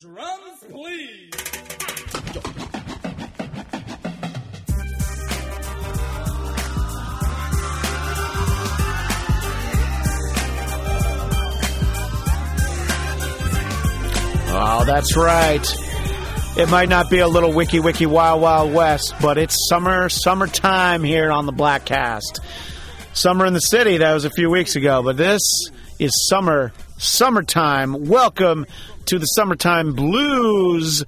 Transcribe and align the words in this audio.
Drums, 0.00 0.62
please. 0.70 1.32
Oh, 14.50 14.84
that's 14.86 15.16
right. 15.16 15.66
It 16.56 16.68
might 16.70 16.88
not 16.88 17.10
be 17.10 17.18
a 17.18 17.26
little 17.26 17.52
wiki 17.52 17.80
wiki 17.80 18.06
wild 18.06 18.40
wild 18.40 18.72
west, 18.72 19.16
but 19.20 19.36
it's 19.36 19.68
summer 19.68 20.08
summertime 20.08 21.02
here 21.02 21.32
on 21.32 21.46
the 21.46 21.52
Bladtcast. 21.52 22.38
Summer 23.14 23.46
in 23.46 23.52
the 23.52 23.58
city, 23.58 23.96
that 23.96 24.14
was 24.14 24.24
a 24.24 24.30
few 24.30 24.48
weeks 24.48 24.76
ago, 24.76 25.02
but 25.02 25.16
this 25.16 25.42
is 25.98 26.28
summer 26.28 26.72
summertime. 26.98 28.08
Welcome 28.08 28.66
to 29.06 29.18
the 29.18 29.26
summertime 29.26 29.94
blues 29.94 31.04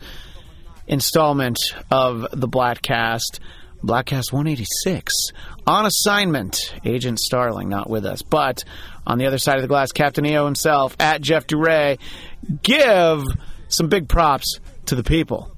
installment 0.86 1.58
of 1.90 2.26
the 2.32 2.48
Bladtcast. 2.48 3.40
Bladtcast 3.82 4.32
186 4.32 5.12
on 5.66 5.86
assignment. 5.86 6.56
Agent 6.84 7.18
Starling 7.18 7.68
not 7.68 7.90
with 7.90 8.06
us, 8.06 8.22
but 8.22 8.64
on 9.06 9.18
the 9.18 9.26
other 9.26 9.38
side 9.38 9.56
of 9.56 9.62
the 9.62 9.68
glass, 9.68 9.90
Captain 9.90 10.24
EO 10.24 10.44
himself 10.44 10.96
at 11.00 11.20
Jeff 11.20 11.46
Duray. 11.46 11.98
Give 12.62 13.24
some 13.68 13.88
big 13.88 14.08
props 14.08 14.60
to 14.86 14.94
the 14.94 15.02
people. 15.02 15.50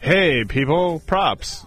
Hey, 0.00 0.44
people, 0.44 1.00
props. 1.06 1.66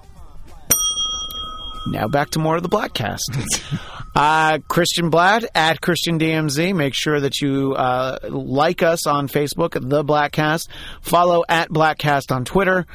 Now 1.88 2.08
back 2.08 2.32
to 2.32 2.40
more 2.40 2.56
of 2.56 2.64
the 2.64 2.70
Bladtcast. 2.70 4.00
uh, 4.16 4.60
Christian 4.68 5.10
Blatt 5.10 5.46
at 5.56 5.82
Christian 5.82 6.20
DMZ. 6.20 6.76
Make 6.76 6.94
sure 6.94 7.20
that 7.20 7.42
you 7.42 7.74
uh, 7.74 8.20
like 8.30 8.84
us 8.84 9.08
on 9.08 9.28
Facebook, 9.28 9.74
the 9.74 10.04
Bladtcast. 10.04 10.68
Follow 11.02 11.44
at 11.48 11.70
Bladtcast 11.70 12.34
on 12.34 12.46
Twitter, 12.46 12.86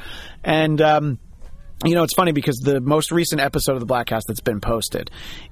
and. 0.43 0.81
Um, 0.81 1.19
you 1.85 1.95
know, 1.95 2.03
it's 2.03 2.13
funny 2.13 2.33
because 2.33 2.57
the 2.57 2.81
most 2.81 3.09
recent 3.09 3.39
episode 3.39 3.73
of 3.73 3.79
the 3.79 3.85
Bladtcast 3.85 4.23
that's 4.27 4.41
been 4.41 4.59
posted, 4.59 5.09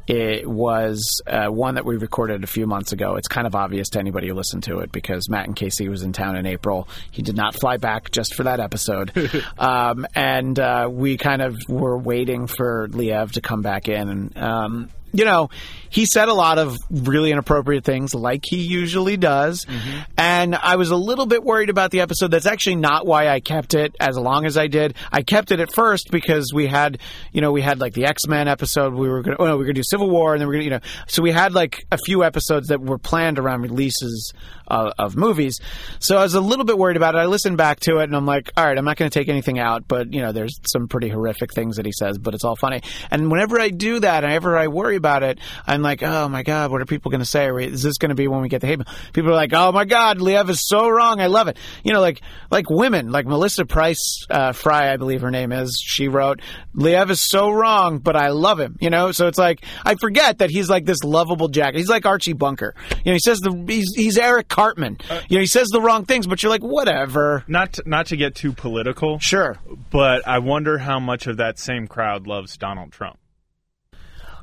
it 0.08 0.46
was 0.46 1.22
uh, 1.26 1.48
one 1.48 1.76
that 1.76 1.86
we 1.86 1.96
recorded 1.96 2.44
a 2.44 2.48
few 2.48 2.68
months 2.68 2.92
ago. 2.92 3.16
It's 3.16 3.30
kind 3.30 3.48
of 3.48 3.56
obvious 3.56 3.88
to 3.92 4.00
anybody 4.00 4.28
who 4.28 4.34
listened 4.34 4.64
to 4.64 4.80
it 4.80 4.92
because 4.92 5.30
Matt 5.30 5.46
and 5.46 5.56
Casey 5.56 5.88
was 5.88 6.04
in 6.04 6.12
town 6.12 6.36
in 6.36 6.46
April. 6.46 6.90
He 7.12 7.22
did 7.22 7.38
not 7.38 7.56
fly 7.56 7.78
back 7.78 8.12
just 8.12 8.36
for 8.36 8.44
that 8.44 8.59
episode, 8.59 9.14
um, 9.58 10.06
and 10.16 10.59
uh, 10.59 10.90
we 10.92 11.16
kind 11.16 11.42
of 11.42 11.58
were 11.70 11.98
waiting 11.98 12.48
for 12.48 12.90
Liev 12.90 13.31
to 13.34 13.42
come 13.42 13.62
back 13.62 13.88
in, 13.88 14.09
and 14.09 14.38
um, 14.38 14.90
you 15.18 15.26
know, 15.26 15.50
he 15.90 16.06
said 16.06 16.28
a 16.28 16.34
lot 16.34 16.60
of 16.60 16.78
really 16.92 17.32
inappropriate 17.32 17.84
things 17.84 18.14
like 18.14 18.44
he 18.46 18.58
usually 18.58 19.18
does. 19.18 19.66
Mm-hmm. 19.66 20.00
And 20.16 20.56
I 20.56 20.76
was 20.76 20.92
a 20.92 20.96
little 20.96 21.26
bit 21.26 21.44
worried 21.44 21.72
about 21.72 21.90
the 21.90 22.02
episode. 22.02 22.30
That's 22.30 22.46
actually 22.46 22.76
not 22.76 23.08
why 23.08 23.28
I 23.28 23.40
kept 23.40 23.74
it 23.74 23.96
as 24.00 24.16
long 24.16 24.46
as 24.46 24.58
I 24.58 24.68
did. 24.68 24.94
I 25.12 25.24
kept 25.24 25.52
it 25.52 25.59
at 25.59 25.74
first 25.74 26.12
because 26.12 26.54
we 26.54 26.68
had, 26.68 27.00
you 27.32 27.42
know, 27.42 27.52
we 27.52 27.62
had 27.62 27.80
like 27.80 27.94
the 27.94 28.06
X-Men 28.06 28.48
episode. 28.48 28.94
We 28.94 29.09
were 29.09 29.24
going 29.24 29.36
to, 29.36 29.42
oh 29.42 29.48
no, 29.48 29.58
we 29.58 29.64
are 29.64 29.66
going 29.66 29.76
to 29.76 29.82
do 29.82 29.86
Civil 29.90 30.12
War 30.12 30.36
and 30.36 30.42
then 30.42 30.48
we 30.48 30.56
are 30.56 30.59
going 30.59 30.70
to, 30.70 30.76
you 30.76 30.80
know, 30.82 31.04
so 31.08 31.24
we 31.24 31.31
had 31.31 31.52
like 31.52 31.84
a 31.92 31.98
few 31.98 32.24
episodes 32.24 32.68
that 32.68 32.80
were 32.80 33.00
planned 33.00 33.40
around 33.40 33.64
releases 33.64 34.34
of 34.68 35.16
movies. 35.16 35.60
So 36.00 36.18
I 36.18 36.23
was 36.23 36.34
a 36.34 36.42
little 36.42 36.66
bit 36.66 36.78
worried 36.78 36.98
about 36.98 37.16
it. 37.16 37.20
I 37.20 37.26
listened 37.26 37.58
back 37.58 37.80
to 37.82 38.00
it 38.00 38.04
and 38.04 38.16
I'm 38.16 38.26
like, 38.26 38.52
all 38.58 38.66
right, 38.66 38.78
I'm 38.78 38.86
not 38.86 38.98
going 38.98 39.09
to 39.09 39.20
take 39.20 39.30
anything 39.30 39.59
out, 39.59 39.88
but 39.88 40.14
you 40.14 40.22
know, 40.22 40.32
there's 40.32 40.59
some 40.68 40.88
pretty 40.88 41.09
horrific 41.09 41.54
things 41.54 41.78
that 41.78 41.86
he 41.86 41.92
says, 41.92 42.18
but 42.18 42.34
it's 42.34 42.44
all 42.44 42.56
funny. 42.56 42.82
And 43.12 43.32
whenever 43.32 43.59
I 43.59 43.70
do 43.70 44.00
that, 44.00 44.24
whenever 44.24 44.58
I 44.58 44.68
worry 44.68 44.96
about 44.96 45.24
it, 45.24 45.40
I'm 45.66 45.82
like, 45.82 46.04
oh 46.04 46.28
my 46.30 46.44
god, 46.44 46.72
what 46.72 46.82
are 46.82 46.86
people 46.86 47.12
going 47.12 47.22
to 47.22 47.26
say? 47.26 47.48
Is 47.48 47.84
this 47.84 47.98
going 47.98 48.09
to 48.09 48.16
be 48.16 48.28
when 48.28 48.42
we 48.42 48.50
get 48.50 48.62
the 48.62 48.68
hate? 48.68 48.82
People 49.14 49.32
are 49.32 49.36
like, 49.36 49.54
oh 49.54 49.72
my 49.72 49.86
god, 49.86 50.20
Liev 50.20 50.50
is 50.50 50.68
so 50.68 50.90
wrong. 50.90 51.20
I 51.20 51.28
love 51.28 51.48
it. 51.48 51.58
You 51.84 51.94
know, 51.94 52.02
like 52.02 52.22
like 52.52 52.70
women, 52.70 53.12
like 53.12 53.26
Melissa 53.26 53.66
Price 53.66 54.26
uh, 54.30 54.52
Fry, 54.52 54.92
I 54.92 54.98
believe 54.98 55.22
her 55.22 55.31
name 55.31 55.52
is. 55.52 55.81
She 55.84 56.08
wrote, 56.08 56.42
Liev 56.76 57.09
is 57.09 57.22
so 57.22 57.50
wrong, 57.50 58.00
but 58.00 58.16
I 58.16 58.30
love 58.30 58.59
him. 58.59 58.78
You 58.80 58.90
know, 58.90 59.12
so 59.12 59.28
it's 59.28 59.38
like 59.38 59.64
I 59.86 59.96
forget 59.96 60.40
that 60.40 60.50
he's 60.50 60.70
like 60.70 60.86
this 60.86 61.03
lovable 61.03 61.47
jack. 61.47 61.75
He's 61.75 61.90
like 61.90 62.06
Archie 62.06 62.34
Bunker. 62.34 62.75
You 63.03 63.12
know, 63.12 63.14
he 63.14 63.20
says 63.20 63.40
the 63.40 63.52
he's, 63.68 63.94
he's 63.96 64.18
Eric 64.18 64.47
Cartman. 64.57 64.97
Uh, 65.07 65.22
you 65.29 65.38
know, 65.38 65.41
he 65.41 65.47
says 65.47 65.68
the 65.68 65.79
wrong 65.79 66.06
things, 66.06 66.25
but 66.25 66.41
you're 66.41 66.50
like, 66.50 66.63
whatever. 66.63 67.44
Not 67.47 67.73
to, 67.73 67.84
not 67.85 68.07
to 68.07 68.18
get 68.18 68.34
too 68.34 68.53
political, 68.53 69.19
sure, 69.19 69.57
but 69.91 70.28
I 70.28 70.40
wonder 70.40 70.79
how 70.79 71.00
much 71.00 71.28
of 71.28 71.38
that 71.38 71.59
same 71.59 71.88
crowd 71.88 72.25
loves 72.25 72.57
Donald 72.57 72.91
Trump. 72.91 73.19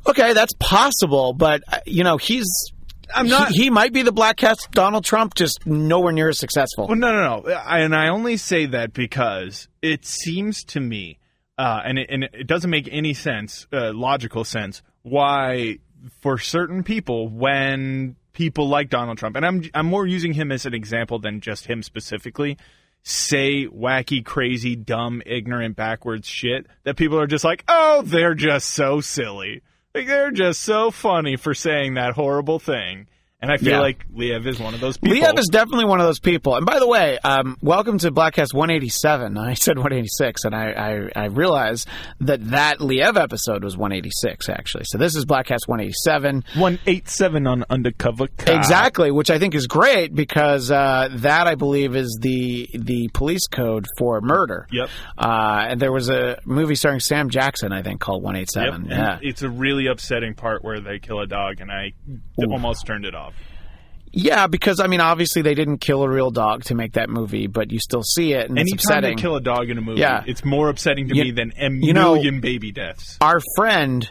Okay, 0.07 0.33
that's 0.33 0.53
possible, 0.61 1.33
but 1.33 1.63
uh, 1.67 1.81
you 1.85 2.05
know 2.05 2.17
he's. 2.17 2.47
I'm 3.13 3.27
not. 3.27 3.51
He, 3.51 3.65
he, 3.65 3.71
might 3.71 3.93
be 3.93 4.03
the 4.03 4.13
Bladtcast 4.13 4.71
Donald 4.71 5.05
Trump, 5.05 5.35
just 5.35 5.67
nowhere 5.67 6.13
near 6.13 6.29
as 6.29 6.39
successful. 6.39 6.87
Well, 6.87 6.97
no, 6.97 7.11
no, 7.11 7.41
no. 7.41 7.55
And 7.67 7.95
I 7.95 8.09
only 8.09 8.37
say 8.37 8.67
that 8.67 8.93
because 8.93 9.69
it 9.83 10.07
seems 10.07 10.63
to 10.67 10.81
me, 10.81 11.19
uh, 11.59 11.81
and, 11.85 11.99
it, 11.99 12.07
and 12.09 12.25
it 12.25 12.47
doesn't 12.47 12.71
make 12.71 12.89
any 12.91 13.15
sense, 13.15 13.67
uh, 13.73 13.93
logical 13.93 14.45
sense, 14.45 14.81
why 15.03 15.79
for 16.21 16.39
certain 16.39 16.85
people 16.85 17.29
when 17.29 18.17
people 18.35 18.69
like 18.69 18.91
Donald 18.91 19.17
Trump, 19.17 19.37
and 19.37 19.47
I'm 19.47 19.63
I'm 19.73 19.87
more 19.87 20.07
using 20.07 20.35
him 20.35 20.53
as 20.53 20.67
an 20.67 20.75
example 20.75 21.19
than 21.19 21.41
just 21.41 21.67
him 21.67 21.83
specifically, 21.83 22.59
say 23.03 23.67
wacky, 23.67 24.23
crazy, 24.23 24.77
dumb, 24.77 25.23
ignorant, 25.25 25.77
backwards 25.77 26.29
shit 26.29 26.67
that 26.83 26.97
people 26.97 27.19
are 27.19 27.27
just 27.27 27.45
like, 27.45 27.65
oh, 27.69 28.03
they're 28.05 28.35
just 28.35 28.69
so 28.69 29.01
silly. 29.01 29.63
Like 29.95 30.07
they're 30.07 30.33
just 30.33 30.61
so 30.61 30.91
funny 30.91 31.37
for 31.37 31.55
saying 31.55 31.95
that 31.95 32.15
horrible 32.15 32.59
thing. 32.59 33.07
And 33.45 33.53
I 33.53 33.59
feel 33.59 33.73
yeah. 33.73 33.81
like 33.81 34.09
Liev 34.09 34.47
is 34.47 34.59
one 34.59 34.73
of 34.73 34.81
those 34.81 34.97
people. 34.97 35.19
Liev 35.19 35.39
is 35.39 35.49
definitely 35.49 35.85
one 35.85 36.01
of 36.01 36.07
those 36.07 36.19
people. 36.19 36.57
And 36.57 36.65
by 36.65 36.79
the 36.79 36.89
way, 36.89 37.19
um, 37.19 37.59
welcome 37.61 37.99
to 37.99 38.11
Bladtcast 38.11 38.55
187. 38.55 39.37
I 39.37 39.53
said 39.53 39.77
186, 39.77 40.45
and 40.45 40.55
I, 40.55 40.71
I, 40.71 41.25
I 41.25 41.27
realized 41.27 41.87
that 42.21 42.43
that 42.53 42.79
Liev 42.79 43.21
episode 43.21 43.63
was 43.63 43.77
186, 43.77 44.49
actually. 44.49 44.85
So 44.87 44.97
this 44.97 45.15
is 45.15 45.27
Bladtcast 45.27 45.69
187. 45.69 46.37
187 46.55 47.47
on 47.47 47.65
Undercover 47.69 48.29
Cop. 48.29 48.49
Exactly, 48.49 49.11
which 49.11 49.29
I 49.29 49.39
think 49.39 49.55
is 49.55 49.67
great 49.67 50.15
because 50.15 50.71
uh, 50.71 51.11
that, 51.17 51.47
I 51.47 51.55
believe, 51.55 51.97
is 51.97 52.19
the 52.23 52.71
the 52.73 53.11
police 53.13 53.47
code 53.47 53.85
for 53.99 54.23
murder. 54.23 54.67
Yep. 54.73 54.89
Uh, 55.19 55.67
and 55.69 55.81
there 55.81 55.93
was 55.93 56.09
a 56.09 56.41
movie 56.47 56.77
starring 56.77 57.01
Sam 57.01 57.29
Jackson, 57.29 57.73
I 57.73 57.83
think, 57.83 58.01
called 58.01 58.23
187. 58.23 58.87
Yep. 58.87 58.91
Yeah. 58.91 59.19
it's 59.21 59.43
a 59.43 59.51
really 59.51 59.87
upsetting 59.87 60.33
part 60.33 60.65
where 60.65 60.81
they 60.81 60.99
kill 60.99 61.21
a 61.21 61.27
dog, 61.27 61.61
and 61.61 61.71
I 61.71 61.93
Ooh. 62.41 62.51
almost 62.51 62.87
turned 62.87 63.05
it 63.05 63.15
off. 63.15 63.34
Yeah, 64.17 64.47
because 64.47 64.81
I 64.81 64.87
mean, 64.87 65.01
obviously 65.01 65.43
they 65.43 65.55
didn't 65.55 65.79
kill 65.79 66.03
a 66.03 66.09
real 66.09 66.31
dog 66.31 66.65
to 66.65 66.75
make 66.75 66.93
that 66.93 67.11
movie, 67.11 67.47
but 67.47 67.73
you 67.73 67.79
still 67.79 68.03
see 68.03 68.33
it, 68.33 68.49
and 68.49 68.59
Anytime 68.59 68.75
it's 68.75 68.85
upsetting. 68.85 69.17
they 69.17 69.21
kill 69.23 69.37
a 69.37 69.41
dog 69.41 69.71
in 69.71 69.79
a 69.79 69.81
movie, 69.81 70.01
yeah. 70.01 70.23
it's 70.27 70.45
more 70.45 70.69
upsetting 70.69 71.09
to 71.09 71.17
you, 71.17 71.25
me 71.25 71.31
than 71.33 71.53
a 71.59 71.69
million 71.69 72.37
know, 72.37 72.41
baby 72.41 72.73
deaths. 72.73 73.19
Our 73.21 73.41
friend 73.57 74.09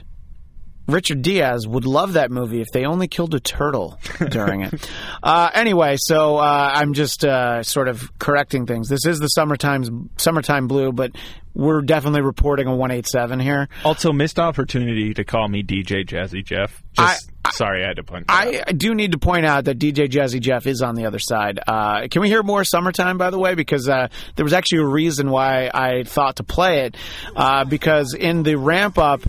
Richard 0.87 1.21
Diaz 1.21 1.65
would 1.65 1.85
love 1.85 2.13
that 2.13 2.29
movie 2.29 2.59
if 2.59 2.67
they 2.73 2.85
only 2.85 3.07
killed 3.07 3.33
a 3.33 3.39
turtle 3.39 3.99
during 4.29 4.61
it. 4.61 4.89
Uh, 5.23 5.49
anyway, 5.53 5.95
so 5.97 6.35
uh, 6.35 6.71
I'm 6.73 6.93
just 6.93 7.23
uh, 7.23 7.63
sort 7.63 7.87
of 7.87 8.11
correcting 8.19 8.65
things. 8.65 8.89
This 8.89 9.05
is 9.05 9.19
the 9.19 9.29
summertime 9.29 10.09
summertime 10.17 10.67
blue, 10.67 10.91
but 10.91 11.11
we're 11.53 11.81
definitely 11.81 12.21
reporting 12.21 12.67
a 12.67 12.75
187 12.75 13.39
here. 13.39 13.69
Also, 13.85 14.11
missed 14.11 14.37
opportunity 14.37 15.13
to 15.13 15.23
call 15.23 15.47
me 15.47 15.63
DJ 15.63 16.05
Jazzy 16.05 16.43
Jeff. 16.43 16.83
Just 16.93 17.29
I, 17.29 17.32
sorry, 17.51 17.83
I 17.83 17.87
had 17.87 17.97
to 17.97 18.03
point. 18.03 18.25
I, 18.29 18.63
I, 18.67 18.71
do 18.71 18.95
need 18.95 19.11
to 19.13 19.17
point 19.17 19.45
out 19.45 19.65
that 19.65 19.79
DJ 19.79 20.09
Jazzy 20.09 20.39
Jeff 20.39 20.65
is 20.65 20.81
on 20.81 20.95
the 20.95 21.05
other 21.05 21.19
side. 21.19 21.59
Uh, 21.65 22.07
can 22.09 22.21
we 22.21 22.29
hear 22.29 22.43
more 22.43 22.63
"Summertime"? 22.63 23.17
By 23.17 23.29
the 23.29 23.39
way, 23.39 23.55
because 23.55 23.87
uh, 23.87 24.07
there 24.35 24.45
was 24.45 24.53
actually 24.53 24.79
a 24.79 24.85
reason 24.85 25.29
why 25.29 25.69
I 25.73 26.03
thought 26.03 26.37
to 26.37 26.43
play 26.43 26.85
it. 26.85 26.97
Uh, 27.35 27.65
because 27.65 28.13
in 28.13 28.43
the 28.43 28.55
ramp 28.55 28.97
up 28.97 29.21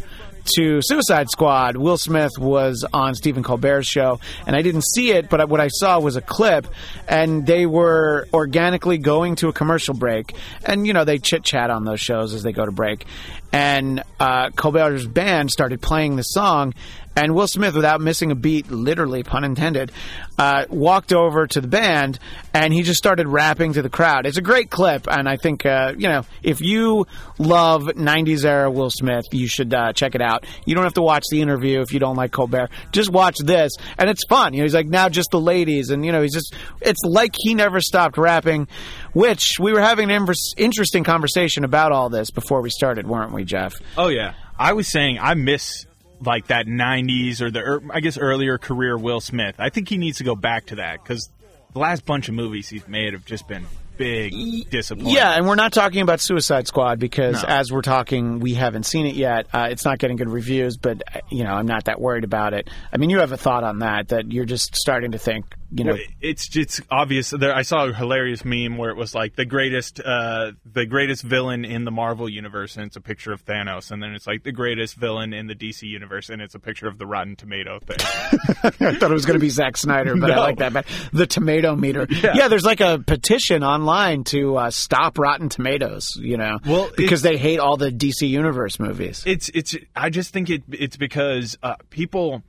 to 0.56 0.80
Suicide 0.82 1.30
Squad, 1.30 1.76
Will 1.76 1.96
Smith 1.96 2.32
was 2.38 2.84
on 2.92 3.14
Stephen 3.14 3.42
Colbert's 3.42 3.86
show, 3.86 4.20
and 4.46 4.54
I 4.54 4.62
didn't 4.62 4.84
see 4.84 5.10
it, 5.10 5.30
but 5.30 5.48
what 5.48 5.60
I 5.60 5.68
saw 5.68 6.00
was 6.00 6.16
a 6.16 6.20
clip, 6.20 6.66
and 7.08 7.46
they 7.46 7.66
were 7.66 8.28
organically 8.32 8.98
going 8.98 9.36
to 9.36 9.48
a 9.48 9.52
commercial 9.52 9.94
break, 9.94 10.34
and 10.64 10.86
you 10.86 10.92
know 10.92 11.04
they 11.04 11.18
chit 11.18 11.44
chat 11.44 11.70
on 11.70 11.84
those 11.84 12.00
shows 12.00 12.34
as 12.34 12.42
they 12.42 12.52
go 12.52 12.64
to 12.64 12.72
break, 12.72 13.06
and 13.52 14.02
uh, 14.20 14.50
Colbert's 14.50 15.06
band 15.06 15.50
started 15.50 15.80
playing 15.80 16.16
the 16.16 16.22
song, 16.22 16.74
and 17.16 17.34
Will 17.34 17.46
Smith, 17.46 17.74
without 17.74 18.00
missing 18.00 18.30
a 18.30 18.34
beat, 18.34 18.70
literally, 18.70 19.22
pun 19.22 19.44
intended, 19.44 19.92
uh, 20.38 20.64
walked 20.68 21.12
over 21.12 21.46
to 21.46 21.60
the 21.60 21.68
band 21.68 22.18
and 22.52 22.72
he 22.72 22.82
just 22.82 22.98
started 22.98 23.28
rapping 23.28 23.72
to 23.74 23.82
the 23.82 23.88
crowd. 23.88 24.26
It's 24.26 24.36
a 24.36 24.42
great 24.42 24.70
clip, 24.70 25.06
and 25.08 25.28
I 25.28 25.36
think, 25.36 25.66
uh, 25.66 25.94
you 25.96 26.08
know, 26.08 26.22
if 26.42 26.60
you 26.60 27.06
love 27.38 27.82
90s 27.82 28.44
era 28.44 28.70
Will 28.70 28.90
Smith, 28.90 29.24
you 29.32 29.46
should 29.46 29.72
uh, 29.72 29.92
check 29.92 30.14
it 30.14 30.20
out. 30.20 30.44
You 30.64 30.74
don't 30.74 30.84
have 30.84 30.94
to 30.94 31.02
watch 31.02 31.24
the 31.30 31.40
interview 31.40 31.80
if 31.80 31.92
you 31.92 32.00
don't 32.00 32.16
like 32.16 32.32
Colbert. 32.32 32.70
Just 32.92 33.10
watch 33.10 33.36
this, 33.38 33.72
and 33.98 34.08
it's 34.08 34.24
fun. 34.28 34.54
You 34.54 34.60
know, 34.60 34.64
he's 34.64 34.74
like, 34.74 34.86
now 34.86 35.08
just 35.08 35.30
the 35.30 35.40
ladies, 35.40 35.90
and, 35.90 36.04
you 36.04 36.12
know, 36.12 36.22
he's 36.22 36.34
just, 36.34 36.54
it's 36.80 37.02
like 37.04 37.34
he 37.36 37.54
never 37.54 37.80
stopped 37.80 38.18
rapping, 38.18 38.68
which 39.12 39.58
we 39.58 39.72
were 39.72 39.80
having 39.80 40.10
an 40.10 40.26
interesting 40.56 41.04
conversation 41.04 41.64
about 41.64 41.92
all 41.92 42.08
this 42.08 42.30
before 42.30 42.60
we 42.60 42.70
started, 42.70 43.06
weren't 43.06 43.32
we, 43.32 43.44
Jeff? 43.44 43.74
Oh, 43.96 44.08
yeah. 44.08 44.34
I 44.58 44.72
was 44.72 44.90
saying 44.90 45.18
I 45.20 45.34
miss 45.34 45.86
like 46.26 46.48
that 46.48 46.66
90s 46.66 47.40
or 47.40 47.50
the 47.50 47.60
er, 47.60 47.82
I 47.90 48.00
guess 48.00 48.18
earlier 48.18 48.58
career 48.58 48.96
Will 48.98 49.20
Smith. 49.20 49.56
I 49.58 49.68
think 49.70 49.88
he 49.88 49.96
needs 49.98 50.18
to 50.18 50.24
go 50.24 50.34
back 50.34 50.66
to 50.66 50.76
that 50.76 51.04
cuz 51.04 51.28
the 51.72 51.78
last 51.78 52.04
bunch 52.06 52.28
of 52.28 52.34
movies 52.34 52.68
he's 52.68 52.86
made 52.86 53.12
have 53.14 53.24
just 53.24 53.48
been 53.48 53.66
big 53.96 54.68
disappointment. 54.70 55.16
Yeah, 55.16 55.32
and 55.32 55.46
we're 55.46 55.54
not 55.54 55.72
talking 55.72 56.00
about 56.02 56.20
Suicide 56.20 56.66
Squad 56.66 56.98
because 56.98 57.42
No. 57.42 57.48
as 57.48 57.70
we're 57.72 57.82
talking, 57.82 58.40
we 58.40 58.54
haven't 58.54 58.84
seen 58.86 59.06
it 59.06 59.14
yet. 59.14 59.46
Uh, 59.52 59.68
it's 59.70 59.84
not 59.84 59.98
getting 59.98 60.16
good 60.16 60.28
reviews, 60.28 60.76
but 60.76 61.02
uh, 61.14 61.20
you 61.30 61.44
know, 61.44 61.52
I'm 61.52 61.66
not 61.66 61.84
that 61.84 62.00
worried 62.00 62.24
about 62.24 62.54
it. 62.54 62.68
I 62.92 62.96
mean, 62.96 63.10
you 63.10 63.20
have 63.20 63.30
a 63.32 63.36
thought 63.36 63.62
on 63.64 63.78
that 63.80 64.08
that 64.08 64.32
you're 64.32 64.44
just 64.44 64.74
starting 64.76 65.12
to 65.12 65.18
think, 65.18 65.46
you 65.70 65.84
know, 65.84 65.96
it's 66.20 66.54
it's 66.56 66.80
obvious. 66.90 67.30
There, 67.30 67.54
I 67.54 67.62
saw 67.62 67.86
a 67.86 67.92
hilarious 67.92 68.44
meme 68.44 68.76
where 68.76 68.90
it 68.90 68.96
was 68.96 69.14
like 69.14 69.36
the 69.36 69.44
greatest, 69.44 70.00
uh, 70.00 70.52
the 70.64 70.86
greatest 70.86 71.22
villain 71.22 71.64
in 71.64 71.84
the 71.84 71.90
Marvel 71.90 72.28
universe, 72.28 72.76
and 72.76 72.86
it's 72.86 72.96
a 72.96 73.00
picture 73.00 73.32
of 73.32 73.44
Thanos, 73.44 73.90
and 73.90 74.02
then 74.02 74.14
it's 74.14 74.26
like 74.26 74.44
the 74.44 74.52
greatest 74.52 74.94
villain 74.94 75.32
in 75.32 75.46
the 75.46 75.54
DC 75.54 75.82
universe, 75.82 76.30
and 76.30 76.40
it's 76.40 76.54
a 76.54 76.58
picture 76.58 76.86
of 76.86 76.98
the 76.98 77.06
Rotten 77.06 77.36
Tomato 77.36 77.80
thing. 77.80 77.96
I 78.62 78.94
thought 78.94 79.10
it 79.10 79.14
was 79.14 79.26
going 79.26 79.38
to 79.38 79.44
be 79.44 79.48
Zack 79.48 79.76
Snyder, 79.76 80.16
but 80.16 80.30
I 80.30 80.36
like 80.38 80.58
that. 80.58 80.72
But 80.72 80.86
the 81.12 81.26
tomato 81.26 81.74
meter, 81.74 82.06
yeah. 82.08 82.48
there's 82.48 82.64
like 82.64 82.80
a 82.80 82.98
petition 82.98 83.62
online 83.62 84.24
to 84.24 84.56
uh, 84.56 84.70
stop 84.70 85.18
Rotten 85.18 85.48
Tomatoes. 85.48 86.16
You 86.20 86.36
know, 86.36 86.58
Well, 86.66 86.90
because 86.96 87.22
they 87.22 87.36
hate 87.36 87.58
all 87.58 87.76
the 87.76 87.90
DC 87.90 88.28
Universe 88.28 88.78
movies. 88.78 89.22
it's 89.26 89.48
it's. 89.54 89.76
I 89.96 90.10
just 90.10 90.32
think 90.32 90.50
it 90.50 90.62
it's 90.70 90.96
because 90.96 91.56
uh, 91.62 91.76
people, 91.90 92.42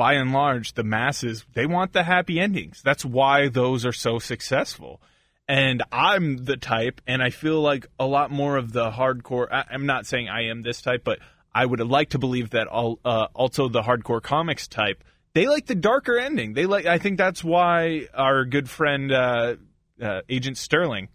by 0.00 0.14
and 0.14 0.32
large, 0.32 0.72
the 0.72 0.82
masses, 0.82 1.44
they 1.52 1.66
want 1.66 1.92
the 1.92 2.04
happy 2.04 2.40
endings. 2.40 2.80
That's 2.82 3.04
why 3.04 3.48
those 3.48 3.84
are 3.84 3.92
so 3.92 4.18
successful. 4.18 4.98
And 5.46 5.82
I'm 5.92 6.46
the 6.46 6.56
type, 6.56 7.02
and 7.06 7.22
I 7.22 7.28
feel 7.28 7.60
like 7.60 7.86
a 7.98 8.06
lot 8.06 8.30
more 8.30 8.56
of 8.56 8.72
the 8.72 8.90
hardcore. 8.90 9.48
I, 9.52 9.66
I'm 9.70 9.84
not 9.84 10.06
saying 10.06 10.30
I 10.30 10.48
am 10.48 10.62
this 10.62 10.80
type, 10.80 11.04
but 11.04 11.18
I 11.54 11.66
would 11.66 11.80
like 11.80 12.08
to 12.10 12.18
believe 12.18 12.48
that 12.50 12.66
all, 12.66 12.98
uh, 13.04 13.26
also 13.34 13.68
the 13.68 13.82
hardcore 13.82 14.22
comics 14.22 14.68
type. 14.68 15.04
They 15.34 15.46
like 15.46 15.66
the 15.66 15.74
darker 15.74 16.16
ending. 16.16 16.54
They 16.54 16.64
like. 16.64 16.86
I 16.86 16.96
think 16.96 17.18
that's 17.18 17.44
why 17.44 18.08
our 18.14 18.46
good 18.46 18.70
friend 18.70 19.12
uh, 19.12 19.56
uh, 20.00 20.22
Agent 20.30 20.56
Starling 20.56 21.08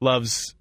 loves 0.00 0.54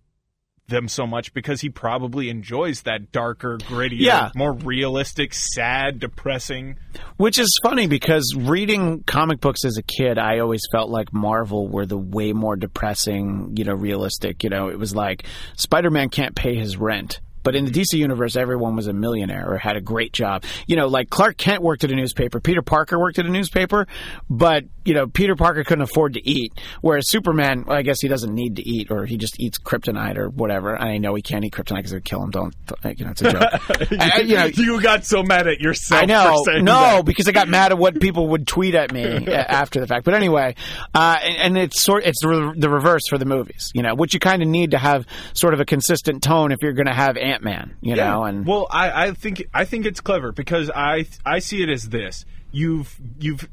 them 0.67 0.87
so 0.87 1.05
much 1.05 1.33
because 1.33 1.59
he 1.61 1.69
probably 1.69 2.29
enjoys 2.29 2.83
that 2.83 3.11
darker, 3.11 3.57
grittier, 3.57 3.99
Yeah. 3.99 4.29
more 4.35 4.53
realistic, 4.53 5.33
sad, 5.33 5.99
depressing. 5.99 6.77
Which 7.17 7.37
is 7.39 7.49
funny 7.61 7.87
because 7.87 8.33
reading 8.37 9.03
comic 9.05 9.41
books 9.41 9.65
as 9.65 9.77
a 9.77 9.83
kid, 9.83 10.17
I 10.17 10.39
always 10.39 10.61
felt 10.71 10.89
like 10.89 11.11
Marvel 11.13 11.67
were 11.67 11.85
the 11.85 11.97
way 11.97 12.31
more 12.33 12.55
depressing, 12.55 13.53
you 13.57 13.65
know, 13.65 13.73
realistic. 13.73 14.43
You 14.43 14.49
know, 14.49 14.69
it 14.69 14.79
was 14.79 14.95
like 14.95 15.25
Spider 15.57 15.89
Man 15.89 16.09
can't 16.09 16.35
pay 16.35 16.55
his 16.55 16.77
rent. 16.77 17.19
But 17.43 17.55
in 17.55 17.65
the 17.65 17.71
DC 17.71 17.97
universe, 17.97 18.35
everyone 18.35 18.75
was 18.75 18.85
a 18.85 18.93
millionaire 18.93 19.51
or 19.51 19.57
had 19.57 19.75
a 19.75 19.81
great 19.81 20.13
job. 20.13 20.43
You 20.67 20.75
know, 20.75 20.87
like 20.87 21.09
Clark 21.09 21.37
Kent 21.37 21.63
worked 21.63 21.83
at 21.83 21.91
a 21.91 21.95
newspaper, 21.95 22.39
Peter 22.39 22.61
Parker 22.61 22.99
worked 22.99 23.17
at 23.17 23.25
a 23.25 23.29
newspaper, 23.31 23.87
but 24.29 24.65
you 24.85 24.93
know, 24.93 25.07
Peter 25.07 25.35
Parker 25.35 25.63
couldn't 25.63 25.83
afford 25.83 26.13
to 26.15 26.27
eat. 26.29 26.53
Whereas 26.81 27.09
Superman, 27.09 27.65
well, 27.67 27.77
I 27.77 27.81
guess 27.81 28.01
he 28.01 28.07
doesn't 28.07 28.33
need 28.33 28.55
to 28.57 28.67
eat, 28.67 28.89
or 28.91 29.05
he 29.05 29.17
just 29.17 29.39
eats 29.39 29.57
kryptonite 29.59 30.17
or 30.17 30.29
whatever. 30.29 30.77
I 30.79 30.97
know 30.97 31.13
he 31.15 31.21
can't 31.21 31.45
eat 31.45 31.53
kryptonite 31.53 31.77
because 31.77 31.91
it 31.91 31.95
would 31.97 32.05
kill 32.05 32.23
him. 32.23 32.31
Don't, 32.31 32.55
you 32.97 33.05
know, 33.05 33.11
it's 33.11 33.21
a 33.21 33.31
joke. 33.31 33.41
I- 33.99 34.11
I- 34.15 34.19
you 34.21 34.35
know, 34.35 34.45
you 34.45 34.81
got 34.81 35.05
so 35.05 35.23
mad 35.23 35.47
at 35.47 35.59
yourself. 35.59 36.01
I 36.01 36.05
know. 36.05 36.43
No, 36.47 36.73
that. 36.97 37.05
because 37.05 37.27
I 37.27 37.31
got 37.31 37.47
mad 37.47 37.71
at 37.71 37.77
what 37.77 37.99
people 37.99 38.27
would 38.29 38.47
tweet 38.47 38.75
at 38.75 38.91
me 38.93 39.03
after 39.27 39.79
the 39.79 39.87
fact. 39.87 40.05
But 40.05 40.13
anyway, 40.13 40.55
uh, 40.95 41.17
and, 41.21 41.37
and 41.37 41.57
it's 41.57 41.81
sort 41.81 42.03
it's 42.05 42.21
the 42.21 42.27
re- 42.29 42.53
the 42.57 42.69
reverse 42.69 43.03
for 43.09 43.17
the 43.17 43.25
movies, 43.25 43.71
you 43.73 43.81
know, 43.81 43.95
which 43.95 44.13
you 44.13 44.19
kind 44.19 44.41
of 44.41 44.47
need 44.47 44.71
to 44.71 44.77
have 44.77 45.05
sort 45.33 45.53
of 45.53 45.59
a 45.59 45.65
consistent 45.65 46.23
tone 46.23 46.51
if 46.51 46.61
you're 46.61 46.73
going 46.73 46.87
to 46.87 46.93
have 46.93 47.17
Ant 47.17 47.43
Man, 47.43 47.75
you 47.81 47.95
Yeah. 47.95 48.07
know. 48.11 48.23
And 48.23 48.45
well, 48.45 48.67
I, 48.71 49.07
I 49.07 49.11
think 49.13 49.43
I 49.53 49.65
think 49.65 49.85
it's 49.85 50.01
clever 50.01 50.31
because 50.31 50.69
I 50.73 51.05
I 51.25 51.39
see 51.39 51.61
it 51.61 51.69
as 51.69 51.89
this: 51.89 52.25
you've 52.51 52.95
you've 53.19 53.47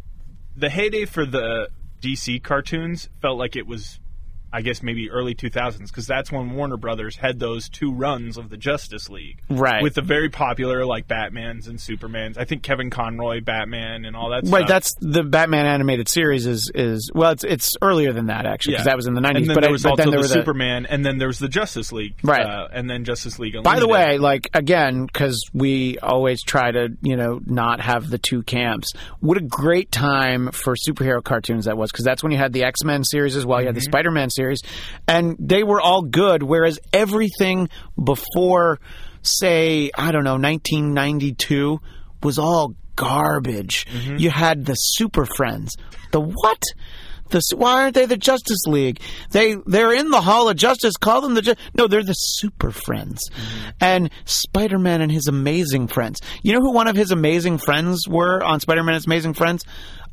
the 0.59 0.69
heyday 0.69 1.05
for 1.05 1.25
the 1.25 1.69
DC 2.03 2.43
cartoons 2.43 3.09
felt 3.23 3.39
like 3.39 3.57
it 3.57 3.67
was. 3.67 4.01
I 4.53 4.63
guess 4.63 4.83
maybe 4.83 5.11
early 5.11 5.35
2000s 5.35 5.79
because 5.89 6.07
that's 6.07 6.33
when 6.33 6.55
Warner 6.55 6.77
Brothers 6.77 7.17
had 7.17 7.39
those 7.39 7.69
two 7.69 7.93
runs 7.93 8.37
of 8.39 8.49
the 8.51 8.57
Justice 8.57 9.09
League, 9.11 9.41
Right. 9.51 9.83
With 9.83 9.95
the 9.95 10.03
very 10.03 10.29
popular 10.31 10.85
like 10.87 11.07
Batman's 11.07 11.67
and 11.67 11.81
Superman's. 11.81 12.39
I 12.39 12.45
think 12.45 12.63
Kevin 12.63 12.91
Conroy 12.91 13.41
Batman 13.41 14.05
and 14.05 14.17
all 14.17 14.31
that. 14.31 14.47
Stuff. 14.47 14.53
Right, 14.55 14.61
stuff. 14.61 14.69
that's 14.69 14.95
the 15.01 15.23
Batman 15.23 15.67
animated 15.67 16.09
series 16.09 16.47
is 16.47 16.71
is 16.75 17.11
well, 17.15 17.33
it's 17.33 17.45
it's 17.45 17.77
earlier 17.83 18.13
than 18.13 18.27
that 18.27 18.47
actually 18.47 18.75
because 18.75 18.87
that 18.87 18.97
was 18.97 19.07
in 19.07 19.15
the 19.15 19.21
90s. 19.21 19.37
And 19.37 19.47
then 19.49 19.55
but 19.55 19.61
there 19.63 19.69
I- 19.71 19.73
was 19.73 19.83
but 19.83 19.91
also 20.01 20.11
the 20.11 20.17
were 20.17 20.23
the 20.23 20.29
Superman, 20.29 20.87
and 20.87 21.05
then 21.05 21.19
there 21.19 21.29
was 21.29 21.39
the 21.39 21.49
Justice 21.49 21.93
League, 21.93 22.15
Right. 22.23 22.45
Uh, 22.47 22.69
and 22.73 22.89
then 22.89 23.05
Justice 23.05 23.39
League. 23.39 23.63
By 23.63 23.79
the 23.81 23.89
way, 23.89 24.19
like 24.19 24.49
again, 24.55 25.07
because 25.07 25.43
we 25.53 25.99
always 25.99 26.43
try 26.43 26.71
to, 26.71 26.89
you 27.03 27.17
know, 27.17 27.41
not 27.45 27.81
have 27.81 28.09
the 28.11 28.19
two 28.19 28.43
camps. 28.43 28.93
What 29.21 29.37
a 29.37 29.43
great 29.43 29.91
time 29.93 30.51
for 30.53 30.75
superhero 30.75 31.23
cartoons 31.23 31.67
that 31.67 31.77
was, 31.77 31.91
because 31.93 32.05
that's 32.05 32.23
when 32.23 32.33
you 32.33 32.39
had 32.39 32.53
the 32.53 32.65
X 32.65 32.83
Men 32.85 33.05
series 33.05 33.37
as 33.37 33.45
well. 33.45 33.61
You 33.61 33.67
had 33.67 33.75
the 33.75 33.81
Spider 33.81 34.11
Man 34.11 34.31
series, 34.39 34.63
and 35.07 35.37
they 35.39 35.63
were 35.63 35.81
all 35.81 36.03
good. 36.03 36.43
Whereas 36.43 36.79
everything 36.93 37.69
before, 38.03 38.79
say, 39.23 39.91
I 39.97 40.13
don't 40.13 40.25
know, 40.25 40.39
1992 40.39 41.81
was 42.23 42.39
all 42.39 42.75
garbage. 42.97 43.87
Mm-hmm. 43.87 44.17
You 44.17 44.31
had 44.31 44.67
the 44.67 44.75
Super 44.75 45.25
Friends. 45.25 45.77
The 46.13 46.21
what? 46.21 46.63
The, 47.31 47.43
why 47.57 47.83
aren't 47.83 47.95
they 47.95 48.07
the 48.07 48.17
Justice 48.17 48.65
League? 48.67 49.01
They 49.33 49.55
they're 49.67 49.93
in 49.93 50.11
the 50.11 50.21
Hall 50.21 50.49
of 50.49 50.57
Justice. 50.57 50.97
Call 50.97 51.21
them 51.21 51.35
the 51.35 51.43
Ju- 51.43 51.55
no. 51.75 51.87
They're 51.87 52.03
the 52.03 52.15
Super 52.15 52.71
Friends, 52.71 53.29
mm-hmm. 53.29 53.69
and 53.81 54.11
Spider 54.25 54.79
Man 54.79 55.03
and 55.03 55.13
his 55.13 55.27
amazing 55.27 55.89
friends. 55.89 56.21
You 56.43 56.55
know 56.55 56.61
who 56.61 56.73
one 56.73 56.89
of 56.89 56.97
his 56.97 57.11
amazing 57.11 57.59
friends 57.59 58.09
were 58.09 58.43
on 58.43 58.61
Spider 58.61 58.83
Man 58.83 58.95
and 58.95 59.01
his 59.01 59.07
amazing 59.07 59.35
friends? 59.35 59.65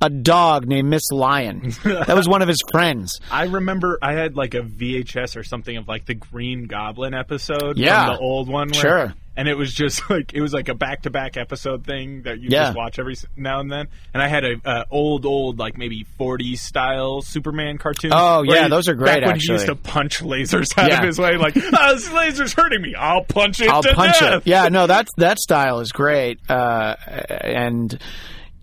A 0.01 0.09
dog 0.09 0.68
named 0.68 0.89
Miss 0.89 1.09
Lion. 1.12 1.71
that 1.83 2.15
was 2.15 2.27
one 2.27 2.42
of 2.42 2.47
his 2.47 2.62
friends. 2.71 3.19
I 3.31 3.45
remember 3.45 3.97
I 4.01 4.13
had 4.13 4.36
like 4.36 4.53
a 4.53 4.62
VHS 4.62 5.36
or 5.38 5.44
something 5.44 5.77
of 5.77 5.88
like 5.88 6.06
the 6.06 6.13
Green 6.15 6.65
Goblin 6.68 7.13
episode, 7.13 7.77
Yeah. 7.77 8.06
from 8.07 8.15
the 8.15 8.19
old 8.21 8.50
one, 8.50 8.69
where- 8.69 8.81
Sure. 8.81 9.13
And 9.38 9.50
it 9.50 9.56
was 9.57 9.74
just 9.74 10.09
like 10.09 10.33
it 10.33 10.39
was 10.39 10.53
like 10.53 10.69
a 10.69 10.74
back 10.74 11.01
to 11.01 11.09
back 11.09 11.36
episode 11.36 11.86
thing 11.86 12.21
that 12.21 12.39
you 12.39 12.47
Yeah. 12.51 12.68
just 12.68 12.77
watch 12.77 13.00
every 13.00 13.15
now 13.36 13.59
and 13.59 13.69
then. 13.69 13.88
And 14.13 14.24
I 14.24 14.30
had 14.30 14.45
a 14.45 14.56
uh, 14.63 14.83
old 14.89 15.25
old 15.25 15.59
like 15.59 15.77
maybe 15.77 16.06
40s 16.18 16.59
style 16.59 17.21
Superman 17.21 17.77
cartoon. 17.77 18.12
Oh, 18.13 18.44
yeah, 18.44 18.63
he- 18.63 18.69
those 18.69 18.88
are 18.88 18.94
great, 18.94 19.21
Back 19.24 19.25
when 19.31 19.39
he 19.41 19.51
used 19.51 19.65
to 19.65 19.75
punch 19.75 20.21
lasers 20.21 20.77
out 20.77 20.89
Yeah. 20.89 21.00
of 21.00 21.03
his 21.06 21.19
way, 21.19 21.36
like 21.36 21.57
oh, 21.57 21.94
this 21.95 22.09
laser's 22.13 22.53
hurting 22.53 22.81
me. 22.81 22.95
I'll 22.95 23.25
punch 23.25 23.59
it. 23.59 23.68
I'll 23.69 23.83
punch 23.83 24.19
death. 24.19 24.44
it. 24.45 24.48
Yeah, 24.50 24.69
no, 24.69 24.88
that's 24.88 25.12
that 25.18 25.38
style 25.39 25.81
is 25.81 25.91
great. 25.91 26.39
Uh, 26.50 26.95
and 27.41 28.00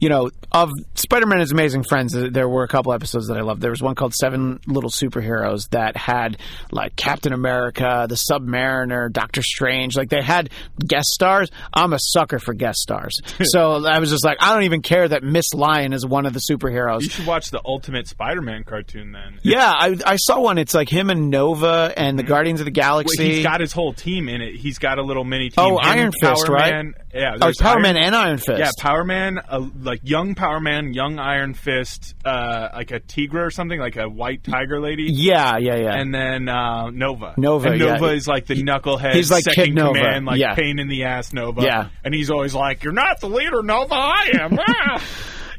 you 0.02 0.08
know, 0.08 0.30
of 0.50 0.68
Spider-Man 0.94 1.34
and 1.34 1.42
His 1.42 1.52
Amazing 1.52 1.84
Friends, 1.84 2.12
uh, 2.12 2.26
there 2.28 2.48
were 2.48 2.64
a 2.64 2.68
couple 2.68 2.92
episodes 2.92 3.28
that 3.28 3.36
I 3.36 3.42
loved. 3.42 3.60
There 3.60 3.70
was 3.70 3.80
one 3.80 3.94
called 3.94 4.14
Seven 4.14 4.58
Little 4.66 4.90
Superheroes 4.90 5.68
that 5.70 5.96
had 5.96 6.38
like 6.72 6.96
Captain 6.96 7.32
America, 7.32 8.06
the 8.08 8.16
Submariner, 8.16 9.12
Doctor 9.12 9.42
Strange. 9.42 9.96
Like 9.96 10.08
they 10.08 10.20
had 10.20 10.50
guest 10.84 11.06
stars. 11.10 11.52
I'm 11.72 11.92
a 11.92 12.00
sucker 12.00 12.40
for 12.40 12.52
guest 12.52 12.80
stars. 12.80 13.20
so 13.44 13.86
I 13.86 14.00
was 14.00 14.10
just 14.10 14.24
like, 14.24 14.38
I 14.40 14.52
don't 14.52 14.64
even 14.64 14.82
care 14.82 15.06
that 15.06 15.22
Miss 15.22 15.54
Lion 15.54 15.92
is 15.92 16.04
one 16.04 16.26
of 16.26 16.32
the 16.32 16.40
superheroes. 16.50 17.02
You 17.02 17.08
should 17.10 17.26
watch 17.28 17.50
the 17.52 17.62
Ultimate 17.64 18.08
Spider-Man 18.08 18.64
cartoon 18.64 19.12
then. 19.12 19.38
Yeah, 19.42 19.70
I, 19.72 19.96
I 20.04 20.16
saw 20.16 20.40
one. 20.40 20.58
It's 20.58 20.74
like 20.74 20.88
him 20.88 21.10
and 21.10 21.30
Nova 21.30 21.94
and 21.96 22.18
the 22.18 22.24
Guardians 22.24 22.60
of 22.60 22.64
the 22.66 22.72
Well, 22.74 22.88
Galaxy. 23.04 23.34
he's 23.34 23.44
got 23.44 23.60
his 23.60 23.72
whole 23.72 23.92
team 23.92 24.28
in 24.28 24.40
it. 24.42 24.56
He's 24.56 24.78
got 24.78 24.98
a 24.98 25.02
little 25.02 25.22
mini 25.24 25.50
team. 25.50 25.64
Oh, 25.64 25.78
Him, 25.78 25.84
Iron 25.84 26.12
Fist, 26.20 26.46
Power 26.46 26.54
right? 26.56 26.72
Man. 26.72 26.94
Yeah, 27.14 27.36
oh, 27.40 27.52
Power 27.60 27.78
Man 27.78 27.96
and 27.96 28.16
Iron 28.16 28.38
Fist. 28.38 28.58
Yeah, 28.58 28.70
Power 28.78 29.04
Man, 29.04 29.38
uh, 29.38 29.68
like 29.82 29.91
young 30.02 30.34
Power 30.34 30.60
Man, 30.60 30.92
young 30.92 31.18
Iron 31.18 31.54
Fist, 31.54 32.14
uh, 32.24 32.68
like 32.74 32.90
a 32.90 33.00
Tigra 33.00 33.46
or 33.46 33.50
something, 33.50 33.78
like 33.78 33.96
a 33.96 34.08
white 34.08 34.44
tiger 34.44 34.80
lady. 34.80 35.04
yeah, 35.04 35.56
yeah, 35.58 35.76
yeah. 35.76 35.94
And 35.94 36.14
then 36.14 36.48
uh, 36.48 36.90
Nova. 36.90 37.34
Nova, 37.36 37.70
And 37.70 37.80
yeah. 37.80 37.94
Nova 37.94 38.12
is 38.12 38.26
like 38.26 38.46
the 38.46 38.54
knucklehead. 38.54 39.14
he's 39.14 39.30
like 39.30 39.44
second 39.44 39.64
Kid 39.64 39.74
Nova, 39.74 39.98
command, 39.98 40.26
like 40.26 40.40
yeah. 40.40 40.54
pain 40.54 40.78
in 40.78 40.88
the 40.88 41.04
ass 41.04 41.32
Nova. 41.32 41.62
Yeah. 41.62 41.88
And 42.04 42.14
he's 42.14 42.30
always 42.30 42.54
like, 42.54 42.84
"You're 42.84 42.92
not 42.92 43.20
the 43.20 43.28
leader, 43.28 43.62
Nova. 43.62 43.94
I 43.94 44.30
am." 44.40 44.58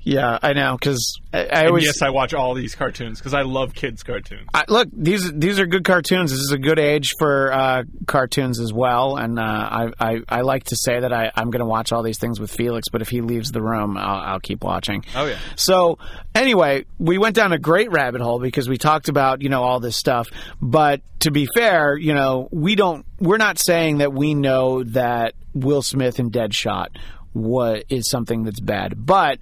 Ah. 0.06 0.10
Yeah, 0.10 0.40
I 0.42 0.54
know 0.54 0.78
because 0.78 1.20
I, 1.34 1.46
I 1.46 1.66
always 1.68 1.86
yes, 1.86 2.02
I 2.02 2.10
watch 2.10 2.34
all 2.34 2.54
these 2.54 2.76
cartoons 2.76 3.20
because 3.20 3.34
I 3.34 3.44
love 3.44 3.74
kids' 3.74 4.04
cartoons. 4.04 4.48
I, 4.54 4.66
look 4.68 4.90
these 4.92 5.32
these 5.32 5.60
are 5.60 5.66
good 5.66 5.86
cartoons. 5.86 6.32
This 6.32 6.42
is 6.42 6.52
a 6.52 6.58
good 6.58 6.80
age 6.80 7.14
for 7.18 7.54
uh, 7.54 7.84
cartoons 8.06 8.60
as 8.60 8.74
well, 8.74 9.16
and 9.16 9.40
uh, 9.40 9.42
I, 9.42 9.92
I 10.00 10.22
I 10.28 10.42
like 10.42 10.66
to 10.66 10.76
say 10.76 11.00
that 11.00 11.14
I 11.14 11.32
I'm 11.36 11.52
going 11.52 11.62
to 11.62 11.66
watch 11.66 11.92
all 11.94 12.04
these 12.04 12.20
things 12.20 12.40
with 12.40 12.52
Felix, 12.52 12.90
but 12.90 13.02
if 13.02 13.10
he 13.10 13.22
leaves 13.22 13.52
the 13.52 13.62
room, 13.62 13.98
I'll, 13.98 14.34
I'll 14.34 14.40
keep 14.40 14.64
watching. 14.64 15.06
Oh, 15.16 15.26
yeah. 15.26 15.40
So 15.56 16.00
anyway, 16.36 16.86
we 17.00 17.18
went 17.18 17.36
down 17.36 17.54
a 17.54 17.60
great 17.60 17.92
rabbit 17.92 18.22
hole 18.22 18.40
because 18.40 18.68
we 18.68 18.78
talked 18.78 19.08
about 19.08 19.42
you 19.42 19.50
know 19.50 19.64
all 19.64 19.80
this 19.80 19.96
stuff, 19.96 20.30
but 20.62 21.02
to 21.20 21.32
be 21.32 21.48
fair, 21.56 21.96
you 21.96 22.14
know 22.14 22.50
we 22.52 22.76
don't 22.76 23.06
we're 23.20 23.38
not 23.38 23.58
saying 23.58 24.00
that 24.00 24.12
we 24.12 24.36
know 24.36 24.84
that 24.84 25.34
Will 25.54 25.82
Smith 25.82 26.20
in 26.20 26.30
Deadshot 26.30 26.88
what 27.34 27.86
is 27.90 28.10
something 28.10 28.44
that's 28.44 28.60
bad, 28.60 28.94
but 28.96 29.40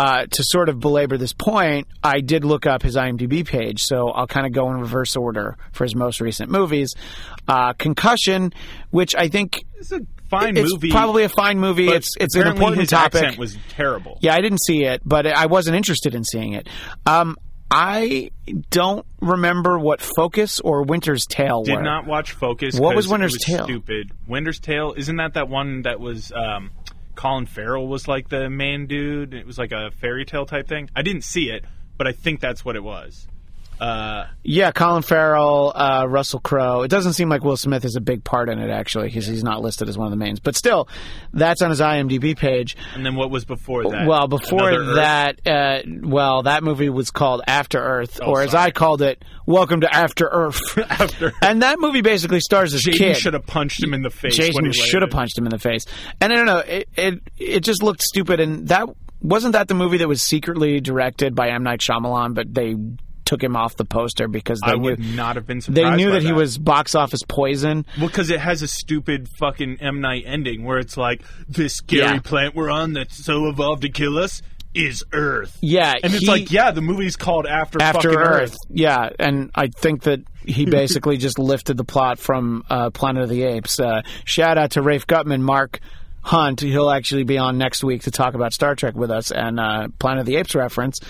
uh, 0.00 0.24
to 0.26 0.42
sort 0.44 0.68
of 0.70 0.80
belabor 0.80 1.18
this 1.18 1.32
point, 1.34 1.86
I 2.02 2.20
did 2.20 2.44
look 2.44 2.64
up 2.66 2.82
his 2.82 2.96
IMDb 2.96 3.46
page, 3.46 3.82
so 3.82 4.08
I'll 4.08 4.26
kind 4.26 4.46
of 4.46 4.52
go 4.52 4.70
in 4.70 4.78
reverse 4.80 5.14
order 5.16 5.58
for 5.72 5.84
his 5.84 5.94
most 5.94 6.20
recent 6.20 6.50
movies. 6.50 6.94
Uh, 7.46 7.74
Concussion, 7.74 8.52
which 8.90 9.14
I 9.14 9.28
think 9.28 9.62
It's 9.78 9.92
a 9.92 10.00
fine 10.30 10.56
it's 10.56 10.72
movie. 10.72 10.90
probably 10.90 11.24
a 11.24 11.28
fine 11.28 11.58
movie. 11.58 11.88
It's 11.88 12.10
it's 12.18 12.34
an 12.36 12.46
important 12.46 12.80
his 12.80 12.88
topic. 12.90 13.22
accent 13.22 13.38
was 13.38 13.58
terrible. 13.70 14.18
Yeah, 14.22 14.34
I 14.34 14.40
didn't 14.40 14.62
see 14.64 14.84
it, 14.84 15.02
but 15.04 15.26
I 15.26 15.46
wasn't 15.46 15.76
interested 15.76 16.14
in 16.14 16.24
seeing 16.24 16.54
it. 16.54 16.66
Um, 17.04 17.36
I 17.72 18.30
don't 18.70 19.06
remember 19.20 19.78
what 19.78 20.00
Focus 20.00 20.58
or 20.60 20.82
Winter's 20.82 21.24
Tale 21.24 21.62
Did 21.62 21.76
were. 21.76 21.82
not 21.82 22.04
watch 22.04 22.32
Focus. 22.32 22.78
What 22.80 22.96
was 22.96 23.06
Winter's 23.06 23.36
Tale? 23.40 23.64
Stupid. 23.64 24.10
Winter's 24.26 24.58
Tale 24.58 24.92
isn't 24.96 25.16
that 25.18 25.34
that 25.34 25.48
one 25.48 25.82
that 25.82 26.00
was 26.00 26.32
um, 26.32 26.70
Colin 27.20 27.44
Farrell 27.44 27.86
was 27.86 28.08
like 28.08 28.30
the 28.30 28.48
main 28.48 28.86
dude? 28.86 29.34
It 29.34 29.46
was 29.46 29.58
like 29.58 29.72
a 29.72 29.90
fairy 29.90 30.24
tale 30.24 30.46
type 30.46 30.66
thing. 30.66 30.88
I 30.96 31.02
didn't 31.02 31.24
see 31.24 31.50
it, 31.50 31.66
but 31.98 32.06
I 32.06 32.12
think 32.12 32.40
that's 32.40 32.64
what 32.64 32.76
it 32.76 32.82
was. 32.82 33.28
Uh, 33.80 34.26
Yeah, 34.42 34.72
Colin 34.72 35.02
Farrell, 35.02 35.72
uh, 35.74 36.04
Russell 36.08 36.40
Crowe. 36.40 36.82
It 36.82 36.88
doesn't 36.88 37.14
seem 37.14 37.28
like 37.28 37.42
Will 37.42 37.56
Smith 37.56 37.84
is 37.84 37.96
a 37.96 38.00
big 38.00 38.24
part 38.24 38.48
in 38.50 38.58
it 38.58 38.68
actually, 38.70 39.08
because 39.08 39.26
he's 39.26 39.42
not 39.42 39.62
listed 39.62 39.88
as 39.88 39.96
one 39.96 40.06
of 40.06 40.10
the 40.10 40.16
mains. 40.16 40.38
But 40.40 40.54
still, 40.56 40.88
that's 41.32 41.62
on 41.62 41.70
his 41.70 41.80
IMDb 41.80 42.36
page. 42.36 42.76
and 42.94 43.04
then 43.06 43.16
what 43.16 43.30
was 43.30 43.44
before 43.44 43.84
that? 43.90 44.06
Well, 44.06 44.28
before 44.28 44.94
that, 44.96 45.46
uh, 45.46 45.80
well, 46.02 46.42
that 46.42 46.62
movie 46.62 46.90
was 46.90 47.10
called 47.10 47.42
After 47.46 47.78
Earth, 47.78 48.20
or 48.22 48.42
as 48.42 48.50
sorry. 48.50 48.64
I 48.64 48.70
called 48.70 49.00
it, 49.02 49.24
Welcome 49.46 49.80
to 49.80 49.94
After 49.94 50.26
Earth. 50.28 50.60
After 50.90 51.32
and 51.42 51.62
that 51.62 51.78
movie 51.80 52.02
basically 52.02 52.40
stars 52.40 52.72
this 52.72 52.86
Jaden 52.86 52.98
kid. 52.98 53.16
should 53.16 53.34
have 53.34 53.46
punched 53.46 53.82
him 53.82 53.94
in 53.94 54.02
the 54.02 54.10
face. 54.10 54.36
Jason 54.36 54.70
should 54.72 55.02
have 55.02 55.10
punched 55.10 55.38
him 55.38 55.46
in 55.46 55.50
the 55.50 55.58
face. 55.58 55.86
And 56.20 56.32
I 56.32 56.36
don't 56.36 56.46
know, 56.46 56.58
it, 56.58 56.88
it 56.96 57.20
it 57.38 57.60
just 57.60 57.82
looked 57.82 58.02
stupid. 58.02 58.40
And 58.40 58.68
that 58.68 58.88
wasn't 59.22 59.52
that 59.54 59.68
the 59.68 59.74
movie 59.74 59.98
that 59.98 60.08
was 60.08 60.20
secretly 60.22 60.80
directed 60.80 61.34
by 61.34 61.48
M 61.48 61.62
Night 61.62 61.80
Shyamalan, 61.80 62.34
but 62.34 62.52
they 62.52 62.74
took 63.30 63.42
him 63.44 63.54
off 63.54 63.76
the 63.76 63.84
poster 63.84 64.26
because 64.26 64.60
they 64.60 64.72
I 64.72 64.74
knew 64.74 64.80
would 64.82 64.98
not 64.98 65.36
have 65.36 65.46
been 65.46 65.60
surprised. 65.60 65.76
they 65.76 65.96
knew 65.96 66.08
by 66.08 66.14
that 66.14 66.22
he 66.24 66.32
was 66.32 66.58
box 66.58 66.96
office 66.96 67.22
poison. 67.28 67.86
Well, 67.96 68.08
because 68.08 68.28
it 68.28 68.40
has 68.40 68.60
a 68.62 68.66
stupid 68.68 69.28
fucking 69.38 69.76
M 69.80 70.00
Night 70.00 70.24
ending 70.26 70.64
where 70.64 70.78
it's 70.78 70.96
like 70.96 71.22
this 71.48 71.74
scary 71.74 72.02
Yeah. 72.02 72.18
plant 72.18 72.56
we're 72.56 72.70
on 72.70 72.92
that's 72.94 73.24
so 73.24 73.46
evolved 73.46 73.82
to 73.82 73.88
kill 73.88 74.18
us 74.18 74.42
is 74.74 75.04
Earth. 75.12 75.56
Yeah, 75.60 75.94
and 76.02 76.12
it's 76.12 76.24
he- 76.24 76.26
like, 76.28 76.50
yeah, 76.50 76.72
the 76.72 76.80
movie's 76.80 77.14
called 77.16 77.46
After 77.46 77.80
After 77.80 78.10
fucking 78.10 78.18
Earth. 78.18 78.56
Yeah, 78.68 79.10
and 79.18 79.50
I 79.54 79.68
think 79.68 80.02
that 80.02 80.20
he 80.44 80.64
basically 80.70 81.16
just 81.16 81.38
lifted 81.38 81.76
the 81.76 81.84
plot 81.84 82.18
from 82.18 82.64
uh, 82.68 82.90
Planet 82.90 83.22
of 83.24 83.28
the 83.30 83.42
Apes. 83.44 83.78
Uh, 83.78 84.02
shout 84.24 84.58
out 84.58 84.72
to 84.72 84.82
Rafe 84.82 85.06
Gutman, 85.06 85.42
Mark 85.42 85.78
Hunt. 86.22 86.60
He'll 86.60 86.90
actually 86.90 87.24
be 87.24 87.38
on 87.38 87.58
next 87.58 87.82
week 87.82 88.02
to 88.02 88.10
talk 88.10 88.34
about 88.34 88.52
Star 88.52 88.74
Trek 88.74 88.94
with 88.94 89.10
us. 89.10 89.30
And 89.30 89.58
uh, 89.58 89.88
Planet 89.98 90.20
of 90.20 90.26
the 90.26 90.36
Apes 90.36 90.54
reference 90.54 91.00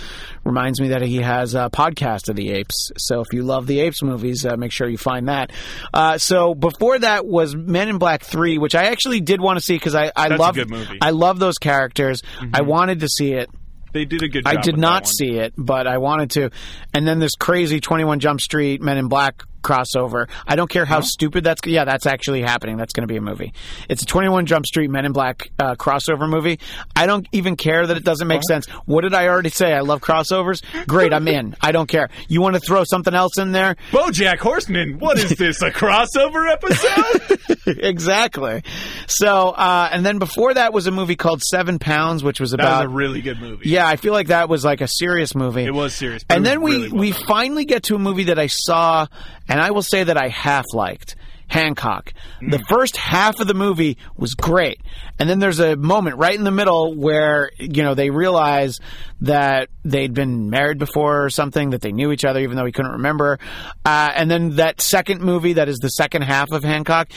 reminds 0.45 0.81
me 0.81 0.89
that 0.89 1.03
he 1.03 1.17
has 1.17 1.55
a 1.55 1.69
podcast 1.71 2.29
of 2.29 2.37
the 2.37 2.51
Apes. 2.51 2.93
So 2.97 3.21
if 3.21 3.33
you 3.33 3.43
love 3.43 3.67
the 3.67 3.81
Apes 3.81 4.03
movies, 4.03 4.47
uh, 4.47 4.57
make 4.57 4.73
sure 4.73 4.89
you 4.89 4.99
find 4.99 5.29
that. 5.29 5.51
Uh, 5.93 6.19
so 6.19 6.55
before 6.55 6.99
that 6.99 7.27
was 7.27 7.55
Men 7.57 7.89
in 7.89 7.99
Black 7.99 8.23
Three, 8.23 8.59
which 8.59 8.75
I 8.75 8.85
actually 8.85 9.21
did 9.21 9.41
want 9.41 9.59
to 9.59 9.65
see 9.65 9.75
because 9.75 9.95
I 9.95 10.13
I 10.15 10.29
love. 10.29 10.59
I 11.01 11.11
love 11.11 11.39
those 11.39 11.59
characters. 11.59 12.23
I 12.53 12.63
wanted 12.63 13.01
to 13.01 13.09
see 13.09 13.33
it. 13.33 13.51
They 13.93 14.05
did 14.05 14.23
a 14.23 14.29
good 14.29 14.45
job. 14.45 14.57
I 14.57 14.61
did 14.61 14.79
not 14.79 15.03
one. 15.03 15.13
see 15.13 15.39
it, 15.39 15.55
but 15.57 15.87
I 15.87 15.99
wanted 15.99 16.31
to. 16.33 16.51
And 16.95 17.07
then 17.07 17.19
this 17.19 17.35
crazy 17.35 17.81
21 17.81 18.21
Jump 18.21 18.41
Street 18.41 18.81
Men 18.81 18.99
in 18.99 19.09
Black 19.09 19.43
crossover. 19.63 20.29
I 20.47 20.57
don't 20.57 20.71
care 20.71 20.85
how 20.85 21.01
stupid 21.01 21.45
that's. 21.45 21.61
Yeah, 21.67 21.85
that's 21.85 22.07
actually 22.07 22.43
happening. 22.43 22.77
That's 22.77 22.93
going 22.93 23.07
to 23.07 23.13
be 23.13 23.17
a 23.17 23.21
movie. 23.21 23.53
It's 23.89 24.03
a 24.03 24.07
21 24.07 24.47
Jump 24.47 24.67
Street 24.67 24.91
Men 24.91 25.05
in 25.05 25.13
Black 25.13 25.51
uh, 25.59 25.75
crossover 25.77 26.29
movie. 26.29 26.59
I 26.97 27.07
don't 27.07 27.27
even 27.33 27.57
care 27.57 27.87
that 27.87 27.97
it 27.97 28.05
doesn't 28.05 28.27
make 28.29 28.43
sense. 28.49 28.67
What 28.87 29.03
did 29.03 29.15
I 29.15 29.29
already 29.29 29.51
say? 29.51 29.73
I 29.73 29.81
love 29.81 30.01
crossovers. 30.01 30.63
Great, 30.87 31.13
I'm 31.13 31.29
in. 31.29 31.57
I 31.61 31.73
don't 31.73 31.87
care. 31.89 32.09
You 32.29 32.41
want 32.41 32.55
to 32.55 32.61
throw 32.61 32.85
something 32.85 33.15
else 33.15 33.39
in 33.39 33.53
there? 33.53 33.77
BoJack 33.91 34.39
Horseman. 34.39 34.99
What 34.99 35.19
is 35.19 35.31
this? 35.31 35.63
A 35.63 35.71
crossover 35.71 36.51
episode? 36.51 37.59
exactly. 37.85 38.63
So, 39.07 39.51
uh, 39.51 39.89
and 39.93 40.05
then 40.05 40.19
before 40.19 40.55
that 40.55 40.73
was 40.73 40.87
a 40.87 40.91
movie 40.91 41.17
called 41.17 41.43
Seven 41.43 41.79
Pounds, 41.79 42.23
which 42.23 42.41
was 42.41 42.51
that 42.53 42.61
about. 42.61 42.87
was 42.87 42.93
a 42.93 42.97
really 42.97 43.21
good 43.23 43.41
movie. 43.41 43.69
yeah, 43.69 43.87
I 43.87 43.97
feel 43.97 44.13
like 44.13 44.29
that 44.29 44.49
was 44.49 44.65
like 44.65 44.81
a 44.81 44.89
serious 44.89 45.35
movie. 45.35 45.65
It 45.65 45.75
was 45.75 45.95
serious, 45.95 46.25
And 46.29 46.45
then 46.45 46.61
was 46.61 46.71
we 46.73 46.77
really 46.79 46.93
well 46.93 47.01
we 47.01 47.11
done. 47.13 47.27
finally 47.27 47.65
get 47.65 47.85
to 47.85 47.95
a 47.95 47.99
movie 47.99 48.25
that 48.25 48.39
I 48.39 48.47
saw, 48.49 49.07
and 49.51 49.61
I 49.61 49.73
will 49.73 49.83
say 49.83 50.05
that 50.05 50.17
I 50.17 50.29
half 50.29 50.65
liked. 50.73 51.17
Hancock. 51.49 52.13
The 52.41 52.59
Mm. 52.59 52.69
first 52.69 52.97
half 52.97 53.41
of 53.41 53.49
the 53.49 53.55
movie 53.55 53.99
was 54.17 54.35
great. 54.37 54.81
And 55.19 55.29
then 55.29 55.41
there's 55.41 55.59
a 55.59 55.75
moment 55.75 56.17
right 56.17 56.37
in 56.37 56.45
the 56.45 56.53
middle 56.53 56.95
where, 56.95 57.51
you 57.59 57.83
know, 57.83 57.95
they 57.95 58.11
realize 58.11 58.79
that 59.23 59.69
they'd 59.85 60.15
been 60.15 60.49
married 60.49 60.79
before 60.79 61.25
or 61.25 61.29
something, 61.29 61.71
that 61.71 61.81
they 61.81 61.91
knew 61.91 62.13
each 62.13 62.25
other 62.25 62.39
even 62.39 62.57
though 62.57 62.67
he 62.67 62.71
couldn't 62.71 62.93
remember. 62.93 63.41
Uh, 63.85 64.11
and 64.15 64.31
then 64.31 64.51
that 64.57 64.81
second 64.81 65.23
movie 65.23 65.55
that 65.55 65.69
is 65.69 65.79
the 65.79 65.89
second 65.89 66.23
half 66.23 66.53
of 66.53 66.63
Hancock 66.63 67.09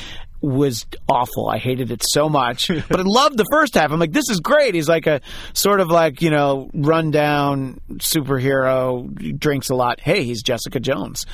was 0.44 0.86
awful. 1.08 1.48
I 1.48 1.58
hated 1.58 1.90
it 1.92 2.04
so 2.06 2.28
much. 2.30 2.68
but 2.68 3.00
I 3.00 3.04
loved 3.04 3.38
the 3.38 3.46
first 3.52 3.76
half. 3.76 3.92
I'm 3.92 4.00
like, 4.00 4.12
this 4.12 4.30
is 4.30 4.40
great. 4.42 4.76
He's 4.76 4.90
like 4.90 5.08
a 5.08 5.22
sort 5.54 5.80
of 5.80 5.90
like, 5.90 6.22
you 6.22 6.30
know, 6.30 6.70
rundown 6.74 7.80
superhero, 7.94 9.40
drinks 9.40 9.70
a 9.70 9.76
lot. 9.76 10.00
Hey, 10.00 10.24
he's 10.24 10.44
Jessica 10.44 10.80
Jones. 10.80 11.26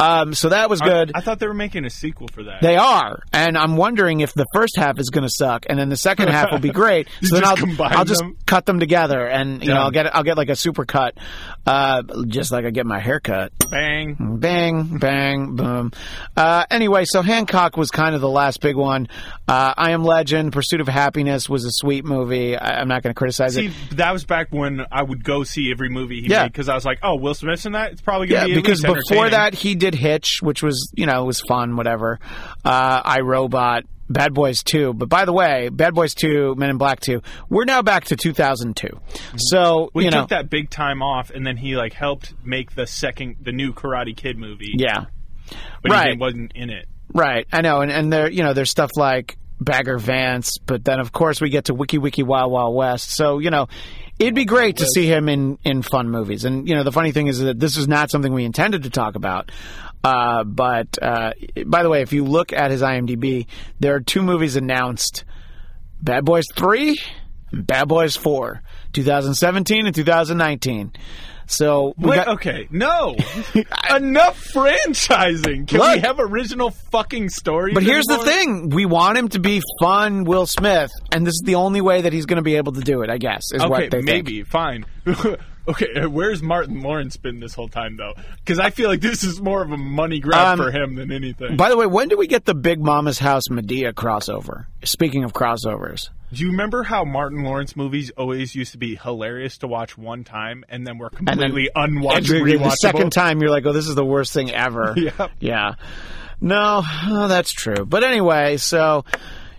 Um, 0.00 0.34
so 0.34 0.48
that 0.50 0.68
was 0.68 0.80
good. 0.80 1.12
I 1.14 1.20
thought 1.20 1.38
they 1.38 1.46
were 1.46 1.54
making 1.54 1.84
a 1.84 1.90
sequel 1.90 2.28
for 2.32 2.42
that. 2.44 2.60
They 2.60 2.76
are, 2.76 3.22
and 3.32 3.56
I'm 3.56 3.76
wondering 3.76 4.20
if 4.20 4.34
the 4.34 4.46
first 4.52 4.76
half 4.76 4.98
is 4.98 5.10
going 5.10 5.24
to 5.24 5.30
suck, 5.32 5.66
and 5.68 5.78
then 5.78 5.88
the 5.88 5.96
second 5.96 6.28
half 6.28 6.50
will 6.50 6.58
be 6.58 6.70
great. 6.72 7.08
So 7.22 7.36
then 7.36 7.44
I'll 7.44 7.56
I'll 7.82 8.04
just 8.04 8.20
them? 8.20 8.36
cut 8.46 8.66
them 8.66 8.80
together, 8.80 9.26
and 9.26 9.62
you 9.62 9.68
know 9.68 9.80
I'll 9.80 9.90
get 9.90 10.14
I'll 10.14 10.22
get 10.24 10.36
like 10.36 10.48
a 10.48 10.56
super 10.56 10.84
cut, 10.84 11.14
uh, 11.66 12.02
just 12.26 12.50
like 12.52 12.64
I 12.64 12.70
get 12.70 12.86
my 12.86 12.98
hair 12.98 13.20
cut. 13.20 13.52
Bang. 13.70 14.16
Bang, 14.38 14.98
bang, 14.98 15.54
boom. 15.56 15.92
Uh, 16.36 16.64
anyway, 16.70 17.04
so 17.04 17.22
Hancock 17.22 17.76
was 17.76 17.90
kind 17.90 18.14
of 18.14 18.20
the 18.20 18.28
last 18.28 18.47
big 18.56 18.76
one. 18.76 19.08
Uh, 19.46 19.74
I 19.76 19.90
Am 19.90 20.02
Legend, 20.04 20.52
Pursuit 20.52 20.80
of 20.80 20.88
Happiness 20.88 21.48
was 21.48 21.64
a 21.66 21.70
sweet 21.70 22.04
movie. 22.04 22.56
I, 22.56 22.80
I'm 22.80 22.88
not 22.88 23.02
going 23.02 23.12
to 23.12 23.18
criticize 23.18 23.54
See, 23.54 23.66
it. 23.66 23.72
that 23.96 24.12
was 24.12 24.24
back 24.24 24.48
when 24.50 24.80
I 24.90 25.02
would 25.02 25.22
go 25.22 25.44
see 25.44 25.70
every 25.70 25.90
movie 25.90 26.22
he 26.22 26.28
Yeah. 26.28 26.44
made 26.44 26.52
because 26.52 26.68
I 26.68 26.74
was 26.74 26.84
like, 26.84 27.00
"Oh, 27.02 27.16
Will 27.16 27.34
Smith's 27.34 27.66
in 27.66 27.72
that. 27.72 27.92
It's 27.92 28.00
probably 28.00 28.28
gonna 28.28 28.48
Yeah, 28.48 28.54
be 28.54 28.60
because 28.60 28.80
before 28.82 29.28
that 29.30 29.54
he 29.54 29.74
did 29.74 29.94
Hitch, 29.94 30.40
which 30.42 30.62
was 30.62 30.90
you 30.94 31.04
know 31.06 31.24
was 31.24 31.40
fun, 31.42 31.76
whatever. 31.76 32.18
Uh, 32.64 33.02
I 33.04 33.20
Robot, 33.20 33.84
Bad 34.08 34.32
Boys 34.34 34.62
Two. 34.62 34.94
But 34.94 35.08
by 35.08 35.24
the 35.24 35.32
way, 35.32 35.68
Bad 35.68 35.94
Boys 35.94 36.14
Two, 36.14 36.54
Men 36.56 36.70
in 36.70 36.78
Black 36.78 37.00
Two, 37.00 37.20
we're 37.50 37.64
now 37.64 37.82
back 37.82 38.04
to 38.06 38.16
2002. 38.16 38.88
So 39.36 39.90
we 39.94 40.04
you 40.04 40.10
know, 40.10 40.20
took 40.20 40.30
that 40.30 40.48
big 40.50 40.70
time 40.70 41.02
off, 41.02 41.30
and 41.30 41.46
then 41.46 41.56
he 41.56 41.76
like 41.76 41.92
helped 41.92 42.32
make 42.44 42.74
the 42.74 42.86
second, 42.86 43.36
the 43.42 43.52
new 43.52 43.72
Karate 43.72 44.16
Kid 44.16 44.38
movie. 44.38 44.72
yeah, 44.76 45.04
but 45.82 45.92
right. 45.92 46.12
he 46.12 46.18
wasn't 46.18 46.52
in 46.54 46.70
it. 46.70 46.86
Right. 47.12 47.46
I 47.52 47.60
know, 47.60 47.80
and 47.80 47.90
and 47.90 48.12
there 48.12 48.30
you 48.30 48.42
know 48.42 48.52
there's 48.52 48.70
stuff 48.70 48.92
like 48.96 49.38
Bagger 49.60 49.98
Vance, 49.98 50.58
but 50.58 50.84
then 50.84 51.00
of 51.00 51.12
course 51.12 51.40
we 51.40 51.50
get 51.50 51.66
to 51.66 51.74
Wiki 51.74 51.98
Wiki 51.98 52.22
Wild 52.22 52.52
Wild 52.52 52.74
West. 52.74 53.14
So 53.14 53.38
you 53.38 53.50
know. 53.50 53.68
It'd 54.18 54.34
be 54.34 54.46
great 54.46 54.78
to 54.78 54.84
see 54.84 55.06
him 55.06 55.28
in, 55.28 55.58
in 55.62 55.80
fun 55.80 56.10
movies. 56.10 56.44
And, 56.44 56.68
you 56.68 56.74
know, 56.74 56.82
the 56.82 56.90
funny 56.90 57.12
thing 57.12 57.28
is 57.28 57.38
that 57.38 57.60
this 57.60 57.76
is 57.76 57.86
not 57.86 58.10
something 58.10 58.32
we 58.32 58.44
intended 58.44 58.82
to 58.82 58.90
talk 58.90 59.14
about. 59.14 59.52
Uh, 60.02 60.42
but, 60.42 61.00
uh, 61.00 61.34
by 61.64 61.84
the 61.84 61.88
way, 61.88 62.02
if 62.02 62.12
you 62.12 62.24
look 62.24 62.52
at 62.52 62.72
his 62.72 62.82
IMDb, 62.82 63.46
there 63.78 63.94
are 63.94 64.00
two 64.00 64.22
movies 64.22 64.56
announced 64.56 65.24
Bad 66.02 66.24
Boys 66.24 66.46
3 66.52 66.98
and 67.52 67.64
Bad 67.64 67.86
Boys 67.86 68.16
4, 68.16 68.60
2017 68.92 69.86
and 69.86 69.94
2019. 69.94 70.92
So, 71.50 71.94
Wait, 71.96 72.16
got- 72.16 72.28
okay, 72.28 72.68
no, 72.70 73.16
enough 73.94 74.52
franchising. 74.52 75.66
Can 75.66 75.78
Look. 75.78 75.94
we 75.94 76.00
have 76.00 76.20
original 76.20 76.70
fucking 76.70 77.30
stories? 77.30 77.74
But 77.74 77.82
here's 77.82 78.04
the 78.04 78.18
thing: 78.18 78.68
we 78.68 78.84
want 78.86 79.16
him 79.18 79.28
to 79.30 79.38
be 79.40 79.62
fun, 79.80 80.24
Will 80.24 80.46
Smith, 80.46 80.90
and 81.10 81.26
this 81.26 81.32
is 81.32 81.42
the 81.46 81.54
only 81.54 81.80
way 81.80 82.02
that 82.02 82.12
he's 82.12 82.26
going 82.26 82.36
to 82.36 82.42
be 82.42 82.56
able 82.56 82.72
to 82.72 82.80
do 82.82 83.02
it. 83.02 83.10
I 83.10 83.18
guess 83.18 83.42
is 83.52 83.62
Okay, 83.62 83.68
what 83.70 83.80
they 83.90 84.02
think. 84.02 84.04
maybe 84.04 84.42
fine. 84.42 84.84
okay, 85.68 85.94
uh, 85.94 86.08
where's 86.08 86.42
Martin 86.42 86.80
Lawrence 86.80 87.16
been 87.16 87.40
this 87.40 87.54
whole 87.54 87.68
time 87.68 87.96
though? 87.96 88.14
Because 88.36 88.58
I 88.58 88.70
feel 88.70 88.88
like 88.88 89.00
this 89.00 89.22
is 89.24 89.40
more 89.40 89.62
of 89.62 89.70
a 89.70 89.76
money 89.76 90.20
grab 90.20 90.58
Um, 90.58 90.64
for 90.64 90.70
him 90.70 90.94
than 90.94 91.12
anything. 91.12 91.56
By 91.56 91.68
the 91.68 91.76
way, 91.76 91.86
when 91.86 92.08
do 92.08 92.16
we 92.16 92.26
get 92.26 92.44
the 92.44 92.54
Big 92.54 92.80
Momma's 92.80 93.18
House 93.18 93.48
Madea 93.48 93.92
crossover? 93.92 94.66
Speaking 94.84 95.24
of 95.24 95.32
crossovers, 95.32 96.10
Do 96.32 96.42
you 96.44 96.50
remember 96.50 96.82
how 96.82 97.04
Martin 97.04 97.42
Lawrence 97.42 97.74
movies 97.76 98.10
always 98.16 98.54
used 98.54 98.72
to 98.72 98.78
be 98.78 98.96
hilarious 98.96 99.58
to 99.58 99.66
watch 99.68 99.96
one 99.98 100.24
time 100.24 100.64
and 100.68 100.86
then 100.86 100.98
were 100.98 101.10
and 101.18 101.26
then 101.26 101.38
completely 101.38 101.70
and 101.74 101.98
unwatchable? 101.98 102.44
the, 102.44 102.56
the 102.64 102.70
second 102.70 103.10
time 103.12 103.40
you're 103.40 103.50
like, 103.50 103.64
"Oh, 103.66 103.72
this 103.72 103.88
is 103.88 103.94
the 103.94 104.04
worst 104.04 104.32
thing 104.32 104.50
ever." 104.50 104.94
Yep. 104.96 105.30
Yeah. 105.40 105.74
No, 106.40 106.82
oh, 107.06 107.26
that's 107.28 107.50
true. 107.52 107.84
But 107.84 108.04
anyway, 108.04 108.58
so 108.58 109.04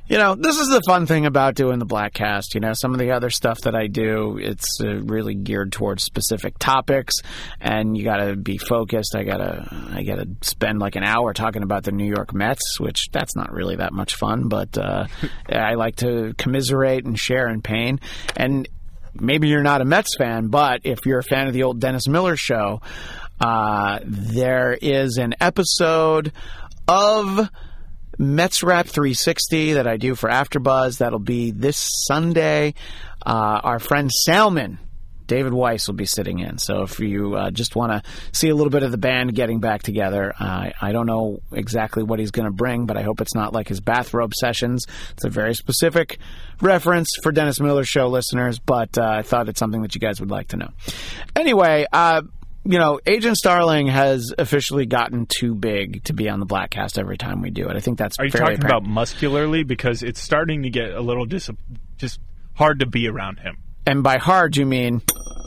you 0.09 0.17
know, 0.17 0.33
this 0.33 0.59
is 0.59 0.69
the 0.69 0.81
fun 0.87 1.05
thing 1.05 1.27
about 1.27 1.53
doing 1.53 1.77
the 1.77 1.85
Bladtcast. 1.85 2.55
You 2.55 2.61
know, 2.61 2.73
some 2.73 2.93
of 2.93 2.99
the 2.99 3.11
other 3.11 3.29
stuff 3.29 3.61
that 3.61 3.75
I 3.75 3.85
do, 3.85 4.39
it's 4.41 4.81
uh, 4.81 4.95
really 5.03 5.35
geared 5.35 5.71
towards 5.71 6.03
specific 6.03 6.57
topics, 6.57 7.13
and 7.61 7.95
you 7.95 8.03
got 8.03 8.17
to 8.17 8.35
be 8.35 8.57
focused. 8.57 9.15
I 9.15 9.23
gotta, 9.23 9.67
I 9.93 10.01
gotta 10.01 10.27
spend 10.41 10.79
like 10.79 10.95
an 10.95 11.03
hour 11.03 11.33
talking 11.33 11.61
about 11.61 11.83
the 11.83 11.91
New 11.91 12.07
York 12.07 12.33
Mets, 12.33 12.79
which 12.79 13.11
that's 13.11 13.35
not 13.35 13.53
really 13.53 13.75
that 13.75 13.93
much 13.93 14.15
fun. 14.15 14.47
But 14.47 14.77
uh, 14.79 15.05
I 15.49 15.75
like 15.75 15.97
to 15.97 16.33
commiserate 16.39 17.05
and 17.05 17.17
share 17.17 17.47
in 17.47 17.61
pain, 17.61 17.99
and 18.35 18.67
maybe 19.13 19.47
you're 19.47 19.61
not 19.61 19.81
a 19.81 19.85
Mets 19.85 20.15
fan, 20.17 20.47
but 20.47 20.81
if 20.85 21.05
you're 21.05 21.19
a 21.19 21.23
fan 21.23 21.47
of 21.47 21.53
the 21.53 21.63
old 21.63 21.79
Dennis 21.79 22.07
Miller 22.07 22.35
show, 22.35 22.81
uh, 23.39 23.99
there 24.03 24.77
is 24.81 25.17
an 25.17 25.35
episode 25.39 26.31
of 26.87 27.47
Mets 28.19 28.61
Wrap 28.63 28.85
360 28.85 29.73
that 29.73 29.87
I 29.87 29.95
do 29.97 30.13
for 30.13 30.29
AfterBuzz. 30.29 30.97
That'll 30.97 31.19
be 31.19 31.51
this 31.51 31.89
Sunday. 32.05 32.73
Uh, 33.25 33.61
our 33.63 33.79
friend 33.79 34.11
Salmon 34.11 34.77
David 35.29 35.53
Weiss 35.53 35.87
will 35.87 35.95
be 35.95 36.05
sitting 36.05 36.39
in. 36.39 36.57
So 36.57 36.81
if 36.81 36.99
you 36.99 37.35
uh, 37.35 37.51
just 37.51 37.75
want 37.75 37.91
to 37.93 38.11
see 38.33 38.49
a 38.49 38.55
little 38.55 38.71
bit 38.71 38.83
of 38.83 38.91
the 38.91 38.97
band 38.97 39.33
getting 39.35 39.59
back 39.61 39.83
together, 39.83 40.33
uh, 40.37 40.71
I 40.81 40.91
don't 40.91 41.05
know 41.05 41.41
exactly 41.53 42.03
what 42.03 42.19
he's 42.19 42.31
going 42.31 42.47
to 42.47 42.51
bring, 42.51 42.87
but 42.87 42.97
I 42.97 43.03
hope 43.03 43.21
it's 43.21 43.35
not 43.35 43.53
like 43.53 43.69
his 43.69 43.79
bathrobe 43.79 44.33
sessions. 44.33 44.85
It's 45.11 45.23
a 45.23 45.29
very 45.29 45.53
specific 45.53 46.17
reference 46.61 47.15
for 47.21 47.31
Dennis 47.31 47.59
Miller 47.59 47.85
Show 47.85 48.07
listeners, 48.07 48.59
but 48.59 48.97
uh, 48.97 49.07
I 49.07 49.21
thought 49.21 49.47
it's 49.47 49.59
something 49.59 49.83
that 49.83 49.95
you 49.95 50.01
guys 50.01 50.19
would 50.19 50.31
like 50.31 50.49
to 50.49 50.57
know. 50.57 50.69
Anyway, 51.35 51.85
uh, 51.93 52.23
you 52.65 52.77
know, 52.77 52.99
Agent 53.05 53.37
Starling 53.37 53.87
has 53.87 54.33
officially 54.37 54.85
gotten 54.85 55.25
too 55.25 55.55
big 55.55 56.03
to 56.05 56.13
be 56.13 56.29
on 56.29 56.39
the 56.39 56.45
Bladtcast 56.45 56.97
every 56.99 57.17
time 57.17 57.41
we 57.41 57.49
do 57.49 57.67
it. 57.69 57.75
I 57.75 57.79
think 57.79 57.97
that's 57.97 58.19
Are 58.19 58.25
you 58.25 58.31
talking 58.31 58.57
apparent. 58.57 58.63
about 58.65 58.83
muscularly? 58.83 59.63
Because 59.63 60.03
it's 60.03 60.21
starting 60.21 60.63
to 60.63 60.69
get 60.69 60.91
a 60.91 61.01
little 61.01 61.25
dis- 61.25 61.49
just 61.97 62.19
hard 62.53 62.79
to 62.79 62.85
be 62.85 63.07
around 63.07 63.39
him. 63.39 63.57
And 63.87 64.03
by 64.03 64.17
hard, 64.17 64.55
you 64.57 64.65
mean 64.65 65.01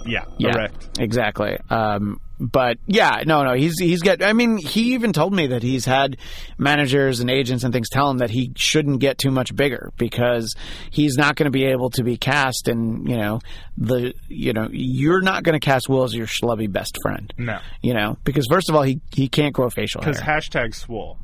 Yeah, 0.07 0.25
yeah, 0.39 0.53
correct. 0.53 0.99
exactly. 0.99 1.59
Um, 1.71 2.21
but 2.41 2.79
yeah, 2.87 3.23
no, 3.25 3.45
no, 3.45 3.55
he's 3.55 3.79
he's 3.79 4.03
get. 4.03 4.23
I 4.23 4.33
mean, 4.33 4.57
he 4.59 4.95
even 4.95 5.13
told 5.13 5.33
me 5.33 5.49
that 5.49 5.63
he's 5.63 5.85
had 5.85 6.17
managers 6.59 7.21
and 7.21 7.31
agents 7.31 7.65
and 7.65 7.73
things 7.73 7.89
tell 7.89 8.11
him 8.11 8.19
that 8.19 8.31
he 8.31 8.53
shouldn't 8.57 9.01
get 9.01 9.19
too 9.19 9.31
much 9.31 9.55
bigger 9.55 9.93
because 9.97 10.55
he's 10.91 11.17
not 11.17 11.37
going 11.37 11.45
to 11.45 11.51
be 11.51 11.65
able 11.65 11.91
to 11.91 12.03
be 12.03 12.17
cast. 12.17 12.69
And 12.69 13.09
you 13.09 13.17
know, 13.17 13.41
the 13.77 14.15
you 14.29 14.53
know, 14.53 14.69
you're 14.73 15.21
not 15.21 15.43
going 15.45 15.59
to 15.59 15.65
cast 15.65 15.89
Will 15.89 16.05
as 16.05 16.15
your 16.15 16.27
schlubby 16.27 16.71
best 16.71 16.99
friend. 17.03 17.33
No, 17.39 17.61
You 17.81 17.95
know, 17.95 18.19
because 18.25 18.47
first 18.51 18.69
of 18.69 18.75
all, 18.77 18.83
he 18.83 19.01
he 19.13 19.29
can't 19.29 19.55
grow 19.55 19.71
facial 19.71 20.03
hair. 20.03 20.13
because 20.13 20.27
hashtag 20.27 20.75
swole. 20.75 21.19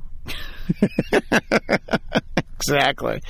exactly. 2.60 3.20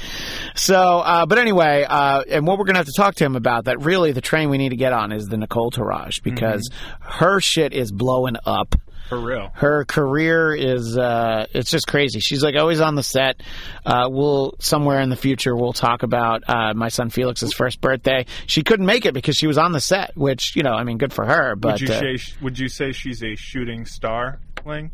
So, 0.55 0.77
uh, 0.77 1.27
but 1.27 1.39
anyway, 1.39 1.85
uh, 1.89 2.23
and 2.29 2.47
what 2.47 2.59
we're 2.59 2.65
going 2.65 2.75
to 2.75 2.81
have 2.81 2.87
to 2.87 2.97
talk 2.97 3.17
to 3.17 3.25
him 3.25 3.37
about 3.37 3.65
that 3.67 3.81
really 3.81 4.13
the 4.13 4.21
train 4.21 4.51
we 4.51 4.59
need 4.59 4.71
to 4.71 4.77
get 4.77 4.93
on 4.93 5.13
is 5.13 5.29
the 5.29 5.37
Nicole 5.37 5.71
Taraj 5.71 6.23
because 6.23 6.71
her 7.01 7.41
shit 7.41 7.73
is 7.73 7.93
blowing 7.93 8.37
up. 8.45 8.75
For 9.09 9.19
real. 9.19 9.51
Her 9.55 9.87
career 9.87 10.55
is 10.55 10.99
uh, 10.99 11.47
it's 11.55 11.71
just 11.71 11.87
crazy. 11.87 12.21
She's 12.21 12.43
like 12.43 12.57
always 12.57 12.81
on 12.83 12.95
the 12.95 13.03
set. 13.03 13.43
Uh, 13.87 14.07
we'll 14.11 14.55
somewhere 14.59 15.01
in 15.01 15.09
the 15.09 15.17
future 15.17 15.57
we'll 15.57 15.73
talk 15.73 16.03
about 16.03 16.43
uh, 16.47 16.75
my 16.75 16.89
son 16.89 17.09
Felix's 17.09 17.55
first 17.55 17.81
birthday. 17.81 18.27
She 18.47 18.63
couldn't 18.63 18.85
make 18.85 19.07
it 19.07 19.15
because 19.15 19.37
she 19.37 19.47
was 19.47 19.57
on 19.57 19.73
the 19.73 19.81
set, 19.81 20.15
which 20.15 20.55
you 20.57 20.63
know, 20.63 20.73
I 20.73 20.85
mean, 20.85 20.99
good 20.99 21.15
for 21.15 21.25
her. 21.25 21.57
But 21.57 21.81
Would 21.81 21.89
you 21.89 21.95
uh, 21.95 22.01
say 22.01 22.35
would 22.43 22.59
you 22.59 22.69
say 22.69 22.93
she's 22.93 23.23
a 23.23 23.35
shooting 23.35 23.87
star, 23.87 24.41
Ling? 24.67 24.91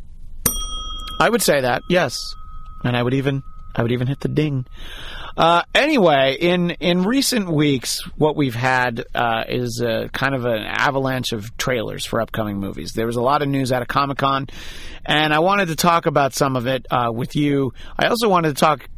I 1.21 1.29
would 1.29 1.43
say 1.43 1.63
that, 1.63 1.83
yes. 1.89 2.17
And 2.85 2.97
I 2.97 3.03
would 3.03 3.15
even 3.15 3.43
I 3.75 3.83
would 3.83 3.93
even 3.93 4.07
hit 4.07 4.21
the 4.21 4.29
ding. 4.29 4.67
Uh, 5.37 5.63
anyway, 5.75 6.37
in 6.39 6.71
in 6.71 7.03
recent 7.03 7.51
weeks, 7.51 8.01
what 8.17 8.37
we've 8.37 8.55
had 8.55 9.05
uh, 9.15 9.45
is 9.49 9.81
a, 9.81 10.09
kind 10.13 10.35
of 10.35 10.45
an 10.45 10.63
avalanche 10.63 11.33
of 11.33 11.57
trailers 11.57 12.05
for 12.05 12.21
upcoming 12.21 12.59
movies. 12.59 12.93
There 12.93 13.07
was 13.07 13.17
a 13.17 13.23
lot 13.23 13.43
of 13.43 13.49
news 13.49 13.73
out 13.73 13.83
of 13.83 13.89
Comic 13.89 14.19
Con, 14.19 14.47
and 15.05 15.35
I 15.35 15.41
wanted 15.41 15.69
to 15.69 15.77
talk 15.77 16.07
about 16.07 16.35
some 16.35 16.55
of 16.57 16.67
it 16.67 16.87
uh, 16.91 17.11
with 17.13 17.35
you. 17.35 17.73
I 17.99 18.07
also 18.07 18.29
wanted 18.29 18.51
to 18.51 18.61
talk 18.61 18.89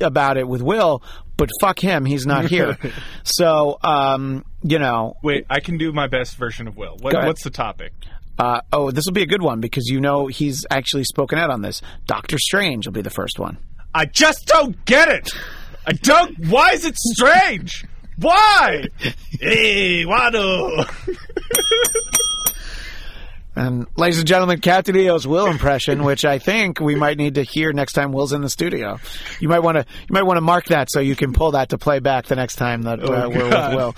about 0.00 0.36
it 0.36 0.46
with 0.46 0.60
Will, 0.60 1.02
but 1.36 1.48
fuck 1.60 1.78
him, 1.78 2.04
he's 2.04 2.26
not 2.26 2.44
here. 2.44 2.76
so, 3.22 3.78
um, 3.82 4.44
you 4.62 4.78
know, 4.78 5.16
Wait, 5.22 5.46
I 5.48 5.60
can 5.60 5.78
do 5.78 5.92
my 5.92 6.08
best 6.08 6.36
version 6.36 6.68
of 6.68 6.76
Will. 6.76 6.96
What, 7.00 7.14
what's 7.14 7.44
the 7.44 7.50
topic? 7.50 7.92
uh, 8.38 8.60
oh, 8.72 8.90
this 8.90 9.06
will 9.06 9.12
be 9.12 9.22
a 9.22 9.26
good 9.26 9.42
one 9.42 9.60
because 9.60 9.86
you 9.86 10.00
know 10.00 10.26
he's 10.26 10.66
actually 10.70 11.04
spoken 11.04 11.38
out 11.38 11.50
on 11.50 11.62
this. 11.62 11.82
Doctor 12.06 12.38
Strange 12.38 12.86
will 12.86 12.92
be 12.92 13.02
the 13.02 13.10
first 13.10 13.38
one. 13.38 13.58
I 13.94 14.06
just 14.06 14.46
don't 14.46 14.84
get 14.84 15.08
it. 15.08 15.30
I 15.86 15.92
don't. 15.92 16.46
Why 16.48 16.70
is 16.72 16.84
it 16.84 16.96
strange? 16.96 17.84
Why? 18.18 18.84
hey, 19.40 20.04
Wado. 20.04 20.88
And 23.56 23.86
ladies 23.96 24.18
and 24.18 24.26
gentlemen, 24.26 24.60
Captain 24.60 24.96
EO's 24.96 25.28
Will 25.28 25.46
impression, 25.46 26.02
which 26.02 26.24
I 26.24 26.40
think 26.40 26.80
we 26.80 26.96
might 26.96 27.16
need 27.18 27.36
to 27.36 27.44
hear 27.44 27.72
next 27.72 27.92
time 27.92 28.10
Will's 28.10 28.32
in 28.32 28.40
the 28.40 28.50
studio. 28.50 28.98
You 29.38 29.48
might 29.48 29.60
want 29.60 29.76
to 29.76 29.86
you 30.00 30.12
might 30.12 30.24
want 30.24 30.38
to 30.38 30.40
mark 30.40 30.66
that 30.66 30.90
so 30.90 30.98
you 30.98 31.14
can 31.14 31.32
pull 31.32 31.52
that 31.52 31.68
to 31.68 31.78
play 31.78 32.00
back 32.00 32.26
the 32.26 32.34
next 32.34 32.56
time 32.56 32.82
that 32.82 32.98
uh, 32.98 33.04
Oh, 33.26 33.28
we're 33.28 33.44
with 33.44 33.74
Will, 33.76 33.96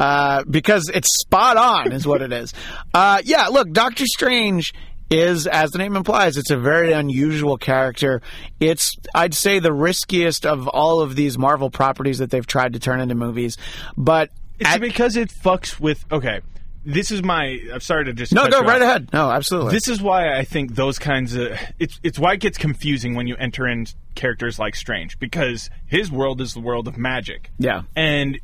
uh, 0.00 0.42
because 0.50 0.90
it's 0.92 1.20
spot 1.20 1.56
on, 1.56 1.92
is 1.92 2.04
what 2.04 2.20
it 2.20 2.32
is. 2.32 2.52
Uh, 2.92 3.22
yeah, 3.24 3.46
look, 3.46 3.70
Doctor 3.70 4.06
Strange 4.06 4.74
is, 5.10 5.46
as 5.46 5.70
the 5.70 5.78
name 5.78 5.96
implies, 5.96 6.36
it's 6.36 6.50
a 6.50 6.56
very 6.56 6.92
unusual 6.92 7.56
character. 7.58 8.22
It's, 8.60 8.96
I'd 9.14 9.34
say, 9.34 9.58
the 9.58 9.72
riskiest 9.72 10.44
of 10.46 10.68
all 10.68 11.00
of 11.00 11.14
these 11.16 11.38
Marvel 11.38 11.70
properties 11.70 12.18
that 12.18 12.30
they've 12.30 12.46
tried 12.46 12.72
to 12.72 12.78
turn 12.78 13.00
into 13.00 13.14
movies. 13.14 13.56
But 13.96 14.30
It's 14.58 14.68
at- 14.70 14.80
because 14.80 15.16
it 15.16 15.28
fucks 15.28 15.78
with. 15.78 16.04
Okay, 16.10 16.40
this 16.84 17.10
is 17.10 17.22
my. 17.22 17.58
I'm 17.72 17.80
sorry 17.80 18.04
to 18.06 18.12
just. 18.12 18.32
no, 18.32 18.48
go 18.48 18.60
right 18.62 18.82
off. 18.82 18.88
ahead. 18.88 19.12
No, 19.12 19.30
absolutely. 19.30 19.72
This 19.72 19.88
is 19.88 20.00
why 20.02 20.36
I 20.36 20.44
think 20.44 20.74
those 20.74 20.98
kinds 20.98 21.34
of 21.34 21.56
it's 21.78 22.00
it's 22.02 22.18
why 22.18 22.34
it 22.34 22.40
gets 22.40 22.58
confusing 22.58 23.14
when 23.14 23.26
you 23.26 23.36
enter 23.36 23.66
in 23.68 23.86
characters 24.14 24.58
like 24.58 24.74
Strange 24.74 25.18
because 25.18 25.68
his 25.86 26.10
world 26.10 26.40
is 26.40 26.54
the 26.54 26.60
world 26.60 26.88
of 26.88 26.96
magic. 26.96 27.50
Yeah. 27.58 27.82
And 27.94 28.38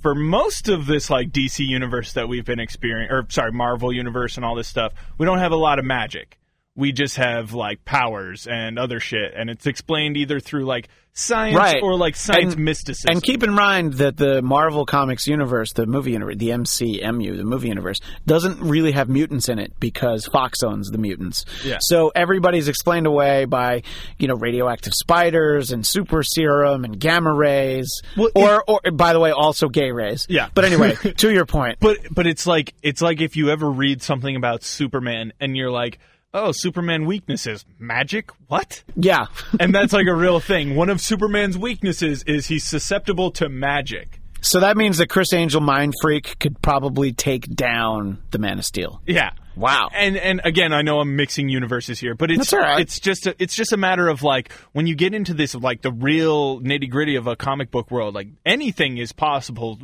for 0.00 0.14
most 0.14 0.68
of 0.68 0.86
this 0.86 1.10
like 1.10 1.30
DC 1.30 1.66
universe 1.66 2.14
that 2.14 2.28
we've 2.28 2.44
been 2.44 2.60
experiencing 2.60 3.14
or 3.14 3.26
sorry, 3.28 3.52
Marvel 3.52 3.92
universe 3.92 4.36
and 4.36 4.44
all 4.44 4.54
this 4.54 4.68
stuff, 4.68 4.92
we 5.18 5.26
don't 5.26 5.38
have 5.38 5.52
a 5.52 5.56
lot 5.56 5.78
of 5.78 5.84
magic. 5.84 6.39
We 6.76 6.92
just 6.92 7.16
have 7.16 7.52
like 7.52 7.84
powers 7.84 8.46
and 8.46 8.78
other 8.78 9.00
shit 9.00 9.32
and 9.36 9.50
it's 9.50 9.66
explained 9.66 10.16
either 10.16 10.38
through 10.40 10.64
like 10.64 10.88
science 11.12 11.56
Right. 11.56 11.82
or 11.82 11.96
like 11.96 12.14
science 12.14 12.54
And- 12.54 12.64
mysticism. 12.64 13.10
And 13.10 13.22
keep 13.22 13.42
in 13.42 13.52
mind 13.52 13.94
that 13.94 14.16
the 14.16 14.40
Marvel 14.40 14.86
Comics 14.86 15.26
universe, 15.26 15.72
the 15.72 15.84
movie 15.84 16.12
universe, 16.12 16.36
the 16.38 16.50
MCMU, 16.50 17.36
the 17.36 17.44
movie 17.44 17.66
universe, 17.68 17.98
doesn't 18.24 18.60
really 18.60 18.92
have 18.92 19.08
mutants 19.08 19.48
in 19.48 19.58
it 19.58 19.72
because 19.80 20.26
Fox 20.26 20.62
owns 20.62 20.88
the 20.90 20.98
mutants. 20.98 21.44
Yeah. 21.64 21.78
So 21.80 22.12
everybody's 22.14 22.68
explained 22.68 23.08
away 23.08 23.44
by, 23.46 23.82
you 24.20 24.28
know, 24.28 24.36
radioactive 24.36 24.94
spiders 24.94 25.72
and 25.72 25.84
super 25.84 26.22
serum 26.22 26.84
and 26.84 26.98
gamma 27.00 27.34
rays. 27.34 27.90
Well, 28.16 28.30
or, 28.36 28.62
or, 28.68 28.80
by 28.92 29.12
the 29.12 29.18
way, 29.20 29.32
also 29.32 29.68
gay 29.68 29.90
rays. 29.90 30.26
Yeah. 30.30 30.48
But 30.54 30.64
anyway, 30.64 30.94
to 31.16 31.32
your 31.32 31.44
point. 31.46 31.78
But 31.80 31.98
but 32.12 32.28
it's 32.28 32.46
like 32.46 32.74
it's 32.82 33.02
like 33.02 33.20
if 33.20 33.34
you 33.36 33.50
ever 33.50 33.68
read 33.68 34.00
something 34.00 34.36
about 34.36 34.62
Superman 34.62 35.32
and 35.40 35.56
you're 35.56 35.72
like, 35.72 35.98
"Oh, 36.32 36.52
Superman 36.52 37.06
weaknesses, 37.06 37.64
magic? 37.78 38.30
What?" 38.48 38.82
yeah. 38.96 39.26
and 39.60 39.74
that's 39.74 39.92
like 39.92 40.06
a 40.06 40.14
real 40.14 40.40
thing. 40.40 40.76
One 40.76 40.88
of 40.88 41.00
Superman's 41.00 41.58
weaknesses 41.58 42.22
is 42.24 42.46
he's 42.46 42.64
susceptible 42.64 43.30
to 43.32 43.48
magic. 43.48 44.20
so 44.40 44.60
that 44.60 44.76
means 44.76 44.98
that 44.98 45.08
Criss 45.08 45.32
Angel 45.32 45.60
Mind 45.60 45.94
Freak 46.00 46.38
could 46.38 46.60
probably 46.62 47.12
take 47.12 47.48
down 47.54 48.22
the 48.30 48.38
Man 48.38 48.58
of 48.58 48.64
Steel. 48.64 49.00
Yeah. 49.06 49.30
Wow. 49.56 49.88
And 49.92 50.16
and 50.16 50.40
again, 50.44 50.72
I 50.72 50.80
know 50.80 51.00
I'm 51.00 51.16
mixing 51.16 51.48
universes 51.50 51.98
here, 51.98 52.14
but 52.14 52.30
it's 52.30 52.52
right. 52.52 52.80
it's 52.80 52.98
just 52.98 53.26
a, 53.26 53.34
it's 53.38 53.54
just 53.54 53.72
a 53.72 53.76
matter 53.76 54.08
of 54.08 54.22
like 54.22 54.50
when 54.72 54.86
you 54.86 54.94
get 54.94 55.12
into 55.12 55.34
this 55.34 55.54
like 55.54 55.82
the 55.82 55.92
real 55.92 56.60
nitty 56.60 56.88
gritty 56.88 57.16
of 57.16 57.26
a 57.26 57.36
comic 57.36 57.70
book 57.70 57.90
world, 57.90 58.14
like 58.14 58.28
anything 58.46 58.96
is 58.96 59.12
possible, 59.12 59.78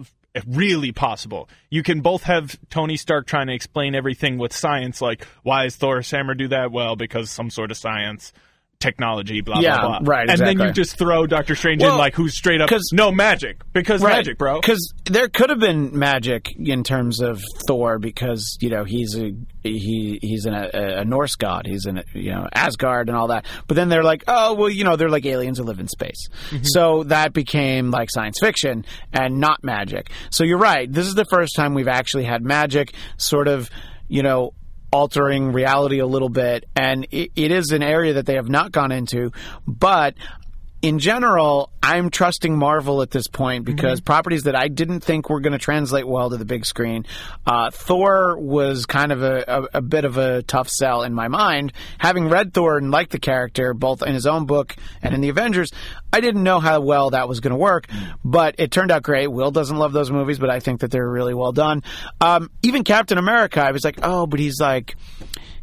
really 0.46 0.92
possible. 0.92 1.48
You 1.70 1.82
can 1.82 2.00
both 2.00 2.24
have 2.24 2.58
Tony 2.70 2.96
Stark 2.96 3.26
trying 3.26 3.46
to 3.48 3.54
explain 3.54 3.94
everything 3.94 4.38
with 4.38 4.52
science, 4.52 5.00
like 5.00 5.26
why 5.42 5.66
is 5.66 5.76
Thor's 5.76 6.10
hammer 6.10 6.34
do 6.34 6.48
that? 6.48 6.72
Well, 6.72 6.96
because 6.96 7.30
some 7.30 7.50
sort 7.50 7.70
of 7.70 7.76
science. 7.76 8.32
Technology, 8.78 9.40
blah 9.40 9.60
Yeah, 9.60 9.80
blah 9.80 10.00
blah. 10.00 10.14
right, 10.14 10.28
And 10.28 10.38
then 10.38 10.58
you 10.60 10.72
just 10.72 10.98
throw 10.98 11.26
Doctor 11.26 11.54
Strange 11.54 11.82
Well, 11.82 11.92
in, 11.92 11.98
like 11.98 12.14
who's 12.14 12.36
straight 12.36 12.60
up 12.60 12.70
no 12.92 13.10
magic 13.10 13.60
because 13.72 14.02
magic, 14.02 14.36
bro. 14.38 14.60
Because 14.60 14.92
there 15.04 15.28
could 15.28 15.48
have 15.50 15.58
been 15.58 15.98
magic 15.98 16.54
in 16.58 16.84
terms 16.84 17.20
of 17.20 17.42
Thor, 17.66 17.98
because 17.98 18.58
you 18.60 18.68
know 18.68 18.84
he's 18.84 19.16
a 19.16 19.32
he 19.62 20.18
he's 20.20 20.44
an, 20.44 20.54
a, 20.54 20.70
a 21.00 21.04
Norse 21.04 21.36
god. 21.36 21.66
He's 21.66 21.86
in 21.86 22.02
you 22.12 22.32
know 22.32 22.46
Asgard 22.52 23.08
and 23.08 23.16
all 23.16 23.28
that. 23.28 23.46
But 23.66 23.76
then 23.76 23.88
they're 23.88 24.04
like, 24.04 24.24
oh 24.28 24.54
well, 24.54 24.68
you 24.68 24.84
know 24.84 24.96
they're 24.96 25.08
like 25.08 25.24
aliens 25.24 25.58
who 25.58 25.64
live 25.64 25.80
in 25.80 25.88
space. 25.88 26.28
Mm-hmm. 26.50 26.64
So 26.64 27.04
that 27.04 27.32
became 27.32 27.90
like 27.90 28.10
science 28.10 28.36
fiction 28.40 28.84
and 29.12 29.40
not 29.40 29.64
magic. 29.64 30.10
So 30.30 30.44
you're 30.44 30.58
right. 30.58 30.90
This 30.90 31.06
is 31.06 31.14
the 31.14 31.26
first 31.30 31.56
time 31.56 31.74
we've 31.74 31.88
actually 31.88 32.24
had 32.24 32.42
magic, 32.44 32.92
sort 33.16 33.48
of, 33.48 33.70
you 34.08 34.22
know 34.22 34.52
altering 34.90 35.52
reality 35.52 35.98
a 35.98 36.06
little 36.06 36.28
bit. 36.28 36.64
And 36.74 37.06
it, 37.10 37.32
it 37.36 37.50
is 37.50 37.72
an 37.72 37.82
area 37.82 38.14
that 38.14 38.26
they 38.26 38.34
have 38.34 38.48
not 38.48 38.72
gone 38.72 38.92
into. 38.92 39.32
But 39.66 40.14
in 40.86 41.00
general, 41.00 41.72
I'm 41.82 42.10
trusting 42.10 42.56
Marvel 42.56 43.02
at 43.02 43.10
this 43.10 43.26
point 43.26 43.64
because 43.64 44.00
properties 44.00 44.44
that 44.44 44.54
I 44.54 44.68
didn't 44.68 45.00
think 45.00 45.28
were 45.28 45.40
going 45.40 45.52
to 45.52 45.58
translate 45.58 46.06
well 46.06 46.30
to 46.30 46.36
the 46.36 46.44
big 46.44 46.64
screen, 46.64 47.06
uh, 47.44 47.72
Thor 47.72 48.38
was 48.38 48.86
kind 48.86 49.10
of 49.10 49.20
a, 49.20 49.44
a, 49.48 49.78
a 49.78 49.82
bit 49.82 50.04
of 50.04 50.16
a 50.16 50.44
tough 50.44 50.68
sell 50.68 51.02
in 51.02 51.12
my 51.12 51.26
mind. 51.26 51.72
Having 51.98 52.28
read 52.28 52.54
Thor 52.54 52.78
and 52.78 52.92
liked 52.92 53.10
the 53.10 53.18
character, 53.18 53.74
both 53.74 54.00
in 54.04 54.14
his 54.14 54.28
own 54.28 54.46
book 54.46 54.76
and 55.02 55.12
in 55.12 55.20
the 55.20 55.28
Avengers, 55.28 55.72
I 56.12 56.20
didn't 56.20 56.44
know 56.44 56.60
how 56.60 56.80
well 56.80 57.10
that 57.10 57.28
was 57.28 57.40
going 57.40 57.50
to 57.50 57.56
work, 57.56 57.88
but 58.24 58.54
it 58.58 58.70
turned 58.70 58.92
out 58.92 59.02
great. 59.02 59.26
Will 59.26 59.50
doesn't 59.50 59.76
love 59.76 59.92
those 59.92 60.12
movies, 60.12 60.38
but 60.38 60.50
I 60.50 60.60
think 60.60 60.82
that 60.82 60.92
they're 60.92 61.10
really 61.10 61.34
well 61.34 61.50
done. 61.50 61.82
Um, 62.20 62.48
even 62.62 62.84
Captain 62.84 63.18
America, 63.18 63.60
I 63.60 63.72
was 63.72 63.82
like, 63.82 63.98
oh, 64.04 64.28
but 64.28 64.38
he's 64.38 64.60
like 64.60 64.94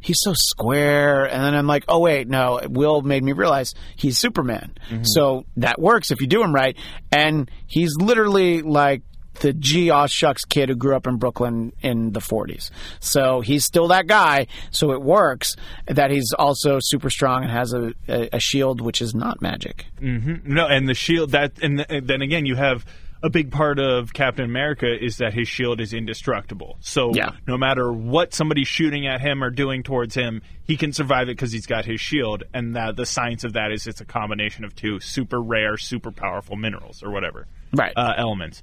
he's 0.04 0.20
so 0.22 0.34
square. 0.36 1.26
And 1.26 1.44
then 1.44 1.56
I'm 1.56 1.68
like, 1.68 1.86
oh 1.88 2.00
wait, 2.00 2.28
no. 2.28 2.60
Will 2.70 3.02
made 3.02 3.24
me 3.24 3.32
realize 3.32 3.74
he's 3.96 4.20
Superman. 4.20 4.76
Mm-hmm. 4.90 5.04
So 5.06 5.46
that 5.58 5.80
works 5.80 6.12
if 6.12 6.22
you 6.22 6.28
do 6.28 6.44
him 6.44 6.54
right. 6.54 6.78
And 7.12 7.50
he's 7.66 7.96
literally 7.98 8.62
like 8.62 9.02
the 9.40 9.54
G 9.54 9.90
aw 9.90 10.06
shucks 10.06 10.46
kid 10.46 10.70
who 10.70 10.76
grew 10.76 10.96
up 10.96 11.08
in 11.08 11.18
Brooklyn 11.18 11.74
in 11.82 12.12
the 12.12 12.20
40s. 12.20 12.70
So 13.00 13.42
he's 13.42 13.66
still 13.66 13.88
that 13.88 14.08
guy. 14.08 14.48
So 14.72 14.92
it 14.92 15.02
works 15.02 15.56
that 15.88 16.12
he's 16.12 16.34
also 16.38 16.78
super 16.82 17.10
strong 17.10 17.44
and 17.44 17.52
has 17.52 17.74
a, 17.74 17.94
a, 18.08 18.30
a 18.34 18.40
shield 18.40 18.82
which 18.82 19.02
is 19.02 19.16
not 19.16 19.42
magic. 19.42 19.86
Mm-hmm. 20.00 20.54
No, 20.54 20.68
and 20.68 20.88
the 20.88 20.94
shield 20.94 21.32
that, 21.32 21.54
and, 21.62 21.78
th- 21.80 21.88
and 21.90 22.08
then 22.08 22.22
again, 22.22 22.46
you 22.46 22.56
have 22.56 22.86
a 23.24 23.30
big 23.30 23.52
part 23.52 23.80
of 23.80 24.12
Captain 24.12 24.44
America 24.44 24.86
is 24.86 25.18
that 25.18 25.34
his 25.34 25.48
shield 25.48 25.80
is 25.80 25.94
indestructible. 25.94 26.78
So 26.82 27.12
Yeah. 27.16 27.32
no 27.48 27.58
matter 27.58 27.90
what 27.92 28.34
somebody's 28.34 28.68
shooting 28.68 29.08
at 29.08 29.22
him 29.22 29.42
or 29.42 29.50
doing 29.50 29.82
towards 29.82 30.14
him, 30.14 30.42
he 30.66 30.76
can 30.76 30.92
survive 30.92 31.30
it 31.30 31.38
because 31.38 31.54
he's 31.54 31.66
got 31.66 31.86
his 31.86 32.02
shield. 32.02 32.44
And 32.54 32.76
that 32.76 32.98
the 32.98 33.06
science 33.06 33.46
of 33.46 33.54
that 33.54 33.72
is 33.72 33.88
it's 33.88 34.02
a 34.02 34.06
combination 34.06 34.66
of 34.66 34.76
two 34.76 35.00
super 35.00 35.42
rare, 35.42 35.78
super 35.78 36.12
powerful 36.12 36.58
minerals 36.58 37.02
or 37.02 37.12
whatever, 37.12 37.48
Right. 37.72 37.94
Uh, 37.96 38.14
elements. 38.18 38.62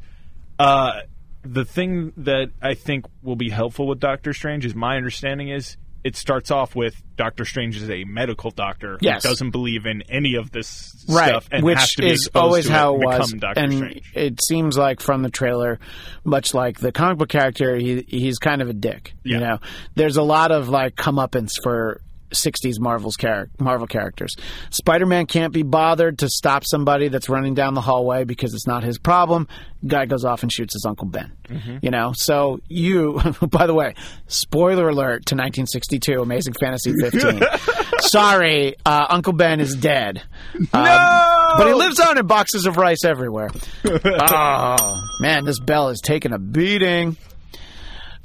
Uh, 0.59 1.01
the 1.43 1.65
thing 1.65 2.13
that 2.19 2.51
I 2.61 2.75
think 2.75 3.07
will 3.23 3.37
be 3.37 3.49
helpful 3.49 3.87
with 3.87 3.99
Doctor 3.99 4.35
Strange 4.35 4.67
is 4.67 4.75
my 4.75 4.97
understanding 4.99 5.49
is 5.49 5.79
it 6.03 6.17
starts 6.17 6.51
off 6.51 6.75
with 6.75 6.95
Doctor 7.17 7.45
Strange 7.45 7.77
is 7.77 7.91
a 7.91 8.05
medical 8.05 8.51
doctor 8.51 8.97
Yes. 9.03 9.23
who 9.23 9.29
doesn't 9.29 9.51
believe 9.51 9.85
in 9.87 10.03
any 10.09 10.37
of 10.37 10.51
this 10.51 11.05
right, 11.09 11.29
stuff 11.29 11.49
and 11.53 11.63
which 11.65 11.79
has 11.79 11.93
to 11.95 12.03
be 12.03 12.11
is 12.11 12.21
exposed 12.27 12.37
always 12.43 12.67
to 12.67 12.73
how 12.73 12.95
it 12.95 13.03
it 13.03 13.07
was. 13.07 13.27
become 13.33 13.39
Doctor 13.41 13.61
and 13.61 13.73
Strange. 13.75 14.13
it 14.15 14.43
seems 14.43 14.79
like 14.79 15.01
from 15.01 15.23
the 15.23 15.31
trailer, 15.31 15.79
much 16.25 16.55
like 16.55 16.79
the 16.81 16.93
comic 16.93 17.19
book 17.19 17.29
character, 17.29 17.77
he 17.77 18.01
he's 18.09 18.39
kind 18.39 18.63
of 18.63 18.69
a 18.69 18.73
dick. 18.73 19.13
Yeah. 19.25 19.35
You 19.35 19.41
know, 19.45 19.59
there's 19.95 20.17
a 20.17 20.23
lot 20.23 20.53
of 20.53 20.69
like 20.69 20.95
comeuppance 20.97 21.53
for. 21.63 22.01
60s 22.33 22.79
Marvel's 22.81 23.17
char- 23.17 23.49
Marvel 23.59 23.87
characters. 23.87 24.37
Spider-Man 24.71 25.27
can't 25.27 25.53
be 25.53 25.63
bothered 25.63 26.19
to 26.21 26.29
stop 26.29 26.65
somebody 26.65 27.09
that's 27.09 27.29
running 27.29 27.55
down 27.55 27.75
the 27.75 27.81
hallway 27.81 28.25
because 28.25 28.55
it's 28.55 28.67
not 28.67 28.83
his 28.83 28.99
problem. 28.99 29.49
Guy 29.87 30.05
goes 30.07 30.25
off 30.25 30.43
and 30.43 30.53
shoots 30.53 30.75
his 30.75 30.85
uncle 30.87 31.07
Ben. 31.07 31.33
Mm-hmm. 31.49 31.79
You 31.83 31.91
know, 31.91 32.13
so 32.15 32.61
you. 32.69 33.21
By 33.51 33.67
the 33.67 33.75
way, 33.75 33.95
spoiler 34.27 34.89
alert 34.89 35.27
to 35.27 35.35
1962 35.35 36.21
Amazing 36.21 36.55
Fantasy 36.61 36.93
15. 37.01 37.43
Sorry, 38.01 38.77
uh, 38.85 39.07
Uncle 39.09 39.33
Ben 39.33 39.61
is 39.61 39.75
dead. 39.77 40.23
Um, 40.55 40.67
But 40.73 41.67
he 41.67 41.75
lives 41.75 41.99
on 42.01 42.19
in 42.19 42.27
boxes 42.27 42.67
of 42.67 42.77
rice 42.77 43.05
everywhere. 43.05 43.51
oh, 43.85 45.03
man, 45.21 45.45
this 45.45 45.59
bell 45.61 45.89
is 45.89 46.01
taking 46.01 46.33
a 46.33 46.39
beating. 46.39 47.17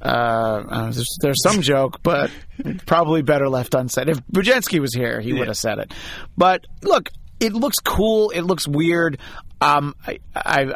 Uh, 0.01 0.05
uh, 0.69 0.91
there's, 0.91 1.17
there's 1.21 1.41
some 1.43 1.61
joke, 1.61 2.01
but 2.03 2.29
probably 2.85 3.21
better 3.21 3.49
left 3.49 3.73
unsaid. 3.73 4.09
If 4.09 4.19
Bujenski 4.27 4.79
was 4.79 4.93
here, 4.93 5.19
he 5.21 5.33
would 5.33 5.47
have 5.47 5.57
said 5.57 5.79
it. 5.79 5.93
But 6.37 6.65
look, 6.83 7.09
it 7.39 7.53
looks 7.53 7.79
cool. 7.79 8.29
It 8.29 8.41
looks 8.41 8.67
weird. 8.67 9.19
Um, 9.61 9.95
I, 10.05 10.19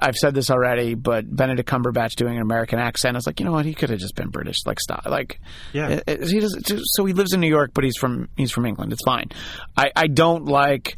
I've 0.02 0.16
said 0.16 0.34
this 0.34 0.50
already, 0.50 0.96
but 0.96 1.24
Benedict 1.34 1.70
Cumberbatch 1.70 2.16
doing 2.16 2.38
an 2.38 2.42
American 2.42 2.80
accent, 2.80 3.16
I 3.16 3.18
was 3.18 3.28
like, 3.28 3.40
you 3.40 3.46
know 3.46 3.52
what? 3.52 3.66
He 3.66 3.74
could 3.74 3.90
have 3.90 4.00
just 4.00 4.16
been 4.16 4.30
British. 4.30 4.66
Like, 4.66 4.80
stop. 4.80 5.06
Like, 5.06 5.40
Yeah. 5.74 5.90
it- 5.90 6.04
it- 6.08 6.28
he 6.30 6.40
does. 6.40 6.58
So 6.96 7.06
he 7.06 7.14
lives 7.14 7.34
in 7.34 7.40
New 7.42 7.50
York, 7.50 7.72
but 7.74 7.84
he's 7.84 7.98
from 7.98 8.30
he's 8.38 8.52
from 8.52 8.66
England. 8.66 8.94
It's 8.94 9.04
fine. 9.04 9.30
I, 9.78 9.92
I 9.96 10.08
don't 10.08 10.46
like 10.46 10.98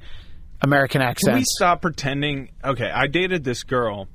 American 0.62 1.02
Can 1.02 1.36
we 1.36 1.44
stop 1.44 1.82
pretending? 1.82 2.52
Okay, 2.64 2.90
I 2.90 3.08
dated 3.08 3.44
this 3.44 3.64
girl 3.64 4.08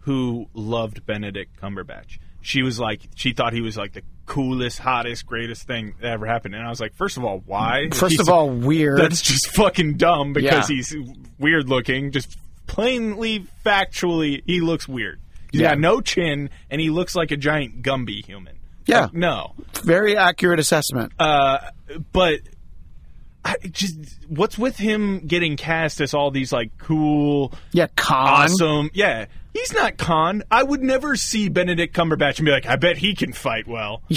who 0.00 0.46
loved 0.54 1.04
Benedict 1.06 1.58
Cumberbatch. 1.60 2.18
She 2.40 2.62
was 2.62 2.78
like, 2.78 3.00
she 3.14 3.32
thought 3.32 3.52
he 3.52 3.60
was 3.60 3.76
like 3.76 3.92
the 3.92 4.02
coolest, 4.26 4.78
hottest, 4.78 5.26
greatest 5.26 5.66
thing 5.66 5.94
that 6.00 6.12
ever 6.12 6.26
happened. 6.26 6.54
And 6.54 6.64
I 6.64 6.68
was 6.70 6.80
like, 6.80 6.94
first 6.94 7.16
of 7.16 7.24
all, 7.24 7.42
why? 7.46 7.88
First 7.92 8.12
He's- 8.12 8.20
of 8.20 8.28
all, 8.28 8.48
weird. 8.50 9.00
that's 9.00 9.22
just 9.22 9.48
fucking 9.54 9.96
dumb 9.96 10.32
because 10.32 10.70
Yeah. 10.70 10.76
he's 10.76 10.94
weird 11.38 11.68
looking. 11.68 12.10
Just 12.12 12.38
plainly, 12.66 13.46
factually, 13.64 14.42
he 14.46 14.60
looks 14.60 14.86
weird. 14.86 15.20
He's 15.52 15.62
Yeah. 15.62 15.70
got 15.70 15.78
no 15.80 16.00
chin, 16.00 16.50
and 16.70 16.80
he 16.80 16.90
looks 16.90 17.14
like 17.16 17.30
a 17.30 17.36
giant 17.36 17.82
Gumby 17.82 18.24
human. 18.24 18.56
Yeah. 18.86 19.02
Like, 19.04 19.14
no. 19.14 19.54
Very 19.82 20.16
accurate 20.16 20.60
assessment. 20.60 21.12
Uh, 21.18 21.58
but 22.12 22.40
I 23.44 23.54
just 23.70 23.96
what's 24.28 24.58
with 24.58 24.76
him 24.76 25.20
getting 25.26 25.56
cast 25.56 26.00
as 26.00 26.12
all 26.12 26.30
these 26.30 26.52
like 26.52 26.70
cool, 26.78 27.52
yeah, 27.72 27.86
con. 27.96 28.26
awesome? 28.44 28.90
Yeah, 28.92 29.26
he's 29.52 29.72
not 29.72 29.96
Khan. 29.96 30.42
I 30.50 30.62
would 30.62 30.82
never 30.82 31.16
see 31.16 31.48
Benedict 31.48 31.94
Cumberbatch 31.96 32.38
and 32.38 32.46
be 32.46 32.52
like, 32.52 32.66
I 32.66 32.76
bet 32.76 32.96
he 32.96 33.14
can 33.14 33.32
fight 33.32 33.66
well. 33.66 34.02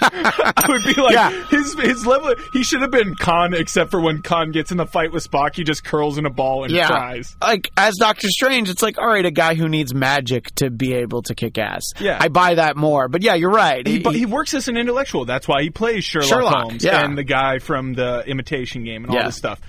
I 0.00 0.66
would 0.68 0.84
be 0.94 1.00
like, 1.00 1.12
Yeah. 1.14 1.30
his 1.48 1.74
his 1.80 2.06
level. 2.06 2.34
He 2.52 2.62
should 2.62 2.82
have 2.82 2.90
been 2.90 3.14
Khan, 3.14 3.54
except 3.54 3.90
for 3.90 4.00
when 4.00 4.22
Khan 4.22 4.52
gets 4.52 4.70
in 4.70 4.76
the 4.76 4.86
fight 4.86 5.12
with 5.12 5.28
Spock, 5.28 5.54
he 5.56 5.64
just 5.64 5.84
curls 5.84 6.18
in 6.18 6.26
a 6.26 6.30
ball 6.30 6.64
and 6.64 6.72
Yeah, 6.72 6.88
cries. 6.88 7.36
like 7.40 7.70
as 7.76 7.94
Doctor 7.98 8.28
Strange, 8.28 8.68
it's 8.70 8.82
like 8.82 8.98
all 8.98 9.06
right, 9.06 9.24
a 9.24 9.30
guy 9.30 9.54
who 9.54 9.68
needs 9.68 9.94
magic 9.94 10.54
to 10.56 10.70
be 10.70 10.94
able 10.94 11.22
to 11.22 11.34
kick 11.34 11.58
ass. 11.58 11.84
Yeah. 12.00 12.18
I 12.20 12.28
buy 12.28 12.54
that 12.54 12.76
more. 12.76 13.08
But 13.08 13.22
yeah, 13.22 13.34
you're 13.34 13.50
right. 13.50 13.86
He, 13.86 14.00
but 14.00 14.14
he 14.14 14.26
works 14.26 14.54
as 14.54 14.68
an 14.68 14.76
intellectual. 14.76 15.24
That's 15.24 15.48
why 15.48 15.62
he 15.62 15.70
plays 15.70 16.04
Sherlock, 16.04 16.28
Sherlock, 16.28 16.54
Holmes 16.62 16.84
yeah. 16.84 17.04
and 17.04 17.16
the 17.16 17.24
guy 17.24 17.58
from 17.58 17.94
the 17.94 18.22
Imitation 18.26 18.84
Game 18.84 19.04
and 19.04 19.14
all 19.14 19.24
this 19.24 19.36
stuff. 19.36 19.60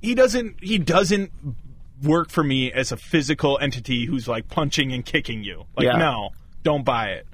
He 0.00 0.14
doesn't. 0.14 0.56
He 0.62 0.78
doesn't 0.78 1.30
work 2.02 2.30
for 2.30 2.42
me 2.44 2.72
as 2.72 2.92
a 2.92 2.96
physical 2.96 3.58
entity 3.60 4.06
who's 4.06 4.26
like 4.28 4.48
punching 4.48 4.92
and 4.92 5.04
kicking 5.04 5.42
you. 5.44 5.64
Like, 5.76 5.86
Yeah. 5.86 5.96
no, 5.96 6.30
don't 6.62 6.84
buy 6.84 7.10
it. 7.10 7.26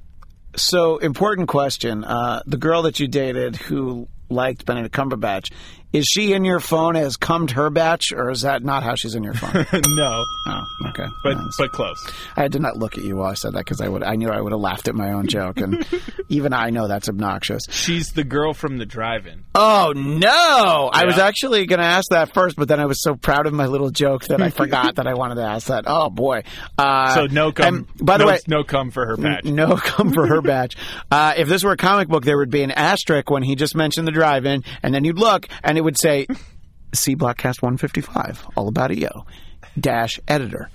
So 0.56 0.96
important 0.98 1.48
question. 1.48 2.04
Uh, 2.04 2.42
the 2.46 2.56
girl 2.56 2.82
that 2.82 2.98
you 3.00 3.06
dated 3.08 3.56
who 3.56 4.08
liked 4.30 4.64
Benedict 4.66 4.94
Cumberbatch, 4.94 5.52
is 5.92 6.06
she 6.06 6.32
in 6.32 6.44
your 6.44 6.60
phone 6.60 6.96
as 6.96 7.16
cummed 7.16 7.52
her 7.52 7.70
batch, 7.70 8.12
or 8.12 8.30
is 8.30 8.42
that 8.42 8.62
not 8.62 8.82
how 8.82 8.94
she's 8.94 9.14
in 9.14 9.22
your 9.22 9.34
phone? 9.34 9.64
no, 9.96 10.24
oh, 10.46 10.60
okay. 10.88 11.06
but 11.22 11.34
Nice. 11.38 11.56
but 11.58 11.72
close. 11.72 12.06
I 12.36 12.48
did 12.48 12.60
not 12.60 12.76
look 12.76 12.98
at 12.98 13.04
you 13.04 13.16
while 13.16 13.30
I 13.30 13.34
said 13.34 13.52
that 13.54 13.60
because 13.60 13.80
I 13.80 13.88
would. 13.88 14.02
I 14.02 14.16
knew 14.16 14.28
I 14.30 14.40
would 14.40 14.52
have 14.52 14.60
laughed 14.60 14.88
at 14.88 14.94
my 14.94 15.12
own 15.12 15.26
joke, 15.28 15.58
and 15.58 15.86
even 16.28 16.52
I 16.52 16.70
know 16.70 16.88
that's 16.88 17.08
obnoxious. 17.08 17.62
She's 17.70 18.12
the 18.12 18.24
girl 18.24 18.52
from 18.54 18.76
the 18.78 18.86
drive-in. 18.86 19.44
Oh 19.54 19.92
no! 19.96 20.90
I 20.92 21.04
was 21.06 21.18
actually 21.18 21.64
going 21.66 21.78
to 21.80 21.86
ask 21.86 22.10
that 22.10 22.34
first, 22.34 22.56
but 22.56 22.68
then 22.68 22.80
I 22.80 22.86
was 22.86 23.02
so 23.02 23.14
proud 23.16 23.46
of 23.46 23.52
my 23.54 23.66
little 23.66 23.90
joke 23.90 24.24
that 24.26 24.42
I 24.42 24.50
forgot 24.58 24.96
that 24.96 25.06
I 25.06 25.14
wanted 25.14 25.36
to 25.36 25.42
ask 25.44 25.68
that. 25.68 25.84
Oh 25.86 26.10
boy! 26.10 26.42
Uh, 26.76 27.14
So 27.14 27.26
no 27.26 27.52
come. 27.52 27.86
and 27.98 28.06
by 28.06 28.18
the 28.18 28.24
no, 28.24 28.30
way, 28.30 28.38
no 28.46 28.64
come 28.64 28.90
for 28.90 29.06
her 29.06 29.16
patch. 29.16 29.44
no 29.44 29.76
come 29.76 30.12
for 30.12 30.26
her 30.26 30.42
batch. 30.42 30.76
Uh, 31.10 31.32
if 31.36 31.48
this 31.48 31.64
were 31.64 31.72
a 31.72 31.76
comic 31.76 32.08
book, 32.08 32.24
there 32.24 32.36
would 32.36 32.50
be 32.50 32.62
an 32.62 32.70
asterisk 32.72 33.30
when 33.30 33.42
he 33.42 33.54
just 33.56 33.74
mentioned 33.74 34.06
the 34.06 34.12
drive-in, 34.12 34.64
and 34.82 34.94
then 34.94 35.04
you'd 35.04 35.18
look, 35.18 35.48
and 35.62 35.77
it 35.78 35.84
would 35.84 35.98
say, 35.98 36.26
"See 36.94 37.16
Bladtcast 37.16 37.62
155, 37.62 38.46
all 38.56 38.68
about 38.68 38.92
EO." 38.92 39.24
Dash 39.78 40.18
editor, 40.26 40.70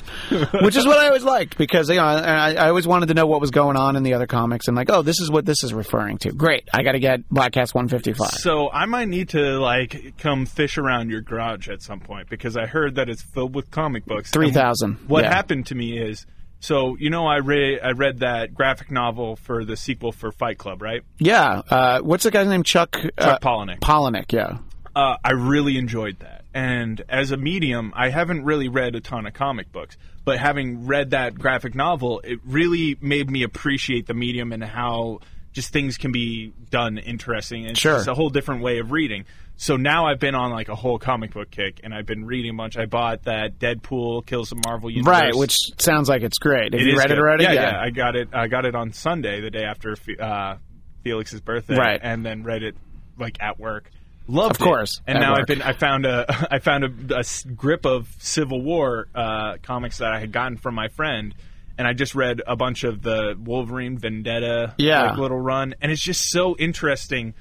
which 0.62 0.78
is 0.78 0.86
what 0.86 0.98
I 0.98 1.08
always 1.08 1.24
liked 1.26 1.58
because 1.58 1.90
you 1.90 1.96
know 1.96 2.06
I, 2.06 2.54
I 2.54 2.70
always 2.70 2.88
wanted 2.88 3.08
to 3.08 3.14
know 3.14 3.26
what 3.26 3.42
was 3.42 3.52
going 3.52 3.76
on 3.76 3.98
in 3.98 4.04
the 4.04 4.14
other 4.14 4.28
comics 4.28 4.70
and 4.70 4.78
like 4.78 4.90
oh 4.90 5.02
this 5.02 5.20
is 5.20 5.30
what 5.30 5.46
this 5.46 5.64
is 5.64 5.74
referring 5.74 6.20
to. 6.20 6.32
Great, 6.32 6.70
I 6.74 6.84
got 6.84 6.94
to 6.94 7.00
get 7.00 7.28
Bladtcast 7.30 7.74
155. 7.74 8.32
So 8.32 8.70
I 8.72 8.86
might 8.86 9.10
need 9.10 9.30
to 9.30 9.60
like 9.60 10.14
come 10.20 10.46
fish 10.46 10.78
around 10.78 11.10
your 11.10 11.20
garage 11.20 11.68
at 11.68 11.82
some 11.82 12.00
point 12.00 12.30
because 12.30 12.56
I 12.56 12.66
heard 12.66 12.96
that 12.96 13.10
it's 13.10 13.22
filled 13.22 13.56
with 13.56 13.72
comic 13.72 14.06
books. 14.06 14.32
Three 14.32 14.52
thousand. 14.52 15.10
What 15.10 15.26
yeah. 15.26 15.34
happened 15.34 15.66
to 15.68 15.76
me 15.76 15.98
is, 15.98 16.26
so 16.62 16.96
you 16.98 17.10
know, 17.10 17.26
I 17.26 17.40
read 17.40 17.80
I 17.84 17.92
read 17.92 18.20
that 18.20 18.54
graphic 18.54 18.90
novel 18.90 19.36
for 19.36 19.66
the 19.66 19.76
sequel 19.76 20.14
for 20.14 20.32
Fight 20.32 20.58
Club, 20.58 20.82
right? 20.82 21.02
Yeah. 21.20 21.62
Uh, 21.70 22.00
what's 22.00 22.24
the 22.24 22.32
guy's 22.32 22.48
name? 22.48 22.64
Chuck. 22.64 22.96
uh, 22.96 23.10
Chuck 23.22 23.42
Palahniuk. 23.42 23.80
Palahniuk. 23.80 24.32
Yeah. 24.32 24.60
Uh, 24.96 25.18
I 25.24 25.32
really 25.32 25.78
enjoyed 25.78 26.20
that, 26.20 26.46
and 26.54 27.02
as 27.10 27.32
a 27.32 27.38
medium, 27.38 27.94
I 27.96 28.10
haven't 28.10 28.44
really 28.46 28.68
read 28.68 28.96
a 28.96 29.02
ton 29.02 29.26
of 29.26 29.34
comic 29.34 29.72
books, 29.72 29.98
but 30.24 30.38
having 30.40 30.86
read 30.86 31.12
that 31.12 31.34
graphic 31.36 31.74
novel, 31.74 32.22
it 32.24 32.40
really 32.46 32.98
made 33.02 33.30
me 33.30 33.42
appreciate 33.44 34.06
the 34.06 34.14
medium 34.14 34.52
and 34.52 34.64
how 34.64 35.20
just 35.52 35.72
things 35.74 35.98
can 35.98 36.12
be 36.12 36.54
done 36.70 36.98
interesting. 36.98 37.66
It's 37.66 37.80
Sure. 37.80 37.96
just 37.98 38.08
a 38.08 38.14
whole 38.14 38.30
different 38.30 38.62
way 38.62 38.80
of 38.80 38.92
reading. 38.92 39.26
So 39.56 39.78
now 39.78 40.08
I've 40.08 40.20
been 40.20 40.34
on 40.36 40.50
like 40.52 40.68
a 40.70 40.76
whole 40.76 40.98
comic 40.98 41.32
book 41.34 41.50
kick, 41.52 41.80
and 41.84 41.94
I've 41.94 42.06
been 42.08 42.26
reading 42.26 42.52
a 42.52 42.54
bunch. 42.56 42.76
I 42.78 42.86
bought 42.86 43.24
that 43.24 43.60
Deadpool 43.60 44.26
kills 44.26 44.50
the 44.50 44.60
Marvel 44.66 44.90
universe. 44.90 45.10
Right. 45.12 45.36
Which 45.36 45.58
sounds 45.80 46.10
like 46.10 46.22
it's 46.24 46.40
great. 46.40 46.74
Have 46.74 46.82
It 46.82 46.88
you 46.88 46.98
read 46.98 47.12
it 47.12 47.18
already? 47.20 47.44
Yeah, 47.44 47.54
yeah, 47.54 47.80
I 47.80 47.90
got 47.92 48.16
it. 48.16 48.30
I 48.34 48.48
got 48.48 48.66
it 48.66 48.74
on 48.76 48.94
Sunday, 48.94 49.42
the 49.42 49.52
day 49.52 49.64
after 49.64 49.96
uh, 50.20 50.56
Felix's 51.04 51.42
birthday, 51.42 51.76
Right. 51.78 52.00
And 52.02 52.26
then 52.26 52.44
read 52.44 52.64
it 52.64 52.76
like 53.20 53.38
at 53.42 53.60
work. 53.60 53.90
Loved 54.28 54.56
Of 54.56 54.62
it. 54.62 54.64
course, 54.64 55.02
And 55.06 55.20
now 55.20 55.32
work. 55.34 55.42
I've 55.42 55.48
been. 55.48 55.62
I 55.62 55.74
found 55.74 56.06
a. 56.06 56.48
I 56.52 56.60
found 56.60 57.12
a 57.12 57.24
grip 57.56 57.86
of 57.86 58.08
Civil 58.20 58.62
War 58.62 59.08
uh, 59.14 59.58
comics 59.64 59.98
that 59.98 60.14
I 60.14 60.20
had 60.20 60.32
gotten 60.32 60.58
from 60.58 60.76
my 60.76 60.88
friend. 60.90 61.36
And 61.78 61.88
I 61.88 61.94
just 61.94 62.14
read 62.14 62.42
a 62.46 62.56
bunch 62.56 62.84
of 62.84 63.02
the 63.02 63.36
Wolverine 63.38 63.98
Vendetta 63.98 64.76
Yeah. 64.78 65.08
like, 65.10 65.18
little 65.18 65.40
run, 65.40 65.74
and 65.82 65.92
it's 65.92 66.02
just 66.04 66.30
so 66.30 66.56
interesting 66.58 67.34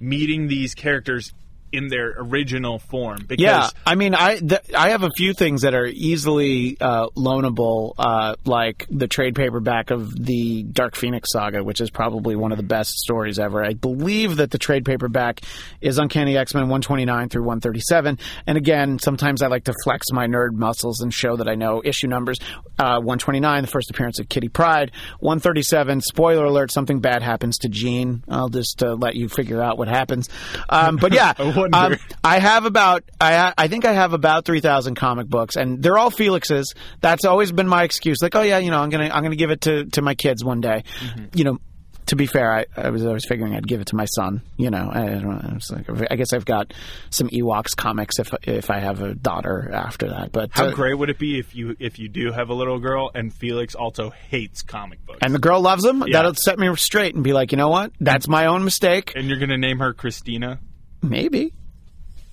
meeting 0.00 0.48
these 0.48 0.74
characters 0.74 1.32
in 1.76 1.88
their 1.88 2.14
original 2.16 2.78
form. 2.78 3.18
Because 3.28 3.42
Yeah, 3.42 3.68
I 3.84 3.94
mean, 3.94 4.14
I 4.14 4.38
th- 4.38 4.72
I 4.74 4.90
have 4.90 5.02
a 5.02 5.10
few 5.10 5.34
things 5.34 5.62
that 5.62 5.74
are 5.74 5.86
easily 5.86 6.78
uh, 6.80 7.08
loanable, 7.10 7.92
uh, 7.98 8.36
like 8.44 8.86
the 8.90 9.06
trade 9.06 9.34
paperback 9.34 9.90
of 9.90 10.12
the 10.16 10.62
Dark 10.62 10.96
Phoenix 10.96 11.32
saga, 11.32 11.62
which 11.62 11.80
is 11.80 11.90
probably 11.90 12.34
one 12.34 12.52
of 12.52 12.56
the 12.56 12.64
best 12.64 12.92
stories 12.96 13.38
ever. 13.38 13.62
I 13.62 13.74
believe 13.74 14.36
that 14.36 14.50
the 14.50 14.58
trade 14.58 14.84
paperback 14.84 15.42
is 15.80 15.98
Uncanny 15.98 16.36
X 16.36 16.54
Men 16.54 16.62
129 16.62 17.28
through 17.28 17.42
137. 17.42 18.18
And 18.46 18.56
again, 18.58 18.98
sometimes 18.98 19.42
I 19.42 19.48
like 19.48 19.64
to 19.64 19.74
flex 19.84 20.10
my 20.12 20.26
nerd 20.26 20.52
muscles 20.54 21.00
and 21.00 21.12
show 21.12 21.36
that 21.36 21.48
I 21.48 21.54
know 21.54 21.82
issue 21.84 22.06
numbers. 22.06 22.38
Uh, 22.78 23.00
129, 23.00 23.62
the 23.62 23.68
first 23.68 23.90
appearance 23.90 24.18
of 24.18 24.28
Kitty 24.28 24.48
Pryde. 24.48 24.92
137, 25.20 26.00
spoiler 26.00 26.44
alert, 26.44 26.72
something 26.72 27.00
bad 27.00 27.22
happens 27.22 27.58
to 27.58 27.68
Jean. 27.68 28.24
I'll 28.28 28.48
just 28.48 28.82
uh, 28.82 28.94
let 28.94 29.14
you 29.14 29.28
figure 29.28 29.62
out 29.62 29.78
what 29.78 29.88
happens. 29.88 30.28
Um, 30.68 30.96
but 30.96 31.12
yeah, 31.12 31.32
wonder. 31.72 31.96
um, 31.96 32.18
I 32.24 32.38
have 32.38 32.64
about 32.64 33.04
I 33.20 33.52
I 33.56 33.68
think 33.68 33.84
I 33.84 33.92
have 33.92 34.12
about 34.12 34.44
three 34.44 34.60
thousand 34.60 34.94
comic 34.96 35.26
books, 35.28 35.56
and 35.56 35.82
they're 35.82 35.98
all 35.98 36.10
Felix's. 36.10 36.74
That's 37.00 37.24
always 37.24 37.52
been 37.52 37.68
my 37.68 37.82
excuse. 37.84 38.18
Like, 38.22 38.34
oh 38.34 38.42
yeah, 38.42 38.58
you 38.58 38.70
know, 38.70 38.80
I'm 38.80 38.90
gonna 38.90 39.10
I'm 39.12 39.22
gonna 39.22 39.36
give 39.36 39.50
it 39.50 39.62
to 39.62 39.84
to 39.86 40.02
my 40.02 40.14
kids 40.14 40.44
one 40.44 40.60
day. 40.60 40.84
You 41.34 41.44
know. 41.44 41.58
To 42.10 42.14
be 42.14 42.26
fair, 42.26 42.52
I, 42.52 42.66
I 42.76 42.90
was 42.90 43.04
always 43.04 43.24
figuring 43.26 43.56
I'd 43.56 43.66
give 43.66 43.80
it 43.80 43.88
to 43.88 43.96
my 43.96 44.04
son. 44.04 44.40
You 44.56 44.70
know, 44.70 44.88
I, 44.92 45.06
don't 45.06 45.44
I, 45.44 45.54
was 45.54 45.72
like, 45.72 45.90
I 46.08 46.14
guess 46.14 46.32
I've 46.32 46.44
got 46.44 46.72
some 47.10 47.26
Ewoks 47.30 47.74
comics 47.74 48.20
if 48.20 48.32
if 48.44 48.70
I 48.70 48.78
have 48.78 49.02
a 49.02 49.16
daughter 49.16 49.72
after 49.74 50.10
that. 50.10 50.30
But 50.30 50.50
how 50.52 50.66
uh, 50.66 50.70
great 50.70 50.94
would 50.94 51.10
it 51.10 51.18
be 51.18 51.40
if 51.40 51.56
you 51.56 51.74
if 51.80 51.98
you 51.98 52.08
do 52.08 52.30
have 52.30 52.48
a 52.48 52.54
little 52.54 52.78
girl 52.78 53.10
and 53.12 53.34
Felix 53.34 53.74
also 53.74 54.10
hates 54.10 54.62
comic 54.62 55.04
books 55.04 55.18
and 55.20 55.34
the 55.34 55.40
girl 55.40 55.60
loves 55.60 55.82
them, 55.82 56.04
Yeah. 56.06 56.18
that'll 56.18 56.34
set 56.36 56.60
me 56.60 56.72
straight 56.76 57.16
and 57.16 57.24
be 57.24 57.32
like, 57.32 57.50
you 57.50 57.58
know 57.58 57.70
what? 57.70 57.90
That's 57.98 58.28
my 58.28 58.46
own 58.46 58.62
mistake. 58.62 59.12
and 59.16 59.26
you're 59.26 59.40
gonna 59.40 59.58
name 59.58 59.80
her 59.80 59.92
Christina? 59.92 60.60
Maybe. 61.08 61.52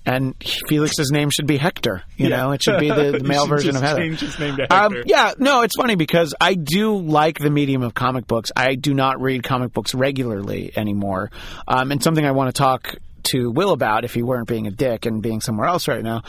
And 0.06 0.34
Felix's 0.68 1.10
name 1.10 1.30
should 1.30 1.46
be 1.46 1.56
Hector. 1.56 2.02
You 2.18 2.28
Yeah. 2.28 2.36
know, 2.36 2.52
it 2.52 2.62
should 2.62 2.78
be 2.78 2.90
the, 2.90 3.12
the 3.18 3.24
male 3.24 3.46
version 3.46 3.74
of 3.74 3.80
Heather. 3.82 4.00
change 4.00 4.20
his 4.20 4.38
name 4.38 4.56
to 4.56 4.62
Um, 4.74 4.92
Hector. 4.92 5.02
yeah, 5.06 5.32
no, 5.38 5.62
it's 5.62 5.74
funny 5.76 5.94
because 5.94 6.34
I 6.38 6.54
do 6.54 6.94
like 6.98 7.38
the 7.38 7.48
medium 7.48 7.82
of 7.82 7.94
comic 7.94 8.26
books. 8.26 8.52
I 8.54 8.74
do 8.74 8.92
not 8.92 9.20
read 9.22 9.42
comic 9.44 9.72
books 9.72 9.94
regularly 9.94 10.72
anymore. 10.76 11.30
Um, 11.66 11.90
and 11.90 12.02
something 12.02 12.24
I 12.26 12.32
want 12.32 12.54
to 12.54 12.58
talk 12.62 12.96
to 13.30 13.50
Will 13.50 13.70
about, 13.70 14.04
if 14.04 14.12
he 14.12 14.22
weren't 14.22 14.46
being 14.46 14.66
a 14.66 14.70
dick 14.70 15.06
and 15.06 15.22
being 15.22 15.40
somewhere 15.40 15.66
else 15.68 15.88
right 15.88 16.02
now, 16.02 16.20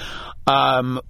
um, 0.47 1.01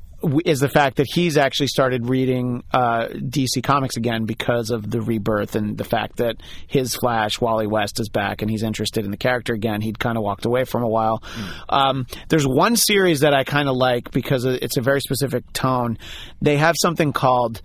is 0.46 0.60
the 0.60 0.70
fact 0.70 0.98
that 0.98 1.08
he's 1.14 1.38
actually 1.38 1.68
started 1.68 2.10
reading 2.10 2.64
uh, 2.74 3.08
DC 3.08 3.64
Comics 3.64 3.98
again 3.98 4.26
because 4.26 4.70
of 4.70 4.90
the 4.90 5.02
rebirth 5.02 5.56
and 5.56 5.78
the 5.78 5.84
fact 5.84 6.18
that 6.18 6.38
his 6.68 6.96
Flash, 6.96 7.40
Wally 7.40 7.68
West, 7.68 8.00
is 8.00 8.10
back 8.10 8.42
and 8.42 8.50
he's 8.50 8.64
interested 8.64 9.06
in 9.06 9.12
the 9.12 9.18
character 9.18 9.54
again. 9.54 9.82
He'd 9.82 10.00
kind 10.00 10.18
of 10.18 10.24
walked 10.24 10.46
away 10.46 10.64
from 10.66 10.84
a 10.84 10.88
while. 10.88 11.24
Um, 11.70 12.08
there's 12.30 12.48
one 12.48 12.76
series 12.76 13.22
that 13.22 13.34
I 13.34 13.44
kind 13.44 13.70
of 13.70 13.76
like 13.76 14.12
because 14.12 14.46
it's 14.46 14.78
a 14.78 14.82
very 14.82 15.02
specific 15.02 15.52
tone. 15.54 15.98
They 16.42 16.58
have 16.58 16.76
something 16.80 17.14
called 17.14 17.62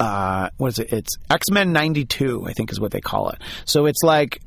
uh, 0.00 0.48
what 0.56 0.68
is 0.68 0.78
it? 0.78 0.92
It's 0.92 1.16
X 1.30 1.50
Men 1.50 1.72
'92, 1.72 2.46
I 2.46 2.52
think 2.52 2.72
is 2.72 2.80
what 2.80 2.90
they 2.90 3.00
call 3.00 3.30
it. 3.30 3.38
So 3.64 3.86
it's 3.86 4.02
like 4.02 4.40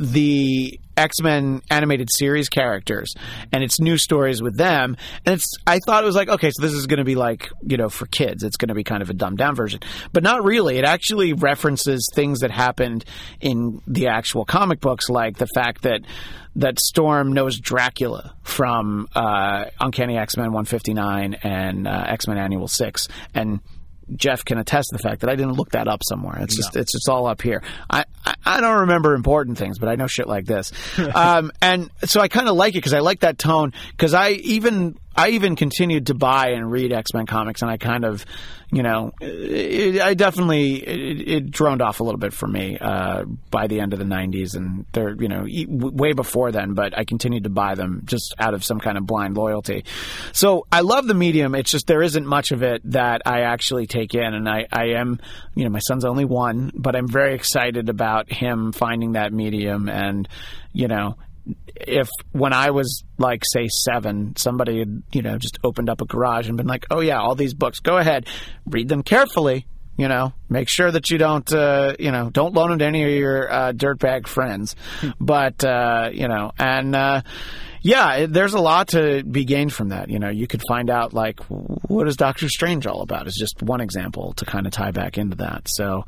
the 0.00 0.80
X 0.96 1.20
Men 1.20 1.62
animated 1.70 2.08
series 2.10 2.48
characters, 2.48 3.14
and 3.52 3.62
it's 3.62 3.78
new 3.78 3.96
stories 3.96 4.42
with 4.42 4.56
them. 4.56 4.96
And 5.24 5.34
it's 5.34 5.46
I 5.66 5.78
thought 5.78 6.02
it 6.02 6.06
was 6.06 6.16
like 6.16 6.28
okay, 6.28 6.50
so 6.50 6.62
this 6.62 6.72
is 6.72 6.86
going 6.86 6.98
to 6.98 7.04
be 7.04 7.14
like 7.14 7.50
you 7.62 7.76
know 7.76 7.88
for 7.88 8.06
kids. 8.06 8.42
It's 8.42 8.56
going 8.56 8.68
to 8.68 8.74
be 8.74 8.82
kind 8.82 9.02
of 9.02 9.10
a 9.10 9.14
dumbed 9.14 9.38
down 9.38 9.54
version, 9.54 9.80
but 10.12 10.22
not 10.22 10.42
really. 10.42 10.78
It 10.78 10.84
actually 10.84 11.34
references 11.34 12.08
things 12.14 12.40
that 12.40 12.50
happened 12.50 13.04
in 13.40 13.80
the 13.86 14.08
actual 14.08 14.44
comic 14.44 14.80
books, 14.80 15.08
like 15.08 15.36
the 15.36 15.48
fact 15.54 15.82
that 15.82 16.00
that 16.56 16.80
Storm 16.80 17.32
knows 17.32 17.60
Dracula 17.60 18.34
from 18.42 19.06
uh, 19.14 19.66
Uncanny 19.78 20.16
X 20.16 20.36
Men 20.36 20.46
159 20.46 21.34
and 21.42 21.86
uh, 21.86 22.04
X 22.08 22.26
Men 22.26 22.38
Annual 22.38 22.68
Six, 22.68 23.06
and 23.34 23.60
Jeff 24.16 24.44
can 24.44 24.58
attest 24.58 24.90
to 24.90 24.96
the 24.96 25.02
fact 25.02 25.20
that 25.20 25.30
I 25.30 25.36
didn't 25.36 25.54
look 25.54 25.70
that 25.70 25.88
up 25.88 26.02
somewhere. 26.04 26.38
It's 26.40 26.56
just 26.56 26.76
it's 26.76 26.94
it's 26.94 27.08
all 27.08 27.26
up 27.26 27.42
here. 27.42 27.62
I, 27.88 28.04
I 28.24 28.34
I 28.44 28.60
don't 28.60 28.80
remember 28.80 29.14
important 29.14 29.58
things, 29.58 29.78
but 29.78 29.88
I 29.88 29.96
know 29.96 30.06
shit 30.06 30.26
like 30.26 30.46
this. 30.46 30.72
um, 31.14 31.52
and 31.60 31.90
so 32.04 32.20
I 32.20 32.28
kind 32.28 32.48
of 32.48 32.56
like 32.56 32.74
it 32.74 32.78
because 32.78 32.94
I 32.94 33.00
like 33.00 33.20
that 33.20 33.38
tone. 33.38 33.72
Because 33.90 34.14
I 34.14 34.30
even 34.30 34.96
I 35.20 35.28
even 35.30 35.54
continued 35.54 36.06
to 36.06 36.14
buy 36.14 36.52
and 36.52 36.70
read 36.70 36.94
X 36.94 37.12
Men 37.12 37.26
comics, 37.26 37.60
and 37.60 37.70
I 37.70 37.76
kind 37.76 38.06
of, 38.06 38.24
you 38.72 38.82
know, 38.82 39.12
it, 39.20 40.00
I 40.00 40.14
definitely 40.14 40.76
it, 40.76 41.28
it 41.28 41.50
droned 41.50 41.82
off 41.82 42.00
a 42.00 42.04
little 42.04 42.18
bit 42.18 42.32
for 42.32 42.46
me 42.46 42.78
uh, 42.78 43.24
by 43.50 43.66
the 43.66 43.80
end 43.80 43.92
of 43.92 43.98
the 43.98 44.06
'90s, 44.06 44.56
and 44.56 44.86
they're 44.92 45.14
you 45.14 45.28
know 45.28 45.44
way 45.68 46.14
before 46.14 46.52
then. 46.52 46.72
But 46.72 46.96
I 46.96 47.04
continued 47.04 47.44
to 47.44 47.50
buy 47.50 47.74
them 47.74 48.00
just 48.06 48.34
out 48.38 48.54
of 48.54 48.64
some 48.64 48.80
kind 48.80 48.96
of 48.96 49.06
blind 49.06 49.36
loyalty. 49.36 49.84
So 50.32 50.66
I 50.72 50.80
love 50.80 51.06
the 51.06 51.14
medium. 51.14 51.54
It's 51.54 51.70
just 51.70 51.86
there 51.86 52.02
isn't 52.02 52.24
much 52.24 52.50
of 52.50 52.62
it 52.62 52.80
that 52.90 53.20
I 53.26 53.42
actually 53.42 53.86
take 53.86 54.14
in, 54.14 54.32
and 54.32 54.48
I 54.48 54.66
I 54.72 54.92
am 54.92 55.20
you 55.54 55.64
know 55.64 55.70
my 55.70 55.80
son's 55.80 56.06
only 56.06 56.24
one, 56.24 56.72
but 56.74 56.96
I'm 56.96 57.08
very 57.08 57.34
excited 57.34 57.90
about 57.90 58.32
him 58.32 58.72
finding 58.72 59.12
that 59.12 59.34
medium, 59.34 59.90
and 59.90 60.26
you 60.72 60.88
know 60.88 61.16
if 61.76 62.08
when 62.32 62.52
I 62.52 62.70
was 62.70 63.04
like 63.18 63.42
say 63.44 63.68
seven, 63.84 64.36
somebody 64.36 64.80
had 64.80 65.02
you 65.12 65.22
know 65.22 65.38
just 65.38 65.58
opened 65.64 65.88
up 65.88 66.00
a 66.00 66.04
garage 66.06 66.48
and 66.48 66.56
been 66.56 66.66
like, 66.66 66.86
"Oh 66.90 67.00
yeah, 67.00 67.20
all 67.20 67.34
these 67.34 67.54
books. 67.54 67.80
Go 67.80 67.96
ahead, 67.96 68.26
read 68.66 68.88
them 68.88 69.02
carefully. 69.02 69.66
You 69.96 70.08
know, 70.08 70.32
make 70.48 70.68
sure 70.68 70.90
that 70.90 71.10
you 71.10 71.18
don't 71.18 71.52
uh, 71.52 71.94
you 71.98 72.10
know 72.10 72.30
don't 72.30 72.54
loan 72.54 72.70
them 72.70 72.78
to 72.80 72.84
any 72.86 73.04
of 73.04 73.10
your 73.10 73.52
uh, 73.52 73.72
dirtbag 73.72 74.26
friends." 74.26 74.76
but 75.20 75.64
uh, 75.64 76.10
you 76.12 76.28
know, 76.28 76.52
and 76.58 76.94
uh, 76.94 77.22
yeah, 77.82 78.14
it, 78.14 78.32
there's 78.32 78.54
a 78.54 78.60
lot 78.60 78.88
to 78.88 79.22
be 79.24 79.44
gained 79.44 79.72
from 79.72 79.88
that. 79.88 80.10
You 80.10 80.18
know, 80.18 80.28
you 80.30 80.46
could 80.46 80.62
find 80.68 80.90
out 80.90 81.12
like 81.12 81.40
what 81.48 82.08
is 82.08 82.16
Doctor 82.16 82.48
Strange 82.48 82.86
all 82.86 83.02
about 83.02 83.26
is 83.26 83.36
just 83.38 83.62
one 83.62 83.80
example 83.80 84.34
to 84.34 84.44
kind 84.44 84.66
of 84.66 84.72
tie 84.72 84.92
back 84.92 85.18
into 85.18 85.36
that. 85.38 85.66
So. 85.68 86.04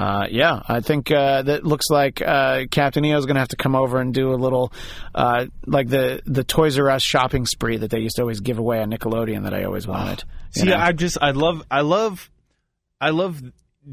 Uh, 0.00 0.26
yeah, 0.30 0.62
I 0.66 0.80
think 0.80 1.10
uh, 1.10 1.42
that 1.42 1.62
looks 1.62 1.90
like 1.90 2.22
uh, 2.22 2.64
Captain 2.70 3.04
EO 3.04 3.18
is 3.18 3.26
going 3.26 3.34
to 3.34 3.40
have 3.40 3.48
to 3.48 3.56
come 3.56 3.76
over 3.76 4.00
and 4.00 4.14
do 4.14 4.32
a 4.32 4.34
little, 4.34 4.72
uh, 5.14 5.44
like 5.66 5.88
the 5.88 6.22
the 6.24 6.42
Toys 6.42 6.78
R 6.78 6.88
Us 6.88 7.02
shopping 7.02 7.44
spree 7.44 7.76
that 7.76 7.90
they 7.90 7.98
used 7.98 8.16
to 8.16 8.22
always 8.22 8.40
give 8.40 8.58
away 8.58 8.80
on 8.80 8.90
Nickelodeon 8.90 9.42
that 9.42 9.52
I 9.52 9.64
always 9.64 9.86
wanted. 9.86 10.24
See, 10.52 10.64
know? 10.64 10.76
I 10.78 10.92
just 10.92 11.18
I 11.20 11.32
love 11.32 11.62
I 11.70 11.82
love 11.82 12.30
I 12.98 13.10
love. 13.10 13.42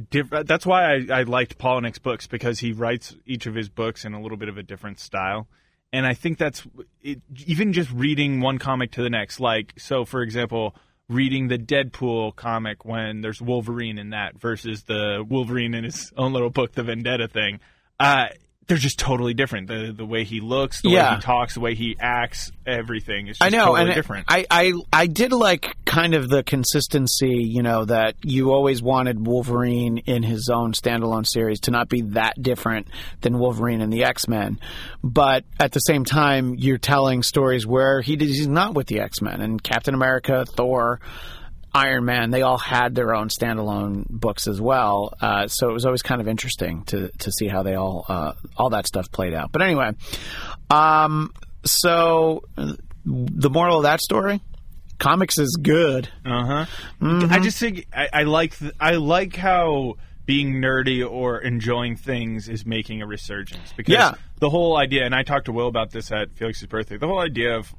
Diff- 0.09 0.29
that's 0.45 0.65
why 0.65 0.95
I, 0.95 1.07
I 1.11 1.23
liked 1.23 1.57
Palahniuk's 1.57 1.99
books 1.99 2.25
because 2.25 2.59
he 2.59 2.71
writes 2.71 3.13
each 3.25 3.45
of 3.45 3.55
his 3.55 3.67
books 3.67 4.05
in 4.05 4.13
a 4.13 4.21
little 4.21 4.37
bit 4.37 4.47
of 4.47 4.57
a 4.57 4.63
different 4.63 5.01
style, 5.01 5.49
and 5.91 6.05
I 6.05 6.13
think 6.13 6.37
that's 6.37 6.65
it, 7.01 7.19
even 7.45 7.73
just 7.73 7.91
reading 7.91 8.39
one 8.39 8.59
comic 8.59 8.91
to 8.93 9.01
the 9.01 9.09
next. 9.09 9.41
Like 9.41 9.73
so, 9.77 10.05
for 10.05 10.21
example, 10.21 10.73
reading 11.09 11.47
the 11.47 11.57
Deadpool 11.57 12.35
comic 12.35 12.83
when 12.83 13.21
there's 13.21 13.41
Wolverine 13.41 13.97
in 13.97 14.09
that 14.09 14.37
versus 14.39 14.83
the 14.83 15.25
Wolverine 15.27 15.73
in 15.73 15.83
his 15.83 16.11
own 16.17 16.33
little 16.33 16.49
book, 16.49 16.73
the 16.73 16.83
Vendetta 16.83 17.27
thing. 17.27 17.59
Uh, 17.99 18.27
they're 18.67 18.77
just 18.77 18.99
totally 18.99 19.33
different. 19.33 19.67
The 19.67 19.93
the 19.95 20.05
way 20.05 20.25
he 20.25 20.41
looks, 20.41 20.81
the 20.81 20.89
way 20.89 21.15
he 21.15 21.21
talks, 21.21 21.53
the 21.53 21.61
way 21.61 21.73
he 21.73 21.95
acts, 21.99 22.51
everything 22.65 23.27
is 23.27 23.37
just 23.37 23.43
I 23.43 23.49
know, 23.49 23.67
totally 23.67 23.81
and 23.81 23.93
different. 23.93 24.25
I, 24.27 24.45
I 24.51 24.73
I 24.91 25.07
did 25.07 25.31
like 25.31 25.73
kind 25.85 26.13
of 26.13 26.27
the 26.27 26.43
consistency, 26.43 27.43
you 27.43 27.63
know, 27.63 27.85
that 27.85 28.15
you 28.23 28.51
always 28.51 28.81
wanted 28.81 29.25
Wolverine 29.25 29.99
in 29.99 30.21
his 30.21 30.49
own 30.53 30.73
standalone 30.73 31.25
series 31.25 31.61
to 31.61 31.71
not 31.71 31.87
be 31.87 32.01
that 32.01 32.41
different 32.41 32.87
than 33.21 33.39
Wolverine 33.39 33.79
in 33.79 33.89
the 33.89 34.03
X 34.03 34.27
Men, 34.27 34.59
but 35.01 35.45
at 35.59 35.71
the 35.71 35.79
same 35.79 36.03
time, 36.03 36.55
you're 36.55 36.77
telling 36.77 37.23
stories 37.23 37.65
where 37.65 38.01
he 38.01 38.17
he's 38.17 38.47
not 38.47 38.73
with 38.73 38.87
the 38.87 38.99
X 38.99 39.21
Men 39.21 39.39
and 39.39 39.63
Captain 39.63 39.93
America, 39.93 40.45
Thor. 40.45 40.99
Iron 41.77 42.05
Man, 42.05 42.31
they 42.31 42.41
all 42.41 42.57
had 42.57 42.95
their 42.95 43.13
own 43.13 43.29
standalone 43.29 44.05
books 44.09 44.47
as 44.47 44.59
well. 44.59 45.13
Uh, 45.21 45.47
so 45.47 45.69
it 45.69 45.73
was 45.73 45.85
always 45.85 46.01
kind 46.01 46.19
of 46.21 46.27
interesting 46.27 46.83
to 46.85 47.09
to 47.19 47.31
see 47.31 47.47
how 47.47 47.61
they 47.63 47.75
all 47.75 48.05
uh, 48.09 48.33
all 48.57 48.69
that 48.71 48.87
stuff 48.87 49.11
played 49.11 49.33
out. 49.33 49.51
But 49.51 49.61
anyway, 49.61 49.91
um, 50.69 51.31
so 51.65 52.43
uh, 52.57 52.73
the 53.05 53.49
moral 53.49 53.77
of 53.77 53.83
that 53.83 54.01
story: 54.01 54.41
comics 54.99 55.37
is 55.37 55.57
good. 55.61 56.09
Uh 56.25 56.45
huh. 56.45 56.65
Mm-hmm. 57.01 57.33
I 57.33 57.39
just 57.39 57.57
think 57.59 57.85
I, 57.93 58.09
I 58.13 58.23
like 58.23 58.57
th- 58.57 58.73
I 58.79 58.91
like 58.95 59.35
how 59.35 59.95
being 60.25 60.55
nerdy 60.55 61.09
or 61.09 61.39
enjoying 61.39 61.95
things 61.95 62.49
is 62.49 62.65
making 62.65 63.01
a 63.01 63.07
resurgence 63.07 63.71
because 63.77 63.93
Yeah. 63.93 64.11
the 64.39 64.49
whole 64.49 64.75
idea 64.75 65.05
and 65.05 65.15
I 65.15 65.23
talked 65.23 65.45
to 65.45 65.53
Will 65.53 65.67
about 65.69 65.91
this 65.91 66.11
at 66.11 66.35
Felix's 66.35 66.67
birthday. 66.67 66.97
The 66.97 67.07
whole 67.07 67.21
idea 67.21 67.55
of 67.55 67.73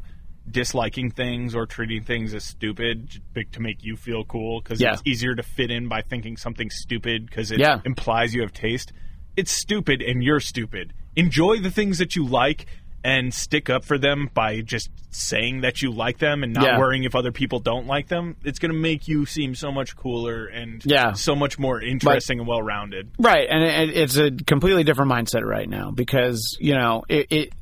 disliking 0.53 1.11
things 1.11 1.55
or 1.55 1.67
treating 1.67 2.03
things 2.05 2.35
as 2.35 2.45
stupid 2.45 3.21
to 3.53 3.61
make 3.61 3.83
you 3.85 3.97
feel 3.97 4.25
cool 4.25 4.61
because 4.61 4.81
Yeah. 4.81 4.93
it's 4.95 5.03
easier 5.05 5.35
to 5.35 5.43
fit 5.43 5.71
in 5.71 5.89
by 5.89 6.03
thinking 6.03 6.37
something 6.37 6.71
stupid 6.71 7.27
because 7.27 7.51
it 7.51 7.61
Yeah. 7.61 7.81
implies 7.85 8.35
you 8.35 8.43
have 8.43 8.53
taste. 8.53 8.93
It's 9.37 9.53
stupid 9.53 10.03
and 10.03 10.23
you're 10.23 10.41
stupid. 10.41 10.93
Enjoy 11.17 11.59
the 11.59 11.71
things 11.71 11.99
that 11.99 12.17
you 12.17 12.27
like 12.27 12.67
and 13.05 13.33
stick 13.33 13.71
up 13.71 13.85
for 13.85 13.97
them 13.97 14.29
by 14.35 14.61
just 14.61 14.91
saying 15.11 15.61
that 15.61 15.81
you 15.81 15.91
like 15.93 16.19
them 16.19 16.43
and 16.43 16.53
not 16.53 16.65
Yeah. 16.65 16.79
worrying 16.79 17.05
if 17.05 17.15
other 17.15 17.31
people 17.31 17.61
don't 17.61 17.87
like 17.87 18.09
them. 18.09 18.37
It's 18.45 18.59
going 18.59 18.73
to 18.73 18.79
make 18.79 19.07
you 19.07 19.25
seem 19.25 19.55
so 19.55 19.71
much 19.71 19.95
cooler 19.97 20.47
and 20.47 20.83
Yeah. 20.85 21.13
so 21.13 21.37
much 21.37 21.59
more 21.61 21.81
interesting 21.81 22.41
and 22.41 22.49
well 22.49 22.61
rounded. 22.61 23.11
Right, 23.19 23.47
and 23.49 23.63
it, 23.91 23.97
it's 23.97 24.17
a 24.17 24.31
completely 24.33 24.83
different 24.83 25.13
mindset 25.13 25.45
right 25.45 25.69
now 25.69 25.93
because 25.93 26.57
you 26.61 26.75
know 26.75 27.05
it, 27.09 27.27
it 27.31 27.53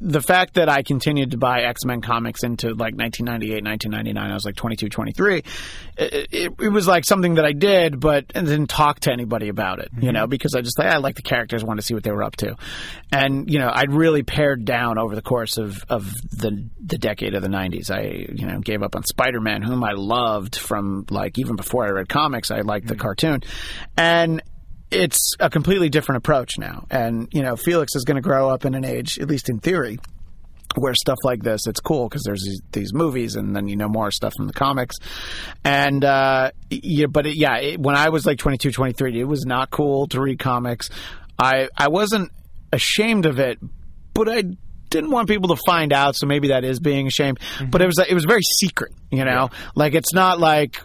the 0.00 0.22
fact 0.22 0.54
that 0.54 0.68
I 0.68 0.82
continued 0.82 1.32
to 1.32 1.38
buy 1.38 1.62
X 1.62 1.84
Men 1.84 2.00
comics 2.00 2.44
into 2.44 2.68
like 2.68 2.94
1998, 2.94 3.64
1999, 3.64 4.30
I 4.30 4.34
was 4.34 4.44
like 4.44 4.54
22, 4.54 4.88
23. 4.88 5.38
It, 5.38 6.28
it, 6.30 6.52
it 6.60 6.68
was 6.68 6.86
like 6.86 7.04
something 7.04 7.34
that 7.34 7.44
I 7.44 7.52
did, 7.52 7.98
but 7.98 8.28
didn't 8.28 8.68
talk 8.68 9.00
to 9.00 9.12
anybody 9.12 9.48
about 9.48 9.80
it, 9.80 9.88
you 9.94 10.02
mm-hmm. 10.02 10.12
know, 10.12 10.26
because 10.26 10.54
I 10.54 10.60
just 10.60 10.78
like, 10.78 10.88
I 10.88 10.98
like 10.98 11.16
the 11.16 11.22
characters, 11.22 11.64
wanted 11.64 11.80
to 11.80 11.86
see 11.86 11.94
what 11.94 12.04
they 12.04 12.12
were 12.12 12.22
up 12.22 12.36
to, 12.36 12.56
and 13.10 13.50
you 13.50 13.58
know, 13.58 13.70
I'd 13.72 13.92
really 13.92 14.22
pared 14.22 14.64
down 14.64 14.98
over 14.98 15.14
the 15.14 15.22
course 15.22 15.58
of 15.58 15.84
of 15.88 16.12
the 16.30 16.68
the 16.84 16.98
decade 16.98 17.34
of 17.34 17.42
the 17.42 17.48
90s. 17.48 17.90
I 17.90 18.32
you 18.32 18.46
know 18.46 18.60
gave 18.60 18.82
up 18.82 18.94
on 18.94 19.04
Spider 19.04 19.40
Man, 19.40 19.62
whom 19.62 19.82
I 19.82 19.92
loved 19.92 20.56
from 20.56 21.06
like 21.10 21.38
even 21.38 21.56
before 21.56 21.86
I 21.86 21.90
read 21.90 22.08
comics. 22.08 22.50
I 22.50 22.60
liked 22.60 22.86
the 22.86 22.94
mm-hmm. 22.94 23.02
cartoon, 23.02 23.42
and 23.96 24.42
it's 24.90 25.34
a 25.38 25.50
completely 25.50 25.88
different 25.88 26.18
approach 26.18 26.58
now. 26.58 26.86
And, 26.90 27.28
you 27.32 27.42
know, 27.42 27.56
Felix 27.56 27.94
is 27.94 28.04
going 28.04 28.16
to 28.16 28.22
grow 28.22 28.48
up 28.48 28.64
in 28.64 28.74
an 28.74 28.84
age, 28.84 29.18
at 29.18 29.28
least 29.28 29.48
in 29.50 29.60
theory, 29.60 29.98
where 30.76 30.94
stuff 30.94 31.18
like 31.24 31.42
this, 31.42 31.66
it's 31.66 31.80
cool 31.80 32.08
because 32.08 32.22
there's 32.24 32.42
these, 32.42 32.62
these, 32.72 32.94
movies 32.94 33.36
and 33.36 33.54
then 33.54 33.68
you 33.68 33.76
know 33.76 33.88
more 33.88 34.10
stuff 34.10 34.34
from 34.36 34.46
the 34.46 34.52
comics. 34.52 34.96
And, 35.64 36.04
uh, 36.04 36.52
yeah, 36.70 37.06
but 37.06 37.26
it, 37.26 37.36
yeah, 37.36 37.58
it, 37.58 37.80
when 37.80 37.96
I 37.96 38.08
was 38.10 38.24
like 38.24 38.38
22, 38.38 38.70
23, 38.70 39.20
it 39.20 39.24
was 39.24 39.44
not 39.44 39.70
cool 39.70 40.06
to 40.08 40.20
read 40.20 40.38
comics. 40.38 40.90
I, 41.38 41.68
I 41.76 41.88
wasn't 41.88 42.32
ashamed 42.72 43.26
of 43.26 43.38
it, 43.38 43.58
but 44.14 44.28
I 44.28 44.42
didn't 44.90 45.10
want 45.10 45.28
people 45.28 45.54
to 45.54 45.62
find 45.66 45.92
out, 45.92 46.16
so 46.16 46.26
maybe 46.26 46.48
that 46.48 46.64
is 46.64 46.80
being 46.80 47.06
ashamed. 47.06 47.38
Mm-hmm. 47.40 47.70
But 47.70 47.82
it 47.82 47.86
was 47.86 47.98
it 47.98 48.14
was 48.14 48.24
very 48.24 48.42
secret, 48.42 48.92
you 49.10 49.24
know. 49.24 49.48
Yeah. 49.52 49.58
Like 49.74 49.94
it's 49.94 50.14
not 50.14 50.40
like 50.40 50.80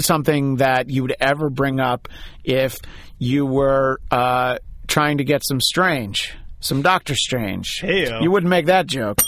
something 0.00 0.56
that 0.56 0.90
you 0.90 1.02
would 1.02 1.14
ever 1.20 1.50
bring 1.50 1.80
up 1.80 2.08
if 2.44 2.78
you 3.20 3.46
were 3.46 4.00
uh, 4.10 4.58
trying 4.88 5.18
to 5.18 5.24
get 5.24 5.42
some 5.46 5.60
strange, 5.60 6.34
some 6.58 6.82
Doctor 6.82 7.14
Strange. 7.14 7.78
Hey, 7.80 8.20
you 8.20 8.30
wouldn't 8.30 8.50
make 8.50 8.66
that 8.66 8.86
joke. 8.86 9.20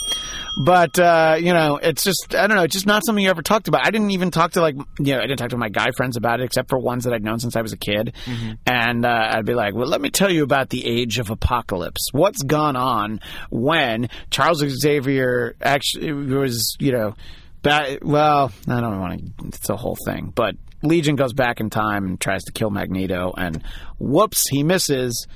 But 0.65 0.99
uh, 0.99 1.37
you 1.39 1.53
know, 1.53 1.77
it's 1.77 2.03
just 2.03 2.35
I 2.35 2.47
don't 2.47 2.57
know, 2.57 2.63
it's 2.63 2.73
just 2.73 2.85
not 2.85 3.05
something 3.05 3.23
you 3.23 3.29
ever 3.29 3.41
talked 3.41 3.67
about. 3.67 3.85
I 3.85 3.91
didn't 3.91 4.11
even 4.11 4.31
talk 4.31 4.51
to 4.51 4.61
like 4.61 4.75
you 4.75 5.13
know, 5.13 5.19
I 5.19 5.21
didn't 5.21 5.37
talk 5.37 5.49
to 5.49 5.57
my 5.57 5.69
guy 5.69 5.91
friends 5.95 6.17
about 6.17 6.41
it 6.41 6.43
except 6.43 6.69
for 6.69 6.77
ones 6.77 7.05
that 7.05 7.13
I'd 7.13 7.23
known 7.23 7.39
since 7.39 7.55
I 7.55 7.61
was 7.61 7.71
a 7.71 7.77
kid. 7.77 8.13
Mm-hmm. 8.25 8.51
And 8.65 9.05
uh, 9.05 9.31
I'd 9.35 9.45
be 9.45 9.53
like, 9.53 9.73
"Well, 9.73 9.87
let 9.87 10.01
me 10.01 10.09
tell 10.09 10.31
you 10.31 10.43
about 10.43 10.69
the 10.69 10.85
age 10.85 11.19
of 11.19 11.29
apocalypse. 11.29 12.09
What's 12.11 12.43
gone 12.43 12.75
on 12.75 13.21
when 13.49 14.09
Charles 14.31 14.59
Xavier 14.59 15.55
actually 15.61 16.11
was, 16.11 16.75
you 16.79 16.91
know, 16.91 17.15
that, 17.63 18.03
well, 18.03 18.51
I 18.67 18.81
don't 18.81 18.99
want 18.99 19.19
to. 19.19 19.47
It's 19.47 19.69
a 19.69 19.77
whole 19.77 19.97
thing, 20.05 20.31
but 20.35 20.55
Legion 20.83 21.15
goes 21.15 21.33
back 21.33 21.59
in 21.59 21.69
time 21.69 22.05
and 22.05 22.19
tries 22.19 22.43
to 22.43 22.51
kill 22.51 22.69
Magneto, 22.69 23.33
and 23.35 23.63
whoops, 23.99 24.43
he 24.49 24.63
misses. 24.63 25.27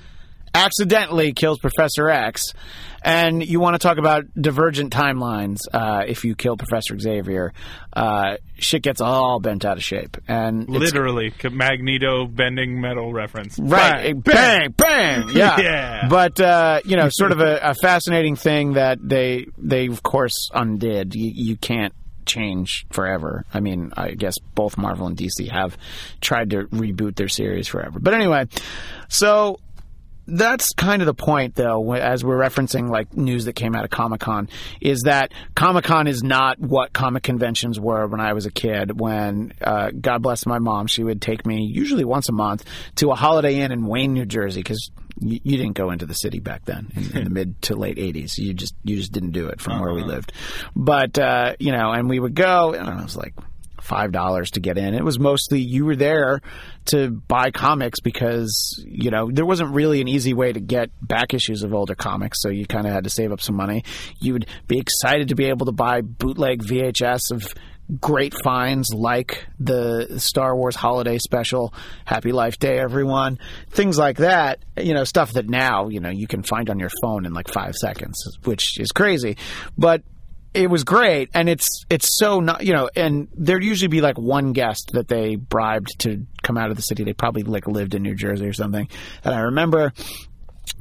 Accidentally 0.54 1.34
kills 1.34 1.60
Professor 1.60 2.10
X, 2.10 2.42
and 3.04 3.46
you 3.46 3.60
want 3.60 3.76
to 3.76 3.80
talk 3.80 3.98
about 3.98 4.24
divergent 4.40 4.92
timelines? 4.92 5.60
Uh, 5.72 6.04
if 6.08 6.26
you 6.26 6.36
kill 6.36 6.58
Professor 6.58 6.98
Xavier, 6.98 7.54
uh, 7.94 8.38
shit 8.58 8.82
gets 8.82 9.00
all 9.00 9.40
bent 9.40 9.66
out 9.66 9.78
of 9.78 9.84
shape, 9.84 10.18
and 10.28 10.68
literally 10.68 11.32
Magneto 11.52 12.26
bending 12.26 12.82
metal 12.82 13.14
reference. 13.14 13.60
Right, 13.60 14.14
bang, 14.14 14.72
bang, 14.72 14.72
bang. 14.72 15.30
yeah. 15.36 15.60
yeah. 15.60 16.08
But 16.10 16.40
uh, 16.40 16.82
you 16.86 16.96
know, 16.96 17.10
sort 17.10 17.34
of 17.34 17.40
a, 17.40 17.60
a, 17.62 17.76
fascinating 17.76 18.36
thing 18.36 18.74
that 18.74 18.98
they 19.02 19.46
they 19.58 19.88
of 19.88 20.02
course 20.02 20.50
undid. 20.54 21.14
You, 21.14 21.32
you 21.36 21.56
can't 21.58 21.94
change 22.28 22.86
forever. 22.92 23.46
I 23.54 23.60
mean, 23.60 23.92
I 23.96 24.12
guess 24.12 24.38
both 24.56 24.78
Marvel 24.78 25.08
and 25.08 25.18
DC 25.18 25.50
have 25.50 25.78
tried 26.22 26.52
to 26.52 26.66
reboot 26.66 27.16
their 27.16 27.30
series 27.30 27.68
forever. 27.68 28.00
But 28.00 28.14
anyway, 28.14 28.48
so 29.08 29.60
that's 30.28 30.74
kind 30.74 31.02
of 31.02 31.06
the 31.06 31.14
point, 31.14 31.56
though, 31.56 31.94
as 31.94 32.24
we're 32.24 32.38
referencing 32.38 32.90
like 32.90 33.16
news 33.16 33.46
that 33.46 33.54
came 33.54 33.76
out 33.76 33.86
of 33.86 33.90
Comic 33.90 34.20
Con, 34.20 34.50
is 34.82 35.04
that 35.04 35.32
Comic 35.56 35.86
Con 35.86 36.08
is 36.08 36.22
not 36.22 36.60
what 36.60 36.92
comic 36.92 37.24
conventions 37.24 37.80
were 37.80 38.06
when 38.08 38.20
I 38.20 38.34
was 38.34 38.46
a 38.46 38.52
kid. 38.52 39.00
When 39.00 39.54
uh, 39.62 39.92
God 39.92 40.22
bless 40.22 40.46
my 40.46 40.60
mom, 40.60 40.88
she 40.88 41.04
would 41.04 41.22
take 41.22 41.46
me 41.46 41.64
usually 41.64 42.04
once 42.04 42.28
a 42.28 42.34
month 42.34 42.66
to 42.96 43.12
a 43.12 43.16
Holiday 43.16 43.62
Inn 43.62 43.72
in 43.72 43.86
Wayne, 43.86 44.14
New 44.14 44.26
Jersey, 44.26 44.60
because 44.60 44.92
you, 45.20 45.40
you, 45.44 45.58
didn't 45.58 45.74
go 45.74 45.92
into 45.92 46.06
the 46.06 46.14
city 46.14 46.40
back 46.40 46.66
then 46.66 46.92
in, 46.96 47.18
in 47.18 47.24
the 47.24 47.30
mid 47.32 47.62
to 47.64 47.76
late 47.76 47.98
'80s. 47.98 48.38
You 48.38 48.54
just 48.54 48.76
you 48.84 48.98
just 48.98 49.12
didn't 49.12 49.32
do 49.32 49.48
it 49.48 49.62
from 49.62 49.74
uh-huh. 49.74 49.82
where 49.84 49.94
we 49.94 50.02
uh-huh. 50.02 50.12
lived. 50.12 50.34
But 50.76 51.18
uh, 51.18 51.56
you 51.60 51.72
know, 51.72 51.92
and 51.92 52.10
we 52.10 52.20
would 52.20 52.36
go, 52.36 52.74
and 52.74 52.88
it 52.88 53.04
was 53.04 53.16
like 53.16 53.34
five 53.82 54.12
dollars 54.12 54.52
to 54.52 54.60
get 54.60 54.78
in. 54.78 54.94
It 54.94 55.04
was 55.04 55.18
mostly 55.18 55.62
you 55.62 55.86
were 55.86 55.96
there 55.96 56.42
to 56.88 57.10
buy 57.10 57.52
comics 57.52 58.00
because 58.00 58.84
you 58.86 59.12
know 59.12 59.30
there 59.32 59.46
wasn't 59.46 59.74
really 59.74 60.02
an 60.02 60.08
easy 60.08 60.34
way 60.34 60.52
to 60.52 60.60
get 60.60 60.90
back 61.02 61.34
issues 61.34 61.64
of 61.64 61.74
older 61.74 61.96
comics, 61.96 62.42
so 62.42 62.50
you 62.50 62.66
kind 62.66 62.86
of 62.86 62.94
had 62.94 63.06
to 63.06 63.10
save 63.10 63.32
up 63.32 63.42
some 63.42 63.56
money. 63.56 63.84
You 64.20 64.34
would 64.34 64.48
be 64.68 64.78
excited 64.78 65.30
to 65.30 65.36
be 65.36 65.46
able 65.46 65.66
to 65.68 65.72
buy 65.72 66.02
bootleg 66.02 66.64
VHS 66.64 67.32
of 67.32 67.54
great 68.00 68.34
finds 68.44 68.94
like 68.94 69.46
the 69.60 70.20
Star 70.20 70.56
Wars 70.56 70.76
holiday 70.76 71.18
special, 71.18 71.74
Happy 72.06 72.32
Life 72.32 72.60
Day, 72.60 72.80
everyone, 72.80 73.40
things 73.70 73.98
like 73.98 74.18
that. 74.18 74.60
You 74.78 74.94
know, 74.94 75.04
stuff 75.04 75.34
that 75.34 75.50
now 75.50 75.88
you 75.90 76.00
know 76.00 76.10
you 76.10 76.28
can 76.28 76.44
find 76.44 76.70
on 76.70 76.80
your 76.80 76.92
phone 77.02 77.26
in 77.26 77.34
like 77.34 77.50
five 77.50 77.76
seconds, 77.76 78.38
which 78.44 78.80
is 78.80 78.92
crazy, 78.92 79.38
but 79.78 80.04
it 80.54 80.70
was 80.70 80.84
great 80.84 81.30
and 81.34 81.50
it's 81.50 81.86
it's 81.90 82.18
so 82.18 82.40
not 82.40 82.64
you 82.66 82.74
know 82.74 82.90
and 82.96 83.28
there'd 83.36 83.64
usually 83.64 83.90
be 83.90 84.02
like 84.02 84.18
one 84.18 84.54
guest 84.54 84.92
that 84.94 85.08
they 85.08 85.36
bribed 85.36 86.00
to 86.00 86.26
come 86.42 86.58
out 86.58 86.72
of 86.72 86.76
the 86.76 86.82
city. 86.82 87.04
They 87.04 87.14
probably 87.14 87.44
like 87.44 87.68
lived 87.68 87.94
in 87.94 88.02
new 88.02 88.16
jersey 88.16 88.48
or 88.48 88.54
something. 88.54 88.88
And 89.24 89.36
i 89.36 89.42
remember 89.42 89.94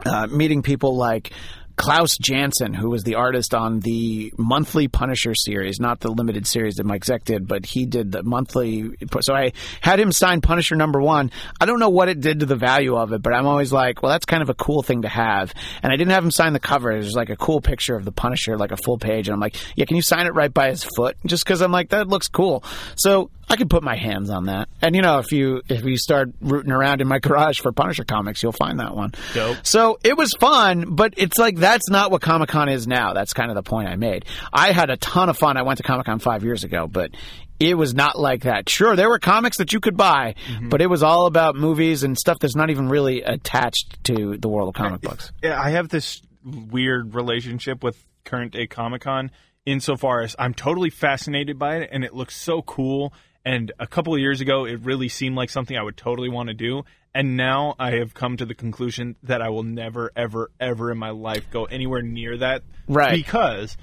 uh, 0.04 0.26
meeting 0.28 0.62
people 0.62 0.96
like 0.96 1.32
Klaus 1.76 2.16
Janson, 2.16 2.74
who 2.74 2.90
was 2.90 3.04
the 3.04 3.16
artist 3.16 3.54
on 3.54 3.80
the 3.80 4.32
monthly 4.38 4.88
Punisher 4.88 5.34
series, 5.34 5.78
not 5.78 6.00
the 6.00 6.10
limited 6.10 6.46
series 6.46 6.76
that 6.76 6.86
Mike 6.86 7.04
Zeck 7.04 7.24
did, 7.24 7.46
but 7.46 7.66
he 7.66 7.84
did 7.84 8.12
the 8.12 8.22
monthly. 8.22 8.90
So 9.20 9.34
I 9.34 9.52
had 9.80 10.00
him 10.00 10.10
sign 10.10 10.40
Punisher 10.40 10.74
number 10.74 11.00
one. 11.00 11.30
I 11.60 11.66
don't 11.66 11.78
know 11.78 11.90
what 11.90 12.08
it 12.08 12.20
did 12.20 12.40
to 12.40 12.46
the 12.46 12.56
value 12.56 12.96
of 12.96 13.12
it, 13.12 13.22
but 13.22 13.34
I'm 13.34 13.46
always 13.46 13.72
like, 13.72 14.02
well, 14.02 14.10
that's 14.10 14.24
kind 14.24 14.42
of 14.42 14.48
a 14.48 14.54
cool 14.54 14.82
thing 14.82 15.02
to 15.02 15.08
have. 15.08 15.52
And 15.82 15.92
I 15.92 15.96
didn't 15.96 16.12
have 16.12 16.24
him 16.24 16.30
sign 16.30 16.54
the 16.54 16.60
cover. 16.60 16.92
There's 16.92 17.14
like 17.14 17.30
a 17.30 17.36
cool 17.36 17.60
picture 17.60 17.94
of 17.94 18.04
the 18.04 18.12
Punisher, 18.12 18.56
like 18.56 18.72
a 18.72 18.76
full 18.76 18.98
page. 18.98 19.28
And 19.28 19.34
I'm 19.34 19.40
like, 19.40 19.56
yeah, 19.76 19.84
can 19.84 19.96
you 19.96 20.02
sign 20.02 20.26
it 20.26 20.34
right 20.34 20.52
by 20.52 20.70
his 20.70 20.82
foot? 20.82 21.16
Just 21.26 21.44
because 21.44 21.60
I'm 21.60 21.72
like, 21.72 21.90
that 21.90 22.08
looks 22.08 22.28
cool. 22.28 22.64
So 22.94 23.30
I 23.48 23.56
could 23.56 23.70
put 23.70 23.82
my 23.82 23.96
hands 23.96 24.30
on 24.30 24.46
that. 24.46 24.68
And 24.82 24.96
you 24.96 25.02
know, 25.02 25.18
if 25.18 25.32
you 25.32 25.62
if 25.68 25.84
you 25.84 25.96
start 25.96 26.30
rooting 26.40 26.72
around 26.72 27.00
in 27.00 27.08
my 27.08 27.18
garage 27.18 27.60
for 27.60 27.72
Punisher 27.72 28.04
comics, 28.04 28.42
you'll 28.42 28.52
find 28.52 28.80
that 28.80 28.94
one. 28.94 29.12
Dope. 29.34 29.58
So 29.62 29.98
it 30.02 30.16
was 30.16 30.32
fun, 30.40 30.94
but 30.94 31.14
it's 31.16 31.38
like 31.38 31.56
that's 31.56 31.88
not 31.88 32.10
what 32.10 32.22
Comic 32.22 32.48
Con 32.48 32.68
is 32.68 32.86
now. 32.86 33.12
That's 33.12 33.32
kind 33.32 33.50
of 33.50 33.54
the 33.54 33.62
point 33.62 33.88
I 33.88 33.96
made. 33.96 34.24
I 34.52 34.72
had 34.72 34.90
a 34.90 34.96
ton 34.96 35.28
of 35.28 35.38
fun. 35.38 35.56
I 35.56 35.62
went 35.62 35.78
to 35.78 35.82
Comic 35.82 36.06
Con 36.06 36.18
five 36.18 36.42
years 36.42 36.64
ago, 36.64 36.86
but 36.86 37.12
it 37.60 37.76
was 37.76 37.94
not 37.94 38.18
like 38.18 38.42
that. 38.42 38.68
Sure, 38.68 38.96
there 38.96 39.08
were 39.08 39.18
comics 39.18 39.58
that 39.58 39.72
you 39.72 39.80
could 39.80 39.96
buy, 39.96 40.34
mm-hmm. 40.48 40.68
but 40.68 40.82
it 40.82 40.88
was 40.88 41.02
all 41.02 41.26
about 41.26 41.56
movies 41.56 42.02
and 42.02 42.18
stuff 42.18 42.38
that's 42.40 42.56
not 42.56 42.70
even 42.70 42.88
really 42.88 43.22
attached 43.22 44.02
to 44.04 44.36
the 44.36 44.48
world 44.48 44.68
of 44.68 44.74
comic 44.74 45.00
books. 45.00 45.32
Yeah, 45.42 45.60
I 45.60 45.70
have 45.70 45.88
this 45.88 46.20
weird 46.44 47.14
relationship 47.14 47.82
with 47.82 48.02
current 48.24 48.52
day 48.52 48.66
Comic 48.66 49.02
Con 49.02 49.30
insofar 49.64 50.20
as 50.20 50.36
I'm 50.38 50.54
totally 50.54 50.90
fascinated 50.90 51.58
by 51.58 51.78
it 51.78 51.90
and 51.92 52.04
it 52.04 52.14
looks 52.14 52.36
so 52.36 52.62
cool 52.62 53.12
and 53.46 53.70
a 53.78 53.86
couple 53.86 54.12
of 54.12 54.18
years 54.18 54.40
ago, 54.40 54.64
it 54.64 54.80
really 54.80 55.08
seemed 55.08 55.36
like 55.36 55.50
something 55.50 55.76
I 55.76 55.82
would 55.82 55.96
totally 55.96 56.28
want 56.28 56.48
to 56.48 56.54
do. 56.54 56.82
And 57.14 57.36
now 57.36 57.76
I 57.78 57.92
have 57.92 58.12
come 58.12 58.36
to 58.38 58.44
the 58.44 58.56
conclusion 58.56 59.14
that 59.22 59.40
I 59.40 59.50
will 59.50 59.62
never, 59.62 60.10
ever, 60.16 60.50
ever 60.58 60.90
in 60.90 60.98
my 60.98 61.10
life 61.10 61.48
go 61.52 61.64
anywhere 61.64 62.02
near 62.02 62.36
that. 62.38 62.62
Right. 62.88 63.12
Because 63.12 63.76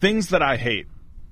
things 0.00 0.28
that 0.28 0.40
I 0.40 0.56
hate 0.56 0.86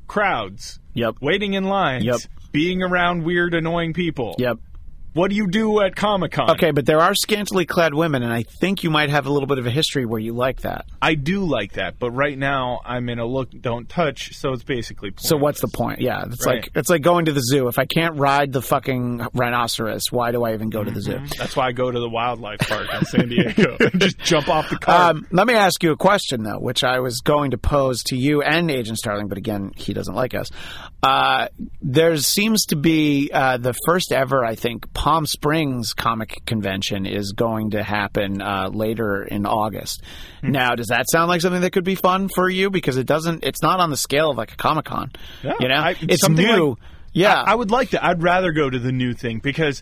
crowds, 0.09 0.81
yep. 0.95 1.15
waiting 1.21 1.55
in 1.55 1.65
lines, 1.65 2.05
yep. 2.05 2.21
being 2.51 2.83
around 2.83 3.23
weird, 3.23 3.55
annoying 3.55 3.93
people. 3.93 4.35
Yep. 4.37 4.59
What 5.17 5.31
do 5.31 5.37
you 5.37 5.47
do 5.47 5.81
at 5.81 5.97
Comic 5.97 6.33
Con? 6.33 6.51
Okay, 6.51 6.73
but 6.73 6.85
there 6.85 7.01
are 7.01 7.15
scantily 7.15 7.65
clad 7.65 7.95
women, 7.95 8.23
and 8.23 8.31
I 8.31 8.43
think 8.43 8.85
you 8.85 8.91
might 8.91 9.09
have 9.09 9.25
a 9.25 9.33
little 9.33 9.47
bit 9.47 9.57
of 9.57 9.65
a 9.65 9.71
history 9.71 10.05
where 10.05 10.21
you 10.21 10.35
like 10.35 10.61
that. 10.61 10.85
I 11.01 11.15
do 11.15 11.47
like 11.47 11.73
that, 11.73 11.99
but 11.99 12.11
right 12.11 12.37
now 12.37 12.81
I'm 12.85 13.09
in 13.09 13.19
a 13.19 13.25
look 13.25 13.49
don't 13.59 13.89
touch, 13.89 14.37
so 14.37 14.53
it's 14.53 14.63
basically. 14.63 15.13
Pointless. 15.13 15.27
So 15.27 15.39
what's 15.39 15.63
the 15.63 15.69
point? 15.69 16.03
Yeah, 16.03 16.25
it's 16.27 16.45
right. 16.45 16.57
like 16.57 16.71
it's 16.75 16.91
like 16.91 17.01
going 17.01 17.25
to 17.25 17.33
the 17.33 17.41
zoo. 17.41 17.69
If 17.69 17.79
I 17.79 17.87
can't 17.87 18.19
ride 18.19 18.53
the 18.53 18.61
fucking 18.61 19.27
rhinoceros, 19.33 20.13
why 20.13 20.33
do 20.33 20.45
I 20.45 20.53
even 20.53 20.69
go 20.69 20.85
to 20.85 20.91
the 20.91 21.01
zoo? 21.01 21.13
Mm-hmm. 21.13 21.39
That's 21.39 21.57
why 21.57 21.69
I 21.69 21.73
go 21.73 21.91
to 21.91 21.99
the 21.99 22.11
wildlife 22.11 22.59
park 22.59 22.87
in 22.93 23.07
San 23.07 23.31
Diego 23.31 23.79
and 23.81 23.99
just 23.99 24.19
jump 24.19 24.51
off 24.51 24.69
the 24.69 24.77
car. 24.77 25.13
Um, 25.13 25.27
let 25.31 25.47
me 25.47 25.55
ask 25.55 25.83
you 25.83 25.93
a 25.93 25.97
question 25.97 26.43
though, 26.43 26.59
which 26.59 26.85
I 26.85 27.01
was 27.01 27.23
going 27.23 27.53
to 27.53 27.59
pose 27.59 28.03
to 28.09 28.17
you 28.17 28.43
and 28.43 28.71
Agent 28.71 28.99
Starling, 28.99 29.29
but 29.29 29.39
again, 29.39 29.73
he 29.77 29.95
doesn't 29.95 30.15
like 30.15 30.35
us. 30.35 30.51
Uh, 31.03 31.49
there 31.81 32.17
seems 32.19 32.67
to 32.67 32.77
be 32.77 33.31
uh, 33.33 33.57
the 33.57 33.75
first 33.87 34.13
ever, 34.13 34.45
I 34.45 34.57
think, 34.57 34.93
Palm 35.07 35.25
Springs 35.25 35.95
comic 35.95 36.45
convention 36.47 37.07
is 37.07 37.31
going 37.31 37.71
to 37.71 37.83
happen 37.85 38.43
uh, 38.43 38.71
later 38.73 39.23
in 39.23 39.47
August. 39.47 40.03
Mm-hmm. 40.39 40.51
Now, 40.51 40.75
does 40.75 40.89
that 40.89 41.09
sound 41.09 41.29
like 41.29 41.41
something 41.41 41.61
that 41.61 41.71
could 41.71 41.85
be 41.85 41.95
fun 41.95 42.29
for 42.29 42.49
you? 42.49 42.71
Because 42.71 42.97
it 42.97 43.07
doesn't. 43.07 43.45
It's 43.45 43.63
not 43.63 43.79
on 43.79 43.91
the 43.91 43.97
scale 43.97 44.33
of 44.33 44.37
like 44.37 44.51
a 44.51 44.57
Comic 44.57 44.87
Con. 44.87 45.13
Yeah, 45.45 45.53
you 45.61 45.69
know, 45.69 45.77
I, 45.77 45.95
it's 46.01 46.29
new. 46.29 46.71
Like, 46.71 46.79
yeah, 47.13 47.41
I, 47.41 47.53
I 47.53 47.55
would 47.55 47.71
like 47.71 47.91
to. 47.91 48.05
I'd 48.05 48.21
rather 48.21 48.51
go 48.51 48.69
to 48.69 48.81
the 48.81 48.91
new 48.91 49.15
thing 49.15 49.39
because 49.39 49.81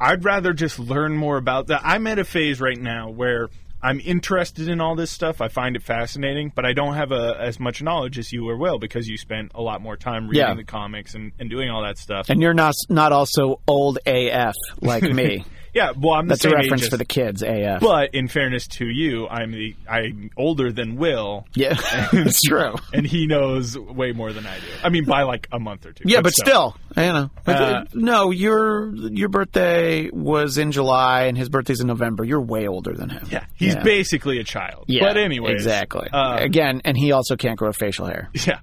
I'd 0.00 0.24
rather 0.24 0.52
just 0.52 0.80
learn 0.80 1.16
more 1.16 1.36
about 1.36 1.68
that. 1.68 1.82
I'm 1.84 2.08
at 2.08 2.18
a 2.18 2.24
phase 2.24 2.60
right 2.60 2.76
now 2.76 3.08
where 3.08 3.50
I'm 3.82 3.98
interested 4.00 4.68
in 4.68 4.80
all 4.80 4.94
this 4.94 5.10
stuff. 5.10 5.40
I 5.40 5.48
find 5.48 5.74
it 5.76 5.82
fascinating, 5.82 6.52
but 6.54 6.66
I 6.66 6.72
don't 6.74 6.94
have 6.94 7.12
a, 7.12 7.36
as 7.40 7.58
much 7.58 7.82
knowledge 7.82 8.18
as 8.18 8.30
you 8.32 8.48
or 8.48 8.56
Will 8.56 8.78
because 8.78 9.06
you 9.08 9.16
spent 9.16 9.52
a 9.54 9.62
lot 9.62 9.80
more 9.80 9.96
time 9.96 10.28
reading 10.28 10.46
Yeah. 10.46 10.54
the 10.54 10.64
comics 10.64 11.14
and, 11.14 11.32
and 11.38 11.48
doing 11.48 11.70
all 11.70 11.82
that 11.84 11.96
stuff. 11.98 12.28
And 12.28 12.42
you're 12.42 12.52
not 12.54 12.74
not 12.88 13.12
also 13.12 13.60
old 13.66 13.98
AF 14.06 14.54
like 14.80 15.02
me. 15.14 15.44
Yeah, 15.74 15.92
well, 15.98 16.14
I'm 16.14 16.26
the 16.26 16.32
That's 16.32 16.44
a 16.44 16.48
same 16.50 16.56
reference 16.58 16.84
age 16.84 16.90
for 16.90 16.96
the 16.96 17.04
kids. 17.04 17.42
AF. 17.42 17.80
But 17.80 18.14
in 18.14 18.28
fairness 18.28 18.66
to 18.78 18.86
you, 18.86 19.28
I'm 19.28 19.52
the 19.52 19.74
I'm 19.88 20.30
older 20.36 20.72
than 20.72 20.96
Will, 20.96 21.46
yeah, 21.54 21.76
it's 22.12 22.42
true. 22.42 22.74
and 22.92 23.06
he 23.06 23.26
knows 23.26 23.78
way 23.78 24.12
more 24.12 24.32
than 24.32 24.46
I 24.46 24.56
do. 24.58 24.66
I 24.82 24.88
mean, 24.88 25.04
by 25.04 25.22
like 25.22 25.48
a 25.52 25.58
month 25.58 25.86
or 25.86 25.92
two. 25.92 26.04
Yeah, 26.06 26.20
but 26.22 26.32
still, 26.34 26.76
you 26.96 27.02
know. 27.02 27.30
Uh, 27.46 27.84
no, 27.94 28.30
your 28.30 28.94
your 28.94 29.28
birthday 29.28 30.10
was 30.10 30.58
in 30.58 30.72
July, 30.72 31.24
and 31.24 31.36
his 31.36 31.48
birthday's 31.48 31.80
in 31.80 31.86
November. 31.86 32.24
You're 32.24 32.40
way 32.40 32.66
older 32.68 32.94
than 32.94 33.08
him. 33.10 33.26
yeah, 33.30 33.44
he's 33.56 33.74
Yeah. 33.74 33.82
basically 33.82 34.38
a 34.38 34.44
child. 34.44 34.84
Yeah, 34.88 35.04
but 35.06 35.16
anyway, 35.16 35.52
exactly. 35.52 36.08
Uh, 36.12 36.36
Again, 36.40 36.82
and 36.84 36.96
he 36.96 37.12
also 37.12 37.36
can't 37.36 37.58
grow 37.58 37.72
facial 37.72 38.06
hair. 38.06 38.28
yeah. 38.46 38.60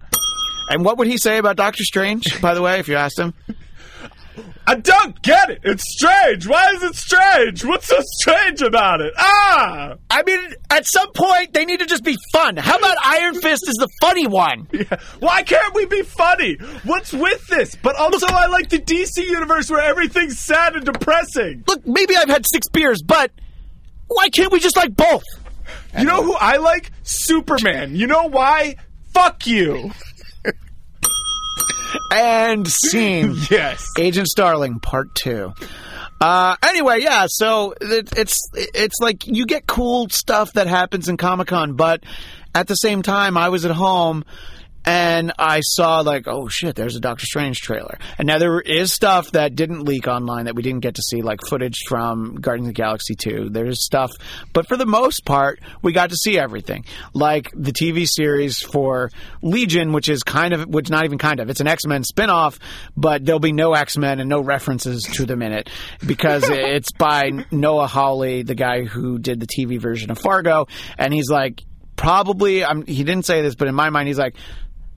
And 0.70 0.84
what 0.84 0.98
would 0.98 1.08
he 1.08 1.18
say 1.18 1.38
about 1.38 1.56
Doctor 1.56 1.84
Strange? 1.84 2.42
By 2.42 2.54
the 2.54 2.62
way, 2.62 2.80
if 2.80 2.90
you 2.90 2.96
asked 2.96 3.18
him, 3.18 3.34
I 4.66 4.76
don't 4.76 5.22
get 5.22 5.50
it. 5.50 5.62
It's 5.64 5.84
strange. 5.96 6.46
Why 6.48 6.72
is 6.74 6.84
it 6.84 6.96
strange? 6.96 7.64
What's 7.64 7.88
so 7.88 7.98
strange 8.20 8.62
about 8.62 9.00
it? 9.02 9.14
Ah! 9.18 9.96
I 10.10 10.24
mean, 10.24 10.54
at 10.70 10.86
some 10.86 11.12
point 11.14 11.54
they 11.54 11.64
need 11.66 11.80
to 11.80 11.86
just 11.86 12.04
be 12.04 12.18
fun. 12.34 12.58
How 12.58 12.78
about 12.78 12.98
Iron 13.04 13.36
Fist 13.36 13.64
is 13.68 13.76
the 13.76 13.88
funny 14.02 14.28
one? 14.28 14.68
Yeah. 14.78 15.00
Why 15.20 15.42
can't 15.44 15.74
we 15.74 15.86
be 15.86 16.04
funny? 16.04 16.58
What's 16.84 17.12
with 17.12 17.48
this? 17.48 17.76
But 17.76 17.96
also, 17.96 18.28
I 18.28 18.46
like 18.48 18.70
the 18.70 18.78
DC 18.80 19.18
universe 19.26 19.72
where 19.72 19.82
everything's 19.82 20.38
sad 20.38 20.76
and 20.76 20.86
depressing. 20.86 21.64
Look, 21.68 21.86
maybe 21.88 22.16
I've 22.16 22.30
had 22.30 22.46
six 22.48 22.68
beers, 22.70 23.02
but 23.02 23.32
why 24.08 24.30
can't 24.30 24.52
we 24.52 24.60
just 24.60 24.76
like 24.76 24.96
both? 24.96 25.24
You 25.98 26.06
know 26.06 26.22
who 26.24 26.34
I 26.34 26.58
like? 26.58 26.92
Superman. 27.04 27.96
You 27.96 28.06
know 28.08 28.26
why? 28.30 28.76
Fuck 29.14 29.48
you. 29.48 29.92
And 32.12 32.68
scene. 32.68 33.36
Yes. 33.50 33.86
Agent 33.98 34.28
Starling 34.28 34.80
Part 34.80 35.14
Two. 35.16 35.54
Uh, 36.20 36.56
anyway, 36.64 37.00
yeah. 37.02 37.28
So 37.30 37.74
it, 37.80 38.18
it's 38.18 38.36
it's 38.54 39.00
like 39.02 39.28
you 39.28 39.46
get 39.46 39.68
cool 39.68 40.10
stuff 40.10 40.54
that 40.54 40.68
happens 40.68 41.10
in 41.10 41.18
Comic 41.18 41.48
Con, 41.48 41.74
but 41.74 42.04
at 42.56 42.68
the 42.68 42.76
same 42.76 43.02
time, 43.04 43.38
I 43.38 43.50
was 43.50 43.66
at 43.66 43.72
home 43.72 44.26
and 44.86 45.34
I 45.38 45.60
saw 45.62 46.00
like, 46.00 46.28
oh 46.28 46.48
shit, 46.48 46.76
there's 46.76 46.96
a 46.96 47.00
Doctor 47.00 47.26
Strange 47.26 47.60
trailer. 47.60 47.98
And 48.18 48.28
now 48.28 48.38
there 48.38 48.62
is 48.62 48.94
stuff 48.94 49.32
that 49.32 49.56
didn't 49.56 49.84
leak 49.84 50.08
online 50.08 50.46
that 50.46 50.56
we 50.56 50.62
didn't 50.62 50.80
get 50.80 50.96
to 50.96 51.02
see, 51.02 51.22
like 51.22 51.40
footage 51.48 51.84
from 51.88 52.36
Guardians 52.36 52.70
of 52.70 52.76
the 52.76 52.82
Galaxy 52.82 53.16
2. 53.16 53.50
There's 53.50 53.84
stuff, 53.84 54.12
but 54.54 54.68
for 54.68 54.78
the 54.78 54.86
most 54.86 55.26
part, 55.26 55.60
we 55.82 55.92
got 55.92 56.12
to 56.12 56.16
see 56.16 56.40
everything. 56.40 56.86
Like 57.14 57.52
the 57.54 57.74
TV 57.74 58.08
series 58.08 58.62
for 58.62 59.12
Legion, 59.42 59.92
which 59.92 60.08
is 60.08 60.24
kind 60.24 60.54
of, 60.54 60.68
which 60.68 60.90
not 60.90 61.04
even 61.04 61.18
kind 61.18 61.40
of, 61.40 61.50
it's 61.50 61.60
an 61.60 61.68
X 61.68 61.86
Men 61.86 62.04
spinoff, 62.04 62.58
but 62.96 63.26
there'll 63.26 63.40
be 63.40 63.52
no 63.52 63.74
X 63.74 63.98
Men 63.98 64.20
and 64.20 64.30
no 64.30 64.40
references 64.40 65.04
to 65.04 65.26
them 65.26 65.42
in 65.42 65.52
it 65.52 65.70
because 66.06 66.44
it's 66.50 66.92
by 66.92 67.32
Noah 67.52 67.88
Hawley, 67.88 68.44
the 68.44 68.56
guy 68.56 68.84
who 68.84 69.20
did 69.20 69.40
the 69.40 69.48
TV 69.48 69.80
version 69.80 70.12
of 70.12 70.20
Fargo, 70.20 70.68
and 70.98 71.14
he's 71.14 71.30
like, 71.30 71.64
probably, 71.98 72.64
I'm, 72.64 72.86
he 72.86 73.04
didn't 73.04 73.26
say 73.26 73.42
this, 73.42 73.56
but 73.56 73.68
in 73.68 73.76
my 73.76 73.90
mind, 73.90 74.08
he's 74.08 74.20
like, 74.20 74.36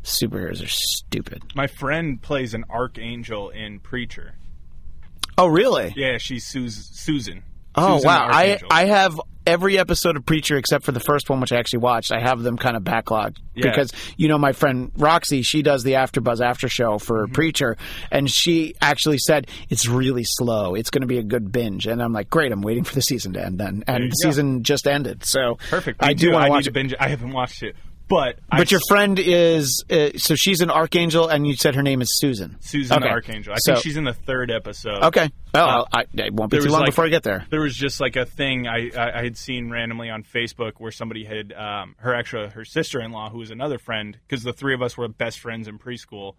superheroes 0.03 0.65
are 0.65 0.69
stupid. 0.69 1.43
My 1.55 1.67
friend 1.67 2.21
plays 2.21 2.55
an 2.55 2.65
archangel 2.71 3.51
in 3.51 3.81
Preacher. 3.81 4.35
Oh, 5.39 5.47
really? 5.47 5.93
Yeah, 5.97 6.19
she's 6.19 6.47
Sus- 6.47 6.91
Susan. 6.93 7.43
Oh, 7.75 7.97
Susan 7.97 8.07
wow. 8.09 8.27
I, 8.31 8.61
I 8.71 8.85
have 8.87 9.21
every 9.47 9.79
episode 9.79 10.17
of 10.17 10.27
Preacher 10.27 10.57
except 10.57 10.85
for 10.85 10.93
the 10.93 11.01
first 11.01 11.31
one, 11.31 11.41
which 11.41 11.53
I 11.53 11.57
actually 11.57 11.79
watched. 11.79 12.13
I 12.13 12.21
have 12.21 12.43
them 12.43 12.57
kind 12.59 12.77
of 12.77 12.83
backlogged 12.83 13.37
Yeah. 13.55 13.71
because, 13.71 13.93
you 14.17 14.29
know, 14.29 14.39
my 14.39 14.53
friend 14.53 14.91
Roxy, 14.97 15.43
she 15.43 15.63
does 15.63 15.83
the 15.83 15.93
AfterBuzz 15.93 16.41
after 16.45 16.69
show 16.69 16.99
for 16.99 17.25
Mm-hmm. 17.25 17.33
Preacher, 17.33 17.77
and 18.11 18.31
she 18.31 18.75
actually 18.83 19.19
said 19.19 19.47
it's 19.71 19.87
really 19.89 20.25
slow. 20.25 20.75
It's 20.75 20.91
going 20.91 21.03
to 21.03 21.07
be 21.07 21.19
a 21.19 21.23
good 21.23 21.53
binge. 21.53 21.87
And 21.87 22.03
I'm 22.03 22.13
like, 22.13 22.29
great, 22.29 22.53
I'm 22.53 22.61
waiting 22.61 22.85
for 22.85 22.95
the 22.95 23.03
season 23.03 23.33
to 23.35 23.45
end 23.45 23.59
then. 23.59 23.83
And 23.87 24.05
the 24.05 24.09
go. 24.09 24.29
season 24.31 24.63
just 24.63 24.87
ended. 24.87 25.25
So 25.25 25.57
Perfect. 25.71 26.03
I 26.03 26.13
do 26.13 26.33
want 26.33 26.45
to 26.47 26.51
watch 26.51 26.67
it. 26.67 26.73
binge. 26.73 26.95
I 27.01 27.09
haven't 27.09 27.33
watched 27.33 27.63
it, 27.63 27.77
but 28.11 28.39
I 28.51 28.59
But 28.59 28.71
your 28.71 28.81
friend 28.89 29.19
is, 29.19 29.83
uh, 29.91 30.11
so 30.17 30.35
she's 30.35 30.61
an 30.61 30.71
archangel, 30.71 31.29
and 31.29 31.47
you 31.47 31.55
said 31.57 31.75
her 31.77 31.83
name 31.83 32.03
is 32.03 32.19
Susan. 32.21 32.57
Susan 32.61 32.99
Okay. 32.99 33.09
Archangel. 33.09 33.55
I 33.55 33.57
So- 33.61 33.73
think 33.75 33.85
she's 33.85 33.97
in 33.97 34.05
the 34.05 34.13
third 34.13 34.51
episode. 34.51 35.03
Okay. 35.05 35.31
Well, 35.55 35.89
I, 35.93 36.05
it 36.15 36.35
won't 36.35 36.51
be 36.51 36.59
too 36.59 36.69
long 36.69 36.81
like- 36.81 36.91
before 36.91 37.07
I 37.07 37.09
get 37.09 37.23
there. 37.23 37.47
There 37.49 37.61
was 37.63 37.75
just 37.75 38.01
like 38.01 38.17
a 38.17 38.27
thing 38.27 38.67
I, 38.67 38.91
I, 38.97 39.21
I 39.21 39.23
had 39.23 39.37
seen 39.39 39.71
randomly 39.71 40.11
on 40.11 40.23
Facebook 40.25 40.73
where 40.79 40.93
somebody 40.93 41.25
had 41.25 41.53
um, 41.55 41.95
her 41.99 42.15
actually 42.15 42.49
her 42.51 42.65
sister 42.65 43.01
in 43.01 43.13
law, 43.13 43.31
who 43.31 43.39
was 43.39 43.51
another 43.51 43.79
friend, 43.79 44.19
because 44.29 44.43
the 44.43 44.53
three 44.53 44.75
of 44.75 44.83
us 44.83 44.99
were 44.99 45.09
best 45.09 45.39
friends 45.39 45.69
in 45.69 45.79
preschool, 45.79 46.35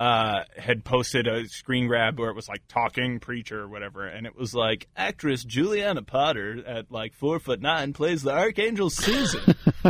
uh, 0.00 0.44
had 0.56 0.82
posted 0.82 1.26
a 1.26 1.46
screen 1.46 1.86
grab 1.86 2.18
where 2.18 2.30
it 2.30 2.34
was 2.34 2.48
like 2.48 2.62
talking 2.68 3.20
preacher 3.20 3.60
or 3.60 3.68
whatever, 3.68 4.06
and 4.06 4.26
it 4.26 4.34
was 4.34 4.54
like 4.54 4.88
actress 4.96 5.44
Juliana 5.44 6.00
Potter 6.02 6.64
at 6.66 6.90
like 6.90 7.12
four 7.12 7.38
foot 7.38 7.60
nine 7.60 7.92
plays 7.92 8.22
the 8.22 8.32
archangel 8.32 8.88
Susan. 8.88 9.54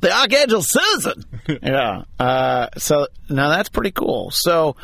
the 0.00 0.12
Archangel 0.12 0.62
Susan. 0.62 1.24
yeah. 1.62 2.04
Uh, 2.20 2.68
so 2.76 3.08
now 3.28 3.48
that's 3.48 3.68
pretty 3.68 3.90
cool. 3.90 4.30
So 4.30 4.76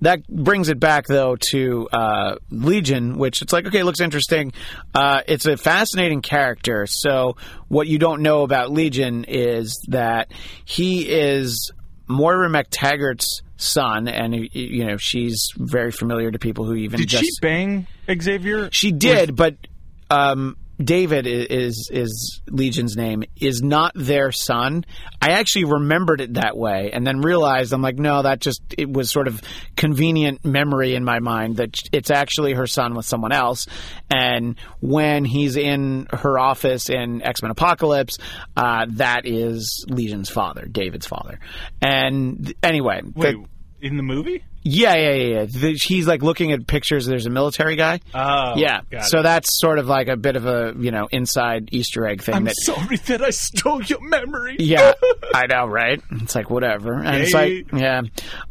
that 0.00 0.26
brings 0.26 0.68
it 0.68 0.80
back 0.80 1.06
though 1.06 1.36
to 1.50 1.88
uh, 1.92 2.36
Legion, 2.50 3.18
which 3.18 3.40
it's 3.40 3.52
like 3.52 3.66
okay, 3.66 3.84
looks 3.84 4.00
interesting. 4.00 4.52
Uh, 4.96 5.20
it's 5.28 5.46
a 5.46 5.56
fascinating 5.56 6.22
character. 6.22 6.88
So 6.88 7.36
what 7.68 7.86
you 7.86 8.00
don't 8.00 8.22
know 8.22 8.42
about 8.42 8.72
Legion 8.72 9.26
is 9.28 9.80
that 9.90 10.32
he 10.64 11.08
is 11.08 11.70
Moira 12.08 12.48
McTaggart's 12.48 13.42
son, 13.56 14.08
and 14.08 14.34
you 14.52 14.84
know 14.86 14.96
she's 14.96 15.38
very 15.56 15.90
familiar 15.92 16.30
to 16.30 16.38
people 16.38 16.64
who 16.64 16.74
even 16.74 17.00
Did 17.00 17.08
just 17.08 17.24
she 17.24 17.30
bang 17.40 17.86
Xavier? 18.10 18.68
she 18.72 18.92
did, 18.92 19.34
but 19.36 19.56
um, 20.10 20.56
David 20.82 21.26
is 21.26 21.88
is 21.92 22.42
Legion's 22.48 22.96
name 22.96 23.24
is 23.40 23.62
not 23.62 23.92
their 23.94 24.30
son. 24.30 24.84
I 25.22 25.30
actually 25.30 25.64
remembered 25.64 26.20
it 26.20 26.34
that 26.34 26.56
way, 26.56 26.90
and 26.92 27.06
then 27.06 27.20
realized 27.20 27.72
I'm 27.72 27.82
like, 27.82 27.96
no, 27.98 28.22
that 28.22 28.40
just 28.40 28.62
it 28.76 28.90
was 28.90 29.10
sort 29.10 29.26
of 29.26 29.40
convenient 29.76 30.44
memory 30.44 30.94
in 30.94 31.04
my 31.04 31.18
mind 31.20 31.56
that 31.56 31.76
it's 31.92 32.10
actually 32.10 32.52
her 32.54 32.66
son 32.66 32.94
with 32.94 33.06
someone 33.06 33.32
else. 33.32 33.66
And 34.10 34.56
when 34.80 35.24
he's 35.24 35.56
in 35.56 36.08
her 36.12 36.38
office 36.38 36.90
in 36.90 37.22
X 37.22 37.42
Men 37.42 37.50
Apocalypse, 37.50 38.18
uh, 38.56 38.86
that 38.90 39.22
is 39.24 39.84
Legion's 39.88 40.28
father, 40.28 40.66
David's 40.66 41.06
father. 41.06 41.40
And 41.80 42.52
anyway, 42.62 43.00
the- 43.02 43.20
Wait, 43.20 43.36
in 43.80 43.96
the 43.96 44.02
movie? 44.02 44.44
Yeah, 44.66 44.94
yeah, 44.94 45.12
yeah. 45.12 45.40
yeah. 45.40 45.44
The, 45.44 45.72
he's 45.74 46.06
like 46.06 46.22
looking 46.22 46.52
at 46.52 46.66
pictures. 46.66 47.06
There's 47.06 47.26
a 47.26 47.30
military 47.30 47.76
guy. 47.76 48.00
Oh, 48.12 48.54
Yeah. 48.56 48.80
So 49.02 49.20
it. 49.20 49.22
that's 49.22 49.60
sort 49.60 49.78
of 49.78 49.86
like 49.86 50.08
a 50.08 50.16
bit 50.16 50.34
of 50.36 50.46
a, 50.46 50.74
you 50.78 50.90
know, 50.90 51.08
inside 51.12 51.68
Easter 51.72 52.06
egg 52.06 52.22
thing 52.22 52.34
I'm 52.34 52.44
that 52.44 52.56
sorry 52.56 52.96
that 52.96 53.22
I 53.22 53.30
stole 53.30 53.82
your 53.82 54.00
memory. 54.00 54.56
yeah, 54.58 54.92
I 55.34 55.46
know, 55.46 55.66
right? 55.66 56.02
It's 56.10 56.34
like 56.34 56.50
whatever. 56.50 56.94
And 56.94 57.22
it's 57.22 57.32
like 57.32 57.72
yeah. 57.72 58.02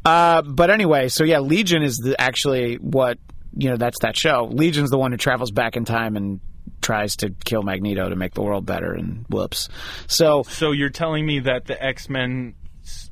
Uh, 0.05 0.41
but 0.41 0.69
anyway, 0.69 1.09
so 1.09 1.23
yeah, 1.23 1.39
Legion 1.39 1.83
is 1.83 1.97
the, 1.97 2.19
actually 2.19 2.75
what, 2.75 3.17
you 3.57 3.69
know, 3.69 3.77
that's 3.77 3.99
that 4.01 4.17
show. 4.17 4.49
Legion's 4.51 4.91
the 4.91 4.97
one 4.97 5.11
who 5.11 5.17
travels 5.17 5.51
back 5.51 5.75
in 5.75 5.83
time 5.85 6.15
and 6.15 6.39
tries 6.81 7.17
to 7.17 7.31
kill 7.43 7.63
Magneto 7.63 8.09
to 8.09 8.15
make 8.15 8.33
the 8.33 8.41
world 8.41 8.65
better 8.65 8.93
and 8.93 9.25
whoops. 9.29 9.69
So 10.07 10.43
So 10.43 10.71
you're 10.71 10.89
telling 10.89 11.25
me 11.25 11.39
that 11.39 11.65
the 11.65 11.81
X 11.83 12.09
Men 12.09 12.53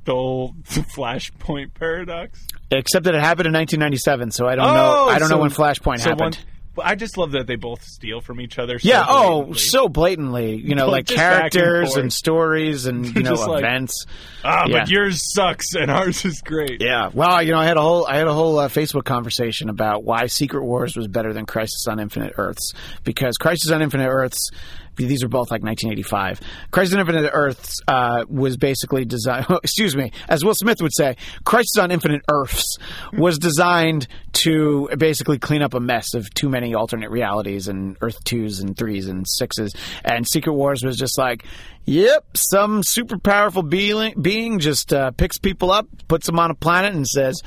stole 0.03 0.53
the 0.73 0.81
Flashpoint 0.95 1.73
paradox? 1.73 2.45
except 2.71 3.05
that 3.05 3.13
it 3.15 3.21
happened 3.21 3.45
in 3.47 3.53
1997, 3.53 4.31
so 4.31 4.47
I 4.47 4.55
don't 4.55 4.65
Oh, 4.65 4.73
know 4.73 5.05
I 5.09 5.19
don't 5.19 5.29
so- 5.29 5.35
know 5.35 5.41
when 5.41 5.51
Flashpoint 5.51 5.99
so 5.99 6.09
happened. 6.09 6.35
one- 6.35 6.53
I 6.83 6.95
just 6.95 7.19
love 7.19 7.33
that 7.33 7.45
they 7.45 7.55
both 7.55 7.83
steal 7.83 8.19
from 8.19 8.41
each 8.41 8.57
other. 8.57 8.79
So 8.79 8.89
yeah, 8.89 9.05
oh, 9.07 9.53
so 9.53 9.87
blatantly. 9.87 10.55
You 10.55 10.73
know, 10.73 10.85
Both 10.87 10.91
like 10.91 11.05
back 11.07 11.17
and 11.43 11.51
characters 11.53 11.95
and, 11.97 12.11
stories 12.11 12.87
and, 12.87 13.05
you 13.15 13.21
know, 13.21 13.35
like- 13.35 13.59
events. 13.59 14.07
ah, 14.43 14.65
yeah. 14.67 14.79
but 14.79 14.89
yours 14.89 15.21
sucks 15.35 15.75
and 15.75 15.91
ours 15.91 16.25
is 16.25 16.41
great. 16.41 16.81
Yeah. 16.81 17.11
Well, 17.13 17.43
you 17.43 17.51
know, 17.51 17.59
I 17.59 17.65
had 17.65 17.77
a 17.77 17.81
whole 17.81 18.07
I 18.07 18.15
had 18.17 18.25
a 18.25 18.33
whole 18.33 18.57
uh, 18.57 18.69
Facebook 18.69 19.03
conversation 19.05 19.69
about 19.69 20.03
why 20.03 20.25
Secret 20.25 20.63
Wars 20.65 20.95
was 20.95 21.07
better 21.07 21.31
than 21.31 21.45
Crisis 21.45 21.85
on 21.87 21.99
Infinite 21.99 22.33
Earths 22.37 22.73
because 23.03 23.37
Crisis 23.37 23.69
on 23.69 23.83
Infinite 23.83 24.09
Earths 24.09 24.49
these 24.95 25.23
are 25.23 25.27
both 25.27 25.51
like 25.51 25.63
1985. 25.63 26.41
Crisis 26.71 26.93
on 26.93 26.99
Infinite 27.01 27.31
Earths 27.33 27.81
uh, 27.87 28.25
was 28.27 28.57
basically 28.57 29.05
designed. 29.05 29.45
Excuse 29.63 29.95
me, 29.95 30.11
as 30.29 30.43
Will 30.43 30.55
Smith 30.55 30.81
would 30.81 30.93
say, 30.93 31.15
Crisis 31.43 31.77
on 31.79 31.91
Infinite 31.91 32.21
Earths 32.29 32.77
was 33.13 33.37
designed 33.37 34.07
to 34.33 34.89
basically 34.97 35.39
clean 35.39 35.61
up 35.61 35.73
a 35.73 35.79
mess 35.79 36.13
of 36.13 36.31
too 36.33 36.49
many 36.49 36.73
alternate 36.73 37.09
realities 37.09 37.67
and 37.67 37.97
Earth 38.01 38.23
twos 38.23 38.59
and 38.59 38.77
threes 38.77 39.07
and 39.07 39.25
sixes. 39.27 39.73
And 40.03 40.27
Secret 40.27 40.53
Wars 40.53 40.83
was 40.83 40.97
just 40.97 41.17
like, 41.17 41.45
yep, 41.85 42.25
some 42.35 42.83
super 42.83 43.17
powerful 43.17 43.63
being, 43.63 44.19
being 44.21 44.59
just 44.59 44.93
uh, 44.93 45.11
picks 45.11 45.37
people 45.37 45.71
up, 45.71 45.87
puts 46.07 46.25
them 46.25 46.39
on 46.39 46.51
a 46.51 46.55
planet, 46.55 46.93
and 46.93 47.07
says. 47.07 47.41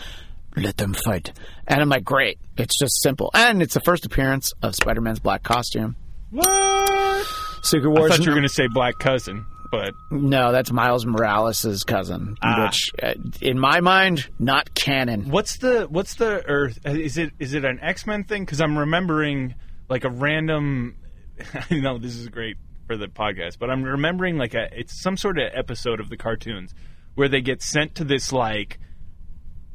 Let 0.59 0.79
them 0.79 0.95
fight. 0.95 1.35
And 1.67 1.83
I'm 1.83 1.91
like, 1.91 2.03
great. 2.03 2.39
It's 2.57 2.79
just 2.79 3.03
simple. 3.03 3.31
And 3.35 3.61
it's 3.61 3.75
the 3.75 3.81
first 3.81 4.07
appearance 4.07 4.55
of 4.63 4.75
Spider 4.75 5.03
Man's 5.03 5.19
black 5.19 5.43
costume. 5.43 5.97
What? 6.31 7.27
Secret 7.63 7.91
I 7.91 8.09
thought 8.09 8.19
you 8.21 8.27
were 8.31 8.37
going 8.37 8.43
to 8.43 8.49
say 8.49 8.69
Black 8.69 8.99
Cousin, 8.99 9.45
but 9.71 9.95
no, 10.11 10.53
that's 10.53 10.71
Miles 10.71 11.05
Morales' 11.05 11.83
cousin, 11.85 12.37
Ah. 12.43 12.67
which, 12.67 12.91
uh, 13.03 13.15
in 13.41 13.59
my 13.59 13.81
mind, 13.81 14.29
not 14.39 14.75
canon. 14.75 15.31
what's 15.31 15.59
the 15.59 15.87
what's 15.89 16.15
the 16.15 16.45
Earth? 16.47 16.79
Is 16.85 17.17
it 17.19 17.33
is 17.39 17.55
it 17.55 17.65
an 17.65 17.81
X 17.81 18.07
Men 18.07 18.25
thing? 18.25 18.45
Because 18.45 18.61
I'm 18.61 18.79
remembering 18.79 19.55
like 19.89 20.05
a 20.05 20.11
random. 20.11 20.97
I 21.71 21.75
know 21.77 21.99
this 21.99 22.17
is 22.17 22.29
great 22.29 22.57
for 22.87 22.97
the 22.97 23.09
podcast, 23.09 23.59
but 23.59 23.69
I'm 23.71 23.83
remembering 23.83 24.37
like 24.39 24.55
a 24.55 24.69
it's 24.73 25.01
some 25.01 25.17
sort 25.17 25.39
of 25.39 25.51
episode 25.53 25.99
of 26.01 26.09
the 26.09 26.17
cartoons 26.17 26.73
where 27.17 27.29
they 27.29 27.41
get 27.41 27.63
sent 27.63 27.97
to 27.97 28.05
this 28.05 28.33
like 28.33 28.79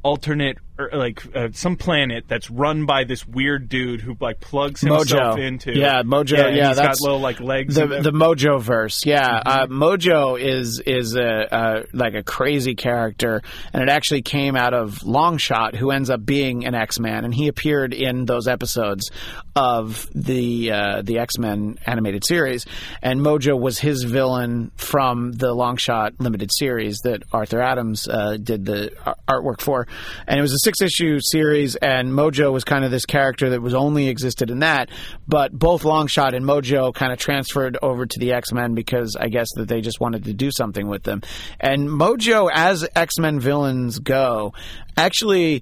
alternate 0.03 0.57
or 0.57 0.61
like 0.93 1.23
uh, 1.35 1.49
some 1.53 1.75
planet 1.75 2.25
that's 2.27 2.49
run 2.49 2.85
by 2.85 3.03
this 3.03 3.25
weird 3.27 3.69
dude 3.69 4.01
who 4.01 4.15
like 4.19 4.39
plugs 4.39 4.81
himself 4.81 5.37
Mojo. 5.37 5.39
into 5.39 5.77
Yeah, 5.77 6.03
Mojo, 6.03 6.37
yeah, 6.37 6.47
yeah, 6.49 6.67
he's 6.69 6.77
that's 6.77 6.99
got 6.99 7.05
little 7.05 7.19
like 7.19 7.39
legs 7.39 7.75
the 7.75 7.87
the 7.87 8.11
Mojo 8.11 8.61
verse, 8.61 9.05
yeah. 9.05 9.41
Uh, 9.45 9.61
Mm-hmm. 9.61 9.83
Mojo 9.83 10.39
is 10.39 10.79
is 10.79 11.15
a, 11.15 11.47
a 11.51 11.83
like 11.93 12.15
a 12.15 12.23
crazy 12.23 12.75
character, 12.75 13.41
and 13.73 13.83
it 13.83 13.89
actually 13.89 14.21
came 14.21 14.55
out 14.55 14.73
of 14.73 14.99
Longshot, 14.99 15.75
who 15.75 15.91
ends 15.91 16.09
up 16.09 16.25
being 16.25 16.65
an 16.65 16.73
X 16.75 16.99
Man, 16.99 17.25
and 17.25 17.33
he 17.33 17.47
appeared 17.47 17.93
in 17.93 18.25
those 18.25 18.47
episodes 18.47 19.11
of 19.55 20.07
the 20.15 20.71
uh, 20.71 21.01
the 21.03 21.19
X 21.19 21.37
Men 21.37 21.77
animated 21.85 22.25
series, 22.25 22.65
and 23.01 23.19
Mojo 23.21 23.59
was 23.59 23.79
his 23.79 24.03
villain 24.03 24.71
from 24.75 25.31
the 25.33 25.53
Longshot 25.53 26.19
limited 26.19 26.51
series 26.53 26.99
that 27.03 27.23
Arthur 27.31 27.61
Adams 27.61 28.07
uh, 28.07 28.37
did 28.41 28.65
the 28.65 28.91
artwork 29.27 29.61
for, 29.61 29.87
and 30.27 30.39
it 30.39 30.41
was 30.41 30.53
a 30.53 30.59
six 30.71 30.81
issue 30.81 31.19
series, 31.19 31.75
and 31.75 32.11
Mojo 32.11 32.53
was 32.53 32.63
kind 32.63 32.85
of 32.85 32.91
this 32.91 33.05
character 33.05 33.49
that 33.49 33.61
was 33.61 33.73
only 33.73 34.07
existed 34.07 34.49
in 34.49 34.59
that, 34.59 34.89
but 35.27 35.51
both 35.51 35.83
Longshot 35.83 36.33
and 36.33 36.45
Mojo 36.45 36.93
kind 36.93 37.11
of 37.11 37.19
transferred 37.19 37.77
over 37.81 38.05
to 38.05 38.19
the 38.19 38.31
X 38.31 38.53
Men 38.53 38.73
because 38.73 39.17
I 39.19 39.27
guess 39.27 39.49
that 39.55 39.67
they 39.67 39.81
just 39.81 39.99
wanted 39.99 40.23
to 40.25 40.33
do 40.33 40.49
something 40.49 40.87
with 40.87 41.03
them, 41.03 41.23
and 41.59 41.89
Mojo 41.89 42.49
as 42.53 42.87
X 42.95 43.17
Men 43.17 43.39
villains 43.39 43.99
go, 43.99 44.53
actually 44.95 45.61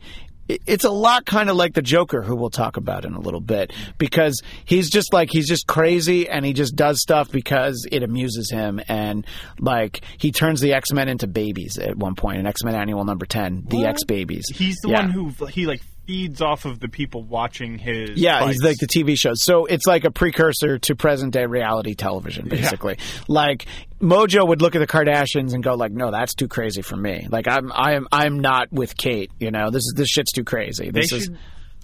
it's 0.49 0.83
a 0.83 0.89
lot 0.89 1.25
kind 1.25 1.49
of 1.49 1.55
like 1.55 1.73
the 1.73 1.81
Joker, 1.81 2.21
who 2.23 2.35
we'll 2.35 2.49
talk 2.49 2.75
about 2.77 3.05
in 3.05 3.13
a 3.13 3.19
little 3.19 3.39
bit, 3.39 3.71
because 3.97 4.41
he's 4.65 4.89
just 4.89 5.13
like 5.13 5.29
he's 5.31 5.47
just 5.47 5.67
crazy 5.67 6.27
and 6.27 6.43
he 6.43 6.53
just 6.53 6.75
does 6.75 6.99
stuff 7.01 7.31
because 7.31 7.87
it 7.91 8.01
amuses 8.03 8.49
him, 8.51 8.81
and 8.87 9.25
like 9.59 10.01
he 10.17 10.31
turns 10.31 10.59
the 10.59 10.73
X 10.73 10.91
Men 10.91 11.07
into 11.07 11.27
babies 11.27 11.77
at 11.77 11.95
one 11.95 12.15
point 12.15 12.39
in 12.39 12.47
X 12.47 12.63
Men 12.63 12.75
Annual 12.75 13.05
Number 13.05 13.25
Ten, 13.25 13.63
the 13.67 13.85
X 13.85 14.03
Babies. 14.03 14.47
he's 14.53 14.77
the 14.81 14.89
Yeah. 14.89 15.01
one 15.01 15.09
who 15.11 15.45
he 15.47 15.65
like 15.67 15.81
feeds 16.09 16.41
off 16.41 16.65
of 16.65 16.79
the 16.79 16.87
people 16.89 17.21
watching 17.23 17.77
his 17.77 18.11
Yeah, 18.19 18.39
fights. 18.39 18.53
he's 18.53 18.63
like 18.63 18.77
the 18.77 18.87
TV 18.87 19.15
shows. 19.15 19.43
So 19.43 19.65
it's 19.65 19.85
like 19.85 20.05
a 20.05 20.11
precursor 20.11 20.79
to 20.79 20.95
present 20.95 21.33
day 21.33 21.45
reality 21.45 21.93
television, 21.93 22.49
basically. 22.49 22.97
Like 23.27 23.67
Mojo 24.01 24.47
would 24.47 24.59
look 24.59 24.75
at 24.75 24.79
the 24.79 24.87
Kardashians 24.87 25.53
and 25.53 25.63
go 25.63 25.75
like, 25.75 25.91
"No, 25.91 26.09
that's 26.09 26.33
too 26.33 26.47
crazy 26.47 26.81
for 26.81 26.95
me. 26.95 27.27
Like 27.29 27.47
I'm, 27.47 27.71
I'm, 27.71 28.07
I'm 28.11 28.39
not 28.39 28.71
with 28.73 28.97
Kate. 28.97 29.29
You 29.39 29.51
know, 29.51 29.69
this 29.69 29.83
is 29.83 29.93
this 29.95 30.09
shit's 30.09 30.31
too 30.31 30.43
crazy. 30.43 30.85
they 30.89 31.01
This 31.01 31.11
is." 31.11 31.23
should 31.25 31.37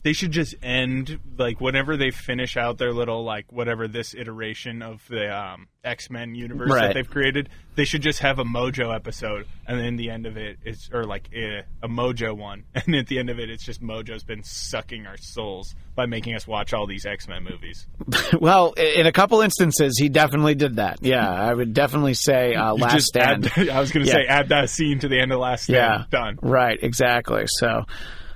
they 0.05 0.13
should 0.13 0.29
just 0.31 0.53
end 0.61 1.19
like 1.35 1.59
whenever 1.59 1.97
they 1.97 2.11
finish 2.11 2.57
out 2.57 2.77
their 2.77 2.93
little 2.93 3.23
like 3.23 3.51
whatever 3.51 3.87
this 3.87 4.13
iteration 4.13 4.83
of 4.83 5.01
the 5.09 5.35
um, 5.35 5.67
X 5.83 6.11
Men 6.11 6.35
universe 6.35 6.69
Right. 6.71 6.87
that 6.89 6.93
they've 6.93 7.09
created. 7.09 7.49
They 7.73 7.85
should 7.85 8.03
just 8.03 8.19
have 8.19 8.37
a 8.37 8.43
Mojo 8.45 8.93
episode, 8.95 9.47
and 9.67 9.79
then 9.79 9.95
the 9.95 10.11
end 10.11 10.27
of 10.27 10.37
it 10.37 10.59
is 10.63 10.91
or 10.93 11.05
like 11.05 11.27
eh, 11.33 11.63
a 11.81 11.87
Mojo 11.87 12.37
one, 12.37 12.65
and 12.75 12.93
at 12.95 13.07
the 13.07 13.17
end 13.17 13.31
of 13.31 13.39
it, 13.39 13.49
it's 13.49 13.65
just 13.65 13.81
Mojo's 13.81 14.23
been 14.23 14.43
sucking 14.43 15.07
our 15.07 15.17
souls 15.17 15.73
by 15.95 16.05
making 16.05 16.35
us 16.35 16.45
watch 16.47 16.71
all 16.71 16.85
these 16.85 17.07
X 17.07 17.27
Men 17.27 17.43
movies. 17.43 17.87
Well, 18.39 18.73
in 18.73 19.07
a 19.07 19.11
couple 19.11 19.41
instances, 19.41 19.97
he 19.97 20.07
definitely 20.09 20.53
did 20.53 20.75
that. 20.75 20.99
Yeah, 21.01 21.27
I 21.27 21.51
would 21.51 21.73
definitely 21.73 22.13
say 22.13 22.53
uh, 22.53 22.75
Last 22.75 23.05
Stand. 23.07 23.49
add, 23.57 23.69
I 23.69 23.79
was 23.79 23.91
going 23.91 24.05
to 24.05 24.11
Yeah. 24.11 24.17
say 24.19 24.25
add 24.27 24.49
that 24.49 24.69
scene 24.69 24.99
to 24.99 25.07
the 25.07 25.19
end 25.19 25.31
of 25.31 25.39
Last 25.39 25.63
Stand. 25.63 25.75
yeah, 25.77 26.03
done. 26.11 26.37
Right, 26.43 26.77
exactly. 26.79 27.45
So. 27.47 27.85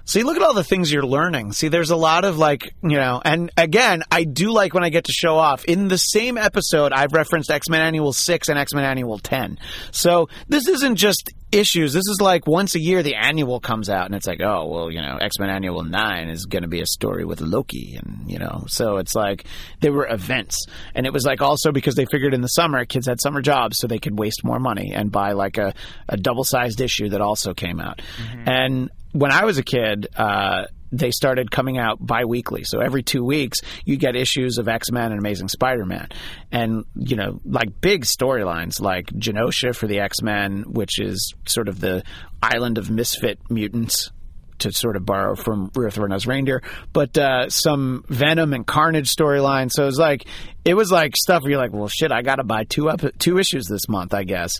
See, 0.09 0.23
look 0.23 0.37
at 0.37 0.41
all 0.41 0.55
the 0.55 0.63
things 0.63 0.91
you're 0.91 1.05
learning. 1.05 1.51
See, 1.51 1.67
there's 1.67 1.91
a 1.91 1.95
lot 1.95 2.25
of 2.25 2.35
like, 2.39 2.73
you 2.81 2.97
know, 2.97 3.21
and 3.23 3.51
again, 3.55 4.01
I 4.09 4.23
do 4.23 4.51
like 4.51 4.73
when 4.73 4.83
I 4.83 4.89
get 4.89 5.03
to 5.03 5.11
show 5.11 5.35
off. 5.35 5.63
In 5.65 5.87
the 5.87 5.99
same 5.99 6.35
episode, 6.35 6.91
I've 6.91 7.13
referenced 7.13 7.51
X 7.51 7.69
Men 7.69 7.81
Annual 7.81 8.13
6 8.13 8.49
and 8.49 8.57
X 8.57 8.73
Men 8.73 8.85
Annual 8.85 9.19
10. 9.19 9.59
So 9.91 10.27
this 10.47 10.67
isn't 10.67 10.95
just 10.95 11.31
issues. 11.51 11.93
This 11.93 12.07
is 12.07 12.19
like 12.19 12.47
once 12.47 12.73
a 12.73 12.79
year 12.79 13.03
the 13.03 13.15
annual 13.15 13.59
comes 13.59 13.87
out, 13.87 14.07
and 14.07 14.15
it's 14.15 14.25
like, 14.25 14.41
oh, 14.41 14.65
well, 14.65 14.91
you 14.91 14.99
know, 14.99 15.17
X 15.21 15.37
Men 15.37 15.51
Annual 15.51 15.83
9 15.83 16.29
is 16.29 16.47
going 16.47 16.63
to 16.63 16.67
be 16.67 16.81
a 16.81 16.87
story 16.87 17.23
with 17.23 17.39
Loki, 17.39 17.95
and, 17.97 18.23
you 18.25 18.39
know, 18.39 18.63
so 18.67 18.97
it's 18.97 19.13
like 19.13 19.45
they 19.81 19.91
were 19.91 20.07
events. 20.07 20.65
And 20.95 21.05
it 21.05 21.13
was 21.13 21.23
like 21.23 21.41
also 21.41 21.71
because 21.71 21.93
they 21.93 22.05
figured 22.05 22.33
in 22.33 22.41
the 22.41 22.47
summer, 22.47 22.83
kids 22.85 23.05
had 23.05 23.21
summer 23.21 23.43
jobs, 23.43 23.77
so 23.77 23.85
they 23.85 23.99
could 23.99 24.17
waste 24.17 24.43
more 24.43 24.59
money 24.59 24.91
and 24.91 25.11
buy 25.11 25.33
like 25.33 25.59
a, 25.59 25.75
a 26.07 26.17
double 26.17 26.43
sized 26.43 26.81
issue 26.81 27.09
that 27.09 27.21
also 27.21 27.53
came 27.53 27.79
out. 27.79 28.01
Mm-hmm. 28.17 28.49
And 28.49 28.89
when 29.11 29.31
I 29.31 29.45
was 29.45 29.57
a 29.57 29.63
kid, 29.63 30.07
uh, 30.15 30.65
they 30.91 31.11
started 31.11 31.51
coming 31.51 31.77
out 31.77 32.03
bi-weekly. 32.03 32.63
So 32.63 32.79
every 32.79 33.03
two 33.03 33.23
weeks, 33.23 33.61
you 33.85 33.95
get 33.97 34.15
issues 34.15 34.57
of 34.57 34.67
X-Men 34.67 35.11
and 35.11 35.19
Amazing 35.19 35.49
Spider-Man. 35.49 36.09
And, 36.51 36.85
you 36.95 37.15
know, 37.15 37.39
like 37.45 37.79
big 37.79 38.05
storylines 38.05 38.81
like 38.81 39.07
Genosha 39.07 39.75
for 39.75 39.87
the 39.87 39.99
X-Men, 39.99 40.63
which 40.63 40.99
is 40.99 41.33
sort 41.45 41.67
of 41.67 41.79
the 41.79 42.03
island 42.41 42.77
of 42.77 42.89
misfit 42.89 43.39
mutants 43.49 44.11
to 44.59 44.71
sort 44.71 44.95
of 44.95 45.05
borrow 45.05 45.35
from 45.35 45.71
Ruth 45.73 45.97
Rena's 45.97 46.27
reindeer, 46.27 46.61
but 46.91 47.17
uh, 47.17 47.49
some 47.49 48.03
Venom 48.09 48.53
and 48.53 48.67
Carnage 48.67 49.13
storyline. 49.13 49.71
So 49.71 49.83
it 49.83 49.85
was 49.85 49.97
like 49.97 50.25
it 50.65 50.73
was 50.73 50.91
like 50.91 51.15
stuff 51.15 51.43
where 51.43 51.51
you're 51.51 51.61
like, 51.61 51.71
well, 51.71 51.87
shit, 51.87 52.11
I 52.11 52.21
got 52.21 52.35
to 52.35 52.43
buy 52.43 52.65
two 52.65 52.89
up 52.89 53.01
two 53.17 53.37
issues 53.39 53.67
this 53.67 53.87
month, 53.87 54.13
I 54.13 54.23
guess. 54.23 54.59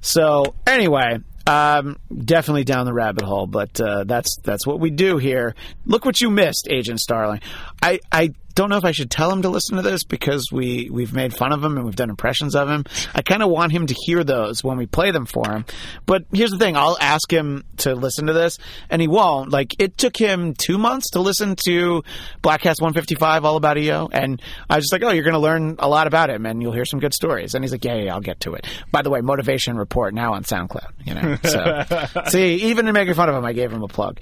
So 0.00 0.54
anyway, 0.66 1.20
um, 1.48 1.98
definitely 2.14 2.64
down 2.64 2.84
the 2.84 2.92
rabbit 2.92 3.24
hole, 3.24 3.46
but 3.46 3.80
uh, 3.80 4.04
that's 4.04 4.36
that's 4.42 4.66
what 4.66 4.80
we 4.80 4.90
do 4.90 5.16
here. 5.16 5.54
Look 5.86 6.04
what 6.04 6.20
you 6.20 6.30
missed, 6.30 6.68
Agent 6.70 7.00
Starling. 7.00 7.40
I 7.82 8.00
I 8.10 8.32
don't 8.58 8.70
know 8.70 8.76
if 8.76 8.84
I 8.84 8.90
should 8.90 9.08
tell 9.08 9.30
him 9.30 9.42
to 9.42 9.48
listen 9.50 9.76
to 9.76 9.82
this 9.82 10.02
because 10.02 10.50
we 10.50 10.90
we've 10.90 11.12
made 11.12 11.32
fun 11.32 11.52
of 11.52 11.62
him 11.62 11.76
and 11.76 11.86
we've 11.86 11.94
done 11.94 12.10
impressions 12.10 12.56
of 12.56 12.68
him. 12.68 12.84
I 13.14 13.22
kind 13.22 13.40
of 13.40 13.50
want 13.50 13.70
him 13.70 13.86
to 13.86 13.94
hear 13.94 14.24
those 14.24 14.64
when 14.64 14.76
we 14.76 14.86
play 14.86 15.12
them 15.12 15.26
for 15.26 15.48
him. 15.48 15.64
But 16.06 16.24
here's 16.32 16.50
the 16.50 16.58
thing: 16.58 16.76
I'll 16.76 16.98
ask 17.00 17.32
him 17.32 17.62
to 17.78 17.94
listen 17.94 18.26
to 18.26 18.32
this, 18.32 18.58
and 18.90 19.00
he 19.00 19.06
won't. 19.06 19.50
Like 19.50 19.80
it 19.80 19.96
took 19.96 20.16
him 20.16 20.54
two 20.54 20.76
months 20.76 21.10
to 21.10 21.20
listen 21.20 21.54
to 21.66 22.02
Bladtcast 22.42 22.80
155, 22.80 23.44
all 23.44 23.56
about 23.56 23.78
EO, 23.78 24.08
and 24.10 24.42
I 24.68 24.74
was 24.74 24.86
just 24.86 24.92
like, 24.92 25.04
"Oh, 25.04 25.12
you're 25.12 25.22
going 25.22 25.34
to 25.34 25.38
learn 25.38 25.76
a 25.78 25.88
lot 25.88 26.08
about 26.08 26.28
him, 26.28 26.44
and 26.44 26.60
you'll 26.60 26.72
hear 26.72 26.84
some 26.84 26.98
good 26.98 27.14
stories." 27.14 27.54
And 27.54 27.62
he's 27.62 27.70
like, 27.70 27.84
"Yeah, 27.84 27.94
yeah, 27.94 28.12
I'll 28.12 28.20
get 28.20 28.40
to 28.40 28.54
it." 28.54 28.66
By 28.90 29.02
the 29.02 29.10
way, 29.10 29.20
Motivation 29.20 29.76
Report 29.76 30.14
now 30.14 30.32
on 30.32 30.42
SoundCloud. 30.42 30.90
You 31.04 31.14
know, 31.14 31.36
so 31.44 32.24
see, 32.28 32.54
even 32.70 32.88
in 32.88 32.92
making 32.92 33.14
fun 33.14 33.28
of 33.28 33.36
him, 33.36 33.44
I 33.44 33.52
gave 33.52 33.72
him 33.72 33.84
a 33.84 33.88
plug. 33.88 34.18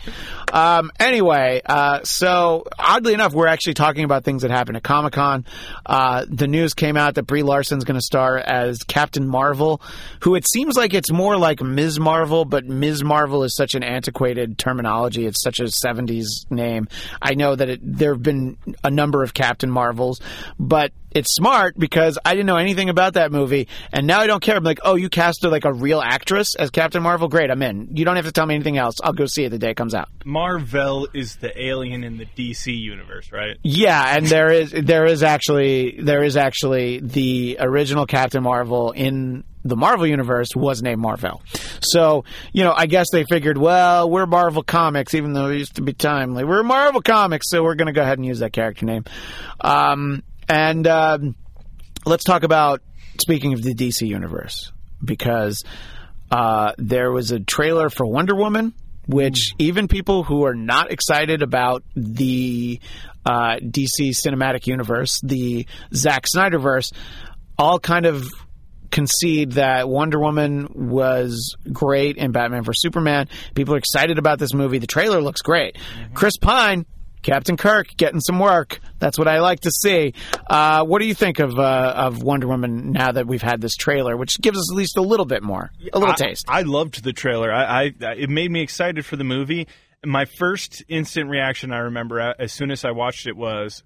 Um, 0.52 0.90
anyway, 1.00 1.62
uh, 1.64 2.02
so 2.02 2.66
oddly 2.78 3.14
enough, 3.14 3.32
we're 3.32 3.45
actually 3.47 3.74
talking 3.74 4.05
about 4.05 4.24
things 4.24 4.42
that 4.42 4.51
happened 4.51 4.76
at 4.76 4.82
Comic 4.82 5.14
Con. 5.14 5.44
Uh, 5.84 6.24
the 6.28 6.47
news 6.47 6.74
came 6.74 6.97
out 6.97 7.14
that 7.14 7.24
Brie 7.24 7.42
Larson's 7.42 7.84
going 7.84 7.99
to 7.99 8.03
star 8.03 8.38
as 8.38 8.82
Captain 8.82 9.26
Marvel, 9.26 9.80
who 10.20 10.34
it 10.34 10.49
seems 10.49 10.76
like 10.76 10.94
it's 10.94 11.11
more 11.11 11.36
like 11.36 11.61
Ms. 11.61 12.01
Marvel, 12.01 12.44
but 12.44 12.64
Ms. 12.64 13.03
Marvel 13.05 13.42
is 13.44 13.57
such 13.57 13.74
an 13.74 13.82
antiquated 13.82 14.59
terminology. 14.59 15.26
It's 15.26 15.42
such 15.42 15.61
a 15.61 15.64
70s 15.64 16.51
name. 16.51 16.88
I 17.20 17.34
know 17.34 17.55
that 17.55 17.78
there 17.82 18.14
have 18.14 18.22
been 18.22 18.57
a 18.84 18.90
number 18.90 19.22
of 19.22 19.34
Captain 19.34 19.70
Marvels, 19.70 20.20
but 20.59 20.92
it's 21.16 21.34
smart 21.34 21.78
because 21.78 22.18
I 22.24 22.34
didn't 22.34 22.47
know 22.47 22.57
anything 22.57 22.90
about 22.90 23.14
that 23.14 23.32
movie, 23.32 23.68
and 23.90 24.07
now 24.07 24.20
I 24.20 24.26
don't 24.26 24.42
care. 24.42 24.57
I'm 24.57 24.64
like, 24.64 24.80
oh, 24.82 24.97
you 24.97 25.09
casted 25.09 25.51
like 25.51 25.64
a 25.64 25.72
real 25.72 26.01
actress 26.01 26.55
as 26.55 26.70
Captain 26.70 27.03
Marvel? 27.03 27.28
Great, 27.28 27.51
I'm 27.51 27.62
in. 27.62 27.97
You 27.97 28.05
don't 28.05 28.16
have 28.16 28.26
to 28.26 28.32
tell 28.32 28.44
me 28.44 28.55
anything 28.55 28.76
else. 28.76 28.97
I'll 29.03 29.14
go 29.14 29.24
see 29.24 29.44
it 29.44 29.49
the 29.51 29.59
day 29.59 29.70
it 29.70 29.76
comes 29.76 29.94
out. 29.94 30.09
Marvel 30.26 31.09
is 31.14 31.36
the 31.36 31.59
alien 31.59 32.05
in 32.05 32.18
the 32.18 32.26
DC 32.26 32.78
universe, 32.78 33.32
right? 33.32 33.36
Yeah, 33.62 34.16
and 34.16 34.26
there 34.26 34.51
is 34.51 34.70
there 34.72 35.05
is 35.05 35.22
actually 35.22 35.99
there 36.01 36.22
is 36.22 36.37
actually 36.37 37.01
the 37.01 37.59
original 37.61 38.07
Captain 38.07 38.43
Marvel 38.43 38.93
in 38.93 39.45
the 39.66 39.76
Marvel 39.76 40.07
universe 40.07 40.51
was 40.55 40.82
named 40.82 41.01
Marvel. 41.01 41.43
So, 41.80 42.24
you 42.53 42.62
know, 42.62 42.72
I 42.74 42.87
guess 42.87 43.09
they 43.11 43.24
figured, 43.24 43.59
well, 43.59 44.09
we're 44.09 44.26
Marvel 44.26 44.62
Comics, 44.62 45.14
even 45.14 45.32
though 45.32 45.49
it 45.51 45.59
used 45.59 45.76
to 45.76 45.82
be 45.82 45.93
timely. 45.93 46.45
We're 46.45 46.62
Marvel 46.62 47.03
Comics, 47.03 47.51
so 47.51 47.62
we're 47.62 47.74
going 47.74 47.87
to 47.87 47.93
go 47.93 48.03
ahead 48.03 48.18
and 48.18 48.26
use 48.26 48.39
that 48.39 48.53
character 48.53 48.87
name. 48.87 49.05
Um, 49.61 50.22
and 50.49 50.87
um, 50.87 51.34
let's 52.05 52.24
talk 52.24 52.45
about 52.45 52.80
speaking 53.20 53.55
of 53.55 53.62
the 53.62 53.74
DC 53.74 54.07
universe 54.07 54.72
because 55.05 55.64
uh, 56.30 56.72
there 56.78 57.11
was 57.11 57.30
a 57.30 57.41
trailer 57.41 57.91
for 57.91 58.07
Wonder 58.07 58.34
Woman, 58.34 58.72
which 59.07 59.53
even 59.59 59.89
people 59.89 60.22
who 60.22 60.45
are 60.45 60.55
not 60.55 60.91
excited 60.91 61.43
about 61.43 61.84
the 61.95 62.80
uh, 63.27 63.57
DC 63.61 64.11
cinematic 64.11 64.66
universe, 64.66 65.20
the 65.22 65.66
Zack 65.93 66.24
Snyderverse, 66.35 66.93
all 67.59 67.79
kind 67.79 68.07
of 68.07 68.29
concede 68.91 69.53
that 69.53 69.89
Wonder 69.89 70.18
Woman 70.20 70.68
was 70.74 71.57
great 71.72 72.16
in 72.16 72.33
Batman 72.33 72.62
vs 72.62 72.81
Superman. 72.81 73.29
People 73.55 73.74
are 73.74 73.79
excited 73.79 74.18
about 74.18 74.39
this 74.39 74.55
movie. 74.55 74.79
The 74.79 74.87
trailer 74.87 75.20
looks 75.20 75.43
great. 75.43 75.77
Chris 76.14 76.37
Pine 76.39 76.87
Captain 77.27 77.57
Kirk 77.57 77.89
getting 77.97 78.20
some 78.20 78.39
work. 78.39 78.79
That's 79.01 79.18
what 79.18 79.27
I 79.27 79.41
like 79.41 79.61
to 79.61 79.70
see. 79.72 80.14
Uh, 80.49 80.85
what 80.85 81.01
do 81.01 81.09
you 81.09 81.14
think 81.14 81.41
of 81.41 81.59
uh, 81.59 81.93
of 81.97 82.22
Wonder 82.22 82.47
Woman 82.47 82.93
now 82.93 83.11
that 83.11 83.27
we've 83.27 83.43
had 83.43 83.61
this 83.61 83.74
trailer, 83.74 84.16
which 84.16 84.41
gives 84.41 84.57
us 84.57 84.72
at 84.72 84.77
least 84.77 84.97
a 84.97 85.03
little 85.03 85.27
bit 85.27 85.43
more, 85.43 85.72
a 85.93 85.99
little 85.99 86.14
I, 86.14 86.16
taste? 86.16 86.45
I 86.49 86.62
loved 86.62 87.03
the 87.03 87.12
trailer. 87.12 87.53
I, 87.53 87.87
I 87.87 88.12
it 88.12 88.31
made 88.31 88.53
me 88.53 88.62
excited 88.62 89.05
for 89.05 89.16
the 89.16 89.24
movie. 89.24 89.66
My 90.07 90.24
first 90.24 90.82
instant 90.88 91.28
reaction 91.30 91.72
I 91.72 91.78
remember 91.78 92.34
as 92.38 92.52
soon 92.52 92.70
as 92.70 92.84
I 92.84 92.92
watched 92.92 93.26
it 93.26 93.36
was 93.36 93.82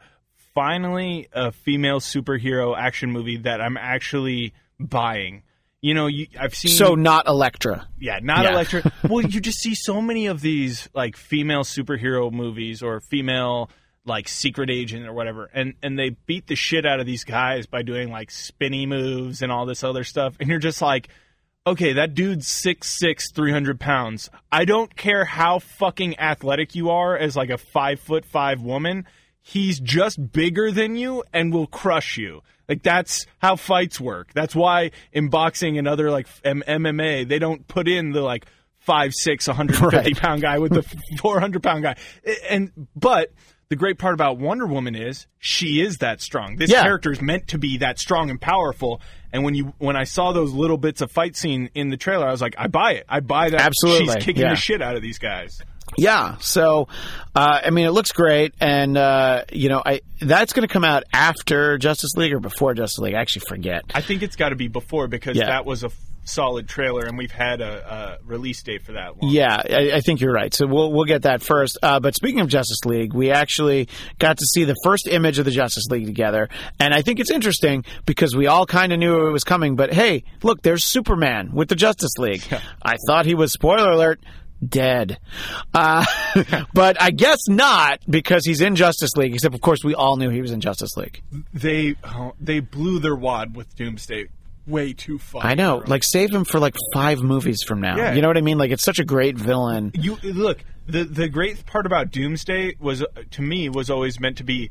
finally 0.55 1.29
a 1.33 1.53
female 1.53 2.01
superhero 2.01 2.77
action 2.77 3.11
movie 3.11 3.39
that 3.39 3.61
I'm 3.61 3.77
actually 3.77 4.53
buying. 4.79 5.43
You 5.81 5.95
know, 5.95 6.09
you, 6.09 6.27
I've 6.39 6.55
seen 6.55 6.73
so 6.73 6.95
not 6.95 7.27
Elektra. 7.27 7.89
yeah, 7.99 8.19
not 8.23 8.45
Yeah. 8.45 8.53
Electra. 8.53 8.93
well, 9.09 9.25
you 9.25 9.41
just 9.41 9.59
see 9.59 9.75
so 9.75 10.03
many 10.03 10.27
of 10.27 10.43
these 10.43 10.89
like 10.95 11.17
female 11.17 11.63
superhero 11.63 12.31
movies 12.31 12.83
or 12.83 13.01
female 13.01 13.71
like 14.05 14.29
secret 14.29 14.71
agent 14.71 15.07
or 15.07 15.15
whatever, 15.15 15.49
and 15.55 15.75
and 15.83 15.99
they 15.99 16.11
beat 16.11 16.47
the 16.47 16.57
shit 16.57 16.85
out 16.85 17.01
of 17.01 17.07
these 17.07 17.25
guys 17.25 17.67
by 17.67 17.83
doing 17.83 18.11
like 18.11 18.31
spinny 18.31 18.85
moves 18.85 19.41
and 19.41 19.51
all 19.51 19.65
this 19.65 19.83
other 19.83 20.05
stuff, 20.05 20.37
and 20.39 20.51
you're 20.51 20.59
just 20.59 20.83
like, 20.83 21.09
okay, 21.71 21.95
that 21.95 22.15
dude's 22.15 22.47
six 22.49 22.89
six, 22.89 23.31
three 23.33 23.53
hundred 23.53 23.81
pounds. 23.81 24.31
I 24.53 24.65
don't 24.65 24.95
care 24.97 25.25
how 25.25 25.59
fucking 25.59 26.19
athletic 26.19 26.75
you 26.75 26.91
are 26.91 27.17
as 27.17 27.37
like 27.37 27.51
a 27.51 27.59
five 27.59 28.01
foot 28.01 28.25
five 28.25 28.61
woman. 28.61 29.07
He's 29.43 29.81
just 29.81 30.33
bigger 30.33 30.71
than 30.71 30.97
you 30.97 31.25
and 31.33 31.53
will 31.53 31.67
crush 31.67 32.17
you. 32.19 32.43
Like 32.69 32.83
that's 32.83 33.27
how 33.39 33.57
fights 33.57 33.99
work. 34.01 34.33
That's 34.35 34.55
why 34.55 34.91
in 35.13 35.29
boxing 35.29 35.79
and 35.79 35.89
other 35.89 36.11
like 36.11 36.29
M- 36.45 36.63
MMA, 36.69 37.27
they 37.27 37.39
don't 37.39 37.67
put 37.67 37.89
in 37.89 38.13
the 38.13 38.21
like 38.21 38.47
five 38.79 39.13
six, 39.15 39.49
150 39.49 39.97
Right. 39.97 40.17
pound 40.17 40.43
guy 40.43 40.59
with 40.59 40.73
the 40.73 40.83
400 41.19 41.63
pound 41.63 41.83
guy. 41.83 41.97
And 42.49 42.71
but 42.95 43.33
the 43.71 43.77
great 43.77 43.99
part 43.99 44.15
about 44.15 44.37
Wonder 44.37 44.67
Woman 44.67 44.97
is 44.97 45.27
she 45.39 45.81
is 45.81 45.99
that 45.99 46.21
strong. 46.21 46.57
This 46.57 46.71
Yeah. 46.71 46.83
character 46.83 47.13
is 47.13 47.23
meant 47.23 47.49
to 47.49 47.59
be 47.59 47.79
that 47.79 48.01
strong 48.01 48.29
and 48.29 48.41
powerful. 48.41 49.01
And 49.33 49.45
when 49.45 49.55
you 49.55 49.73
when 49.79 49.97
I 49.97 50.03
saw 50.05 50.33
those 50.33 50.53
little 50.53 50.77
bits 50.77 51.01
of 51.01 51.13
fight 51.13 51.37
scene 51.37 51.71
in 51.75 51.89
the 51.89 51.97
trailer, 51.97 52.27
I 52.27 52.33
was 52.33 52.43
like, 52.43 52.57
I 52.59 52.67
buy 52.67 52.95
it. 52.95 53.07
I 53.09 53.21
buy 53.21 53.51
that. 53.51 53.61
Absolutely, 53.61 54.07
she's 54.07 54.25
kicking 54.25 54.43
yeah. 54.43 54.51
the 54.51 54.57
shit 54.57 54.83
out 54.83 54.97
of 54.97 55.03
these 55.03 55.19
guys. 55.21 55.61
Yeah. 55.97 56.37
So, 56.39 56.89
uh, 57.35 57.61
I 57.65 57.71
mean, 57.71 57.87
it 57.87 57.91
looks 57.91 58.11
great, 58.11 58.55
and 58.61 58.97
uh, 58.99 59.45
you 59.53 59.69
know, 59.69 59.81
I 59.87 60.01
that's 60.21 60.53
going 60.53 60.67
to 60.67 60.73
come 60.73 60.85
out 60.85 61.05
after 61.13 61.79
Justice 61.79 62.17
League 62.17 62.33
or 62.33 62.41
before 62.41 62.75
Justice 62.75 62.99
League. 62.99 63.15
I 63.15 63.21
actually 63.21 63.45
forget. 63.49 63.83
I 63.95 64.01
think 64.01 64.23
it's 64.23 64.35
got 64.37 64.49
to 64.49 64.57
be 64.57 64.67
before 64.67 65.07
because 65.07 65.37
Yeah. 65.37 65.47
that 65.47 65.65
was 65.65 65.85
a 65.85 65.91
solid 66.31 66.69
trailer, 66.69 67.05
and 67.05 67.19
we've 67.19 67.31
had 67.31 67.61
a, 67.61 68.19
a 68.21 68.25
release 68.25 68.63
date 68.63 68.83
for 68.83 68.93
that 68.93 69.17
one. 69.17 69.31
Yeah, 69.31 69.55
I, 69.55 69.93
I 69.97 70.01
think 70.01 70.21
you're 70.21 70.33
right. 70.33 70.53
So 70.55 70.67
we'll 70.67 70.93
we'll 70.93 71.05
get 71.05 71.23
that 71.23 71.43
first. 71.43 71.79
Uh, 71.83 72.01
but 72.01 72.15
speaking 72.15 72.41
of 72.41 72.49
Justice 72.49 72.85
League, 72.85 73.13
we 73.13 73.31
actually 73.31 73.89
got 74.19 74.39
to 74.39 74.47
see 74.47 74.65
the 74.65 74.77
first 74.85 75.07
image 75.09 75.39
of 75.39 75.45
the 75.45 75.51
Justice 75.51 75.87
League 75.91 76.07
together, 76.07 76.49
and 76.79 76.95
I 76.95 77.03
think 77.03 77.21
it's 77.21 77.31
interesting 77.31 77.85
because 78.07 78.35
we 78.35 78.47
all 78.47 78.67
kind 78.67 78.93
of 78.93 78.99
knew 78.99 79.27
it 79.27 79.33
was 79.33 79.45
coming. 79.45 79.77
But 79.77 79.93
hey, 79.93 80.25
look, 80.43 80.63
there's 80.63 80.85
Superman 80.85 81.53
with 81.53 81.69
the 81.69 81.77
Justice 81.77 82.17
League. 82.19 82.43
I 82.83 82.97
thought 83.07 83.27
he 83.27 83.35
was 83.35 83.53
spoiler 83.53 83.91
alert. 83.91 84.21
Dead, 84.63 85.19
uh, 85.73 86.05
but 86.75 87.01
I 87.01 87.13
guess 87.13 87.49
not 87.49 88.01
because 88.07 88.45
he's 88.45 88.61
in 88.61 88.77
Justice 88.77 89.17
League. 89.17 89.33
Except, 89.33 89.55
of 89.55 89.63
course, 89.63 89.83
we 89.83 89.95
all 89.95 90.19
knew 90.19 90.29
he 90.29 90.43
was 90.43 90.51
in 90.51 90.61
Justice 90.61 90.99
League. 90.99 91.23
They 91.55 91.97
oh, 92.05 92.35
they 92.39 92.61
blew 92.61 92.99
their 92.99 93.17
wad 93.17 93.57
with 93.57 93.75
Doomsday 93.75 94.27
way 94.67 94.93
too 94.93 95.19
far. 95.19 95.45
I 95.45 95.55
know, 95.55 95.83
like 95.87 96.03
save 96.05 96.31
him 96.31 96.45
for 96.45 96.59
like 96.61 96.75
five 96.95 97.21
movies 97.23 97.63
from 97.63 97.81
now. 97.81 97.97
Yeah. 97.97 98.13
You 98.15 98.23
know 98.23 98.29
what 98.29 98.37
I 98.37 98.43
mean? 98.43 98.59
Like 98.59 98.71
it's 98.71 98.85
such 98.85 98.99
a 98.99 99.05
great 99.05 99.37
villain. 99.37 99.91
you 99.95 100.17
look 100.23 100.59
the 100.87 101.05
the 101.05 101.29
great 101.29 101.65
part 101.67 101.87
about 101.87 102.11
Doomsday 102.11 102.77
was 102.81 103.03
uh, 103.03 103.07
to 103.33 103.43
me 103.43 103.69
was 103.69 103.91
always 103.91 104.19
meant 104.21 104.39
to 104.39 104.45
be 104.45 104.71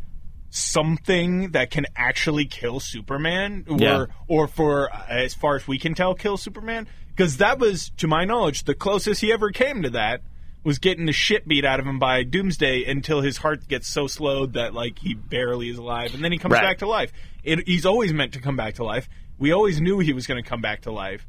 something 0.52 1.52
that 1.52 1.72
can 1.72 1.86
actually 1.96 2.46
kill 2.46 2.80
Superman 2.80 3.66
or 3.70 3.78
Yeah. 3.80 4.06
or 4.28 4.48
for 4.48 4.94
uh, 4.94 5.06
as 5.08 5.34
far 5.34 5.56
as 5.56 5.68
we 5.68 5.80
can 5.80 5.94
tell 5.94 6.14
kill 6.16 6.38
Superman 6.38 6.88
because 7.10 7.38
that 7.38 7.60
was 7.60 7.92
to 7.98 8.08
my 8.08 8.26
knowledge 8.26 8.64
the 8.64 8.76
closest 8.76 9.22
he 9.22 9.32
ever 9.32 9.52
came 9.52 9.84
to 9.84 9.90
that 9.92 10.22
was 10.64 10.78
getting 10.80 11.06
the 11.06 11.14
shit 11.14 11.48
beat 11.48 11.64
out 11.64 11.80
of 11.80 11.86
him 11.88 12.00
by 12.00 12.24
Doomsday 12.24 12.84
until 12.84 13.22
his 13.22 13.38
heart 13.38 13.68
gets 13.68 13.88
so 13.88 14.08
slowed 14.08 14.54
that 14.54 14.74
like 14.74 15.00
he 15.00 15.14
barely 15.14 15.70
is 15.70 15.78
alive 15.78 16.14
and 16.14 16.24
then 16.24 16.32
he 16.32 16.38
comes 16.38 16.54
Right. 16.54 16.64
back 16.64 16.80
to 16.80 16.88
life. 16.88 17.12
It, 17.44 17.66
he's 17.68 17.86
always 17.86 18.12
meant 18.12 18.34
to 18.34 18.42
come 18.42 18.58
back 18.58 18.76
to 18.76 18.84
life. 18.84 19.08
We 19.40 19.52
always 19.54 19.80
knew 19.82 20.00
he 20.00 20.14
was 20.14 20.28
going 20.28 20.42
to 20.44 20.48
come 20.48 20.62
back 20.62 20.82
to 20.82 20.92
life. 20.92 21.26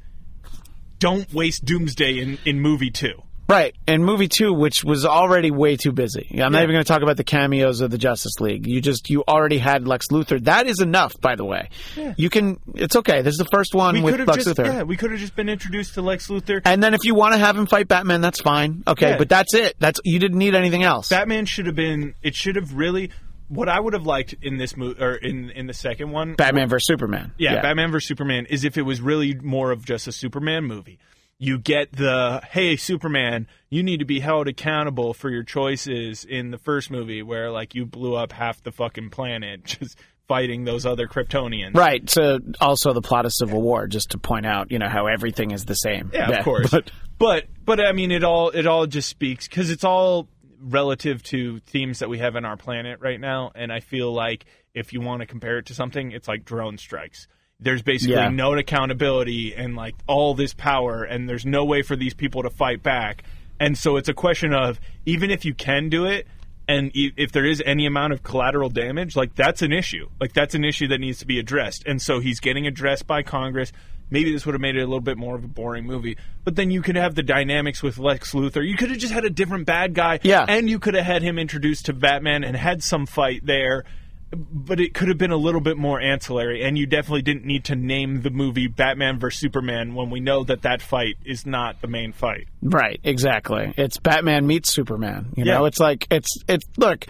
Don't 0.98 1.32
waste 1.32 1.64
Doomsday 1.64 2.18
in, 2.18 2.38
in 2.44 2.60
movie 2.60 2.90
two. 2.90 3.22
Right, 3.48 3.74
and 3.88 4.04
movie 4.04 4.28
two, 4.28 4.52
which 4.52 4.84
was 4.84 5.04
already 5.04 5.50
way 5.50 5.76
too 5.76 5.90
busy. 5.90 6.28
I'm 6.40 6.52
not 6.52 6.62
even 6.62 6.72
going 6.72 6.84
to 6.84 6.88
talk 6.88 7.02
about 7.02 7.16
the 7.16 7.24
cameos 7.24 7.80
of 7.80 7.90
the 7.90 7.98
Justice 7.98 8.38
League. 8.38 8.64
You 8.68 8.80
just 8.80 9.10
you 9.10 9.24
already 9.26 9.58
had 9.58 9.88
Lex 9.88 10.06
Luthor. 10.12 10.40
That 10.44 10.68
is 10.68 10.78
enough, 10.80 11.20
by 11.20 11.34
the 11.34 11.44
way. 11.44 11.68
You 12.16 12.30
can. 12.30 12.60
It's 12.76 12.94
okay. 12.94 13.22
This 13.22 13.32
is 13.32 13.38
the 13.38 13.48
first 13.50 13.74
one 13.74 13.96
We 13.96 14.02
with 14.02 14.12
could 14.12 14.20
have 14.20 14.28
Lex 14.28 14.44
just 14.44 14.56
Luthor. 14.56 14.66
yeah, 14.66 14.82
we 14.84 14.96
could 14.96 15.10
have 15.10 15.18
just 15.18 15.34
been 15.34 15.48
introduced 15.48 15.94
to 15.94 16.02
Lex 16.02 16.28
Luthor. 16.28 16.62
And 16.64 16.80
then 16.80 16.94
if 16.94 17.00
you 17.02 17.16
want 17.16 17.32
to 17.32 17.38
have 17.38 17.56
him 17.58 17.66
fight 17.66 17.88
Batman, 17.88 18.20
that's 18.20 18.40
fine. 18.40 18.84
Okay, 18.86 19.10
Yeah. 19.10 19.18
but 19.18 19.28
that's 19.28 19.52
it. 19.54 19.74
That's 19.80 19.98
you 20.04 20.20
didn't 20.20 20.38
need 20.38 20.54
anything 20.54 20.84
else. 20.84 21.08
Batman 21.08 21.44
should 21.46 21.66
have 21.66 21.74
been. 21.74 22.14
It 22.22 22.36
should 22.36 22.54
have 22.54 22.74
really. 22.74 23.10
What 23.50 23.68
I 23.68 23.78
would 23.78 23.92
have 23.92 24.06
liked 24.06 24.34
in 24.42 24.56
this 24.56 24.76
movie 24.76 25.02
or 25.02 25.14
in 25.14 25.50
in 25.50 25.66
the 25.66 25.74
second 25.74 26.10
one, 26.10 26.34
Batman 26.34 26.68
versus 26.68 26.86
Superman. 26.86 27.32
yeah, 27.36 27.60
Batman 27.60 27.90
vs 27.90 28.08
Superman, 28.08 28.46
is 28.46 28.64
if 28.64 28.78
it 28.78 28.82
was 28.82 29.00
really 29.00 29.34
more 29.34 29.70
of 29.72 29.84
just 29.84 30.06
a 30.06 30.12
Superman 30.12 30.64
movie. 30.64 30.98
You 31.42 31.58
get 31.58 31.92
the 31.92 32.42
hey 32.50 32.76
Superman, 32.76 33.46
you 33.68 33.82
need 33.82 33.98
to 33.98 34.04
be 34.04 34.20
held 34.20 34.46
accountable 34.46 35.14
for 35.14 35.30
your 35.30 35.42
choices 35.42 36.24
in 36.24 36.50
the 36.50 36.58
first 36.58 36.90
movie, 36.90 37.22
where 37.22 37.50
like 37.50 37.74
you 37.74 37.86
blew 37.86 38.14
up 38.14 38.32
half 38.32 38.62
the 38.62 38.72
fucking 38.72 39.10
planet 39.10 39.64
just 39.64 39.98
fighting 40.28 40.64
those 40.64 40.86
other 40.86 41.08
Kryptonians. 41.08 41.74
Right. 41.74 42.08
So 42.08 42.38
also 42.60 42.92
the 42.92 43.02
plot 43.02 43.26
of 43.26 43.32
Civil 43.32 43.60
War, 43.60 43.88
just 43.88 44.10
to 44.10 44.18
point 44.18 44.46
out, 44.46 44.70
you 44.70 44.78
know, 44.78 44.88
how 44.88 45.06
everything 45.06 45.50
is 45.50 45.64
the 45.64 45.74
same. 45.74 46.12
Yeah, 46.14 46.30
of 46.30 46.44
course. 46.44 46.70
But 46.70 46.92
But 47.18 47.44
but 47.64 47.80
I 47.80 47.92
mean, 47.92 48.12
it 48.12 48.22
all 48.22 48.50
it 48.50 48.66
all 48.66 48.86
just 48.86 49.08
speaks 49.08 49.48
because 49.48 49.70
it's 49.70 49.82
all 49.84 50.28
relative 50.60 51.22
to 51.24 51.60
themes 51.60 51.98
that 52.00 52.08
we 52.08 52.18
have 52.18 52.36
in 52.36 52.44
our 52.44 52.56
planet 52.56 53.00
right 53.00 53.20
now, 53.20 53.50
and 53.54 53.72
I 53.72 53.80
feel 53.80 54.12
like 54.12 54.44
if 54.74 54.92
you 54.92 55.00
want 55.00 55.20
to 55.20 55.26
compare 55.26 55.58
it 55.58 55.66
to 55.66 55.74
something, 55.74 56.12
it's 56.12 56.28
like 56.28 56.44
drone 56.44 56.78
strikes. 56.78 57.26
There's 57.58 57.82
basically 57.82 58.16
Yeah. 58.16 58.28
no 58.28 58.54
accountability 58.54 59.54
and 59.54 59.74
like 59.76 59.94
all 60.06 60.34
this 60.34 60.54
power, 60.54 61.02
and 61.02 61.28
there's 61.28 61.44
no 61.44 61.64
way 61.64 61.82
for 61.82 61.96
these 61.96 62.14
people 62.14 62.42
to 62.42 62.50
fight 62.50 62.82
back. 62.82 63.22
And 63.58 63.76
so 63.76 63.96
it's 63.96 64.08
a 64.08 64.14
question 64.14 64.54
of 64.54 64.80
even 65.04 65.30
if 65.30 65.44
you 65.44 65.52
can 65.54 65.88
do 65.88 66.06
it, 66.06 66.26
and 66.68 66.90
if 66.94 67.32
there 67.32 67.44
is 67.44 67.60
any 67.66 67.84
amount 67.84 68.12
of 68.12 68.22
collateral 68.22 68.68
damage, 68.70 69.16
like 69.16 69.34
that's 69.34 69.60
an 69.60 69.72
issue. 69.72 70.08
Like 70.20 70.32
that's 70.32 70.54
an 70.54 70.64
issue 70.64 70.86
that 70.88 70.98
needs 71.00 71.18
to 71.18 71.26
be 71.26 71.38
addressed. 71.40 71.84
And 71.84 72.00
so 72.00 72.20
he's 72.20 72.38
getting 72.38 72.66
addressed 72.66 73.06
by 73.08 73.22
Congress. 73.22 73.72
Maybe 74.10 74.32
this 74.32 74.44
would 74.46 74.54
have 74.54 74.60
made 74.60 74.76
it 74.76 74.80
a 74.80 74.86
little 74.86 75.00
bit 75.00 75.16
more 75.16 75.36
of 75.36 75.44
a 75.44 75.48
boring 75.48 75.86
movie. 75.86 76.16
But 76.44 76.56
then 76.56 76.70
you 76.70 76.82
could 76.82 76.96
have 76.96 77.14
the 77.14 77.22
dynamics 77.22 77.82
with 77.82 77.98
Lex 77.98 78.32
Luthor. 78.32 78.66
You 78.66 78.76
could 78.76 78.90
have 78.90 78.98
just 78.98 79.12
had 79.12 79.24
a 79.24 79.30
different 79.30 79.66
bad 79.66 79.94
guy. 79.94 80.18
Yeah. 80.22 80.44
And 80.48 80.68
you 80.68 80.78
could 80.78 80.94
have 80.94 81.04
had 81.04 81.22
him 81.22 81.38
introduced 81.38 81.86
to 81.86 81.92
Batman 81.92 82.42
and 82.44 82.56
had 82.56 82.82
some 82.82 83.06
fight 83.06 83.46
there. 83.46 83.84
But 84.32 84.78
it 84.78 84.94
could 84.94 85.08
have 85.08 85.18
been 85.18 85.32
a 85.32 85.36
little 85.36 85.60
bit 85.60 85.76
more 85.76 86.00
ancillary, 86.00 86.62
and 86.62 86.78
you 86.78 86.86
definitely 86.86 87.22
didn't 87.22 87.44
need 87.44 87.64
to 87.64 87.74
name 87.74 88.22
the 88.22 88.30
movie 88.30 88.68
Batman 88.68 89.18
vs 89.18 89.40
Superman 89.40 89.96
when 89.96 90.08
we 90.08 90.20
know 90.20 90.44
that 90.44 90.62
that 90.62 90.80
fight 90.82 91.16
is 91.24 91.44
not 91.46 91.80
the 91.80 91.88
main 91.88 92.12
fight. 92.12 92.46
Right, 92.62 93.00
exactly. 93.02 93.74
It's 93.76 93.96
Batman 93.98 94.46
meets 94.46 94.68
Superman. 94.72 95.32
You 95.36 95.44
Yeah. 95.46 95.54
know, 95.54 95.64
it's 95.64 95.80
like 95.80 96.06
it's 96.12 96.32
it's 96.46 96.64
look, 96.76 97.06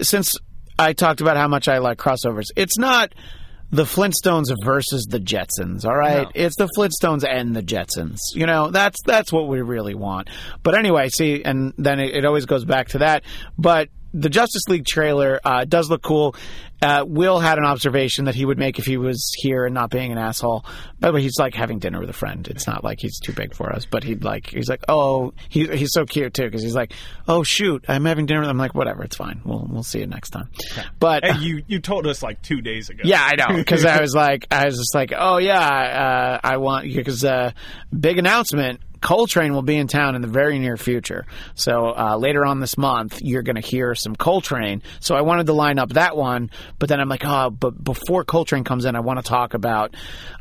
since 0.00 0.34
I 0.78 0.94
talked 0.94 1.20
about 1.20 1.36
how 1.36 1.46
much 1.46 1.68
I 1.68 1.76
like 1.76 1.98
crossovers, 1.98 2.46
it's 2.56 2.78
not 2.78 3.12
the 3.70 3.84
Flintstones 3.84 4.46
versus 4.64 5.06
the 5.06 5.18
Jetsons, 5.18 5.84
all 5.84 5.96
right? 5.96 6.24
No. 6.24 6.30
It's 6.34 6.56
the 6.56 6.68
Flintstones 6.76 7.24
and 7.28 7.54
the 7.54 7.62
Jetsons. 7.62 8.18
You 8.32 8.46
know, 8.46 8.70
that's 8.70 8.98
that's 9.04 9.32
what 9.32 9.48
we 9.48 9.60
really 9.60 9.94
want. 9.94 10.28
But 10.62 10.76
anyway, 10.76 11.08
see, 11.08 11.42
and 11.42 11.72
then 11.76 11.98
it, 12.00 12.16
it 12.16 12.24
always 12.24 12.46
goes 12.46 12.64
back 12.64 12.88
to 12.88 12.98
that. 12.98 13.24
But 13.58 13.88
the 14.14 14.28
Justice 14.28 14.62
League 14.68 14.86
trailer 14.86 15.40
uh, 15.44 15.64
does 15.64 15.90
look 15.90 16.02
cool. 16.02 16.34
Uh, 16.82 17.04
Will 17.06 17.38
had 17.38 17.56
an 17.56 17.64
observation 17.64 18.26
that 18.26 18.34
he 18.34 18.44
would 18.44 18.58
make 18.58 18.78
if 18.78 18.84
he 18.84 18.98
was 18.98 19.32
here 19.38 19.64
and 19.64 19.72
not 19.74 19.88
being 19.88 20.12
an 20.12 20.18
asshole. 20.18 20.62
By 21.00 21.08
the 21.08 21.14
way, 21.14 21.22
he's 21.22 21.38
like 21.38 21.54
having 21.54 21.78
dinner 21.78 21.98
with 22.00 22.10
a 22.10 22.14
friend. 22.14 22.46
It's 22.48 22.66
not 22.66 22.84
like 22.84 23.00
he's 23.00 23.18
too 23.18 23.32
big 23.32 23.54
for 23.54 23.72
us, 23.72 23.86
but 23.86 24.04
he'd 24.04 24.22
like 24.24 24.48
he's 24.48 24.68
like, 24.68 24.82
oh, 24.86 25.32
he, 25.48 25.66
he's 25.68 25.92
so 25.92 26.04
cute 26.04 26.34
too 26.34 26.44
because 26.44 26.62
he's 26.62 26.74
like, 26.74 26.92
oh 27.28 27.42
shoot, 27.42 27.86
I'm 27.88 28.04
having 28.04 28.26
dinner. 28.26 28.40
with 28.40 28.50
I'm 28.50 28.58
like, 28.58 28.74
whatever, 28.74 29.04
it's 29.04 29.16
fine. 29.16 29.40
We'll 29.42 29.66
we'll 29.70 29.84
see 29.84 30.00
you 30.00 30.06
next 30.06 30.30
time. 30.30 30.50
But 31.00 31.24
And 31.24 31.40
you 31.40 31.62
you 31.66 31.80
told 31.80 32.06
us 32.06 32.22
like 32.22 32.42
two 32.42 32.60
days 32.60 32.90
ago. 32.90 33.00
yeah, 33.04 33.22
I 33.22 33.36
know 33.36 33.56
because 33.56 33.86
I 33.86 34.00
was 34.02 34.14
like, 34.14 34.46
I 34.50 34.66
was 34.66 34.76
just 34.76 34.94
like, 34.94 35.14
oh 35.16 35.38
yeah, 35.38 35.58
uh, 35.58 36.40
I 36.46 36.58
want 36.58 36.92
because 36.92 37.24
uh, 37.24 37.52
big 37.98 38.18
announcement. 38.18 38.80
Coltrane 39.00 39.52
will 39.52 39.62
be 39.62 39.76
in 39.76 39.88
town 39.88 40.14
in 40.14 40.22
the 40.22 40.28
very 40.28 40.58
near 40.58 40.76
future. 40.76 41.26
So 41.54 41.94
uh, 41.96 42.16
later 42.16 42.44
on 42.44 42.60
this 42.60 42.76
month, 42.76 43.20
you're 43.22 43.42
going 43.42 43.56
to 43.56 43.66
hear 43.66 43.94
some 43.94 44.16
Coltrane. 44.16 44.82
So 45.00 45.14
I 45.14 45.22
wanted 45.22 45.46
to 45.46 45.52
line 45.52 45.78
up 45.78 45.90
that 45.90 46.16
one, 46.16 46.50
but 46.78 46.88
then 46.88 47.00
I'm 47.00 47.08
like, 47.08 47.24
oh, 47.24 47.50
but 47.50 47.82
before 47.82 48.24
Coltrane 48.24 48.64
comes 48.64 48.84
in, 48.84 48.96
I 48.96 49.00
want 49.00 49.18
to 49.18 49.22
talk 49.22 49.54
about, 49.54 49.94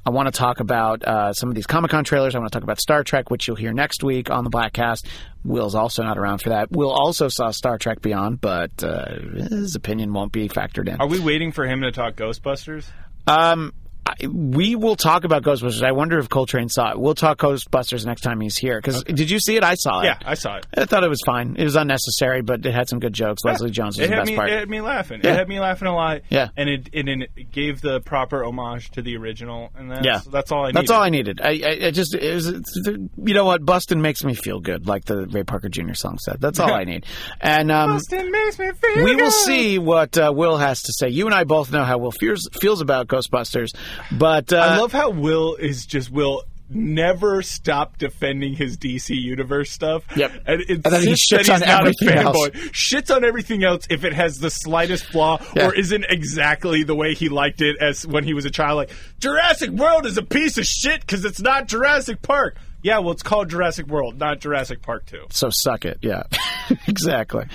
I 0.06 0.10
want 0.10 0.28
to 0.28 0.32
talk 0.32 0.60
about 0.60 1.04
uh, 1.04 1.34
some 1.34 1.50
of 1.50 1.56
these 1.56 1.68
Comic 1.68 1.92
Con 1.92 2.04
trailers. 2.04 2.36
I 2.36 2.40
want 2.40 2.52
to 2.52 2.56
talk 2.56 2.64
about 2.64 2.80
Star 2.80 3.04
Trek, 3.04 3.30
which 3.30 3.48
you'll 3.48 3.58
hear 3.58 3.74
next 3.74 4.04
week 4.04 4.30
on 4.30 4.44
the 4.44 4.50
Bladtcast. 4.50 5.06
Will's 5.44 5.76
also 5.76 6.02
not 6.02 6.18
around 6.18 6.40
for 6.40 6.50
that. 6.50 6.72
Will 6.72 6.92
also 6.92 7.28
saw 7.28 7.52
Star 7.52 7.78
Trek 7.78 8.02
Beyond, 8.02 8.42
but 8.42 8.84
uh, 8.84 9.20
his 9.20 9.76
opinion 9.76 10.12
won't 10.12 10.32
be 10.32 10.50
factored 10.50 10.90
in. 10.90 11.00
Are 11.00 11.08
we 11.08 11.20
waiting 11.20 11.52
for 11.52 11.66
him 11.66 11.82
to 11.82 11.92
talk 11.92 12.16
Ghostbusters? 12.16 12.88
Um, 13.28 13.74
I, 14.08 14.28
we 14.28 14.76
will 14.76 14.96
talk 14.96 15.24
about 15.24 15.42
Ghostbusters. 15.42 15.82
I 15.84 15.92
wonder 15.92 16.20
if 16.20 16.30
Coltrane 16.30 16.70
saw 16.70 16.92
it. 16.92 17.00
We'll 17.00 17.16
talk 17.16 17.40
Ghostbusters 17.40 18.06
next 18.06 18.22
time 18.22 18.40
he's 18.40 18.56
here. 18.56 18.80
Because 18.80 19.04
did 19.04 19.32
you 19.32 19.40
see 19.40 19.56
it? 19.58 19.64
I 19.64 19.74
saw 19.76 20.02
it. 20.02 20.06
Yeah, 20.06 20.20
I 20.24 20.36
saw 20.36 20.58
it. 20.58 20.68
I 20.78 20.86
thought 20.86 21.04
it 21.04 21.10
was 21.10 21.22
fine. 21.26 21.56
It 21.58 21.64
was 21.64 21.76
unnecessary, 21.76 22.42
but 22.44 22.64
it 22.66 22.72
had 22.74 22.88
some 22.88 23.00
good 23.00 23.14
jokes. 23.14 23.44
Leslie 23.44 23.72
Jones 23.72 23.98
was 23.98 24.06
It 24.06 24.12
the 24.12 24.18
best 24.18 24.30
me. 24.30 24.36
part. 24.36 24.50
It 24.52 24.60
had 24.60 24.70
me 24.70 24.82
laughing. 24.82 25.22
Yeah. 25.24 25.32
It 25.32 25.36
had 25.38 25.50
me 25.50 25.60
laughing 25.60 25.88
a 25.88 25.96
lot. 25.96 26.22
Yeah. 26.30 26.50
and 26.56 26.70
it 26.70 26.90
and 26.94 27.10
it 27.24 27.52
gave 27.52 27.82
the 27.82 28.00
proper 28.02 28.44
homage 28.44 28.92
to 28.92 29.02
the 29.02 29.18
original, 29.18 29.72
and 29.76 29.90
that's, 29.90 30.06
Yeah. 30.06 30.22
that's 30.30 30.52
all 30.52 30.66
I 30.66 30.68
need. 30.68 30.76
That's 30.76 30.92
all 30.92 31.02
I 31.02 31.10
needed. 31.10 31.42
I, 31.42 31.50
I, 31.66 31.88
I 31.88 31.92
just, 31.92 32.14
it 32.14 32.34
was, 32.34 32.48
it's, 32.48 32.78
you 32.88 33.34
know 33.34 33.46
what? 33.46 33.66
Bustin' 33.66 34.02
makes 34.04 34.24
me 34.24 34.36
feel 34.36 34.60
good, 34.60 34.86
like 34.88 35.06
the 35.06 35.26
Ray 35.28 35.44
Parker 35.44 35.70
Jr. 35.70 35.94
song 35.94 36.20
said. 36.20 36.38
That's 36.40 36.60
all 36.60 36.72
I 36.72 36.84
need. 36.86 37.06
And 37.42 37.72
um, 37.72 37.94
Boston 37.94 38.32
makes 38.32 38.60
me 38.60 38.68
feel 38.72 38.96
good. 38.96 39.04
we 39.04 39.16
will 39.16 39.32
see 39.32 39.80
what 39.80 40.16
uh, 40.18 40.32
Will 40.36 40.58
has 40.58 40.84
to 40.84 40.94
say. 40.94 41.10
You 41.10 41.26
and 41.26 41.34
I 41.34 41.44
both 41.44 41.72
know 41.72 41.84
how 41.84 41.98
Will 41.98 42.12
feels, 42.12 42.48
feels 42.62 42.82
about 42.82 43.08
Ghostbusters, 43.08 43.76
but 44.12 44.52
uh, 44.54 44.58
I 44.58 44.78
love 44.78 44.92
how 44.92 45.10
Will 45.12 45.56
is 45.56 45.86
just 45.86 46.10
Will 46.12 46.44
never 46.68 47.44
stop 47.44 47.98
defending 48.00 48.54
his 48.56 48.76
DC 48.78 49.16
universe 49.16 49.70
stuff. 49.70 50.04
Yep. 50.16 50.32
And, 50.48 50.62
it's 50.62 50.70
And 50.72 50.84
then 50.84 51.02
he 51.04 51.14
shits 51.14 51.54
on 51.54 51.62
everything 51.62 52.10
else. 52.10 52.50
Shits 52.72 53.16
on 53.16 53.24
everything 53.24 53.64
else 53.64 53.86
if 53.92 54.04
it 54.04 54.14
has 54.14 54.40
the 54.40 54.50
slightest 54.50 55.06
flaw 55.06 55.38
Yeah. 55.56 55.68
or 55.68 55.76
isn't 55.76 56.06
exactly 56.10 56.84
the 56.84 56.96
way 56.96 57.14
he 57.14 57.30
liked 57.30 57.62
it 57.62 57.78
as 57.80 58.08
when 58.08 58.24
he 58.24 58.34
was 58.34 58.46
a 58.46 58.50
child. 58.50 58.78
Like 58.78 58.90
Jurassic 59.20 59.70
World 59.70 60.08
is 60.08 60.18
a 60.18 60.24
piece 60.24 60.58
of 60.58 60.66
shit 60.66 61.02
because 61.02 61.24
it's 61.24 61.40
not 61.40 61.68
Jurassic 61.68 62.24
Park. 62.24 62.58
Yeah, 62.82 62.98
well, 63.00 63.12
it's 63.12 63.24
called 63.24 63.50
Jurassic 63.50 63.86
World, 63.88 64.18
not 64.20 64.40
Jurassic 64.40 64.82
Park 64.84 65.06
Two. 65.08 65.26
so 65.32 65.50
suck 65.52 65.86
it. 65.86 65.98
Yeah, 66.02 66.24
exactly. 66.88 67.46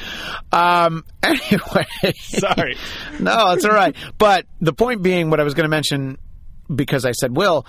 Um, 0.53 1.05
anyway, 1.23 1.87
Sorry. 2.17 2.77
no, 3.21 3.53
it's 3.53 3.65
all 3.65 3.71
right. 3.75 3.95
But 4.19 4.47
the 4.61 4.73
point 4.73 5.03
being, 5.03 5.31
what 5.31 5.39
I 5.39 5.45
was 5.45 5.55
going 5.55 5.65
to 5.65 5.69
mention, 5.71 6.19
because 6.75 7.05
I 7.05 7.13
said 7.13 7.37
Will, 7.37 7.67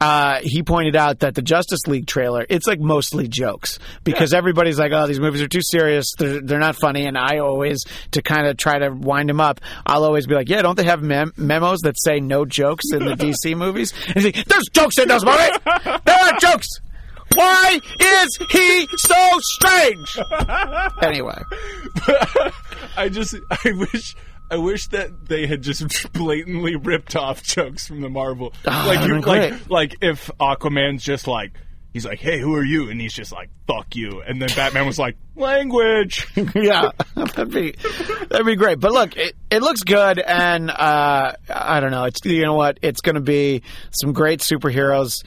uh, 0.00 0.40
he 0.42 0.62
pointed 0.62 0.96
out 0.96 1.20
that 1.20 1.34
the 1.34 1.42
Justice 1.42 1.86
League 1.86 2.06
trailer, 2.06 2.44
it's 2.48 2.66
like 2.66 2.80
mostly 2.80 3.28
jokes 3.28 3.78
because 4.02 4.34
everybody's 4.34 4.78
like, 4.78 4.92
"Oh, 4.92 5.06
these 5.06 5.20
movies 5.20 5.40
are 5.40 5.48
too 5.48 5.62
serious. 5.62 6.12
They're 6.18 6.40
they're 6.40 6.58
not 6.58 6.76
funny." 6.76 7.06
And 7.06 7.16
I 7.16 7.38
always, 7.38 7.84
to 8.12 8.22
kind 8.22 8.46
of 8.46 8.56
try 8.56 8.78
to 8.78 8.90
wind 8.90 9.30
him 9.30 9.40
up, 9.40 9.60
I'll 9.86 10.04
always 10.04 10.26
be 10.26 10.34
like, 10.34 10.48
"Yeah, 10.48 10.62
don't 10.62 10.76
they 10.76 10.84
have 10.84 11.02
mem- 11.02 11.32
memos 11.36 11.80
that 11.80 11.94
say 11.98 12.20
no 12.20 12.44
jokes 12.44 12.84
in 12.92 13.04
the 13.04 13.14
DC 13.16 13.56
movies?" 13.56 13.92
And 14.08 14.16
he's 14.16 14.24
like, 14.24 14.44
"There's 14.46 14.68
jokes 14.72 14.98
in 14.98 15.08
those 15.08 15.24
movies. 15.24 15.50
There 16.04 16.18
are 16.18 16.38
jokes." 16.38 16.68
Why 17.34 17.80
is 18.00 18.38
he 18.50 18.86
so 18.96 19.38
strange? 19.40 20.18
Anyway, 21.02 21.40
I 22.96 23.08
just 23.10 23.34
I 23.50 23.72
wish 23.72 24.14
I 24.54 24.56
wish 24.58 24.86
that 24.88 25.28
they 25.28 25.48
had 25.48 25.62
just 25.62 25.84
blatantly 26.12 26.76
ripped 26.76 27.16
off 27.16 27.42
jokes 27.42 27.88
from 27.88 28.02
the 28.02 28.08
Marvel. 28.08 28.54
like 28.64 29.04
you 29.04 29.20
like 29.20 29.68
like 29.68 29.96
if 30.00 30.30
Aquaman's 30.38 31.02
just 31.02 31.26
like 31.26 31.54
he's 31.92 32.06
like, 32.06 32.20
"Hey, 32.20 32.38
who 32.38 32.54
are 32.54 32.64
you?" 32.64 32.88
and 32.88 33.00
he's 33.00 33.12
just 33.12 33.32
like, 33.32 33.50
"Fuck 33.66 33.96
you." 33.96 34.22
And 34.22 34.40
then 34.40 34.48
Batman 34.54 34.86
was 34.86 34.96
like, 34.96 35.16
"Language." 35.34 36.28
yeah, 36.54 36.90
that'd 37.16 37.50
be 37.50 37.74
that'd 38.30 38.46
be 38.46 38.54
great. 38.54 38.78
But 38.78 38.92
look, 38.92 39.16
it, 39.16 39.34
it 39.50 39.60
looks 39.60 39.82
good, 39.82 40.20
and 40.20 40.70
uh, 40.70 41.32
I 41.48 41.80
don't 41.80 41.90
know. 41.90 42.04
It's 42.04 42.24
you 42.24 42.42
know 42.42 42.54
what? 42.54 42.78
It's 42.80 43.00
going 43.00 43.16
to 43.16 43.20
be 43.20 43.62
some 43.90 44.12
great 44.12 44.38
superheroes 44.38 45.24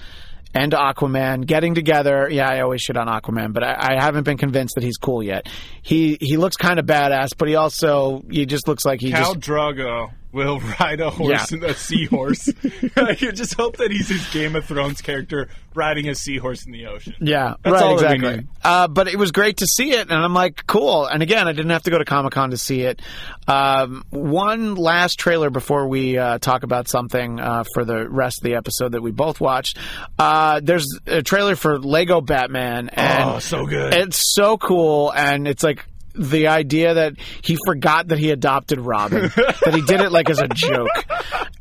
and 0.54 0.72
Aquaman 0.72 1.46
getting 1.46 1.76
together. 1.76 2.28
Yeah, 2.30 2.50
I 2.50 2.62
always 2.62 2.82
shit 2.82 2.98
on 2.98 3.08
Aquaman, 3.08 3.54
but 3.54 3.64
I, 3.64 3.96
I 3.96 4.02
haven't 4.02 4.24
been 4.24 4.38
convinced 4.38 4.76
that 4.76 4.84
he's 4.84 4.98
cool 4.98 5.24
yet. 5.24 5.48
He 5.82 6.18
he 6.20 6.38
looks 6.38 6.56
kind 6.56 6.80
of 6.80 6.86
badass, 6.86 7.30
but 7.38 7.48
he 7.48 7.56
also 7.56 8.24
he 8.30 8.46
just 8.46 8.68
looks 8.68 8.86
like 8.86 9.02
he 9.02 9.12
Khal 9.12 9.36
just 9.36 9.40
Drogo 9.40 10.12
will 10.38 10.60
ride 10.80 11.02
a 11.02 11.10
horse 11.10 11.52
Yeah. 11.52 11.56
and 11.58 11.64
a 11.66 11.74
seahorse. 11.74 12.48
I 12.96 13.16
could 13.16 13.36
just 13.36 13.56
hope 13.56 13.78
that 13.78 13.92
he's 13.92 14.08
his 14.08 14.26
Game 14.30 14.56
of 14.56 14.64
Thrones 14.66 15.02
character 15.02 15.50
riding 15.74 16.08
a 16.08 16.16
seahorse 16.16 16.66
in 16.66 16.72
the 16.72 16.86
ocean. 16.88 17.14
Yeah, 17.20 17.56
That's 17.64 17.74
right, 17.74 17.84
all 17.84 17.94
exactly. 17.96 18.48
Uh, 18.64 18.88
but 18.88 19.08
it 19.08 19.18
was 19.18 19.32
great 19.32 19.58
to 19.58 19.68
see 19.68 19.92
it, 19.92 20.10
and 20.10 20.14
I'm 20.14 20.34
like, 20.34 20.66
cool. 20.68 21.06
And 21.06 21.22
again, 21.22 21.48
I 21.48 21.52
didn't 21.52 21.72
have 21.72 21.84
to 21.84 21.92
go 21.92 21.98
to 21.98 22.06
Comic 22.06 22.32
Con 22.34 22.52
to 22.52 22.58
see 22.58 22.82
it. 22.82 23.02
Um, 23.48 24.04
one 24.10 24.76
last 24.76 25.20
trailer 25.20 25.50
before 25.50 25.88
we 25.88 26.18
uh, 26.18 26.38
talk 26.40 26.64
about 26.64 26.88
something 26.88 27.40
uh, 27.40 27.64
for 27.74 27.86
the 27.86 28.10
rest 28.10 28.40
of 28.40 28.44
the 28.44 28.56
episode 28.56 28.94
that 28.94 29.02
we 29.02 29.12
both 29.12 29.40
watched. 29.42 29.78
Uh, 30.18 30.62
there's 30.64 30.88
a 31.06 31.22
trailer 31.22 31.56
for 31.56 31.80
Lego 31.80 32.22
Batman, 32.22 32.90
and 32.90 33.30
Oh, 33.30 33.40
so 33.40 33.66
good. 33.66 33.94
it's 33.94 34.34
so 34.36 34.58
cool, 34.58 35.12
and 35.14 35.48
it's 35.48 35.64
like. 35.64 35.86
The 36.18 36.48
idea 36.48 36.96
that 36.96 37.14
he 37.44 37.58
forgot 37.66 38.08
that 38.08 38.18
he 38.18 38.32
adopted 38.32 38.80
Robin, 38.80 39.24
that 39.36 39.74
he 39.74 39.82
did 39.82 40.02
it 40.02 40.12
like 40.12 40.30
as 40.30 40.40
a 40.40 40.48
joke. 40.48 40.90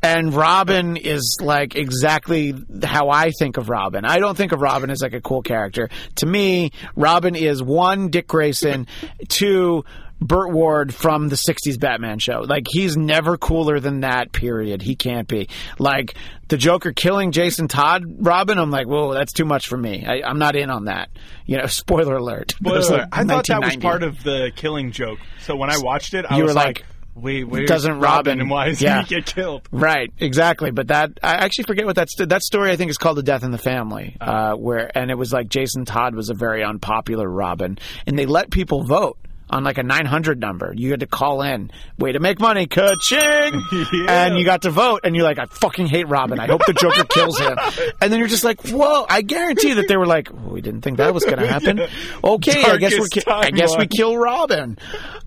And 0.01 0.33
Robin 0.33 0.97
is 0.97 1.37
like 1.41 1.75
exactly 1.75 2.53
how 2.83 3.09
I 3.09 3.31
think 3.31 3.57
of 3.57 3.69
Robin. 3.69 4.05
I 4.05 4.19
don't 4.19 4.35
think 4.35 4.51
of 4.51 4.61
Robin 4.61 4.89
as 4.89 5.01
like 5.01 5.13
a 5.13 5.21
cool 5.21 5.41
character. 5.41 5.89
To 6.15 6.25
me, 6.25 6.71
Robin 6.95 7.35
is 7.35 7.61
one, 7.61 8.09
Dick 8.09 8.27
Grayson, 8.27 8.87
two, 9.27 9.83
Burt 10.19 10.51
Ward 10.51 10.93
from 10.93 11.29
the 11.29 11.35
60s 11.35 11.79
Batman 11.79 12.19
show. 12.19 12.39
Like, 12.39 12.65
he's 12.67 12.97
never 12.97 13.37
cooler 13.37 13.79
than 13.79 14.01
that, 14.01 14.31
period. 14.31 14.81
He 14.81 14.95
can't 14.95 15.27
be. 15.27 15.47
Like, 15.77 16.15
the 16.47 16.57
Joker 16.57 16.91
killing 16.91 17.31
Jason 17.31 17.67
Todd 17.67 18.03
Robin, 18.19 18.57
I'm 18.57 18.71
like, 18.71 18.87
whoa, 18.87 19.13
that's 19.13 19.33
too 19.33 19.45
much 19.45 19.67
for 19.67 19.77
me. 19.77 20.05
I, 20.05 20.21
I'm 20.27 20.39
not 20.39 20.55
in 20.55 20.69
on 20.69 20.85
that. 20.85 21.09
You 21.45 21.57
know, 21.57 21.65
spoiler 21.67 22.15
alert. 22.15 22.51
Spoiler 22.51 22.79
alert. 22.79 23.09
I 23.11 23.23
thought 23.23 23.47
that 23.47 23.61
was 23.61 23.75
part 23.77 24.03
of 24.03 24.23
the 24.23 24.51
killing 24.55 24.91
joke. 24.91 25.19
So 25.41 25.55
when 25.55 25.69
I 25.69 25.77
watched 25.77 26.13
it, 26.13 26.25
I 26.29 26.37
You 26.37 26.43
was 26.43 26.55
like, 26.55 26.79
like, 26.79 26.85
"Wait, 27.15 27.43
where's 27.43 27.67
doesn't 27.67 27.99
Robin, 27.99 28.01
Robin- 28.01 28.41
and 28.41 28.49
why 28.49 28.69
does 28.69 28.81
yeah. 28.81 29.03
he 29.03 29.15
get 29.15 29.25
killed?" 29.25 29.67
Right, 29.71 30.11
exactly. 30.19 30.71
But 30.71 30.87
that 30.87 31.19
I 31.21 31.35
actually 31.35 31.65
forget 31.65 31.85
what 31.85 31.95
that 31.97 32.09
st- 32.09 32.29
that 32.29 32.43
story 32.43 32.71
I 32.71 32.75
think 32.75 32.91
is 32.91 32.97
called 32.97 33.17
"The 33.17 33.23
Death 33.23 33.43
in 33.43 33.51
the 33.51 33.57
Family," 33.57 34.17
uh, 34.19 34.53
where 34.55 34.95
and 34.97 35.11
it 35.11 35.17
was 35.17 35.31
like 35.31 35.47
Jason 35.47 35.85
Todd 35.85 36.15
was 36.15 36.29
a 36.29 36.33
very 36.33 36.63
unpopular 36.63 37.29
Robin, 37.29 37.77
and 38.05 38.17
they 38.17 38.25
let 38.25 38.49
people 38.49 38.83
vote 38.83 39.17
on 39.49 39.63
like 39.63 39.77
a 39.77 39.83
900 39.83 40.39
number. 40.39 40.73
You 40.75 40.91
had 40.91 40.99
to 41.01 41.07
call 41.07 41.41
in, 41.41 41.71
way 41.97 42.11
to 42.11 42.19
make 42.19 42.39
money, 42.39 42.67
ka-ching, 42.67 43.19
Yeah. 43.71 44.25
and 44.27 44.37
you 44.37 44.45
got 44.45 44.63
to 44.63 44.71
vote, 44.71 45.01
and 45.03 45.15
you're 45.15 45.23
like, 45.23 45.39
I 45.39 45.45
fucking 45.45 45.87
hate 45.87 46.07
Robin. 46.07 46.39
I 46.39 46.47
hope 46.47 46.61
the 46.67 46.73
Joker 46.73 47.03
kills 47.09 47.39
him. 47.39 47.57
And 48.01 48.11
then 48.11 48.19
you're 48.19 48.27
just 48.27 48.43
like, 48.43 48.61
whoa! 48.67 49.05
I 49.09 49.21
guarantee 49.21 49.73
that 49.73 49.87
they 49.87 49.97
were 49.97 50.05
like, 50.07 50.29
oh, 50.31 50.49
we 50.49 50.61
didn't 50.61 50.81
think 50.81 50.97
that 50.97 51.13
was 51.13 51.23
going 51.23 51.39
to 51.39 51.47
happen. 51.47 51.79
Okay, 52.23 52.63
I 52.63 52.77
guess 52.77 52.99
we're 52.99 53.07
ki- 53.07 53.23
I 53.27 53.51
guess 53.51 53.77
we 53.77 53.87
kill 53.87 54.17
Robin. 54.17 54.77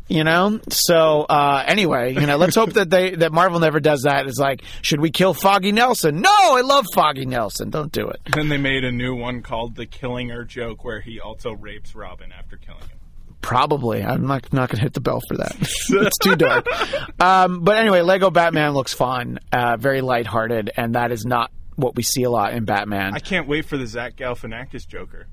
You 0.09 0.25
know. 0.25 0.61
So 0.71 1.23
uh, 1.23 1.63
anyway, 1.67 2.15
you 2.15 2.27
know, 2.27 2.37
let's 2.37 2.57
hope 2.57 2.73
that 2.73 2.91
they 2.91 3.15
that 3.15 3.33
Marvel 3.33 3.61
never 3.61 3.79
does 3.81 4.03
that. 4.03 4.27
It's 4.27 4.39
like, 4.39 4.63
should 4.83 5.01
we 5.01 5.11
kill 5.11 5.35
Foggy 5.35 5.71
Nelson? 5.73 6.21
No, 6.21 6.31
I 6.31 6.63
love 6.63 6.85
Foggy 6.93 7.27
Nelson. 7.27 7.71
Don't 7.71 7.93
do 7.93 8.09
it. 8.09 8.21
Then 8.35 8.49
they 8.49 8.57
made 8.59 8.85
a 8.85 8.91
new 8.91 9.15
one 9.15 9.41
called 9.43 9.77
the 9.77 9.87
Killing 9.87 10.29
Her 10.31 10.45
joke, 10.45 10.85
where 10.85 11.01
he 11.01 11.21
also 11.21 11.53
rapes 11.53 11.95
Robin 11.95 12.33
after 12.33 12.57
killing 12.57 12.83
him. 12.83 12.99
Probably. 13.41 14.03
I'm 14.03 14.27
not 14.27 14.53
not 14.53 14.71
to 14.71 14.79
hit 14.79 14.93
the 14.93 15.01
bell 15.01 15.21
for 15.27 15.37
that. 15.39 15.57
it's 15.89 16.19
too 16.19 16.37
dark. 16.37 16.67
Um, 17.21 17.61
but 17.61 17.77
anyway, 17.77 18.03
Lego 18.03 18.31
Batman 18.31 18.73
looks 18.73 18.93
fun, 18.95 19.39
uh, 19.53 19.77
very 19.79 20.01
lighthearted, 20.03 20.71
and 20.77 20.95
that 20.95 21.11
is 21.13 21.25
not 21.25 21.51
what 21.77 21.97
we 21.97 22.03
see 22.03 22.23
a 22.23 22.31
lot 22.31 22.53
in 22.53 22.65
Batman. 22.65 23.15
I 23.15 23.19
can't 23.21 23.49
wait 23.49 23.65
for 23.65 23.77
the 23.77 23.87
Zach 23.87 24.17
Galifianakis 24.17 24.87
Joker. 24.87 25.27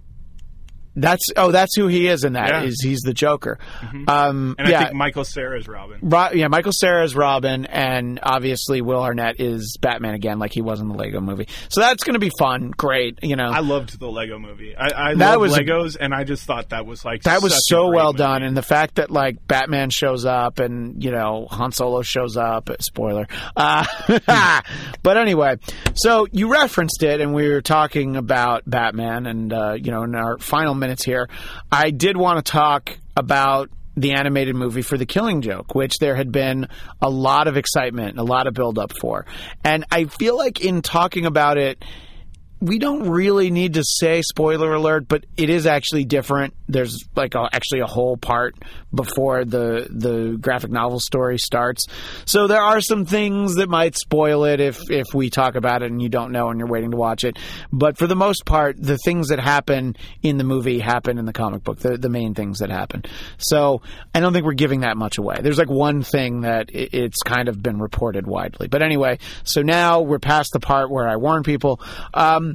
That's 1.00 1.30
oh, 1.38 1.52
that's 1.52 1.76
who 1.76 1.88
he 1.88 2.08
is 2.08 2.24
in 2.24 2.34
that. 2.34 2.50
Yeah. 2.50 2.64
Is 2.64 2.82
he's 2.82 3.02
the 3.02 3.14
Joker? 3.14 3.60
Um, 4.08 4.56
And 4.58 4.68
yeah, 4.68 4.80
I 4.80 4.84
think 4.86 4.96
Michael 4.96 5.24
Cera's 5.24 5.68
Robin. 5.68 6.00
Ro- 6.02 6.32
yeah, 6.34 6.48
Michael 6.48 6.72
Cera's 6.74 7.16
Robin, 7.16 7.66
and 7.66 8.20
obviously 8.24 8.82
Will 8.82 9.02
Arnett 9.02 9.40
is 9.40 9.78
Batman 9.80 10.16
again, 10.16 10.40
like 10.40 10.52
he 10.54 10.62
was 10.62 10.80
in 10.80 10.88
the 10.90 10.96
Lego 10.96 11.22
movie. 11.22 11.48
So 11.70 11.82
that's 11.82 12.04
going 12.04 12.16
to 12.16 12.20
be 12.20 12.32
fun. 12.40 12.72
Great, 12.76 13.20
you 13.22 13.36
know. 13.36 13.50
I 13.50 13.60
loved 13.60 14.00
the 14.00 14.08
Lego 14.10 14.40
movie. 14.40 14.76
I, 14.76 15.12
I 15.12 15.16
That 15.16 15.40
was 15.40 15.56
Legos, 15.56 15.98
and 16.00 16.14
I 16.14 16.24
just 16.24 16.44
thought 16.46 16.70
that 16.70 16.86
was 16.86 17.06
like 17.06 17.24
that 17.24 17.42
was 17.42 17.68
so 17.70 17.90
well 17.90 18.08
movie. 18.08 18.18
done, 18.18 18.44
and 18.44 18.58
the 18.58 18.64
fact 18.64 18.96
that 18.96 19.12
like 19.12 19.46
Batman 19.48 19.92
shows 19.92 20.26
up, 20.26 20.60
and 20.60 21.04
you 21.04 21.12
know 21.12 21.48
Han 21.52 21.72
Solo 21.72 22.02
shows 22.02 22.38
up. 22.38 22.70
Spoiler, 22.80 23.28
uh, 23.56 23.86
but 25.04 25.18
anyway, 25.18 25.58
so 25.96 26.28
you 26.32 26.52
referenced 26.52 27.04
it, 27.04 27.22
and 27.22 27.34
we 27.34 27.48
were 27.50 27.62
talking 27.62 28.16
about 28.16 28.64
Batman, 28.68 29.26
and 29.26 29.54
uh, 29.54 29.74
you 29.74 29.92
know, 29.92 30.04
in 30.04 30.16
our 30.16 30.38
final 30.40 30.74
minutes 30.88 31.04
here, 31.04 31.28
I 31.70 31.92
did 31.92 32.16
want 32.16 32.44
to 32.44 32.50
talk 32.50 32.98
about 33.18 33.70
the 33.98 34.14
animated 34.14 34.56
movie 34.56 34.84
for 34.84 34.98
The 34.98 35.06
Killing 35.06 35.42
Joke, 35.42 35.76
which 35.76 35.98
there 36.00 36.16
had 36.16 36.32
been 36.32 36.68
a 37.02 37.10
lot 37.10 37.48
of 37.48 37.58
excitement, 37.58 38.12
and 38.12 38.20
a 38.20 38.24
lot 38.24 38.48
of 38.48 38.54
build 38.54 38.80
up 38.80 38.94
for, 38.98 39.26
and 39.66 39.84
I 39.92 40.06
feel 40.06 40.38
like 40.38 40.64
in 40.64 40.82
talking 40.82 41.26
about 41.26 41.58
it 41.58 41.84
we 42.60 42.80
don't 42.80 43.08
really 43.08 43.52
need 43.52 43.76
to 43.76 43.84
say 43.84 44.22
spoiler 44.24 44.74
alert, 44.74 45.08
but 45.08 45.26
it 45.36 45.50
is 45.50 45.68
actually 45.68 46.06
different. 46.06 46.56
There's 46.68 47.06
like 47.16 47.36
a, 47.36 47.48
actually 47.52 47.82
a 47.82 47.86
whole 47.86 48.18
part 48.18 48.56
before 48.94 49.46
the 49.46 49.88
the 49.90 50.38
graphic 50.40 50.72
novel 50.72 51.00
story 51.00 51.38
starts. 51.38 51.86
So 52.26 52.48
there 52.48 52.62
are 52.62 52.82
some 52.82 53.06
things 53.06 53.56
that 53.56 53.70
might 53.70 53.96
spoil 53.96 54.44
it 54.46 54.60
if 54.60 54.80
if 54.90 55.14
we 55.14 55.30
talk 55.30 55.56
about 55.56 55.84
it 55.84 55.92
and 55.92 56.02
you 56.02 56.10
don't 56.10 56.32
know 56.32 56.50
and 56.50 56.60
you're 56.60 56.68
waiting 56.68 56.92
to 56.92 56.98
watch 56.98 57.24
it. 57.24 57.38
But 57.72 57.98
for 57.98 58.08
the 58.08 58.16
most 58.16 58.46
part, 58.46 58.82
the 58.82 58.98
things 58.98 59.28
that 59.28 59.40
happen 59.40 59.96
in 60.24 60.38
the 60.38 60.44
movie 60.44 60.80
happen 60.80 61.20
in 61.20 61.26
the 61.26 61.34
comic 61.34 61.64
book. 61.64 61.80
The 61.80 61.98
the 61.98 62.10
main 62.10 62.34
things 62.34 62.60
that 62.60 62.72
happen. 62.72 63.04
So 63.38 63.82
I 64.16 64.20
don't 64.20 64.34
think 64.34 64.46
we're 64.46 64.54
giving 64.54 64.80
that 64.80 64.98
much 64.98 65.20
away. 65.20 65.38
There's 65.42 65.60
like 65.60 65.70
one 65.70 66.02
thing 66.02 66.42
that 66.42 66.72
it, 66.72 66.94
it's 66.94 67.22
kind 67.22 67.50
of 67.50 67.62
been 67.62 67.80
reported 67.80 68.26
widely. 68.26 68.68
But 68.68 68.82
anyway, 68.82 69.20
so 69.44 69.62
now 69.62 70.02
we're 70.02 70.20
past 70.20 70.54
the 70.54 70.60
part 70.60 70.90
where 70.90 71.08
I 71.08 71.18
warn 71.18 71.44
people. 71.44 71.80
Um, 72.16 72.47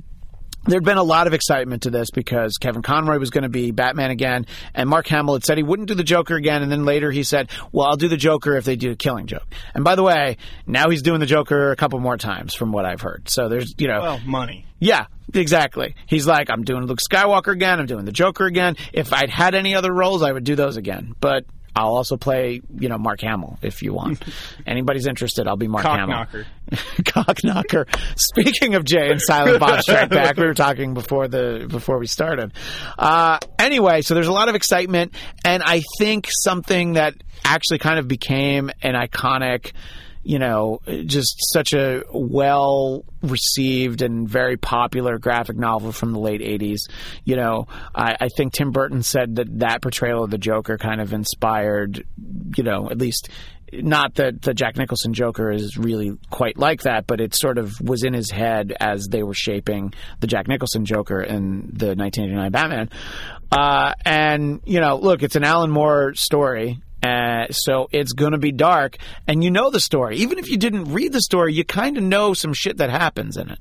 There'd 0.65 0.85
been 0.85 0.97
a 0.99 1.03
lot 1.03 1.27
of 1.27 1.35
excitement 1.35 1.83
to 1.83 1.91
this 1.91 2.11
because 2.11 2.57
Kevin 2.59 2.83
Conroy 2.83 3.19
was 3.19 3.31
going 3.31 3.43
to 3.43 3.49
be 3.49 3.73
Batman 3.73 4.11
again, 4.13 4.47
and 4.75 4.89
Mark 4.89 5.09
Hamill 5.09 5.35
had 5.35 5.45
said 5.45 5.57
he 5.57 5.65
wouldn't 5.65 5.89
do 5.89 5.95
the 5.95 6.05
Joker 6.05 6.37
again, 6.37 6.63
and 6.63 6.71
then 6.71 6.85
later 6.85 7.11
he 7.11 7.25
said, 7.25 7.51
"Well, 7.73 7.87
I'll 7.89 7.97
do 7.97 8.07
the 8.09 8.17
Joker 8.17 8.57
if 8.57 8.65
they 8.65 8.77
do 8.77 8.93
a 8.93 8.97
Killing 8.97 9.27
Joke." 9.27 9.47
And 9.75 9.83
by 9.83 9.97
the 9.97 10.03
way, 10.05 10.37
now 10.67 10.89
he's 10.91 11.03
doing 11.03 11.19
the 11.21 11.27
Joker 11.27 11.73
a 11.73 11.77
couple 11.77 11.99
more 11.99 12.17
times, 12.17 12.55
from 12.55 12.71
what 12.71 12.85
I've 12.85 13.01
heard. 13.01 13.29
So 13.29 13.49
there's, 13.49 13.75
you 13.79 13.89
know, 13.89 14.01
Well, 14.03 14.21
money. 14.25 14.65
yeah, 14.79 15.07
exactly. 15.35 15.97
He's 16.07 16.27
like, 16.29 16.49
I'm 16.49 16.63
doing 16.63 16.87
Luke 16.87 17.01
Skywalker 17.01 17.53
again. 17.53 17.81
I'm 17.81 17.87
doing 17.87 18.05
the 18.05 18.13
Joker 18.13 18.47
again. 18.47 18.77
If 18.93 19.13
I'd 19.13 19.31
had 19.31 19.55
any 19.57 19.75
other 19.75 19.93
roles, 19.93 20.23
I 20.23 20.31
would 20.31 20.45
do 20.45 20.55
those 20.55 20.77
again. 20.77 21.15
But 21.21 21.45
I'll 21.75 21.95
also 21.97 22.17
play, 22.17 22.61
you 22.79 22.89
know, 22.89 22.99
Mark 22.99 23.21
Hamill 23.23 23.59
if 23.63 23.83
you 23.83 23.95
want. 23.95 24.23
Anybody's 24.67 25.07
interested, 25.07 25.47
I'll 25.49 25.57
be 25.57 25.69
Mark 25.69 25.85
Cock 25.85 25.99
Hamill. 25.99 26.17
knocker. 26.17 26.47
Cock 27.07 27.39
knocker. 27.45 27.87
Speaking 28.17 28.75
of 28.75 28.85
Jay 28.85 29.11
and 29.11 29.21
Silent 29.21 29.59
Bob 29.61 29.81
Strike 29.81 30.11
Back, 30.11 30.37
we 30.37 30.47
were 30.47 30.55
talking 30.55 30.95
before 30.95 31.29
the 31.29 31.67
before 31.69 31.99
we 31.99 32.07
started. 32.07 32.53
Uh, 32.99 33.39
anyway, 33.59 34.03
so 34.03 34.15
there's 34.15 34.29
a 34.29 34.33
lot 34.33 34.49
of 34.49 34.55
excitement, 34.55 35.15
and 35.45 35.63
I 35.63 35.83
think 35.99 36.29
something 36.31 36.95
that 36.95 37.15
actually 37.45 37.79
kind 37.79 37.99
of 37.99 38.07
became 38.07 38.71
an 38.83 38.95
iconic 38.95 39.73
you 40.25 40.39
know, 40.39 40.81
just 41.07 41.37
such 41.53 41.73
a 41.73 42.05
well 42.13 43.05
received 43.23 44.03
and 44.03 44.29
very 44.29 44.57
popular 44.57 45.19
graphic 45.19 45.57
novel 45.57 45.93
from 45.93 46.13
the 46.13 46.19
late 46.19 46.41
80s. 46.41 46.89
You 47.25 47.37
know, 47.37 47.67
I, 47.95 48.17
I 48.21 48.29
think 48.29 48.53
Tim 48.53 48.71
Burton 48.71 49.03
said 49.03 49.37
that 49.37 49.59
that 49.61 49.83
portrayal 49.83 50.25
of 50.25 50.31
the 50.31 50.39
Joker 50.39 50.79
kind 50.79 51.01
of 51.01 51.13
inspired, 51.13 52.05
you 52.57 52.63
know, 52.63 52.91
at 52.91 52.99
least 52.99 53.29
not 53.73 54.17
that 54.17 54.43
the 54.43 54.53
Jack 54.53 54.77
Nicholson 54.77 55.15
Joker 55.15 55.51
is 55.51 55.79
really 55.79 56.19
quite 56.31 56.59
like 56.59 56.83
that, 56.83 57.07
but 57.07 57.21
it 57.21 57.35
sort 57.35 57.57
of 57.57 57.81
was 57.81 58.05
in 58.05 58.13
his 58.13 58.31
head 58.31 58.75
as 58.79 59.07
they 59.09 59.23
were 59.23 59.35
shaping 59.35 59.95
the 60.21 60.27
Jack 60.27 60.47
Nicholson 60.47 60.85
Joker 60.85 61.23
in 61.23 61.71
the 61.73 61.95
1989 61.97 62.53
Batman. 62.53 62.91
Uh, 63.51 63.95
and, 64.05 64.61
you 64.65 64.81
know, 64.81 64.97
look, 64.97 65.23
it's 65.23 65.37
an 65.37 65.45
Alan 65.45 65.71
Moore 65.71 66.15
story. 66.15 66.81
Uh, 67.03 67.49
so 67.51 67.89
it's 67.91 68.13
going 68.13 68.33
to 68.33 68.39
be 68.39 68.53
dark, 68.53 68.97
and 69.27 69.43
you 69.43 69.51
know 69.51 69.71
the 69.71 69.81
story. 69.81 70.19
Even 70.19 70.39
if 70.39 70.49
you 70.49 70.57
didn't 70.57 70.93
read 70.93 71.13
the 71.13 71.21
story, 71.21 71.53
you 71.53 71.65
kind 71.65 71.97
of 71.97 72.03
know 72.03 72.33
some 72.35 72.53
shit 72.53 72.77
that 72.77 72.91
happens 72.91 73.37
in 73.37 73.51
it. 73.51 73.59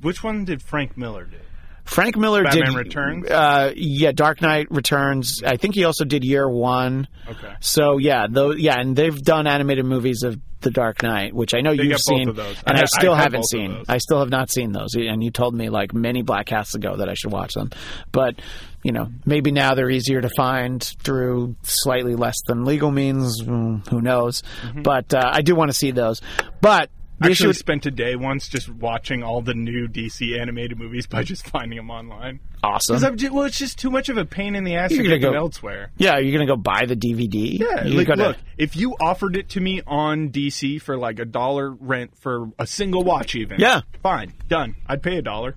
Which 0.00 0.24
one 0.24 0.44
did 0.44 0.60
Frank 0.60 0.96
Miller 0.96 1.24
do? 1.24 1.36
Frank 1.84 2.16
Miller 2.16 2.42
did 2.42 2.50
Batman 2.50 2.72
did 2.72 2.76
Returns? 2.76 3.30
Uh, 3.30 3.72
yeah, 3.76 4.12
Dark 4.12 4.40
Knight 4.40 4.68
Returns. 4.70 5.42
I 5.44 5.56
think 5.56 5.74
he 5.74 5.84
also 5.84 6.04
did 6.04 6.24
Year 6.24 6.48
One. 6.48 7.08
Okay. 7.28 7.54
So 7.60 7.98
yeah, 7.98 8.26
though 8.28 8.52
yeah, 8.52 8.78
and 8.78 8.94
they've 8.96 9.20
done 9.20 9.46
animated 9.46 9.84
movies 9.84 10.22
of 10.22 10.40
The 10.62 10.70
Dark 10.70 11.02
Knight, 11.02 11.34
which 11.34 11.54
I 11.54 11.60
know 11.60 11.74
They 11.74 11.84
you've 11.84 12.00
seen, 12.00 12.28
and 12.28 12.40
I 12.66 12.82
I, 12.82 12.84
still 12.84 13.12
I 13.12 13.16
have 13.16 13.32
haven't 13.32 13.48
seen. 13.48 13.84
I 13.88 13.98
still 13.98 14.20
have 14.20 14.30
not 14.30 14.50
seen 14.50 14.72
those, 14.72 14.94
and 14.94 15.22
you 15.22 15.30
told 15.30 15.54
me 15.54 15.68
like 15.68 15.92
many 15.92 16.22
black 16.22 16.46
casts 16.46 16.74
ago 16.74 16.96
that 16.96 17.08
I 17.08 17.14
should 17.14 17.32
watch 17.32 17.54
them, 17.54 17.70
but. 18.10 18.36
You 18.84 18.90
know, 18.90 19.12
maybe 19.24 19.52
now 19.52 19.76
they're 19.76 19.88
easier 19.90 20.20
to 20.20 20.28
find 20.28 20.82
through 20.82 21.54
slightly 21.62 22.16
less 22.16 22.34
than 22.48 22.64
legal 22.64 22.90
means. 22.90 23.40
Mm, 23.40 23.86
Who 23.86 24.00
knows? 24.00 24.42
But 24.74 25.14
uh, 25.14 25.30
I 25.32 25.42
do 25.42 25.54
want 25.54 25.70
to 25.70 25.72
see 25.72 25.92
those. 25.92 26.20
But 26.60 26.90
the 27.22 27.28
I 27.28 27.30
issue 27.30 27.44
actually 27.44 27.48
with 27.48 27.56
spent 27.58 27.86
a 27.86 27.90
day 27.90 28.16
once 28.16 28.48
just 28.48 28.68
watching 28.68 29.22
all 29.22 29.40
the 29.42 29.54
new 29.54 29.88
DC 29.88 30.38
animated 30.40 30.78
movies 30.78 31.06
by 31.06 31.22
just 31.22 31.46
finding 31.48 31.76
them 31.76 31.90
online. 31.90 32.40
Awesome. 32.62 33.02
I'm 33.04 33.16
well, 33.34 33.44
it's 33.44 33.58
just 33.58 33.78
too 33.78 33.90
much 33.90 34.08
of 34.08 34.16
a 34.18 34.24
pain 34.24 34.54
in 34.54 34.64
the 34.64 34.76
ass 34.76 34.90
You're 34.92 35.02
to 35.04 35.08
gonna 35.08 35.20
them 35.20 35.32
go- 35.32 35.38
elsewhere. 35.38 35.90
Yeah, 35.96 36.18
you're 36.18 36.32
gonna 36.32 36.46
go 36.46 36.56
buy 36.56 36.86
the 36.86 36.94
DVD. 36.96 37.58
Yeah, 37.58 37.84
You 37.84 37.96
like, 37.98 38.06
gotta- 38.06 38.22
look, 38.28 38.36
if 38.58 38.76
you 38.76 38.94
offered 39.00 39.36
it 39.36 39.48
to 39.50 39.60
me 39.60 39.80
on 39.86 40.28
DC 40.30 40.80
for 40.80 40.96
like 40.96 41.18
a 41.18 41.24
dollar 41.24 41.70
rent 41.70 42.12
for 42.20 42.50
a 42.58 42.66
single 42.66 43.02
watch, 43.04 43.34
even, 43.34 43.58
Yeah. 43.58 43.80
fine, 44.02 44.32
done. 44.48 44.76
I'd 44.86 45.02
pay 45.02 45.16
a 45.18 45.22
dollar. 45.22 45.56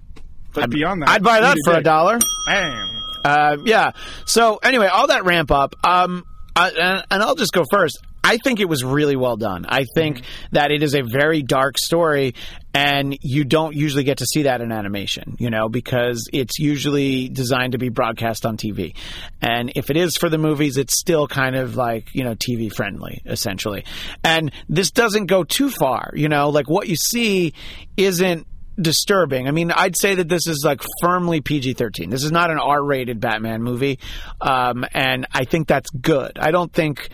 But 0.54 0.64
I'd, 0.64 0.70
beyond 0.72 1.02
that, 1.02 1.10
I'd 1.10 1.24
buy 1.24 1.42
that 1.42 1.58
for 1.66 1.74
a 1.74 1.84
dollar. 1.84 2.18
Bam. 2.48 3.02
Uh, 3.26 3.58
yeah. 3.66 3.92
So 4.26 4.58
anyway, 4.58 4.88
all 4.88 5.08
that 5.08 5.26
ramp 5.26 5.52
up, 5.52 5.76
um, 5.84 6.24
uh, 6.56 6.70
and, 6.80 7.04
and 7.12 7.24
I'll 7.24 7.36
just 7.36 7.52
go 7.54 7.64
first. 7.70 8.00
I 8.26 8.38
think 8.38 8.60
it 8.60 8.68
was 8.68 8.84
really 8.84 9.16
well 9.16 9.38
done. 9.38 9.68
I 9.70 9.86
think 9.94 10.24
that 10.52 10.72
it 10.72 10.82
is 10.82 10.96
a 10.96 11.04
very 11.04 11.44
dark 11.44 11.78
story, 11.78 12.34
and 12.74 13.16
you 13.22 13.44
don't 13.44 13.76
usually 13.76 14.04
get 14.04 14.18
to 14.18 14.26
see 14.26 14.44
that 14.44 14.62
in 14.62 14.72
animation, 14.72 15.36
you 15.38 15.52
know, 15.52 15.70
because 15.70 16.28
it's 16.34 16.58
usually 16.58 17.30
designed 17.30 17.74
to 17.74 17.78
be 17.78 17.90
broadcast 17.90 18.48
on 18.48 18.58
TV. 18.58 18.96
And 19.44 19.72
if 19.76 19.92
it 19.92 19.98
is 19.98 20.18
for 20.18 20.28
the 20.28 20.40
movies, 20.40 20.78
it's 20.78 21.00
still 21.00 21.28
kind 21.28 21.56
of 21.56 21.76
like, 21.76 22.16
you 22.16 22.24
know, 22.24 22.34
TV 22.34 22.74
friendly, 22.74 23.22
essentially. 23.28 23.86
And 24.24 24.52
this 24.68 24.90
doesn't 24.90 25.28
go 25.28 25.44
too 25.44 25.70
far, 25.70 26.10
you 26.16 26.28
know, 26.28 26.50
like 26.50 26.68
what 26.68 26.88
you 26.88 26.96
see 26.96 27.54
isn't 27.96 28.48
disturbing. 28.82 29.48
I 29.48 29.52
mean, 29.52 29.72
I'd 29.72 29.96
say 29.96 30.16
that 30.16 30.28
this 30.28 30.48
is 30.48 30.64
like 30.66 30.82
firmly 31.00 31.42
PG 31.42 31.74
13. 31.74 32.10
This 32.10 32.24
is 32.24 32.32
not 32.32 32.50
an 32.50 32.58
R 32.58 32.84
rated 32.84 33.20
Batman 33.20 33.62
movie. 33.62 34.00
Um, 34.42 34.84
and 34.94 35.28
I 35.32 35.46
think 35.46 35.68
that's 35.68 35.92
good. 35.92 36.40
I 36.40 36.50
don't 36.50 36.74
think 36.74 37.10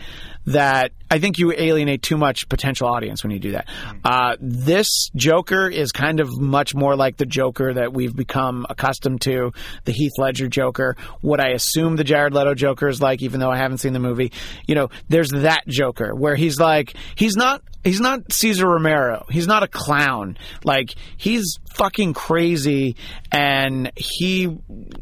that, 0.46 0.92
I 1.10 1.18
think 1.18 1.38
you 1.38 1.52
alienate 1.52 2.02
too 2.02 2.16
much 2.16 2.48
potential 2.48 2.88
audience 2.88 3.22
when 3.22 3.30
you 3.30 3.38
do 3.38 3.52
that. 3.52 3.68
Uh, 4.04 4.36
this 4.40 4.88
Joker 5.14 5.68
is 5.68 5.92
kind 5.92 6.20
of 6.20 6.28
much 6.38 6.74
more 6.74 6.96
like 6.96 7.16
the 7.16 7.26
Joker 7.26 7.74
that 7.74 7.92
we've 7.92 8.14
become 8.14 8.66
accustomed 8.68 9.20
to, 9.22 9.52
the 9.84 9.92
Heath 9.92 10.12
Ledger 10.18 10.48
Joker, 10.48 10.96
what 11.20 11.40
I 11.40 11.50
assume 11.50 11.96
the 11.96 12.04
Jared 12.04 12.34
Leto 12.34 12.54
Joker 12.54 12.88
is 12.88 13.00
like, 13.00 13.22
even 13.22 13.40
though 13.40 13.50
I 13.50 13.56
haven't 13.56 13.78
seen 13.78 13.92
the 13.92 14.00
movie. 14.00 14.32
You 14.66 14.74
know, 14.74 14.88
there's 15.08 15.30
that 15.30 15.62
Joker 15.66 16.14
where 16.14 16.34
he's 16.34 16.58
like, 16.58 16.94
he's 17.14 17.36
not 17.36 17.62
he's 17.84 18.00
not 18.00 18.32
Cesar 18.32 18.68
Romero. 18.68 19.26
He's 19.30 19.46
not 19.46 19.62
a 19.62 19.68
clown. 19.68 20.38
Like 20.64 20.94
he's 21.16 21.58
fucking 21.74 22.14
crazy 22.14 22.96
and 23.30 23.90
he 23.96 24.56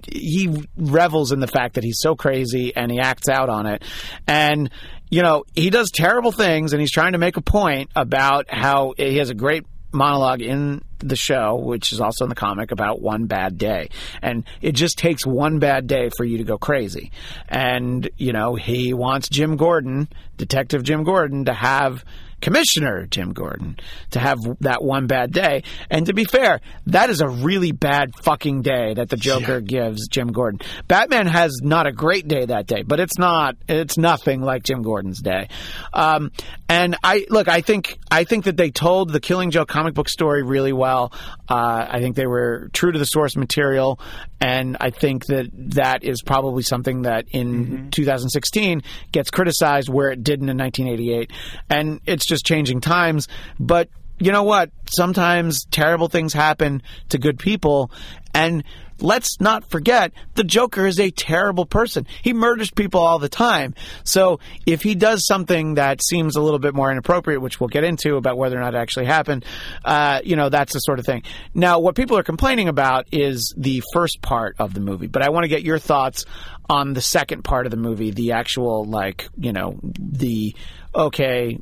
he 0.09 0.67
revels 0.77 1.33
in 1.33 1.41
the 1.41 1.47
fact 1.47 1.75
that 1.75 1.85
he's 1.85 1.99
so 2.01 2.15
crazy 2.15 2.75
and 2.75 2.91
he 2.91 2.99
acts 3.01 3.29
out 3.29 3.49
on 3.49 3.67
it. 3.67 3.85
And 4.27 4.71
you 5.11 5.23
know, 5.23 5.45
he 5.55 5.71
does 5.71 5.91
terrible 5.91 6.33
things 6.33 6.73
and 6.73 6.81
he's 6.81 6.93
trying 6.93 7.13
to 7.13 7.19
make 7.19 7.37
a 7.37 7.43
point 7.43 7.91
about 7.95 8.49
how 8.49 8.95
he 8.97 9.19
has 9.19 9.29
a 9.29 9.35
great 9.35 9.67
monologue 9.93 10.41
in 10.41 10.83
the 10.99 11.17
show, 11.17 11.57
which 11.57 11.93
is 11.93 12.01
also 12.01 12.25
in 12.25 12.29
the 12.29 12.35
comic, 12.35 12.71
about 12.71 13.01
one 13.01 13.27
bad 13.27 13.59
day. 13.59 13.89
And 14.23 14.45
it 14.61 14.73
just 14.73 14.99
takes 14.99 15.27
one 15.27 15.59
bad 15.59 15.87
day 15.87 16.11
for 16.17 16.25
you 16.25 16.39
to 16.39 16.45
go 16.45 16.59
crazy. 16.59 17.11
And, 17.49 18.09
you 18.17 18.33
know, 18.33 18.55
he 18.55 18.95
wants 18.95 19.29
Jim 19.29 19.57
Gordon, 19.57 20.09
Detective 20.37 20.85
Jim 20.85 21.03
Gordon, 21.03 21.47
to 21.47 21.55
have 21.55 22.05
Commissioner 22.41 23.07
Jim 23.07 23.33
Gordon 23.33 23.79
to 24.11 24.19
have 24.19 24.39
that 24.61 24.83
one 24.83 25.07
bad 25.07 25.33
day. 25.33 25.63
And 25.91 26.07
to 26.07 26.15
be 26.15 26.25
fair, 26.25 26.61
that 26.87 27.11
is 27.11 27.21
a 27.21 27.29
really 27.29 27.73
bad 27.73 28.13
fucking 28.23 28.63
day 28.63 28.95
that 28.95 29.09
the 29.09 29.17
Joker 29.17 29.61
gives 29.61 30.09
Jim 30.09 30.33
Gordon. 30.33 30.61
Batman 30.89 31.27
has 31.27 31.61
not 31.63 31.87
a 31.87 31.93
great 31.93 32.27
day 32.29 32.47
that 32.47 32.67
day, 32.67 32.83
but 32.83 33.01
it's 33.01 33.19
not, 33.19 33.57
it's 33.69 33.99
nothing 33.99 34.43
like 34.43 34.63
Jim 34.63 34.83
Gordon's 34.83 35.21
day. 35.21 35.49
Um, 35.93 36.33
and 36.69 36.97
I, 37.03 37.27
look, 37.29 37.49
I 37.49 37.61
think, 37.61 37.99
I 38.11 38.25
think 38.25 38.45
that 38.45 38.57
they 38.57 38.71
told 38.71 39.13
the 39.13 39.21
Killing 39.21 39.51
Joke 39.51 39.69
comic 39.69 39.95
book 39.95 40.09
story 40.09 40.43
really 40.43 40.73
well. 40.73 41.13
Uh, 41.49 41.87
I 41.89 42.01
think 42.01 42.17
they 42.17 42.27
were 42.27 42.69
true 42.73 42.93
to 42.93 42.99
the 42.99 43.05
source 43.05 43.37
material. 43.37 44.01
And 44.41 44.77
I 44.81 44.91
think 44.91 45.27
that 45.27 45.51
that 45.75 46.03
is 46.03 46.23
probably 46.23 46.63
something 46.63 47.03
that 47.03 47.27
in 47.31 47.67
mm-hmm. 47.67 47.89
2016 47.91 48.83
gets 49.13 49.31
criticized 49.31 49.89
where 49.89 50.11
it 50.11 50.23
didn't 50.23 50.49
in 50.49 50.57
1988. 50.57 51.31
And 51.69 52.01
it's 52.07 52.25
just 52.25 52.47
changing 52.47 52.81
times. 52.81 53.29
But 53.59 53.91
you 54.19 54.33
know 54.33 54.43
what? 54.43 54.71
Sometimes 54.87 55.65
terrible 55.71 56.09
things 56.09 56.33
happen 56.33 56.83
to 57.11 57.19
good 57.19 57.39
people. 57.39 57.91
And 58.35 58.65
let's 59.03 59.41
not 59.41 59.71
forget 59.71 60.13
the 60.35 60.45
Joker 60.45 60.87
is 60.87 60.99
a 61.01 61.11
terrible 61.11 61.67
person. 61.67 62.07
He 62.23 62.33
murders 62.33 62.71
people 62.71 63.01
all 63.01 63.19
the 63.19 63.29
time. 63.29 63.75
So 64.05 64.41
if 64.67 64.83
he 64.83 64.95
does 64.95 65.27
something 65.27 65.75
that 65.75 66.03
seems 66.03 66.37
a 66.37 66.41
little 66.41 66.59
bit 66.59 66.75
more 66.75 66.91
inappropriate, 66.91 67.41
which 67.41 67.61
we'll 67.61 67.69
get 67.69 67.85
into 67.85 68.17
about 68.17 68.37
whether 68.37 68.57
or 68.57 68.61
not 68.61 68.75
it 68.75 68.79
actually 68.79 69.07
happened, 69.07 69.45
uh, 69.85 70.21
you 70.25 70.37
know, 70.37 70.49
that's 70.49 70.73
the 70.73 70.81
sort 70.81 70.99
of 70.99 71.07
thing. 71.07 71.23
Now, 71.55 71.79
what 71.79 71.95
people 71.95 72.17
are 72.19 72.23
complaining 72.23 72.69
about 72.69 73.07
is 73.13 73.55
the 73.57 73.83
first 73.93 74.23
part 74.23 74.57
of 74.59 74.75
the 74.75 74.81
movie, 74.81 75.07
but 75.07 75.23
I 75.23 75.31
want 75.31 75.45
to 75.45 75.49
get 75.49 75.63
your 75.63 75.79
thoughts 75.79 76.25
on 76.69 76.93
the 76.93 77.01
second 77.01 77.43
part 77.43 77.67
of 77.67 77.71
the 77.71 77.77
movie, 77.77 78.13
the 78.13 78.33
actual, 78.33 78.85
like, 78.85 79.29
you 79.37 79.53
know, 79.53 79.79
the 79.83 80.55
okay, 80.95 81.59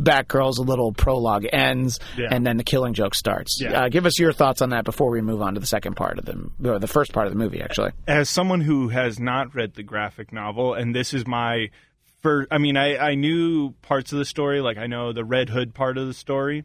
Batgirl's 0.00 0.58
a 0.58 0.62
little 0.62 0.92
prologue 0.92 1.46
ends, 1.52 2.00
Yeah. 2.16 2.28
and 2.30 2.46
then 2.46 2.56
the 2.56 2.64
killing 2.64 2.94
joke 2.94 3.14
starts. 3.14 3.58
Yeah. 3.60 3.84
Uh, 3.84 3.88
give 3.88 4.06
us 4.06 4.18
your 4.18 4.32
thoughts 4.32 4.60
on 4.62 4.70
that 4.70 4.84
before 4.84 5.10
we 5.10 5.20
move 5.20 5.40
on 5.42 5.54
to 5.54 5.60
the 5.60 5.66
second 5.66 5.94
part 5.94 6.18
of 6.18 6.24
the, 6.24 6.50
or 6.72 6.78
the 6.78 6.86
first 6.88 7.12
part 7.12 7.26
of 7.26 7.32
the 7.32 7.38
movie, 7.38 7.60
actually. 7.60 7.92
as 8.06 8.28
someone 8.28 8.60
who 8.60 8.88
has 8.88 9.18
not 9.20 9.54
read 9.54 9.74
the 9.74 9.82
graphic 9.82 10.32
novel, 10.32 10.74
and 10.74 10.94
this 10.94 11.14
is 11.14 11.26
my 11.26 11.68
first, 12.22 12.48
I 12.50 12.58
mean, 12.58 12.76
I, 12.76 12.96
I 12.96 13.14
knew 13.14 13.72
parts 13.82 14.12
of 14.12 14.18
the 14.18 14.24
story, 14.24 14.60
like 14.60 14.76
I 14.78 14.86
know 14.86 15.12
the 15.12 15.24
Red 15.24 15.48
Hood 15.50 15.74
part 15.74 15.96
of 15.98 16.06
the 16.06 16.14
story. 16.14 16.64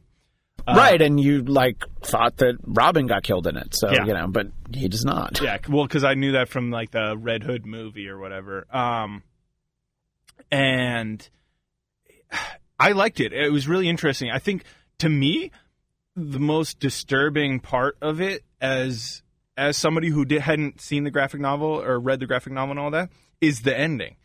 right, 0.68 1.02
and 1.02 1.20
you 1.20 1.42
like 1.44 1.84
thought 2.02 2.38
that 2.38 2.56
Robin 2.64 3.08
got 3.08 3.24
killed 3.24 3.48
in 3.48 3.56
it, 3.56 3.74
so 3.76 3.92
Yeah. 3.92 4.06
you 4.06 4.14
know, 4.14 4.28
but 4.28 4.48
he 4.74 4.88
does 4.90 5.06
not. 5.06 5.40
Yeah, 5.42 5.58
well, 5.70 5.86
because 5.86 6.04
I 6.04 6.16
knew 6.16 6.34
that 6.34 6.50
from 6.50 6.70
like 6.72 6.92
the 6.92 7.16
Red 7.18 7.44
Hood 7.44 7.66
movie 7.66 8.08
or 8.10 8.18
whatever. 8.20 8.66
Um, 8.76 9.24
and 10.52 11.28
I 12.80 12.92
liked 12.94 13.20
it. 13.20 13.34
It 13.34 13.52
was 13.52 13.68
really 13.68 13.90
interesting. 13.90 14.32
I 14.32 14.40
think 14.40 14.64
to 15.00 15.10
me, 15.10 15.52
the 16.16 16.40
most 16.40 16.80
disturbing 16.80 17.60
part 17.60 17.98
of 18.02 18.22
it, 18.22 18.44
as 18.62 19.22
as 19.58 19.76
somebody 19.76 20.08
who 20.10 20.24
did, 20.24 20.42
hadn't 20.42 20.80
seen 20.80 21.04
the 21.04 21.12
graphic 21.12 21.42
novel 21.42 21.82
or 21.82 22.00
read 22.00 22.22
the 22.22 22.26
graphic 22.26 22.54
novel 22.54 22.72
and 22.72 22.80
all 22.80 22.92
that, 22.92 23.10
is 23.42 23.62
the 23.62 23.78
ending. 23.78 24.16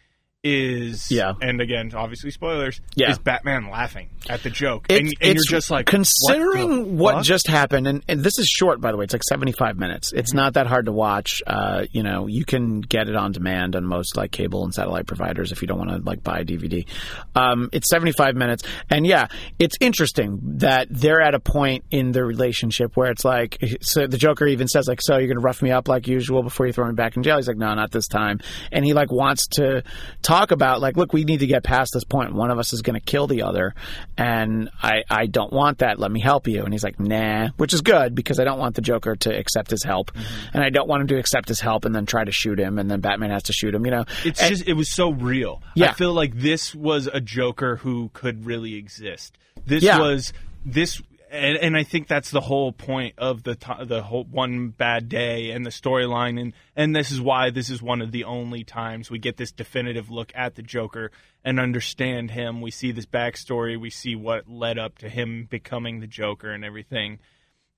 Is 0.45 1.11
Yeah. 1.11 1.33
and 1.41 1.61
again, 1.63 1.91
obviously 1.95 2.31
spoilers. 2.31 2.81
Yeah. 2.97 3.11
is 3.11 3.19
Batman 3.19 3.71
laughing 3.71 4.11
at 4.29 4.43
the 4.43 4.51
joke, 4.51 4.87
It's- 4.91 5.01
and, 5.01 5.15
and 5.23 5.35
you're 5.37 5.45
just 5.45 5.71
like 5.71 5.87
considering 5.87 6.99
what, 6.99 7.15
what, 7.17 7.25
just 7.25 7.47
happened, 7.49 7.87
and, 7.87 8.03
and 8.09 8.21
this 8.23 8.39
is 8.39 8.47
short, 8.47 8.79
by 8.81 8.91
the 8.93 8.99
way. 8.99 9.05
It's 9.05 9.15
like 9.15 9.25
seventy-five 9.25 9.79
minutes. 9.79 10.13
It's 10.13 10.31
Mm-hmm. 10.31 10.37
not 10.37 10.55
that 10.55 10.67
hard 10.67 10.85
to 10.87 10.93
watch. 10.93 11.43
Uh, 11.47 11.87
you 11.93 12.03
know, 12.03 12.27
you 12.27 12.45
can 12.45 12.81
get 12.83 13.09
it 13.09 13.17
on 13.17 13.33
demand 13.33 13.75
on 13.75 13.85
most 13.87 14.17
like 14.19 14.33
cable 14.33 14.65
and 14.65 14.75
satellite 14.75 15.07
providers 15.07 15.51
if 15.51 15.63
you 15.63 15.69
don't 15.69 15.79
want 15.79 15.91
to 15.91 15.99
like 15.99 16.23
buy 16.23 16.41
a 16.41 16.45
DVD. 16.45 16.87
Um, 17.35 17.71
it's 17.73 17.89
seventy-five 17.89 18.35
minutes, 18.37 18.65
and 18.91 19.07
yeah, 19.07 19.29
it's 19.59 19.77
interesting 19.81 20.41
that 20.59 20.89
they're 20.91 21.23
at 21.23 21.35
a 21.35 21.41
point 21.41 21.85
in 21.91 22.13
their 22.13 22.27
relationship 22.27 22.97
where 22.99 23.11
it's 23.11 23.25
like, 23.25 23.59
so 23.81 24.07
the 24.07 24.19
Joker 24.19 24.47
even 24.47 24.69
says 24.69 24.89
like, 24.89 25.01
"So 25.03 25.17
you're 25.17 25.29
gonna 25.29 25.41
rough 25.41 25.63
me 25.63 25.71
up 25.71 25.89
like 25.89 26.07
usual 26.07 26.43
before 26.43 26.67
you 26.67 26.73
throw 26.75 26.87
me 26.87 26.95
back 26.95 27.17
in 27.17 27.23
jail?" 27.23 27.37
He's 27.37 27.49
like, 27.49 27.57
"No, 27.57 27.73
not 27.75 27.91
this 27.93 28.09
time," 28.09 28.41
and 28.73 28.85
he 28.85 28.93
like 28.93 29.11
wants 29.11 29.47
to 29.53 29.83
talk 30.23 30.34
about 30.51 30.81
like, 30.81 30.97
"Look, 30.97 31.13
we 31.13 31.25
need 31.25 31.41
to 31.41 31.47
get 31.47 31.63
past 31.65 31.93
this 31.95 32.05
point. 32.05 32.35
One 32.35 32.51
of 32.51 32.59
us 32.59 32.73
is 32.73 32.83
gonna 32.83 33.01
kill 33.01 33.27
the 33.27 33.43
other, 33.43 33.75
and 34.17 34.71
I 34.83 35.05
I 35.11 35.27
don't 35.27 35.53
want 35.53 35.79
that. 35.79 35.99
Let 35.99 36.11
me 36.11 36.21
help 36.21 36.47
you." 36.49 36.63
And 36.65 36.73
he's 36.73 36.85
like, 36.85 36.99
"Nah," 37.01 37.49
which 37.57 37.73
is 37.73 37.81
good 37.81 38.15
because 38.15 38.39
I 38.41 38.45
don't 38.45 38.59
want 38.59 38.75
the 38.75 38.83
Joker 38.83 39.17
to 39.17 39.37
accept 39.37 39.71
his 39.71 39.83
help, 39.85 40.13
mm-hmm. 40.13 40.49
and 40.55 40.63
I 40.65 40.71
don't 40.71 40.89
want 40.89 41.03
him 41.03 41.07
to 41.09 41.19
accept 41.19 41.49
his 41.49 41.61
help 41.61 41.85
and 41.85 41.95
then 41.95 42.07
try 42.07 42.25
to 42.25 42.33
shoot 42.33 42.59
him, 42.59 42.79
and 42.79 42.91
then 42.91 43.01
Batman 43.01 43.31
has 43.31 43.45
to 43.45 43.53
shoot 43.53 43.75
him. 43.75 43.85
You 43.85 43.91
know, 43.93 44.05
It's 44.25 44.41
And- 44.41 44.51
just 44.51 44.69
it 44.69 44.75
was 44.75 44.89
so 44.89 45.11
real. 45.11 45.63
Yeah. 45.75 45.91
I 45.91 45.93
feel 45.93 46.13
like 46.13 46.35
this 46.35 46.75
was 46.75 47.09
a 47.13 47.21
Joker 47.21 47.77
who 47.77 48.11
could 48.15 48.47
really 48.47 48.75
exist. 48.75 49.37
This 49.67 49.83
Yeah. 49.83 49.99
was 49.99 50.33
this 50.67 51.01
and, 51.35 51.59
and 51.59 51.77
I 51.77 51.83
think 51.83 52.07
that's 52.07 52.31
the 52.31 52.41
whole 52.41 52.73
point 52.73 53.15
of 53.19 53.43
the 53.43 53.57
the 53.85 54.03
whole 54.03 54.25
one 54.25 54.69
bad 54.69 55.09
day 55.09 55.51
and 55.51 55.67
the 55.67 55.71
storyline. 55.71 56.41
And 56.41 56.53
and 56.77 56.95
this 56.95 57.11
is 57.11 57.21
why 57.21 57.51
this 57.51 57.71
is 57.71 57.83
one 57.83 58.01
of 58.01 58.13
the 58.13 58.25
only 58.25 58.63
times 58.63 59.11
we 59.11 59.19
get 59.19 59.37
this 59.37 59.51
definitive 59.51 60.11
look 60.11 60.31
at 60.35 60.55
the 60.55 60.63
Joker 60.63 61.11
and 61.45 61.59
understand 61.59 62.31
him. 62.31 62.61
We 62.61 62.71
see 62.71 62.93
this 62.93 63.07
backstory, 63.07 63.79
we 63.79 63.91
see 63.91 64.15
what 64.15 64.49
led 64.49 64.79
up 64.79 64.99
to 64.99 65.09
him 65.09 65.47
becoming 65.51 66.01
the 66.01 66.07
Joker 66.07 66.51
and 66.53 66.65
everything. 66.65 67.19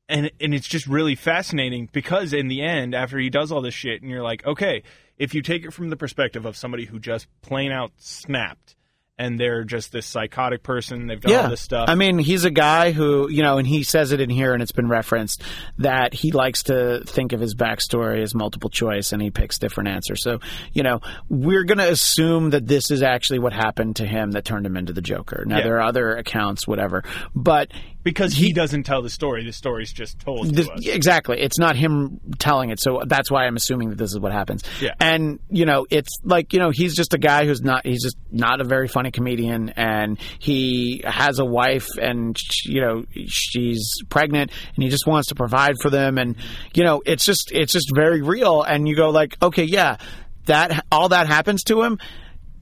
And 0.08 0.30
and 0.38 0.54
it's 0.54 0.68
just 0.68 0.86
really 0.86 1.14
fascinating 1.14 1.88
because 1.90 2.34
in 2.34 2.48
the 2.48 2.62
end 2.62 2.94
after 2.94 3.18
he 3.18 3.30
does 3.30 3.50
all 3.50 3.62
this 3.62 3.74
shit 3.74 4.02
and 4.02 4.10
you're 4.10 4.22
like 4.22 4.46
okay 4.46 4.84
if 5.18 5.34
you 5.34 5.42
take 5.42 5.64
it 5.64 5.72
from 5.72 5.90
the 5.90 5.96
perspective 5.96 6.44
of 6.44 6.56
somebody 6.56 6.84
who 6.84 7.00
just 7.00 7.26
plain 7.40 7.72
out 7.72 7.90
snapped 7.96 8.76
and 9.18 9.40
they're 9.40 9.64
just 9.64 9.92
this 9.92 10.06
psychotic 10.06 10.62
person 10.62 11.06
they've 11.06 11.20
done 11.20 11.44
all 11.44 11.50
this 11.50 11.60
stuff 11.60 11.88
I 11.88 11.94
mean, 11.94 12.18
he's 12.18 12.44
a 12.44 12.50
guy 12.50 12.90
who, 12.92 13.28
you 13.30 13.42
know, 13.42 13.58
and 13.58 13.66
he 13.66 13.82
says 13.82 14.12
it 14.12 14.20
in 14.20 14.28
here 14.30 14.52
and 14.52 14.62
it's 14.62 14.72
been 14.72 14.88
referenced 14.88 15.42
that 15.78 16.12
he 16.14 16.32
likes 16.32 16.64
to 16.64 17.02
think 17.06 17.32
of 17.32 17.40
his 17.40 17.54
backstory 17.54 18.22
as 18.22 18.34
multiple 18.34 18.68
choice 18.70 19.12
and 19.12 19.22
he 19.22 19.30
picks 19.30 19.58
different 19.58 19.88
answers. 19.88 20.22
So, 20.22 20.40
you 20.72 20.82
know, 20.82 21.00
we're 21.28 21.64
going 21.64 21.78
to 21.78 21.90
assume 21.90 22.50
that 22.50 22.66
this 22.66 22.90
is 22.90 23.02
actually 23.02 23.38
what 23.38 23.52
happened 23.52 23.96
to 23.96 24.06
him 24.06 24.32
that 24.32 24.44
turned 24.44 24.66
him 24.66 24.76
into 24.76 24.92
the 24.92 25.00
Joker. 25.02 25.44
Now, 25.46 25.58
Yeah. 25.58 25.64
there 25.64 25.76
are 25.76 25.82
other 25.82 26.16
accounts, 26.16 26.66
whatever. 26.66 27.04
But 27.34 27.70
because 28.06 28.34
he, 28.34 28.52
doesn't 28.52 28.84
tell 28.84 29.02
the 29.02 29.10
story 29.10 29.44
the 29.44 29.52
story's 29.52 29.92
just 29.92 30.20
told 30.20 30.54
to 30.54 30.70
us 30.70 30.86
exactly. 30.86 31.40
It's 31.40 31.58
not 31.58 31.74
him 31.74 32.20
telling 32.38 32.70
it, 32.70 32.78
so 32.78 33.02
that's 33.04 33.32
why 33.32 33.46
I'm 33.46 33.56
assuming 33.56 33.90
that 33.90 33.98
this 33.98 34.12
is 34.12 34.20
what 34.20 34.30
happens. 34.30 34.62
Yeah. 34.80 34.94
And 35.00 35.40
you 35.50 35.66
know, 35.66 35.86
it's 35.90 36.16
like 36.22 36.52
you 36.52 36.60
know, 36.60 36.70
he's 36.70 36.94
just 36.94 37.14
a 37.14 37.18
guy 37.18 37.46
who's 37.46 37.62
not. 37.62 37.84
He's 37.84 38.04
just 38.04 38.16
not 38.30 38.60
a 38.60 38.64
very 38.64 38.86
funny 38.86 39.10
comedian, 39.10 39.70
and 39.70 40.20
he 40.38 41.02
has 41.04 41.40
a 41.40 41.44
wife, 41.44 41.88
and 42.00 42.38
sh- 42.38 42.66
you 42.66 42.80
know, 42.80 43.04
she's 43.26 43.96
pregnant, 44.08 44.52
and 44.76 44.84
he 44.84 44.88
just 44.88 45.04
wants 45.04 45.28
to 45.30 45.34
provide 45.34 45.74
for 45.82 45.90
them, 45.90 46.16
and 46.16 46.36
you 46.74 46.84
know, 46.84 47.02
it's 47.04 47.24
just 47.24 47.50
it's 47.50 47.72
just 47.72 47.90
very 47.92 48.22
real, 48.22 48.62
and 48.62 48.86
you 48.86 48.94
go 48.94 49.10
like, 49.10 49.36
okay, 49.42 49.64
yeah, 49.64 49.96
that 50.44 50.86
all 50.92 51.08
that 51.08 51.26
happens 51.26 51.64
to 51.64 51.82
him. 51.82 51.98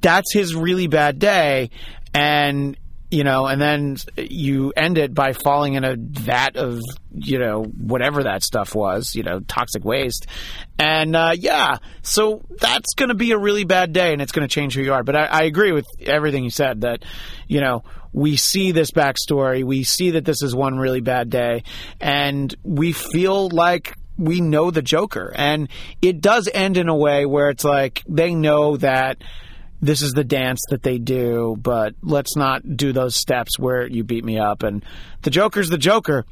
That's 0.00 0.32
his 0.32 0.54
really 0.54 0.86
bad 0.86 1.18
day, 1.18 1.68
and 2.14 2.78
you 3.14 3.22
know, 3.22 3.46
and 3.46 3.60
then 3.60 3.96
you 4.16 4.72
end 4.76 4.98
it 4.98 5.14
by 5.14 5.34
falling 5.34 5.74
in 5.74 5.84
a 5.84 5.94
vat 5.96 6.56
of, 6.56 6.80
you 7.14 7.38
know, 7.38 7.62
whatever 7.62 8.24
that 8.24 8.42
stuff 8.42 8.74
was, 8.74 9.14
you 9.14 9.22
know, 9.22 9.38
toxic 9.38 9.84
waste. 9.84 10.26
And 10.80 11.14
uh, 11.14 11.32
yeah, 11.38 11.78
so 12.02 12.44
that's 12.58 12.94
going 12.94 13.10
to 13.10 13.14
be 13.14 13.30
a 13.30 13.38
really 13.38 13.62
bad 13.62 13.92
day 13.92 14.12
and 14.12 14.20
it's 14.20 14.32
going 14.32 14.46
to 14.46 14.52
change 14.52 14.74
who 14.74 14.82
you 14.82 14.92
are. 14.92 15.04
But 15.04 15.14
I, 15.14 15.24
I 15.26 15.42
agree 15.44 15.70
with 15.70 15.86
everything 16.00 16.42
you 16.42 16.50
said 16.50 16.80
that, 16.80 17.04
you 17.46 17.60
know, 17.60 17.84
we 18.12 18.34
see 18.34 18.72
this 18.72 18.90
backstory, 18.90 19.62
we 19.62 19.84
see 19.84 20.10
that 20.10 20.24
this 20.24 20.42
is 20.42 20.52
one 20.52 20.76
really 20.76 21.00
bad 21.00 21.30
day, 21.30 21.62
and 22.00 22.52
we 22.64 22.92
feel 22.92 23.48
like 23.48 23.96
we 24.18 24.40
know 24.40 24.72
the 24.72 24.82
Joker. 24.82 25.32
And 25.36 25.68
it 26.02 26.20
does 26.20 26.48
end 26.52 26.76
in 26.76 26.88
a 26.88 26.96
way 26.96 27.26
where 27.26 27.50
it's 27.50 27.64
like 27.64 28.02
they 28.08 28.34
know 28.34 28.76
that 28.78 29.18
this 29.84 30.02
is 30.02 30.12
the 30.12 30.24
dance 30.24 30.60
that 30.70 30.82
they 30.82 30.98
do, 30.98 31.56
but 31.60 31.94
let's 32.02 32.36
not 32.36 32.76
do 32.76 32.92
those 32.92 33.14
steps 33.16 33.58
where 33.58 33.86
you 33.86 34.02
beat 34.04 34.24
me 34.24 34.38
up. 34.38 34.62
And 34.62 34.84
the 35.22 35.30
Joker's 35.30 35.68
the 35.70 35.78
Joker. 35.78 36.24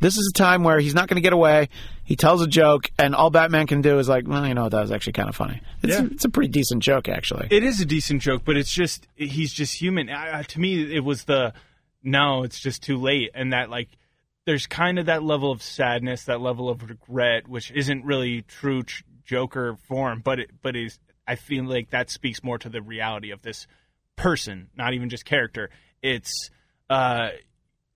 This 0.00 0.16
is 0.16 0.30
a 0.32 0.38
time 0.38 0.62
where 0.62 0.78
he's 0.78 0.94
not 0.94 1.08
going 1.08 1.16
to 1.16 1.20
get 1.22 1.32
away. 1.32 1.70
He 2.04 2.14
tells 2.14 2.40
a 2.40 2.46
joke, 2.46 2.88
and 2.98 3.14
all 3.14 3.30
Batman 3.30 3.66
can 3.66 3.80
do 3.82 3.98
is 3.98 4.08
like, 4.08 4.28
well, 4.28 4.46
you 4.46 4.54
know, 4.54 4.68
that 4.68 4.80
was 4.80 4.92
actually 4.92 5.14
kind 5.14 5.28
of 5.28 5.34
funny. 5.34 5.60
It's, 5.82 5.92
Yeah. 5.92 6.06
it's 6.12 6.24
a 6.24 6.28
pretty 6.28 6.48
decent 6.50 6.82
joke, 6.82 7.08
actually. 7.08 7.48
it 7.50 7.64
is 7.64 7.80
a 7.80 7.84
decent 7.84 8.22
joke 8.22 8.42
but 8.44 8.56
it's 8.56 8.72
just 8.72 9.08
he's 9.16 9.52
just 9.52 9.74
human 9.80 10.08
I, 10.10 10.42
to 10.42 10.60
me 10.60 10.94
it 10.94 11.00
was 11.04 11.24
the 11.24 11.52
no 12.02 12.44
it's 12.44 12.60
just 12.60 12.82
too 12.82 12.96
late 12.96 13.30
and 13.34 13.52
that 13.52 13.70
like 13.70 13.88
there's 14.46 14.66
kind 14.66 14.98
of 14.98 15.06
that 15.06 15.22
level 15.22 15.50
of 15.50 15.62
sadness 15.62 16.24
that 16.24 16.40
level 16.40 16.68
of 16.68 16.88
regret 16.88 17.48
which 17.48 17.70
isn't 17.72 18.04
really 18.04 18.42
true 18.42 18.84
ch- 18.84 19.02
joker 19.24 19.76
form 19.88 20.20
but 20.24 20.38
it 20.38 20.50
but 20.62 20.76
is 20.76 20.98
i 21.28 21.36
feel 21.36 21.64
like 21.64 21.90
that 21.90 22.10
speaks 22.10 22.42
more 22.42 22.58
to 22.58 22.68
the 22.68 22.82
reality 22.82 23.30
of 23.30 23.42
this 23.42 23.68
person 24.18 24.68
not 24.76 24.92
even 24.92 25.08
just 25.08 25.24
character. 25.24 25.70
It's 26.02 26.50
uh 26.90 27.28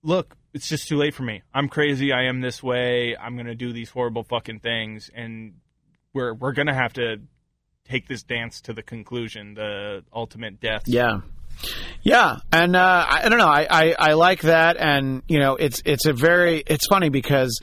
look 0.01 0.35
it's 0.53 0.67
just 0.67 0.87
too 0.87 0.97
late 0.97 1.13
for 1.13 1.23
me. 1.23 1.43
I'm 1.53 1.67
crazy. 1.67 2.11
I 2.11 2.23
am 2.25 2.41
this 2.41 2.63
way. 2.63 3.15
I'm 3.19 3.37
gonna 3.37 3.55
do 3.55 3.73
these 3.73 3.89
horrible 3.89 4.23
fucking 4.23 4.59
things. 4.59 5.11
And 5.13 5.55
we're 6.13 6.33
we're 6.33 6.53
gonna 6.53 6.73
have 6.73 6.93
to 6.93 7.17
take 7.85 8.07
this 8.07 8.23
dance 8.23 8.61
to 8.61 8.73
the 8.73 8.81
conclusion, 8.81 9.53
the 9.53 10.03
ultimate 10.13 10.59
death. 10.59 10.83
Yeah. 10.87 11.21
Yeah, 12.01 12.37
and 12.51 12.75
uh, 12.75 13.05
I, 13.07 13.21
I 13.25 13.29
don't 13.29 13.37
know. 13.37 13.47
I, 13.47 13.67
I, 13.69 13.95
I 13.97 14.13
like 14.13 14.41
that, 14.41 14.75
and 14.77 15.21
you 15.27 15.37
know, 15.37 15.55
it's 15.55 15.83
it's 15.85 16.07
a 16.07 16.11
very 16.11 16.63
it's 16.65 16.87
funny 16.87 17.09
because 17.09 17.61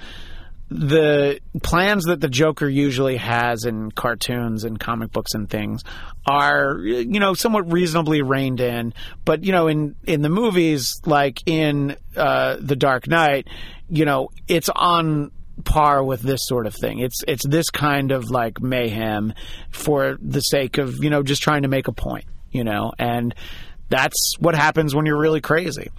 the 0.70 1.40
plans 1.62 2.04
that 2.04 2.20
the 2.20 2.28
Joker 2.28 2.68
usually 2.68 3.16
has 3.16 3.64
in 3.64 3.90
cartoons 3.90 4.62
and 4.62 4.78
comic 4.78 5.10
books 5.10 5.34
and 5.34 5.50
things 5.50 5.82
are 6.26 6.78
you 6.78 7.18
know 7.18 7.34
somewhat 7.34 7.70
reasonably 7.72 8.22
reined 8.22 8.60
in, 8.60 8.94
but 9.24 9.44
you 9.44 9.52
know 9.52 9.66
in 9.66 9.96
in 10.04 10.22
the 10.22 10.28
movies 10.28 11.00
like 11.04 11.42
in 11.46 11.96
uh, 12.16 12.56
the 12.60 12.76
Dark 12.76 13.08
Knight, 13.08 13.48
you 13.88 14.04
know 14.04 14.28
it's 14.46 14.68
on 14.68 15.32
par 15.64 16.04
with 16.04 16.22
this 16.22 16.46
sort 16.46 16.66
of 16.66 16.74
thing. 16.74 17.00
It's 17.00 17.24
it's 17.26 17.46
this 17.46 17.70
kind 17.70 18.12
of 18.12 18.30
like 18.30 18.60
mayhem 18.60 19.34
for 19.70 20.18
the 20.22 20.40
sake 20.40 20.78
of 20.78 21.02
you 21.02 21.10
know 21.10 21.22
just 21.22 21.42
trying 21.42 21.62
to 21.62 21.68
make 21.68 21.88
a 21.88 21.92
point, 21.92 22.26
you 22.50 22.62
know, 22.62 22.92
and 22.96 23.34
that's 23.90 24.36
what 24.38 24.54
happens 24.54 24.94
when 24.94 25.04
you're 25.04 25.20
really 25.20 25.40
crazy. 25.40 25.90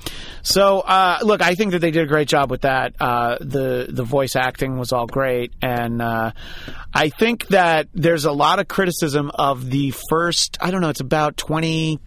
So, 0.41 0.79
uh, 0.79 1.19
look, 1.21 1.41
I 1.41 1.55
think 1.55 1.73
that 1.73 1.79
they 1.79 1.91
did 1.91 2.03
a 2.03 2.07
great 2.07 2.27
job 2.27 2.49
with 2.49 2.61
that. 2.61 2.95
Uh, 2.99 3.37
the 3.39 3.87
the 3.89 4.03
voice 4.03 4.35
acting 4.35 4.79
was 4.79 4.91
all 4.91 5.05
great, 5.05 5.53
and 5.61 6.01
uh, 6.01 6.31
I 6.93 7.09
think 7.09 7.47
that 7.49 7.89
there's 7.93 8.25
a 8.25 8.31
lot 8.31 8.59
of 8.59 8.67
criticism 8.67 9.29
of 9.35 9.69
the 9.69 9.93
first. 10.09 10.57
I 10.59 10.71
don't 10.71 10.81
know. 10.81 10.89
It's 10.89 11.01
about 11.01 11.37
twenty 11.37 11.99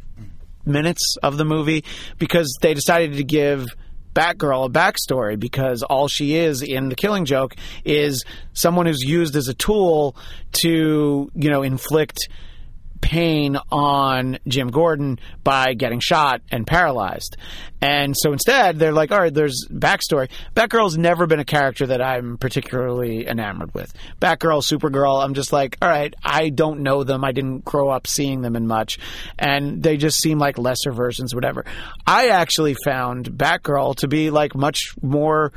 minutes 0.65 1.19
of 1.23 1.37
the 1.37 1.45
movie 1.45 1.85
because 2.19 2.59
they 2.61 2.75
decided 2.75 3.19
to 3.19 3.25
give. 3.25 3.67
Batgirl 4.15 4.67
a 4.67 4.71
backstory 4.71 5.37
because 5.37 5.83
all 5.83 6.07
she 6.07 6.37
is 6.37 6.63
in 6.63 6.89
the 6.89 6.95
Killing 6.95 7.25
Joke 7.25 7.57
is 7.85 8.25
someone 8.53 8.87
who's 8.87 9.03
used 9.03 9.35
as 9.35 9.49
a 9.49 9.55
tool 9.55 10.15
to, 10.63 11.33
you 11.35 11.51
know, 11.51 11.65
inflict 11.65 12.29
pain 13.01 13.57
on 13.71 14.39
Jim 14.49 14.69
Gordon 14.69 15.19
by 15.43 15.75
getting 15.75 16.01
shot 16.01 16.41
and 16.51 16.67
paralyzed. 16.67 17.37
And 17.81 18.17
so 18.17 18.33
instead, 18.33 18.79
they're 18.79 18.93
like, 18.93 19.13
all 19.13 19.19
right, 19.21 19.33
there's 19.33 19.67
backstory. 19.71 20.31
Batgirl's 20.57 20.97
never 20.97 21.27
been 21.27 21.39
a 21.39 21.45
character 21.45 21.87
that 21.89 22.01
I'm 22.01 22.39
particularly 22.39 23.27
enamored 23.27 23.75
with. 23.75 23.93
Batgirl, 24.21 24.63
Supergirl, 24.63 25.23
I'm 25.23 25.35
just 25.35 25.53
like, 25.53 25.77
all 25.83 25.89
right, 25.89 26.15
I 26.23 26.49
don't 26.49 26.81
know 26.81 27.05
them. 27.05 27.25
I 27.25 27.33
didn't 27.33 27.65
grow 27.65 27.91
up 27.91 28.07
seeing 28.07 28.41
them 28.41 28.57
in 28.57 28.67
much. 28.67 28.99
And 29.39 29.83
they 29.83 29.99
just 29.99 30.21
seem 30.21 30.39
like 30.39 30.57
lesser 30.57 30.93
versions, 30.93 31.35
whatever. 31.35 31.67
I 32.07 32.29
actually 32.29 32.75
found 32.85 33.31
Batgirl 33.33 33.97
to 33.97 34.09
be 34.09 34.31
like 34.31 34.55
much 34.55 34.95
more 35.03 35.53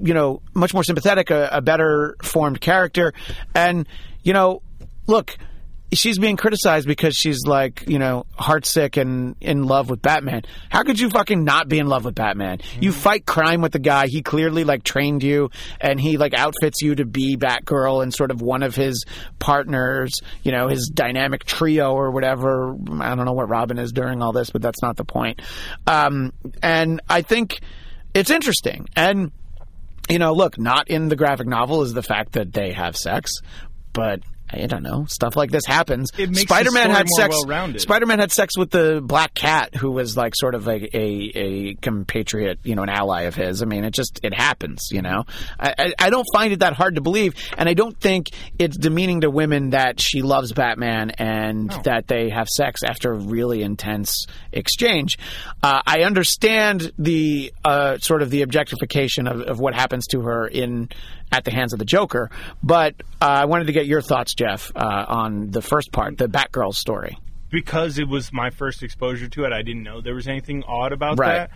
you 0.00 0.14
know, 0.14 0.40
much 0.54 0.72
more 0.72 0.82
sympathetic, 0.82 1.30
a, 1.30 1.50
a, 1.52 1.60
better 1.60 2.16
formed 2.22 2.60
character. 2.60 3.12
And, 3.54 3.86
you 4.22 4.32
know, 4.32 4.62
look, 5.06 5.36
she's 5.92 6.18
being 6.18 6.36
criticized 6.36 6.86
because 6.86 7.14
she's 7.14 7.46
like, 7.46 7.84
you 7.86 7.98
know, 7.98 8.24
heartsick 8.38 9.00
and 9.00 9.36
in 9.40 9.64
love 9.64 9.90
with 9.90 10.00
Batman. 10.00 10.42
How 10.70 10.82
could 10.82 10.98
you 10.98 11.10
fucking 11.10 11.44
not 11.44 11.68
be 11.68 11.78
in 11.78 11.86
love 11.86 12.04
with 12.04 12.14
Batman? 12.14 12.58
Mm-hmm. 12.58 12.82
You 12.82 12.92
fight 12.92 13.26
crime 13.26 13.60
with 13.60 13.72
the 13.72 13.78
guy. 13.78 14.06
He 14.06 14.22
clearly 14.22 14.64
like 14.64 14.82
trained 14.82 15.22
you 15.22 15.50
and 15.80 16.00
he 16.00 16.16
like 16.16 16.34
outfits 16.34 16.82
you 16.82 16.94
to 16.94 17.04
be 17.04 17.36
Batgirl 17.36 18.02
and 18.02 18.12
sort 18.12 18.30
of 18.30 18.40
one 18.40 18.62
of 18.62 18.74
his 18.74 19.04
partners, 19.38 20.20
you 20.42 20.52
know, 20.52 20.68
his 20.68 20.90
dynamic 20.92 21.44
trio 21.44 21.92
or 21.92 22.10
whatever. 22.10 22.74
I 23.00 23.14
don't 23.14 23.24
know 23.24 23.32
what 23.32 23.48
Robin 23.48 23.78
is 23.78 23.92
during 23.92 24.22
all 24.22 24.32
this, 24.32 24.50
but 24.50 24.62
that's 24.62 24.82
not 24.82 24.96
the 24.96 25.04
point. 25.04 25.42
Um, 25.86 26.32
and 26.62 27.00
I 27.08 27.22
think 27.22 27.60
it's 28.14 28.30
interesting. 28.30 28.88
And 28.96 29.32
you 30.08 30.18
know, 30.18 30.32
look, 30.32 30.58
not 30.58 30.88
in 30.88 31.08
the 31.08 31.16
graphic 31.16 31.46
novel 31.46 31.82
is 31.82 31.92
the 31.92 32.02
fact 32.02 32.32
that 32.32 32.52
they 32.52 32.72
have 32.72 32.96
sex, 32.96 33.30
but 33.92 34.20
I 34.52 34.66
don't 34.66 34.82
know. 34.82 35.06
Stuff 35.06 35.36
like 35.36 35.50
this 35.50 35.64
happens. 35.66 36.10
Spider-Man 36.14 36.90
had 36.90 37.08
sex. 37.08 37.36
Spider-Man 37.78 38.18
had 38.18 38.32
sex 38.32 38.56
with 38.56 38.70
the 38.70 39.00
Black 39.02 39.34
Cat, 39.34 39.74
who 39.74 39.90
was 39.90 40.16
like 40.16 40.34
sort 40.34 40.54
of 40.54 40.68
a, 40.68 40.96
a, 40.96 41.32
a 41.34 41.74
compatriot, 41.76 42.58
you 42.64 42.74
know, 42.74 42.82
an 42.82 42.88
ally 42.88 43.22
of 43.22 43.34
his. 43.34 43.62
I 43.62 43.66
mean, 43.66 43.84
it 43.84 43.94
just 43.94 44.20
it 44.22 44.34
happens. 44.34 44.88
You 44.90 45.02
know, 45.02 45.24
I, 45.58 45.74
I, 45.78 45.94
I 45.98 46.10
don't 46.10 46.26
find 46.32 46.52
it 46.52 46.60
that 46.60 46.74
hard 46.74 46.96
to 46.96 47.00
believe, 47.00 47.34
and 47.56 47.68
I 47.68 47.74
don't 47.74 47.98
think 47.98 48.30
it's 48.58 48.76
demeaning 48.76 49.22
to 49.22 49.30
women 49.30 49.70
that 49.70 50.00
she 50.00 50.22
loves 50.22 50.52
Batman 50.52 51.10
and 51.10 51.68
no. 51.68 51.82
that 51.84 52.06
they 52.06 52.30
have 52.30 52.48
sex 52.48 52.82
after 52.82 53.12
a 53.12 53.18
really 53.18 53.62
intense 53.62 54.26
exchange. 54.52 55.18
Uh, 55.62 55.80
I 55.86 56.02
understand 56.02 56.92
the 56.98 57.52
uh, 57.64 57.98
sort 57.98 58.22
of 58.22 58.30
the 58.30 58.42
objectification 58.42 59.26
of, 59.26 59.40
of 59.40 59.60
what 59.60 59.74
happens 59.74 60.06
to 60.08 60.20
her 60.22 60.46
in 60.46 60.88
at 61.32 61.44
the 61.44 61.50
hands 61.50 61.72
of 61.72 61.78
the 61.78 61.84
Joker. 61.84 62.30
But 62.62 62.94
uh, 63.20 63.24
I 63.26 63.44
wanted 63.46 63.66
to 63.68 63.72
get 63.72 63.86
your 63.86 64.02
thoughts, 64.02 64.34
Jeff, 64.42 64.72
uh, 64.74 65.04
on 65.08 65.50
the 65.50 65.62
first 65.62 65.92
part, 65.92 66.18
the 66.18 66.28
Batgirl 66.28 66.74
story. 66.74 67.18
Because 67.50 67.98
it 67.98 68.08
was 68.08 68.32
my 68.32 68.50
first 68.50 68.82
exposure 68.82 69.28
to 69.28 69.44
it, 69.44 69.52
I 69.52 69.62
didn't 69.62 69.82
know 69.82 70.00
there 70.00 70.14
was 70.14 70.26
anything 70.26 70.64
odd 70.66 70.92
about 70.92 71.18
right. 71.18 71.34
that. 71.34 71.50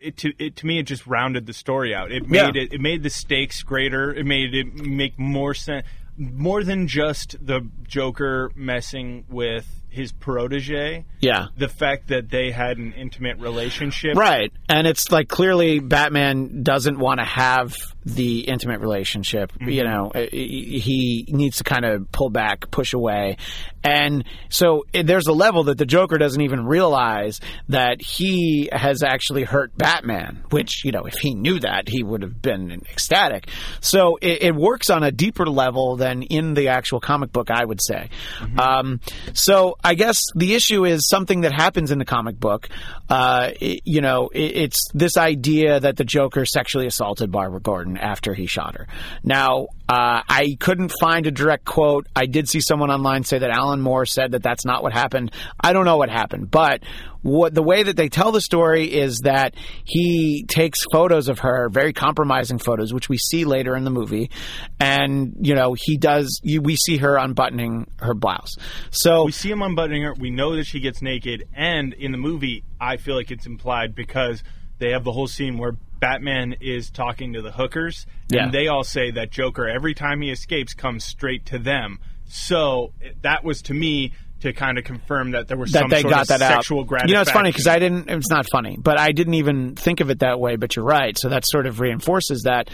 It, 0.00 0.16
to 0.18 0.32
it 0.38 0.56
to 0.56 0.66
me, 0.66 0.78
it 0.78 0.84
just 0.84 1.06
rounded 1.06 1.44
the 1.44 1.52
story 1.52 1.94
out. 1.94 2.10
It 2.10 2.26
made 2.26 2.56
yeah. 2.56 2.62
it 2.62 2.72
it 2.72 2.80
made 2.80 3.02
the 3.02 3.10
stakes 3.10 3.62
greater. 3.62 4.12
It 4.14 4.24
made 4.24 4.54
it 4.54 4.74
make 4.74 5.18
more 5.18 5.52
sense, 5.52 5.86
more 6.16 6.64
than 6.64 6.88
just 6.88 7.36
the 7.44 7.68
Joker 7.86 8.50
messing 8.54 9.26
with 9.28 9.66
his 9.90 10.12
protege. 10.12 11.04
Yeah. 11.20 11.48
The 11.56 11.68
fact 11.68 12.08
that 12.08 12.30
they 12.30 12.50
had 12.50 12.78
an 12.78 12.92
intimate 12.94 13.38
relationship. 13.38 14.16
Right. 14.16 14.52
And 14.68 14.86
it's 14.86 15.10
like 15.10 15.28
clearly 15.28 15.78
Batman 15.80 16.62
doesn't 16.62 16.98
want 16.98 17.20
to 17.20 17.24
have 17.24 17.74
the 18.06 18.40
intimate 18.40 18.80
relationship. 18.80 19.52
Mm-hmm. 19.52 19.68
You 19.68 19.84
know, 19.84 20.12
he 20.14 21.26
needs 21.28 21.58
to 21.58 21.64
kind 21.64 21.84
of 21.84 22.10
pull 22.12 22.30
back, 22.30 22.70
push 22.70 22.94
away. 22.94 23.36
And 23.82 24.24
so 24.48 24.84
there's 24.92 25.26
a 25.26 25.32
level 25.32 25.64
that 25.64 25.78
the 25.78 25.86
Joker 25.86 26.16
doesn't 26.16 26.40
even 26.40 26.66
realize 26.66 27.40
that 27.68 28.00
he 28.00 28.68
has 28.72 29.02
actually 29.02 29.44
hurt 29.44 29.76
Batman, 29.76 30.44
which, 30.50 30.84
you 30.84 30.92
know, 30.92 31.04
if 31.04 31.14
he 31.14 31.34
knew 31.34 31.60
that, 31.60 31.88
he 31.88 32.02
would 32.02 32.22
have 32.22 32.40
been 32.40 32.82
ecstatic. 32.90 33.48
So 33.80 34.18
it, 34.22 34.42
it 34.42 34.54
works 34.54 34.88
on 34.90 35.02
a 35.02 35.12
deeper 35.12 35.46
level 35.46 35.96
than 35.96 36.22
in 36.22 36.54
the 36.54 36.68
actual 36.68 37.00
comic 37.00 37.32
book, 37.32 37.50
I 37.50 37.64
would 37.64 37.80
say. 37.82 38.10
Mm-hmm. 38.38 38.58
Um, 38.58 39.00
so 39.34 39.76
I 39.82 39.94
guess 39.94 40.20
the 40.34 40.54
issue 40.54 40.84
is 40.84 41.08
something 41.08 41.42
that 41.42 41.52
happens 41.52 41.90
in 41.90 41.98
the 41.98 42.04
comic 42.04 42.38
book. 42.38 42.68
Uh, 43.08 43.50
it, 43.60 43.82
you 43.84 44.00
know, 44.00 44.28
it, 44.28 44.56
it's 44.56 44.90
this 44.94 45.16
idea 45.16 45.78
that 45.78 45.96
the 45.96 46.04
Joker 46.04 46.44
sexually 46.44 46.86
assaulted 46.86 47.30
Barbara 47.30 47.60
Gordon 47.60 47.95
after 47.98 48.34
he 48.34 48.46
shot 48.46 48.76
her. 48.76 48.86
Now, 49.22 49.68
uh, 49.88 50.22
I 50.28 50.56
couldn't 50.58 50.92
find 51.00 51.26
a 51.26 51.30
direct 51.30 51.64
quote. 51.64 52.06
I 52.16 52.26
did 52.26 52.48
see 52.48 52.60
someone 52.60 52.90
online 52.90 53.24
say 53.24 53.38
that 53.38 53.50
Alan 53.50 53.80
Moore 53.80 54.06
said 54.06 54.32
that 54.32 54.42
that's 54.42 54.64
not 54.64 54.82
what 54.82 54.92
happened. 54.92 55.32
I 55.60 55.72
don't 55.72 55.84
know 55.84 55.96
what 55.96 56.10
happened, 56.10 56.50
but 56.50 56.82
what 57.22 57.54
the 57.54 57.62
way 57.62 57.82
that 57.82 57.96
they 57.96 58.08
tell 58.08 58.32
the 58.32 58.40
story 58.40 58.84
is 58.92 59.20
that 59.24 59.54
he 59.84 60.44
takes 60.48 60.84
photos 60.92 61.28
of 61.28 61.40
her, 61.40 61.68
very 61.68 61.92
compromising 61.92 62.58
photos, 62.58 62.92
which 62.92 63.08
we 63.08 63.18
see 63.18 63.44
later 63.44 63.76
in 63.76 63.84
the 63.84 63.90
movie, 63.90 64.30
and 64.78 65.34
you 65.40 65.54
know 65.54 65.74
he 65.76 65.96
does. 65.96 66.40
You, 66.42 66.62
we 66.62 66.76
see 66.76 66.98
her 66.98 67.16
unbuttoning 67.16 67.88
her 67.98 68.14
blouse. 68.14 68.56
So 68.90 69.24
we 69.24 69.32
see 69.32 69.50
him 69.50 69.62
unbuttoning 69.62 70.02
her. 70.02 70.14
We 70.14 70.30
know 70.30 70.56
that 70.56 70.66
she 70.66 70.80
gets 70.80 71.02
naked, 71.02 71.48
and 71.54 71.92
in 71.94 72.12
the 72.12 72.18
movie, 72.18 72.62
I 72.80 72.96
feel 72.96 73.16
like 73.16 73.30
it's 73.30 73.46
implied 73.46 73.94
because 73.94 74.42
they 74.78 74.90
have 74.90 75.04
the 75.04 75.12
whole 75.12 75.26
scene 75.26 75.58
where 75.58 75.72
Batman 76.00 76.56
is 76.60 76.90
talking 76.90 77.32
to 77.34 77.42
the 77.42 77.52
hookers, 77.52 78.06
yeah. 78.28 78.44
and 78.44 78.52
they 78.52 78.68
all 78.68 78.84
say 78.84 79.10
that 79.12 79.30
Joker 79.30 79.68
every 79.68 79.94
time 79.94 80.20
he 80.20 80.30
escapes 80.30 80.74
comes 80.74 81.04
straight 81.04 81.46
to 81.46 81.58
them. 81.58 81.98
So 82.28 82.92
that 83.22 83.44
was 83.44 83.62
to 83.62 83.74
me 83.74 84.12
to 84.40 84.52
kind 84.52 84.76
of 84.78 84.84
confirm 84.84 85.30
that 85.30 85.48
there 85.48 85.56
was 85.56 85.72
that 85.72 85.80
some 85.80 85.90
they 85.90 86.02
sort 86.02 86.12
got 86.12 86.22
of 86.22 86.28
that 86.28 86.40
sexual 86.40 86.80
out. 86.80 86.86
gratification. 86.86 87.08
You 87.08 87.14
know, 87.14 87.20
it's 87.22 87.30
funny 87.30 87.50
because 87.50 87.66
I 87.66 87.78
didn't. 87.78 88.10
It's 88.10 88.30
not 88.30 88.46
funny, 88.50 88.76
but 88.78 88.98
I 89.00 89.12
didn't 89.12 89.34
even 89.34 89.74
think 89.76 90.00
of 90.00 90.10
it 90.10 90.20
that 90.20 90.38
way. 90.38 90.56
But 90.56 90.76
you're 90.76 90.84
right. 90.84 91.16
So 91.18 91.30
that 91.30 91.46
sort 91.46 91.66
of 91.66 91.80
reinforces 91.80 92.42
that, 92.42 92.68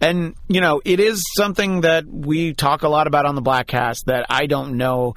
and 0.00 0.34
you 0.48 0.60
know, 0.60 0.82
it 0.84 1.00
is 1.00 1.24
something 1.36 1.82
that 1.82 2.06
we 2.06 2.52
talk 2.52 2.82
a 2.82 2.88
lot 2.88 3.06
about 3.06 3.24
on 3.26 3.34
the 3.34 3.42
Bladtcast. 3.42 4.04
That 4.06 4.26
I 4.28 4.46
don't 4.46 4.76
know 4.76 5.14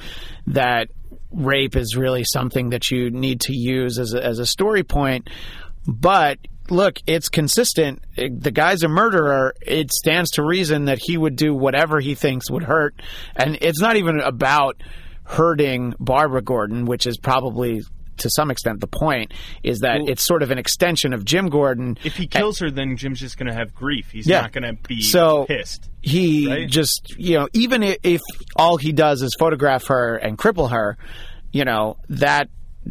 that 0.47 0.89
rape 1.31 1.75
is 1.75 1.95
really 1.95 2.23
something 2.23 2.69
that 2.69 2.89
you 2.91 3.11
need 3.11 3.41
to 3.41 3.53
use 3.53 3.99
as 3.99 4.13
a, 4.13 4.23
as 4.23 4.39
a 4.39 4.45
story 4.45 4.83
point, 4.83 5.29
but 5.85 6.39
look, 6.71 6.99
it's 7.07 7.29
consistent. 7.29 8.03
The 8.15 8.51
guy's 8.51 8.83
a 8.83 8.87
murderer. 8.87 9.53
It 9.61 9.91
stands 9.91 10.31
to 10.31 10.43
reason 10.43 10.85
that 10.85 10.99
he 10.99 11.17
would 11.17 11.35
do 11.35 11.53
whatever 11.53 11.99
he 11.99 12.15
thinks 12.15 12.49
would 12.49 12.63
hurt. 12.63 13.01
And 13.35 13.57
it's 13.61 13.79
not 13.79 13.95
even 13.95 14.19
about 14.19 14.81
hurting 15.23 15.93
Barbara 15.99 16.41
Gordon, 16.41 16.85
which 16.85 17.05
is 17.05 17.17
probably 17.17 17.83
to 18.17 18.29
some 18.29 18.51
extent 18.51 18.81
the 18.81 18.87
point 18.87 19.33
is 19.63 19.79
that 19.79 19.99
well, 19.99 20.09
it's 20.09 20.23
sort 20.23 20.43
of 20.43 20.51
an 20.51 20.57
extension 20.57 21.13
of 21.13 21.23
Jim 21.25 21.49
Gordon. 21.49 21.97
If 22.03 22.15
he 22.17 22.27
kills 22.27 22.59
her, 22.59 22.69
then 22.69 22.97
Jim's 22.97 23.19
just 23.19 23.37
going 23.37 23.47
to 23.47 23.53
have 23.53 23.73
grief. 23.73 24.11
He's 24.11 24.27
yeah. 24.27 24.41
not 24.41 24.51
going 24.51 24.63
to 24.63 24.73
be 24.87 25.01
so 25.01 25.45
pissed. 25.45 25.89
He 26.01 26.49
right? 26.49 26.69
just, 26.69 27.15
you 27.17 27.39
know, 27.39 27.47
even 27.53 27.83
if 27.83 28.21
all 28.55 28.77
he 28.77 28.91
does 28.91 29.21
is 29.21 29.35
photograph 29.39 29.87
her 29.87 30.17
and 30.17 30.37
cripple 30.37 30.71
her, 30.71 30.97
you 31.51 31.65
know, 31.65 31.97
that 32.09 32.49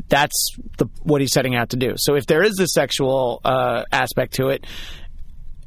that's 0.08 0.56
the 0.76 0.86
what 1.02 1.20
he's 1.20 1.32
setting 1.32 1.54
out 1.54 1.70
to 1.70 1.76
do. 1.76 1.94
So 1.96 2.14
if 2.14 2.26
there 2.26 2.42
is 2.42 2.58
a 2.60 2.66
sexual 2.66 3.40
uh, 3.44 3.84
aspect 3.92 4.34
to 4.34 4.48
it, 4.48 4.66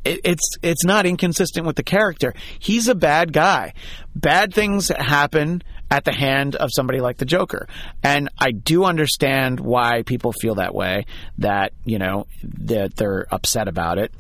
it, 0.04 0.22
it's 0.24 0.58
it's 0.62 0.84
not 0.84 1.06
inconsistent 1.06 1.66
with 1.66 1.76
the 1.76 1.84
character. 1.84 2.34
He's 2.60 2.88
a 2.88 2.96
bad 2.96 3.34
guy. 3.34 3.74
Bad 4.16 4.54
things 4.54 4.90
happen 4.90 5.64
at 5.90 6.06
the 6.06 6.14
hand 6.14 6.56
of 6.56 6.70
somebody 6.74 7.02
like 7.02 7.18
the 7.18 7.26
Joker, 7.26 7.68
and 8.04 8.30
I 8.40 8.52
do 8.52 8.86
understand 8.86 9.60
why 9.60 10.04
people 10.04 10.32
feel 10.32 10.56
that 10.56 10.74
way. 10.74 11.06
That 11.40 11.74
you 11.86 12.00
know 12.00 12.28
that 12.60 12.96
they're 12.96 13.28
upset 13.32 13.68
about 13.68 13.98
it. 13.98 14.12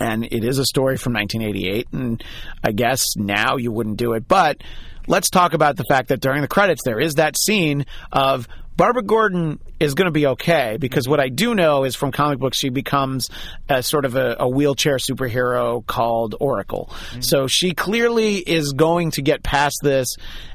And 0.00 0.24
it 0.24 0.44
is 0.44 0.58
a 0.58 0.66
story 0.66 0.98
from 0.98 1.14
1988, 1.14 1.88
and 1.92 2.22
I 2.62 2.72
guess 2.72 3.02
now 3.16 3.56
you 3.56 3.72
wouldn't 3.72 3.96
do 3.96 4.12
it. 4.12 4.28
But 4.28 4.62
let's 5.08 5.30
talk 5.30 5.54
about 5.54 5.76
the 5.76 5.84
fact 5.88 6.08
that 6.10 6.20
during 6.20 6.42
the 6.42 6.48
credits 6.48 6.82
there 6.84 7.00
is 7.00 7.14
that 7.14 7.36
scene 7.38 7.86
of 8.12 8.46
Barbara 8.78 9.02
Gordon 9.02 9.58
is 9.80 9.94
going 9.94 10.06
to 10.06 10.12
be 10.12 10.28
okay 10.28 10.76
because 10.78 11.08
what 11.08 11.18
I 11.18 11.30
do 11.30 11.52
know 11.52 11.82
is 11.82 11.96
from 11.96 12.12
comic 12.12 12.38
books 12.38 12.56
she 12.56 12.68
becomes 12.68 13.28
a 13.68 13.82
sort 13.82 14.04
of 14.04 14.14
a, 14.14 14.36
a 14.38 14.48
wheelchair 14.48 14.98
superhero 14.98 15.84
called 15.84 16.36
Oracle. 16.38 16.88
Mm-hmm. 16.88 17.20
So 17.22 17.48
she 17.48 17.74
clearly 17.74 18.36
is 18.36 18.72
going 18.74 19.10
to 19.12 19.22
get 19.22 19.42
past 19.42 19.80
this 19.82 20.14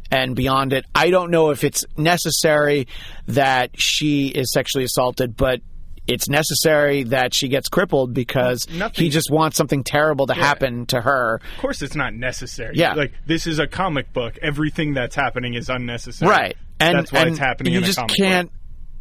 and 0.10 0.38
beyond 0.38 0.72
it. 0.72 0.86
I 0.96 1.10
don't 1.10 1.32
know 1.32 1.50
if 1.50 1.66
it's 1.66 1.84
necessary 1.98 2.88
that 3.28 3.72
she 3.78 4.30
is 4.30 4.54
sexually 4.54 4.86
assaulted, 4.86 5.36
but 5.36 5.60
it's 6.08 6.30
necessary 6.30 7.04
that 7.04 7.34
she 7.34 7.50
gets 7.50 7.68
crippled 7.68 8.14
because 8.14 8.70
Nothing- 8.70 9.04
he 9.04 9.10
just 9.10 9.32
wants 9.32 9.58
something 9.58 9.84
terrible 9.84 10.28
to 10.28 10.34
happen 10.34 10.86
to 10.88 11.02
her. 11.02 11.42
Of 11.56 11.62
course, 11.62 11.82
it's 11.82 11.96
not 11.96 12.14
necessary. 12.14 12.76
Yeah. 12.78 12.94
like 12.94 13.14
this 13.26 13.48
is 13.48 13.60
a 13.60 13.68
comic 13.68 14.14
book. 14.14 14.38
Everything 14.42 14.94
that's 14.94 15.16
happening 15.16 15.56
is 15.56 15.70
unnecessary. 15.70 16.30
Right. 16.32 16.58
And 16.90 17.00
that's 17.00 17.12
why 17.12 17.22
and 17.22 17.30
it's 17.30 17.40
happening. 17.40 17.74
You 17.74 17.80
in 17.80 17.84
a 17.84 17.88
just 17.88 18.00
can't 18.08 18.52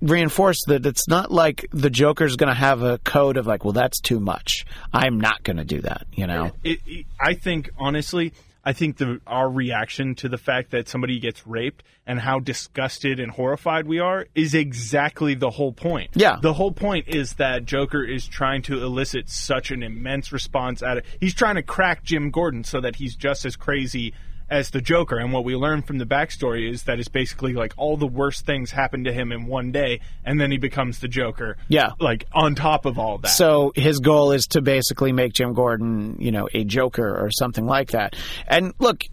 book. 0.01 0.11
reinforce 0.11 0.65
that 0.67 0.87
it's 0.87 1.09
not 1.09 1.31
like 1.31 1.67
the 1.71 1.91
Joker's 1.91 2.37
going 2.37 2.49
to 2.53 2.59
have 2.59 2.83
a 2.83 2.99
code 2.99 3.37
of 3.37 3.47
like, 3.47 3.65
well, 3.65 3.73
that's 3.73 4.01
too 4.01 4.21
much. 4.21 4.65
I'm 4.93 5.21
not 5.21 5.43
going 5.43 5.59
to 5.59 5.65
do 5.65 5.81
that. 5.83 6.07
You 6.13 6.27
know. 6.27 6.53
It, 6.65 6.81
it, 6.87 7.07
I 7.21 7.35
think 7.35 7.71
honestly, 7.79 8.33
I 8.65 8.73
think 8.73 8.97
the 8.97 9.21
our 9.27 9.51
reaction 9.51 10.15
to 10.17 10.29
the 10.29 10.39
fact 10.39 10.71
that 10.71 10.89
somebody 10.89 11.19
gets 11.19 11.47
raped 11.47 11.83
and 12.07 12.19
how 12.19 12.39
disgusted 12.39 13.19
and 13.21 13.31
horrified 13.31 13.87
we 13.87 13.99
are 13.99 14.27
is 14.35 14.55
exactly 14.55 15.35
the 15.35 15.51
whole 15.51 15.73
point. 15.73 16.11
Yeah. 16.15 16.39
The 16.41 16.53
whole 16.53 16.73
point 16.73 17.09
is 17.09 17.35
that 17.35 17.65
Joker 17.65 18.05
is 18.05 18.27
trying 18.27 18.63
to 18.63 18.83
elicit 18.83 19.29
such 19.29 19.71
an 19.71 19.83
immense 19.83 20.33
response 20.33 20.83
out 20.83 20.99
of 20.99 21.05
he's 21.21 21.35
trying 21.35 21.57
to 21.57 21.63
crack 21.63 22.05
Jim 22.05 22.31
Gordon 22.31 22.65
so 22.65 22.81
that 22.81 22.97
he's 22.97 23.17
just 23.17 23.45
as 23.45 23.57
crazy 23.57 24.15
as 24.53 24.71
the 24.71 24.81
Joker. 24.81 25.17
And 25.17 25.33
what 25.33 25.45
we 25.45 25.57
learn 25.57 25.83
from 25.83 25.99
the 25.99 26.05
backstory 26.05 26.71
is 26.71 26.85
that 26.85 27.01
it's 27.01 27.09
basically 27.09 27.55
like 27.55 27.73
all 27.77 27.97
the 27.97 28.07
worst 28.07 28.45
things 28.45 28.71
happen 28.71 29.05
to 29.05 29.13
him 29.13 29.33
in 29.33 29.47
one 29.47 29.73
day 29.73 30.01
and 30.25 30.41
then 30.41 30.51
he 30.51 30.59
becomes 30.59 31.01
the 31.01 31.09
Joker. 31.09 31.57
Yeah. 31.69 31.93
Like 31.99 32.27
on 32.33 32.55
top 32.55 32.85
of 32.85 32.99
all 32.99 33.19
that. 33.19 33.29
So 33.29 33.73
his 33.75 33.99
goal 33.99 34.33
is 34.33 34.47
to 34.49 34.61
basically 34.61 35.13
make 35.13 35.33
Jim 35.33 35.55
Gordon, 35.55 36.17
you 36.21 36.31
know, 36.31 36.49
a 36.53 36.65
Joker 36.65 37.17
or 37.19 37.31
something 37.31 37.67
like 37.67 37.93
that. 37.93 38.15
And 38.47 38.75
look, 38.79 39.05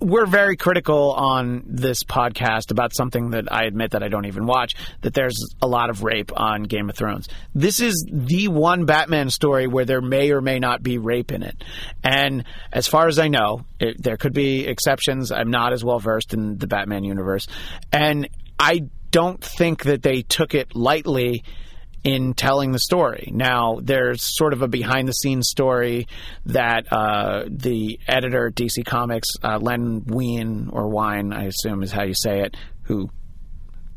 we're 0.00 0.26
very 0.26 0.56
critical 0.56 1.12
on 1.12 1.64
this 1.66 2.04
podcast 2.04 2.70
about 2.70 2.94
something 2.94 3.30
that 3.30 3.52
I 3.52 3.64
admit 3.64 3.92
that 3.92 4.02
I 4.02 4.08
don't 4.08 4.26
even 4.26 4.46
watch, 4.46 4.74
that 5.00 5.14
there's 5.14 5.54
a 5.60 5.66
lot 5.66 5.90
of 5.90 6.02
rape 6.02 6.30
on 6.34 6.62
Game 6.62 6.88
of 6.88 6.96
Thrones. 6.96 7.28
This 7.54 7.80
is 7.80 8.06
the 8.10 8.48
one 8.48 8.84
Batman 8.84 9.30
story 9.30 9.66
where 9.66 9.84
there 9.84 10.00
may 10.00 10.30
or 10.30 10.40
may 10.40 10.58
not 10.58 10.82
be 10.82 10.98
rape 10.98 11.32
in 11.32 11.42
it. 11.42 11.62
And 12.04 12.44
as 12.72 12.86
far 12.86 13.08
as 13.08 13.18
I 13.18 13.28
know, 13.28 13.64
it, 13.80 14.02
there 14.02 14.16
could 14.16 14.32
be 14.32 14.66
exceptions. 14.66 15.32
I'm 15.32 15.50
not 15.50 15.72
as 15.72 15.84
well 15.84 15.98
versed 15.98 16.32
in 16.32 16.58
the 16.58 16.66
Batman 16.66 17.04
universe. 17.04 17.46
And 17.92 18.28
I 18.58 18.88
don't 19.10 19.42
think 19.42 19.84
that 19.84 20.02
they 20.02 20.22
took 20.22 20.54
it 20.54 20.76
lightly 20.76 21.44
in 22.04 22.34
telling 22.34 22.72
the 22.72 22.78
story. 22.78 23.30
Now, 23.32 23.78
there's 23.82 24.22
sort 24.36 24.52
of 24.52 24.62
a 24.62 24.68
behind 24.68 25.08
the 25.08 25.12
scenes 25.12 25.48
story 25.48 26.06
that 26.46 26.92
uh, 26.92 27.44
the 27.48 27.98
editor 28.06 28.46
at 28.46 28.54
DC 28.54 28.84
Comics, 28.84 29.28
uh, 29.42 29.58
Len 29.58 30.04
Wein, 30.06 30.70
or 30.72 30.88
Wine, 30.88 31.32
I 31.32 31.44
assume 31.44 31.82
is 31.82 31.92
how 31.92 32.04
you 32.04 32.14
say 32.14 32.42
it, 32.42 32.56
who, 32.82 33.10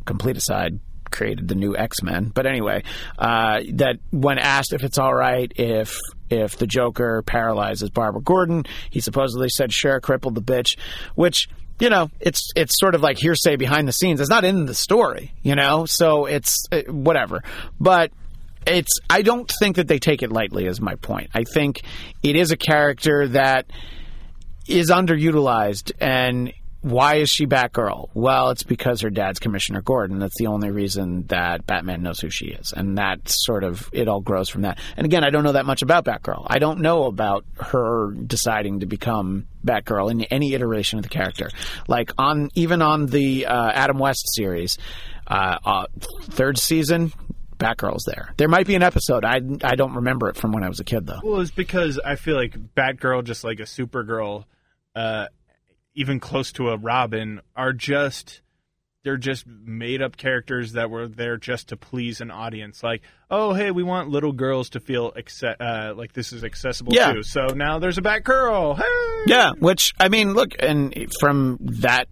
complete 0.05 0.37
aside, 0.37 0.79
created 1.11 1.47
the 1.47 1.55
new 1.55 1.75
X 1.75 2.01
Men. 2.01 2.31
But 2.33 2.45
anyway, 2.45 2.83
uh, 3.19 3.61
that 3.73 3.97
when 4.11 4.39
asked 4.39 4.73
if 4.73 4.83
it's 4.83 4.97
all 4.97 5.13
right 5.13 5.51
if 5.55 5.97
if 6.31 6.57
the 6.57 6.67
Joker 6.67 7.21
paralyzes 7.23 7.89
Barbara 7.89 8.21
Gordon, 8.21 8.65
he 8.89 9.01
supposedly 9.01 9.49
said, 9.49 9.73
"Sure, 9.73 9.99
crippled 9.99 10.35
the 10.35 10.41
bitch," 10.41 10.77
which 11.15 11.49
you 11.79 11.89
know, 11.89 12.11
it's 12.19 12.51
it's 12.55 12.79
sort 12.79 12.93
of 12.95 13.01
like 13.01 13.17
hearsay 13.17 13.55
behind 13.55 13.87
the 13.87 13.91
scenes. 13.91 14.21
It's 14.21 14.29
not 14.29 14.45
in 14.45 14.65
the 14.65 14.75
story, 14.75 15.33
you 15.41 15.55
know, 15.55 15.85
so 15.85 16.27
it's 16.27 16.67
uh, 16.71 16.83
whatever. 16.83 17.43
But 17.79 18.11
it's 18.67 18.99
I 19.09 19.23
don't 19.23 19.51
think 19.59 19.77
that 19.77 19.87
they 19.87 19.97
take 19.97 20.21
it 20.21 20.31
lightly. 20.31 20.67
Is 20.67 20.79
my 20.79 20.95
point. 20.95 21.31
I 21.33 21.43
think 21.43 21.81
it 22.21 22.35
is 22.35 22.51
a 22.51 22.57
character 22.57 23.27
that 23.29 23.65
is 24.67 24.89
underutilized 24.89 25.91
and. 25.99 26.53
Why 26.81 27.15
is 27.15 27.29
she 27.29 27.45
Batgirl? 27.45 28.09
Well, 28.15 28.49
it's 28.49 28.63
because 28.63 29.01
her 29.01 29.11
dad's 29.11 29.39
Commissioner 29.39 29.81
Gordon. 29.81 30.17
That's 30.17 30.37
the 30.37 30.47
only 30.47 30.71
reason 30.71 31.27
that 31.27 31.67
Batman 31.67 32.01
knows 32.01 32.19
who 32.19 32.31
she 32.31 32.47
is. 32.47 32.73
And 32.75 32.97
that 32.97 33.19
sort 33.25 33.63
of, 33.63 33.87
it 33.93 34.07
all 34.07 34.21
grows 34.21 34.49
from 34.49 34.63
that. 34.63 34.79
And 34.97 35.05
again, 35.05 35.23
I 35.23 35.29
don't 35.29 35.43
know 35.43 35.51
that 35.51 35.67
much 35.67 35.83
about 35.83 36.05
Batgirl. 36.05 36.47
I 36.49 36.57
don't 36.57 36.79
know 36.79 37.03
about 37.03 37.45
her 37.59 38.11
deciding 38.11 38.79
to 38.79 38.87
become 38.87 39.47
Batgirl 39.63 40.09
in 40.09 40.21
any 40.23 40.55
iteration 40.55 40.97
of 40.97 41.03
the 41.03 41.09
character. 41.09 41.51
Like 41.87 42.11
on, 42.17 42.49
even 42.55 42.81
on 42.81 43.05
the 43.05 43.45
uh, 43.45 43.71
Adam 43.71 43.99
West 43.99 44.33
series, 44.33 44.79
uh, 45.27 45.59
uh, 45.63 45.85
third 46.01 46.57
season, 46.57 47.13
Batgirl's 47.57 48.05
there. 48.05 48.33
There 48.37 48.47
might 48.47 48.65
be 48.65 48.73
an 48.73 48.81
episode. 48.81 49.23
I, 49.23 49.39
I 49.63 49.75
don't 49.75 49.93
remember 49.93 50.29
it 50.29 50.35
from 50.35 50.51
when 50.51 50.63
I 50.63 50.67
was 50.67 50.79
a 50.79 50.83
kid, 50.83 51.05
though. 51.05 51.19
Well, 51.23 51.41
it's 51.41 51.51
because 51.51 51.99
I 52.03 52.15
feel 52.15 52.35
like 52.35 52.55
Batgirl, 52.73 53.23
just 53.23 53.43
like 53.43 53.59
a 53.59 53.63
Supergirl, 53.63 54.45
uh, 54.95 55.27
even 55.95 56.19
close 56.19 56.51
to 56.53 56.69
a 56.69 56.77
Robin, 56.77 57.41
are 57.55 57.73
just 57.73 58.41
they're 59.03 59.17
just 59.17 59.47
made 59.47 59.99
up 60.01 60.15
characters 60.15 60.73
that 60.73 60.91
were 60.91 61.07
there 61.07 61.35
just 61.35 61.69
to 61.69 61.75
please 61.77 62.21
an 62.21 62.29
audience. 62.29 62.83
Like, 62.83 63.01
oh, 63.31 63.51
hey, 63.53 63.71
we 63.71 63.81
want 63.81 64.09
little 64.09 64.31
girls 64.31 64.69
to 64.71 64.79
feel 64.79 65.11
acce- 65.13 65.55
uh, 65.59 65.95
like 65.95 66.13
this 66.13 66.31
is 66.31 66.43
accessible 66.43 66.93
Yeah. 66.93 67.13
too. 67.13 67.23
So 67.23 67.47
now 67.47 67.79
there's 67.79 67.97
a 67.97 68.01
Batgirl. 68.03 68.77
Hey! 68.77 69.23
Yeah, 69.25 69.51
which 69.57 69.93
I 69.99 70.07
mean, 70.09 70.33
look, 70.33 70.51
and 70.59 70.93
from 71.19 71.57
that 71.81 72.09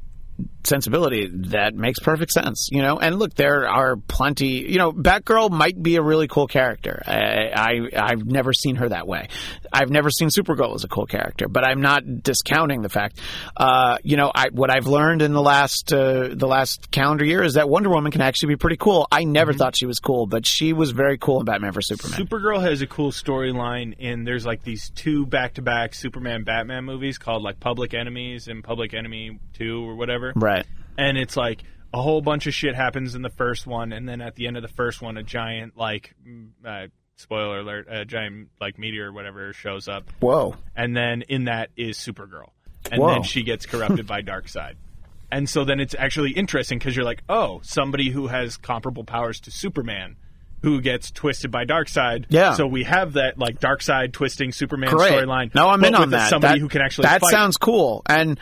sensibility, 0.64 1.30
that 1.49 1.73
makes 1.73 1.99
perfect 1.99 2.31
sense, 2.31 2.69
you 2.72 2.81
know. 2.81 2.98
And 2.98 3.18
look, 3.18 3.34
there 3.36 3.68
are 3.68 3.95
plenty, 3.95 4.69
you 4.69 4.77
know, 4.77 4.91
Batgirl 4.91 5.52
might 5.52 5.81
be 5.81 5.95
a 5.95 6.02
really 6.02 6.27
cool 6.27 6.48
character. 6.48 7.02
I, 7.06 7.52
I 7.56 8.11
I've 8.11 8.26
never 8.26 8.53
seen 8.53 8.76
her 8.77 8.90
that 8.90 9.07
way. 9.07 9.30
I've 9.72 9.90
never 9.90 10.10
seen 10.10 10.30
Supergirl 10.30 10.76
as 10.76 10.84
a 10.84 10.88
cool 10.88 11.06
character, 11.06 11.48
but 11.48 11.65
I'm 11.65 11.81
not 11.81 12.23
discounting 12.23 12.81
the 12.81 12.90
fact. 12.90 13.19
Uh, 13.56 13.98
you 14.03 14.18
know, 14.18 14.31
I, 14.34 14.49
what 14.52 14.69
I've 14.72 14.88
learned 14.88 15.22
in 15.22 15.34
the 15.34 15.41
last 15.41 15.94
uh, 15.94 16.30
the 16.34 16.48
last 16.48 16.91
calendar 16.91 17.26
year 17.26 17.44
is 17.44 17.53
that 17.53 17.69
Wonder 17.69 17.90
Woman 17.90 18.11
can 18.11 18.22
actually 18.22 18.53
be 18.53 18.57
pretty 18.57 18.77
cool. 18.77 19.07
I 19.11 19.23
never 19.23 19.53
thought 19.53 19.76
she 19.77 19.86
was 19.86 19.99
cool, 19.99 20.27
but 20.27 20.45
she 20.45 20.73
was 20.73 20.91
very 20.91 21.18
cool 21.18 21.40
in 21.40 21.45
Batman 21.45 21.72
vs 21.72 21.88
Superman. 21.88 22.19
Supergirl 22.19 22.61
has 22.61 22.81
a 22.81 22.88
cool 22.88 23.11
storyline, 23.11 23.95
and 23.99 24.27
there's 24.27 24.45
like 24.45 24.64
these 24.64 24.90
two 24.91 25.26
back-to-back 25.26 25.94
Superman 25.94 26.44
Batman 26.44 26.86
movies 26.86 27.18
called 27.18 27.44
like 27.44 27.60
Public 27.60 27.94
Enemies 27.94 28.48
and 28.48 28.64
Public 28.64 28.94
Enemy 28.94 29.40
Two 29.53 29.88
or 29.88 29.95
whatever. 29.95 30.31
right. 30.36 30.48
And 30.97 31.17
it's 31.17 31.38
like 31.38 31.63
a 31.93 32.01
whole 32.01 32.21
bunch 32.21 32.47
of 32.47 32.53
shit 32.53 32.76
happens 32.76 33.15
in 33.15 33.21
the 33.21 33.30
first 33.30 33.65
one, 33.65 33.91
and 33.93 34.07
then 34.07 34.21
at 34.21 34.35
the 34.35 34.47
end 34.47 34.57
of 34.57 34.61
the 34.61 34.67
first 34.69 35.01
one, 35.01 35.17
a 35.17 35.23
giant 35.23 35.77
like 35.77 36.13
uh, 36.65 36.88
spoiler 37.15 37.59
alert, 37.59 37.88
a 37.89 38.05
giant 38.05 38.49
like 38.61 38.77
meteor 38.77 39.09
or 39.09 39.13
whatever 39.13 39.53
shows 39.53 39.88
up, 39.88 40.09
Whoa. 40.19 40.55
and 40.76 40.95
then 40.95 41.23
in 41.23 41.45
that 41.45 41.69
is 41.76 41.97
Supergirl, 41.97 42.49
and 42.91 43.01
Whoa. 43.01 43.09
then 43.13 43.23
she 43.23 43.43
gets 43.43 43.65
corrupted 43.65 44.05
by 44.07 44.21
Darkseid. 44.23 44.76
And 45.31 45.47
so 45.47 45.63
then 45.63 45.80
it's 45.80 45.93
actually 45.97 46.31
interesting 46.31 46.80
because 46.80 46.95
you're 46.95 47.05
like, 47.05 47.21
oh, 47.30 47.59
somebody 47.63 48.09
who 48.09 48.26
has 48.27 48.57
comparable 48.57 49.03
powers 49.03 49.39
to 49.41 49.51
Superman, 49.51 50.15
who 50.63 50.81
gets 50.81 51.11
twisted 51.11 51.51
by 51.51 51.65
Darkseid. 51.65 52.26
Yeah. 52.30 52.55
So 52.55 52.65
we 52.65 52.84
have 52.84 53.13
that 53.13 53.38
like 53.38 53.59
Darkseid 53.59 54.11
twisting 54.11 54.51
Superman 54.51 54.89
storyline. 54.89 55.53
No, 55.53 55.67
I'm 55.67 55.84
in 55.84 55.93
on 55.93 56.09
that. 56.11 56.30
Somebody 56.30 56.55
that, 56.55 56.61
who 56.61 56.67
can 56.67 56.81
actually 56.81 57.03
That 57.03 57.21
fight. 57.21 57.30
sounds 57.31 57.57
cool. 57.57 58.01
And 58.07 58.39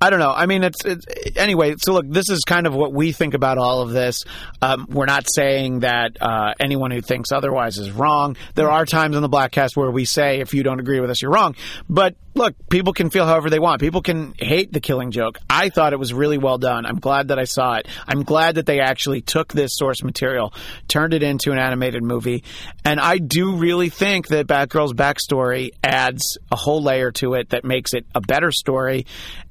I 0.00 0.10
don't 0.10 0.18
know. 0.18 0.32
I 0.32 0.46
mean, 0.46 0.62
it's, 0.62 0.84
it's 0.84 1.06
anyway. 1.36 1.74
So 1.78 1.94
look, 1.94 2.06
this 2.08 2.28
is 2.28 2.42
kind 2.44 2.66
of 2.66 2.74
what 2.74 2.92
we 2.92 3.12
think 3.12 3.32
about 3.34 3.56
all 3.56 3.80
of 3.80 3.90
this. 3.90 4.24
Um, 4.60 4.86
we're 4.90 5.06
not 5.06 5.26
saying 5.32 5.80
that 5.80 6.20
uh, 6.20 6.52
anyone 6.60 6.90
who 6.90 7.00
thinks 7.00 7.32
otherwise 7.32 7.78
is 7.78 7.90
wrong. 7.90 8.36
There 8.54 8.70
are 8.70 8.84
times 8.84 9.16
on 9.16 9.22
the 9.22 9.28
Bladtcast 9.28 9.74
where 9.74 9.90
we 9.90 10.04
say 10.04 10.40
if 10.40 10.52
you 10.52 10.62
don't 10.62 10.80
agree 10.80 11.00
with 11.00 11.10
us, 11.10 11.22
you're 11.22 11.30
wrong. 11.30 11.56
But 11.88 12.14
look, 12.36 12.54
people 12.68 12.92
can 12.92 13.10
feel 13.10 13.26
however 13.26 13.50
they 13.50 13.58
want. 13.58 13.80
People 13.80 14.02
can 14.02 14.34
hate 14.38 14.72
the 14.72 14.80
Killing 14.80 15.10
Joke. 15.10 15.38
I 15.48 15.70
thought 15.70 15.92
it 15.92 15.98
was 15.98 16.12
really 16.12 16.38
well 16.38 16.58
done. 16.58 16.86
I'm 16.86 16.98
glad 17.00 17.28
that 17.28 17.38
I 17.38 17.44
saw 17.44 17.74
it. 17.76 17.88
I'm 18.06 18.22
glad 18.22 18.56
that 18.56 18.66
they 18.66 18.80
actually 18.80 19.22
took 19.22 19.52
this 19.52 19.76
source 19.76 20.02
material, 20.02 20.52
turned 20.86 21.14
it 21.14 21.22
into 21.22 21.52
an 21.52 21.58
animated 21.58 22.02
movie, 22.02 22.44
and 22.84 23.00
I 23.00 23.18
do 23.18 23.56
really 23.56 23.88
think 23.88 24.28
that 24.28 24.46
Batgirl's 24.46 24.92
backstory 24.92 25.70
adds 25.82 26.38
a 26.52 26.56
whole 26.56 26.82
layer 26.82 27.10
to 27.12 27.34
it 27.34 27.50
that 27.50 27.64
makes 27.64 27.94
it 27.94 28.06
a 28.14 28.20
better 28.20 28.52
story. 28.52 29.06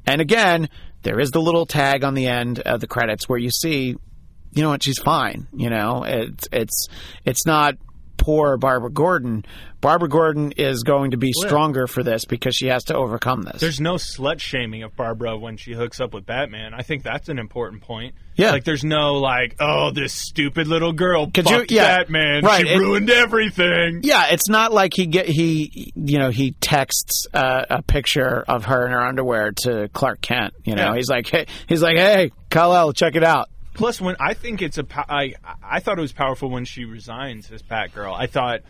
And 0.06 0.22
again, 0.22 0.70
there 1.02 1.20
is 1.20 1.32
the 1.32 1.42
little 1.42 1.66
tag 1.66 2.04
on 2.04 2.14
the 2.14 2.28
end 2.28 2.60
of 2.60 2.80
the 2.80 2.88
credits 2.88 3.28
where 3.28 3.40
you 3.40 3.52
see, 3.52 3.96
you 4.54 4.64
know 4.64 4.70
what, 4.70 4.84
she's 4.84 5.00
fine. 5.00 5.48
You 5.54 5.70
know, 5.70 6.04
it's 6.04 6.48
it's 6.52 6.88
it's 7.26 7.46
not 7.46 7.76
poor 8.18 8.58
Barbara 8.58 8.92
Gordon. 8.92 9.46
Barbara 9.82 10.10
Gordon 10.10 10.52
is 10.54 10.82
going 10.82 11.12
to 11.12 11.18
be 11.18 11.32
stronger 11.32 11.86
for 11.86 12.02
this 12.02 12.26
because 12.26 12.56
she 12.56 12.68
has 12.68 12.86
to 12.86 12.96
overcome 12.96 13.44
this. 13.44 13.62
There's 13.62 13.80
no 13.80 13.96
slut 13.96 14.40
shaming 14.40 14.82
of 14.82 14.96
Barbara 14.96 15.38
when 15.38 15.58
she 15.58 15.74
hooks 15.74 16.00
up 16.00 16.12
with 16.14 16.26
Batman. 16.26 16.74
I 16.74 16.82
think 16.82 17.04
that's 17.04 17.30
an 17.30 17.38
important 17.38 17.84
point. 17.84 18.16
Yeah. 18.36 18.50
Like 18.52 18.64
there's 18.64 18.84
no 18.84 19.14
like, 19.16 19.56
oh, 19.60 19.92
this 19.92 20.12
stupid 20.14 20.68
little 20.68 20.92
girl 20.92 21.30
Could 21.30 21.50
you- 21.50 21.66
yeah. 21.70 21.98
Batman. 22.00 22.44
Right, 22.44 22.66
She 22.66 22.74
it- 22.74 22.78
ruined 22.80 23.10
everything. 23.12 24.00
Yeah, 24.04 24.28
it's 24.32 24.50
not 24.50 24.74
like 24.74 24.94
he 24.96 25.06
get 25.06 25.28
he 25.28 25.92
you 25.96 26.18
know 26.20 26.32
he 26.32 26.52
texts 26.54 27.28
uh, 27.34 27.66
a 27.70 27.82
picture 27.84 28.44
of 28.48 28.66
her 28.66 28.86
in 28.88 28.92
her 28.92 29.02
underwear 29.02 29.52
to 29.64 29.88
Clark 29.90 30.22
Kent. 30.22 30.54
You 30.66 30.76
know, 30.76 30.90
Yeah. 30.92 30.96
he's 30.96 31.10
like, 31.10 31.28
hey, 31.30 31.46
he's 31.68 31.82
like, 31.84 31.98
hey, 31.98 32.32
Kal 32.50 32.74
El, 32.76 32.92
check 32.94 33.16
it 33.16 33.24
out. 33.24 33.50
Plus, 33.76 34.02
when 34.02 34.16
I 34.20 34.34
think 34.34 34.62
it's 34.62 34.78
a, 34.78 34.86
I 35.12 35.34
I 35.64 35.80
thought 35.80 35.98
it 35.98 36.02
was 36.02 36.14
powerful 36.14 36.50
when 36.50 36.66
she 36.66 36.86
resigns 36.86 37.52
as 37.52 37.62
Batgirl. 37.62 38.16
I 38.18 38.28
thought 38.28 38.62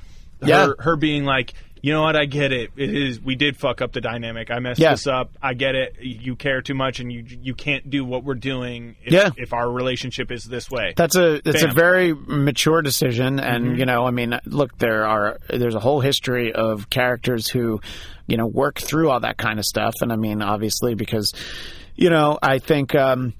her 0.41 0.47
Yeah. 0.47 0.67
her 0.79 0.95
being 0.97 1.23
like, 1.25 1.53
you 1.81 1.93
know 1.93 2.01
what, 2.01 2.15
I 2.15 2.25
get 2.25 2.51
it. 2.51 2.71
It 2.75 2.93
is 2.95 3.21
we 3.21 3.35
did 3.35 3.55
fuck 3.55 3.79
up 3.81 3.93
the 3.93 4.01
dynamic. 4.01 4.49
I 4.49 4.57
messed 4.59 4.79
Yeah. 4.79 4.91
this 4.91 5.05
up. 5.05 5.29
I 5.41 5.53
get 5.53 5.75
it. 5.75 5.95
You 6.01 6.35
care 6.35 6.61
too 6.63 6.73
much, 6.73 6.99
and 6.99 7.11
you 7.13 7.23
you 7.27 7.53
can't 7.53 7.87
do 7.89 8.03
what 8.03 8.23
we're 8.23 8.33
doing. 8.33 8.95
If, 9.03 9.13
Yeah. 9.13 9.29
if 9.37 9.53
our 9.53 9.69
relationship 9.71 10.31
is 10.31 10.43
this 10.43 10.69
way. 10.71 10.93
That's 10.97 11.15
a 11.15 11.39
it's 11.47 11.61
a 11.63 11.67
very 11.67 12.13
mature 12.13 12.81
decision, 12.81 13.39
and 13.39 13.65
Mm-hmm. 13.65 13.75
you 13.79 13.85
know, 13.85 14.05
I 14.07 14.11
mean, 14.11 14.39
look, 14.45 14.77
there 14.79 15.05
are 15.05 15.37
there's 15.49 15.75
a 15.75 15.79
whole 15.79 15.99
history 16.01 16.51
of 16.53 16.89
characters 16.89 17.47
who, 17.47 17.79
you 18.27 18.37
know, 18.37 18.47
work 18.47 18.79
through 18.79 19.11
all 19.11 19.19
that 19.19 19.37
kind 19.37 19.59
of 19.59 19.65
stuff, 19.65 19.93
and 20.01 20.11
I 20.11 20.15
mean, 20.15 20.41
obviously, 20.41 20.95
because, 20.95 21.33
you 21.95 22.09
know, 22.09 22.39
I 22.41 22.57
think. 22.59 22.95
um 22.95 23.33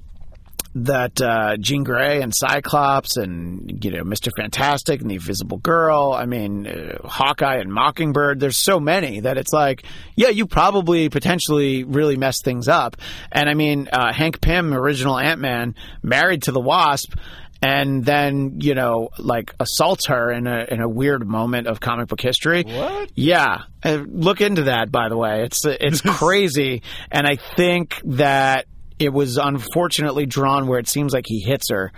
that 0.76 1.22
uh, 1.22 1.56
Jean 1.58 1.84
Grey 1.84 2.22
and 2.22 2.34
Cyclops 2.36 3.16
and 3.16 3.84
you 3.84 3.92
know 3.92 4.04
Mister 4.04 4.30
Fantastic 4.38 5.02
and 5.02 5.10
the 5.10 5.16
Invisible 5.16 5.58
Girl. 5.58 6.14
I 6.14 6.26
mean 6.26 6.68
uh, 6.68 7.08
Hawkeye 7.08 7.58
and 7.58 7.72
Mockingbird. 7.72 8.40
There's 8.40 8.58
so 8.58 8.80
many 8.80 9.22
that 9.22 9.38
it's 9.38 9.54
like, 9.54 9.84
yeah, 10.16 10.30
you 10.30 10.46
probably 10.46 11.10
potentially 11.10 11.86
really 11.86 12.18
messed 12.18 12.44
things 12.44 12.68
up. 12.68 12.98
And 13.32 13.50
I 13.50 13.54
mean 13.54 13.88
uh, 13.92 14.12
Hank 14.12 14.42
Pym, 14.42 14.74
original 14.74 15.18
Ant 15.18 15.40
Man, 15.40 15.76
married 16.04 16.44
to 16.44 16.52
the 16.52 16.62
Wasp. 16.62 17.14
And 17.62 18.04
then 18.04 18.60
you 18.60 18.76
know, 18.76 19.10
like 19.18 19.56
assaults 19.62 20.08
her 20.08 20.30
in 20.30 20.46
a 20.46 20.66
in 20.70 20.82
a 20.82 20.90
weird 20.90 21.26
moment 21.26 21.68
of 21.68 21.80
comic 21.80 22.10
book 22.10 22.20
history. 22.20 22.64
What? 22.64 23.12
Yeah, 23.16 23.64
uh, 23.84 24.04
look 24.08 24.42
into 24.42 24.64
that. 24.64 24.92
By 24.92 25.08
the 25.08 25.18
way, 25.18 25.44
it's 25.46 25.66
it's 25.66 26.02
crazy, 26.06 26.84
and 27.10 27.26
I 27.26 27.38
think 27.38 27.96
that 28.04 28.68
it 28.98 29.12
was 29.12 29.38
unfortunately 29.38 30.26
drawn 30.26 30.68
where 30.68 30.80
it 30.80 30.88
seems 30.88 31.14
like 31.14 31.26
he 31.28 31.40
hits 31.42 31.70
her. 31.70 31.92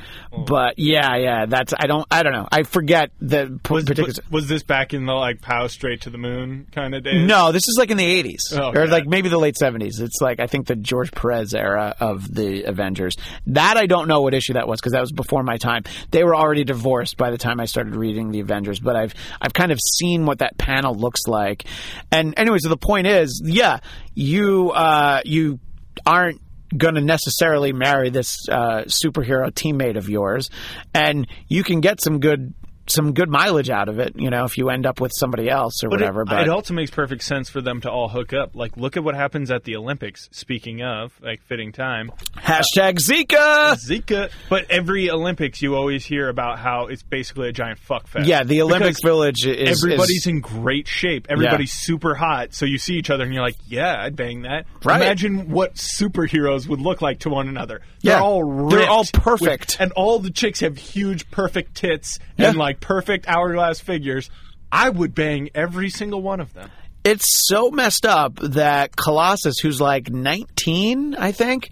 But 0.46 0.76
yeah, 0.78 1.16
yeah, 1.18 1.46
that's 1.46 1.74
I 1.78 1.88
don't 1.88 2.06
I 2.10 2.24
don't 2.24 2.34
know. 2.34 2.48
I 2.52 2.64
forget 2.64 3.12
the 3.20 3.60
was, 3.70 3.86
particular. 3.86 4.08
was, 4.08 4.32
was 4.32 4.48
this 4.48 4.64
back 4.64 4.94
in 4.94 5.06
the 5.06 5.14
like 5.14 5.42
pow 5.42 5.68
straight 5.68 6.02
to 6.02 6.10
the 6.10 6.18
moon 6.18 6.68
kind 6.72 6.96
of 6.96 7.04
days? 7.04 7.28
no, 7.28 7.52
this 7.52 7.68
is 7.68 7.76
like 7.78 7.92
in 7.92 7.98
the 7.98 8.24
80s 8.24 8.58
Oh, 8.58 8.72
or 8.74 8.88
like 8.88 9.06
maybe 9.06 9.30
the 9.30 9.38
late 9.38 9.56
70s. 9.62 10.00
It's 10.02 10.20
like 10.22 10.40
I 10.40 10.48
think 10.48 10.68
the 10.68 10.76
George 10.76 11.12
Perez 11.12 11.54
era 11.54 11.96
of 12.00 12.34
the 12.34 12.64
Avengers. 12.64 13.16
That 13.48 13.78
I 13.78 13.86
don't 13.86 14.08
know 14.08 14.22
what 14.22 14.34
issue 14.34 14.54
that 14.54 14.68
was 14.68 14.80
because 14.80 14.94
that 14.94 15.02
was 15.02 15.12
before 15.12 15.44
my 15.44 15.58
time. 15.58 15.84
They 16.12 16.24
were 16.24 16.36
already 16.36 16.64
divorced 16.64 17.18
by 17.18 17.32
the 17.32 17.38
time 17.38 17.60
I 17.60 17.66
started 17.66 17.96
reading 17.96 18.32
the 18.32 18.40
Avengers, 18.40 18.80
but 18.80 18.96
I've 18.96 19.14
I've 19.42 19.54
kind 19.54 19.72
of 19.72 19.80
seen 20.00 20.26
what 20.26 20.40
that 20.40 20.58
panel 20.58 20.96
looks 20.96 21.28
like. 21.28 21.66
And 22.12 22.34
anyway, 22.38 22.58
so 22.60 22.70
the 22.70 22.78
point 22.78 23.08
is, 23.08 23.42
yeah, 23.46 23.80
you 24.16 24.72
uh, 24.72 25.22
you 25.26 25.60
aren't 26.06 26.42
going 26.76 26.96
to 26.96 27.02
necessarily 27.02 27.74
marry 27.74 28.10
this 28.10 28.48
uh, 28.50 28.84
superhero 28.86 29.52
teammate 29.52 29.98
of 29.98 30.10
yours, 30.10 30.50
and 30.94 31.28
you 31.48 31.64
can 31.64 31.82
get 31.82 32.02
some 32.02 32.20
good 32.20 32.54
some 32.90 33.14
good 33.14 33.30
mileage 33.30 33.70
out 33.70 33.90
of 33.90 34.00
it. 34.00 34.14
You 34.16 34.30
know, 34.30 34.46
if 34.46 34.58
you 34.58 34.70
end 34.70 34.86
up 34.86 35.00
with 35.02 35.12
somebody 35.16 35.50
else 35.50 35.84
or 35.84 35.90
But 35.90 36.00
whatever. 36.00 36.22
it, 36.22 36.28
but 36.30 36.42
it 36.44 36.50
also 36.50 36.74
makes 36.74 36.92
perfect 36.92 37.24
sense 37.24 37.50
for 37.50 37.62
them 37.62 37.82
to 37.82 37.92
all 37.92 38.10
hook 38.10 38.34
up. 38.34 38.56
Like, 38.56 38.78
look 38.78 38.98
at 38.98 39.04
what 39.04 39.16
happens 39.16 39.52
at 39.52 39.64
the 39.64 39.76
Olympics. 39.76 40.30
Speaking 40.32 40.82
of, 40.84 41.14
like, 41.22 41.42
fitting 41.44 41.72
time. 41.72 42.12
Hashtag 42.36 42.98
Zika. 43.00 43.74
Zika. 43.76 44.32
But 44.50 44.70
every 44.70 45.10
Olympics, 45.10 45.62
you 45.62 45.76
always 45.76 46.06
hear 46.06 46.30
about 46.30 46.60
how 46.60 46.88
it's 46.88 47.04
basically 47.04 47.50
a 47.50 47.52
giant 47.52 47.80
fuck 47.80 48.08
fest. 48.08 48.28
Yeah, 48.28 48.44
the 48.44 48.62
Olympic 48.62 48.90
Because 48.90 49.02
Village 49.04 49.46
is 49.46 49.84
Everybody's 49.84 50.18
is, 50.22 50.28
in 50.28 50.40
great 50.42 50.88
shape. 50.88 51.28
Everybody's 51.30 51.74
super 51.74 52.16
hot. 52.16 52.54
So 52.54 52.66
you 52.66 52.78
see 52.78 52.96
each 52.96 53.10
other 53.10 53.24
and 53.24 53.34
you're 53.34 53.44
like, 53.44 53.56
yeah, 53.68 53.96
I'd 54.02 54.16
bang 54.16 54.44
that. 54.44 54.66
Right. 54.84 55.02
Imagine 55.02 55.50
what 55.50 55.76
superheroes 55.76 56.68
would 56.68 56.80
look 56.82 57.02
like 57.02 57.20
to 57.20 57.30
one 57.30 57.48
another. 57.50 57.82
Yeah. 58.02 58.14
They're 58.14 58.22
all 58.22 58.70
They're 58.70 58.90
all 58.90 59.06
perfect. 59.14 59.72
with- 59.74 59.82
and 59.82 59.92
all 59.94 60.20
the 60.20 60.32
chicks 60.32 60.60
have 60.62 60.78
huge, 60.78 61.30
perfect 61.32 61.76
tits 61.76 62.20
Yeah. 62.38 62.50
and 62.50 62.58
like 62.58 62.77
perfect 62.80 63.28
hourglass 63.28 63.80
figures. 63.80 64.30
I 64.72 64.90
would 64.90 65.16
bang 65.16 65.50
every 65.56 65.90
single 65.90 66.22
one 66.22 66.40
of 66.40 66.54
them. 66.54 66.70
it's 67.04 67.48
so 67.48 67.72
messed 67.72 68.06
up 68.06 68.36
that 68.40 68.96
Colossus, 68.96 69.60
who's 69.60 69.80
like 69.80 70.10
19, 70.10 71.16
I 71.16 71.32
think, 71.32 71.70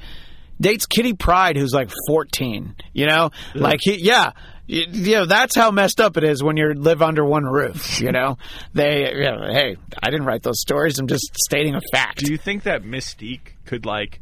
dates 0.62 0.86
Kitty 0.86 1.14
Pryde, 1.14 1.58
who's 1.58 1.74
like 1.74 1.92
14. 2.08 2.76
You 2.94 3.06
know, 3.08 3.32
like 3.54 3.80
he, 3.82 3.96
yeah. 3.98 4.32
You 4.68 4.86
you 4.90 5.16
know 5.18 5.26
that's 5.28 5.56
how 5.56 5.70
messed 5.70 6.02
up 6.02 6.18
it 6.18 6.24
is 6.24 6.42
when 6.42 6.58
you 6.58 6.74
live 6.74 7.04
under 7.04 7.24
one 7.24 7.44
roof. 7.44 8.02
You 8.02 8.12
know, 8.12 8.38
they. 8.74 9.14
You 9.14 9.32
know, 9.32 9.46
hey, 9.52 9.76
I 10.02 10.10
didn't 10.10 10.26
write 10.26 10.42
those 10.42 10.60
stories. 10.60 10.98
I'm 10.98 11.06
just 11.06 11.36
stating 11.38 11.76
a 11.76 11.82
fact. 11.92 12.26
Do 12.26 12.32
you 12.32 12.38
think 12.40 12.64
that 12.64 12.82
Mystique 12.82 13.50
could 13.66 13.86
like 13.86 14.22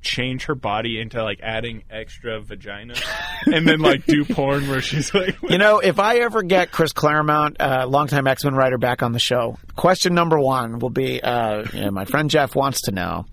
change 0.00 0.46
her 0.46 0.54
body 0.54 1.00
into 1.00 1.22
like 1.22 1.40
adding 1.42 1.84
extra 1.90 2.40
vagina 2.40 2.94
and 3.46 3.66
then 3.66 3.80
like 3.80 4.06
do 4.06 4.24
porn 4.24 4.68
where 4.68 4.80
she's 4.80 5.12
like 5.14 5.36
You 5.42 5.58
know, 5.58 5.78
if 5.78 5.98
I 5.98 6.18
ever 6.18 6.42
get 6.42 6.70
Chris 6.72 6.92
Claremont, 6.92 7.56
uh, 7.60 7.86
longtime 7.88 8.26
X 8.26 8.44
Men 8.44 8.54
writer, 8.54 8.78
back 8.78 9.02
on 9.02 9.12
the 9.12 9.18
show, 9.18 9.58
question 9.76 10.14
number 10.14 10.38
one 10.38 10.78
will 10.78 10.90
be: 10.90 11.22
uh, 11.22 11.64
you 11.72 11.80
know, 11.82 11.90
my 11.90 12.04
friend 12.04 12.30
Jeff 12.30 12.54
wants 12.54 12.82
to 12.82 12.92
know, 12.92 13.26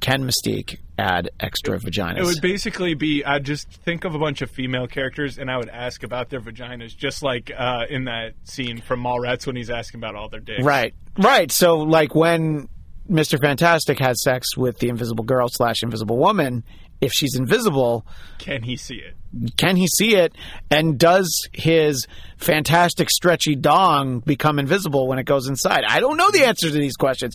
can 0.00 0.24
Mystique 0.24 0.78
add 0.98 1.30
extra 1.40 1.78
vaginas? 1.78 2.18
It 2.18 2.24
would 2.24 2.42
basically 2.42 2.94
be 2.94 3.24
I'd 3.24 3.44
just 3.44 3.70
think 3.70 4.04
of 4.04 4.14
a 4.14 4.18
bunch 4.18 4.42
of 4.42 4.50
female 4.50 4.86
characters 4.86 5.38
and 5.38 5.50
I 5.50 5.56
would 5.56 5.68
ask 5.68 6.02
about 6.02 6.28
their 6.30 6.40
vaginas, 6.40 6.96
just 6.96 7.22
like 7.22 7.50
uh, 7.56 7.86
in 7.88 8.04
that 8.04 8.34
scene 8.44 8.80
from 8.80 9.02
Mallrats 9.02 9.46
when 9.46 9.56
he's 9.56 9.70
asking 9.70 10.00
about 10.00 10.14
all 10.14 10.28
their 10.28 10.40
dicks. 10.40 10.62
Right, 10.62 10.94
right. 11.18 11.50
So, 11.50 11.78
like 11.78 12.14
when 12.14 12.68
Mister 13.10 13.36
Fantastic 13.38 13.98
has 13.98 14.22
sex 14.22 14.56
with 14.56 14.78
the 14.78 14.88
Invisible 14.88 15.24
Girl 15.24 15.48
slash 15.48 15.82
Invisible 15.82 16.16
Woman, 16.16 16.64
if 17.00 17.12
she's 17.12 17.34
invisible, 17.34 18.06
Can 18.38 18.62
he 18.62 18.76
see 18.76 18.96
it? 18.96 19.16
can 19.56 19.76
he 19.76 19.86
see 19.86 20.16
it? 20.16 20.34
And 20.70 20.98
does 20.98 21.48
his 21.52 22.06
fantastic 22.36 23.10
stretchy 23.10 23.54
dong 23.54 24.20
become 24.20 24.58
invisible 24.58 25.06
when 25.08 25.18
it 25.18 25.24
goes 25.24 25.48
inside? 25.48 25.84
I 25.88 26.00
don't 26.00 26.16
know 26.16 26.30
the 26.30 26.44
answer 26.44 26.68
to 26.68 26.76
these 26.76 26.96
questions. 26.96 27.34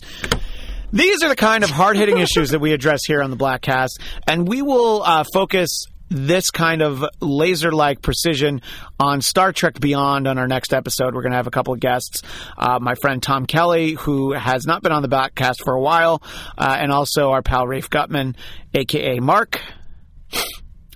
These 0.92 1.22
are 1.22 1.28
the 1.28 1.36
kind 1.36 1.64
of 1.64 1.70
hard 1.70 1.96
hitting 1.96 2.18
issues 2.18 2.50
that 2.50 2.60
we 2.60 2.72
address 2.72 3.00
here 3.04 3.22
on 3.22 3.30
the 3.30 3.36
Bladtcast, 3.36 3.98
and 4.26 4.46
we 4.46 4.62
will 4.62 5.02
uh, 5.02 5.24
focus 5.32 5.84
this 6.08 6.50
kind 6.50 6.82
of 6.82 7.04
laser 7.20 7.72
like 7.72 8.02
precision 8.02 8.62
on 8.98 9.20
Star 9.20 9.52
Trek 9.52 9.80
Beyond 9.80 10.26
on 10.28 10.38
our 10.38 10.46
next 10.46 10.72
episode. 10.72 11.14
We're 11.14 11.22
going 11.22 11.32
to 11.32 11.36
have 11.36 11.46
a 11.46 11.52
couple 11.52 11.74
of 11.74 11.80
guests. 11.80 12.22
Uh, 12.56 12.78
my 12.80 12.94
friend 12.94 13.22
Tom 13.22 13.46
Kelly, 13.46 13.92
who 13.92 14.32
has 14.32 14.66
not 14.66 14.82
been 14.82 14.92
on 14.92 15.02
the 15.02 15.08
Bladtcast 15.08 15.62
for 15.64 15.74
a 15.74 15.80
while, 15.80 16.22
uh, 16.56 16.76
and 16.78 16.92
also 16.92 17.30
our 17.30 17.42
pal 17.42 17.66
Rafe 17.66 17.90
Gutman, 17.90 18.36
aka 18.74 19.18
Mark. 19.20 19.60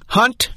Hunt 0.06 0.50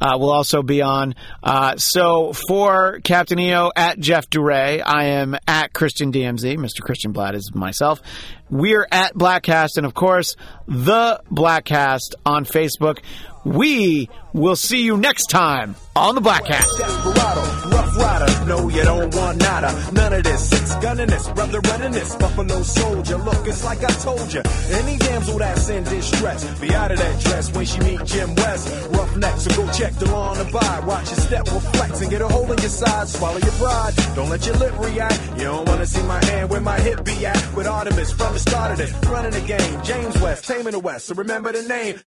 uh, 0.00 0.16
will 0.18 0.30
also 0.30 0.62
be 0.62 0.82
on. 0.82 1.14
Uh, 1.42 1.76
so 1.76 2.32
for 2.32 3.00
Captain 3.00 3.38
EO 3.38 3.70
at 3.74 3.98
Jeff 3.98 4.28
Duray, 4.28 4.82
I 4.84 5.04
am 5.06 5.36
at 5.46 5.72
Christian 5.72 6.12
DMZ. 6.12 6.56
Mr. 6.58 6.82
Christian 6.82 7.12
Bladt 7.12 7.34
is 7.34 7.54
myself. 7.54 8.00
We're 8.50 8.86
at 8.90 9.14
Bladtcast, 9.14 9.76
and 9.76 9.86
of 9.86 9.94
course, 9.94 10.36
the 10.66 11.22
Bladtcast 11.30 12.14
on 12.24 12.44
Facebook. 12.44 13.00
We 13.48 14.10
will 14.34 14.56
see 14.56 14.82
you 14.82 14.98
next 14.98 15.30
time 15.30 15.74
on 15.96 16.14
the. 16.16 16.20
Desperado, 16.20 17.40
rough 17.70 17.96
rider, 17.96 18.44
no 18.46 18.68
you 18.68 18.82
don't 18.82 19.14
want 19.14 19.38
nada. 19.38 19.90
None 19.92 20.12
of 20.12 20.22
this, 20.22 20.50
six 20.50 20.74
gunning 20.76 21.06
this, 21.06 21.28
brother 21.30 21.60
running 21.60 21.92
this, 21.92 22.14
Buffalo 22.16 22.62
soldier. 22.62 23.16
Look, 23.16 23.46
it's 23.46 23.64
like 23.64 23.82
I 23.82 23.90
told 24.04 24.32
you. 24.32 24.42
Any 24.72 24.98
damsel 24.98 25.38
that's 25.38 25.68
in 25.70 25.84
distress, 25.84 26.60
be 26.60 26.74
out 26.74 26.92
of 26.92 26.98
that 26.98 27.20
dress 27.20 27.54
when 27.54 27.64
she 27.64 27.80
meet 27.80 28.04
Jim 28.04 28.34
West. 28.34 28.88
Rough 28.90 29.16
neck, 29.16 29.38
so 29.38 29.50
go 29.56 29.72
check 29.72 29.94
the. 29.94 30.08
Watch 30.86 31.06
your 31.10 31.20
step 31.20 31.48
and 32.00 32.10
get 32.10 32.22
a 32.22 32.28
your 32.28 32.56
side. 32.70 33.08
Swallow 33.08 33.38
your 33.38 33.52
pride, 33.52 33.94
don't 34.14 34.30
let 34.30 34.46
your 34.46 34.56
lip 34.56 34.78
react. 34.78 35.20
You 35.36 35.44
don't 35.44 35.68
wanna 35.68 35.86
see 35.86 36.02
my 36.02 36.24
hand 36.24 36.50
where 36.50 36.60
my 36.60 36.78
hip 36.80 37.04
be 37.04 37.26
at. 37.26 37.54
With 37.54 37.66
Artemus 37.66 38.12
from 38.12 38.32
the 38.34 38.38
start 38.38 38.72
of 38.72 38.80
it, 38.80 38.92
running 39.08 39.32
the 39.32 39.40
game. 39.40 39.82
James 39.82 40.20
West, 40.20 40.44
taming 40.44 40.72
the 40.72 40.78
West, 40.78 41.06
so 41.06 41.14
remember 41.14 41.52
the 41.52 41.62
name. 41.62 41.94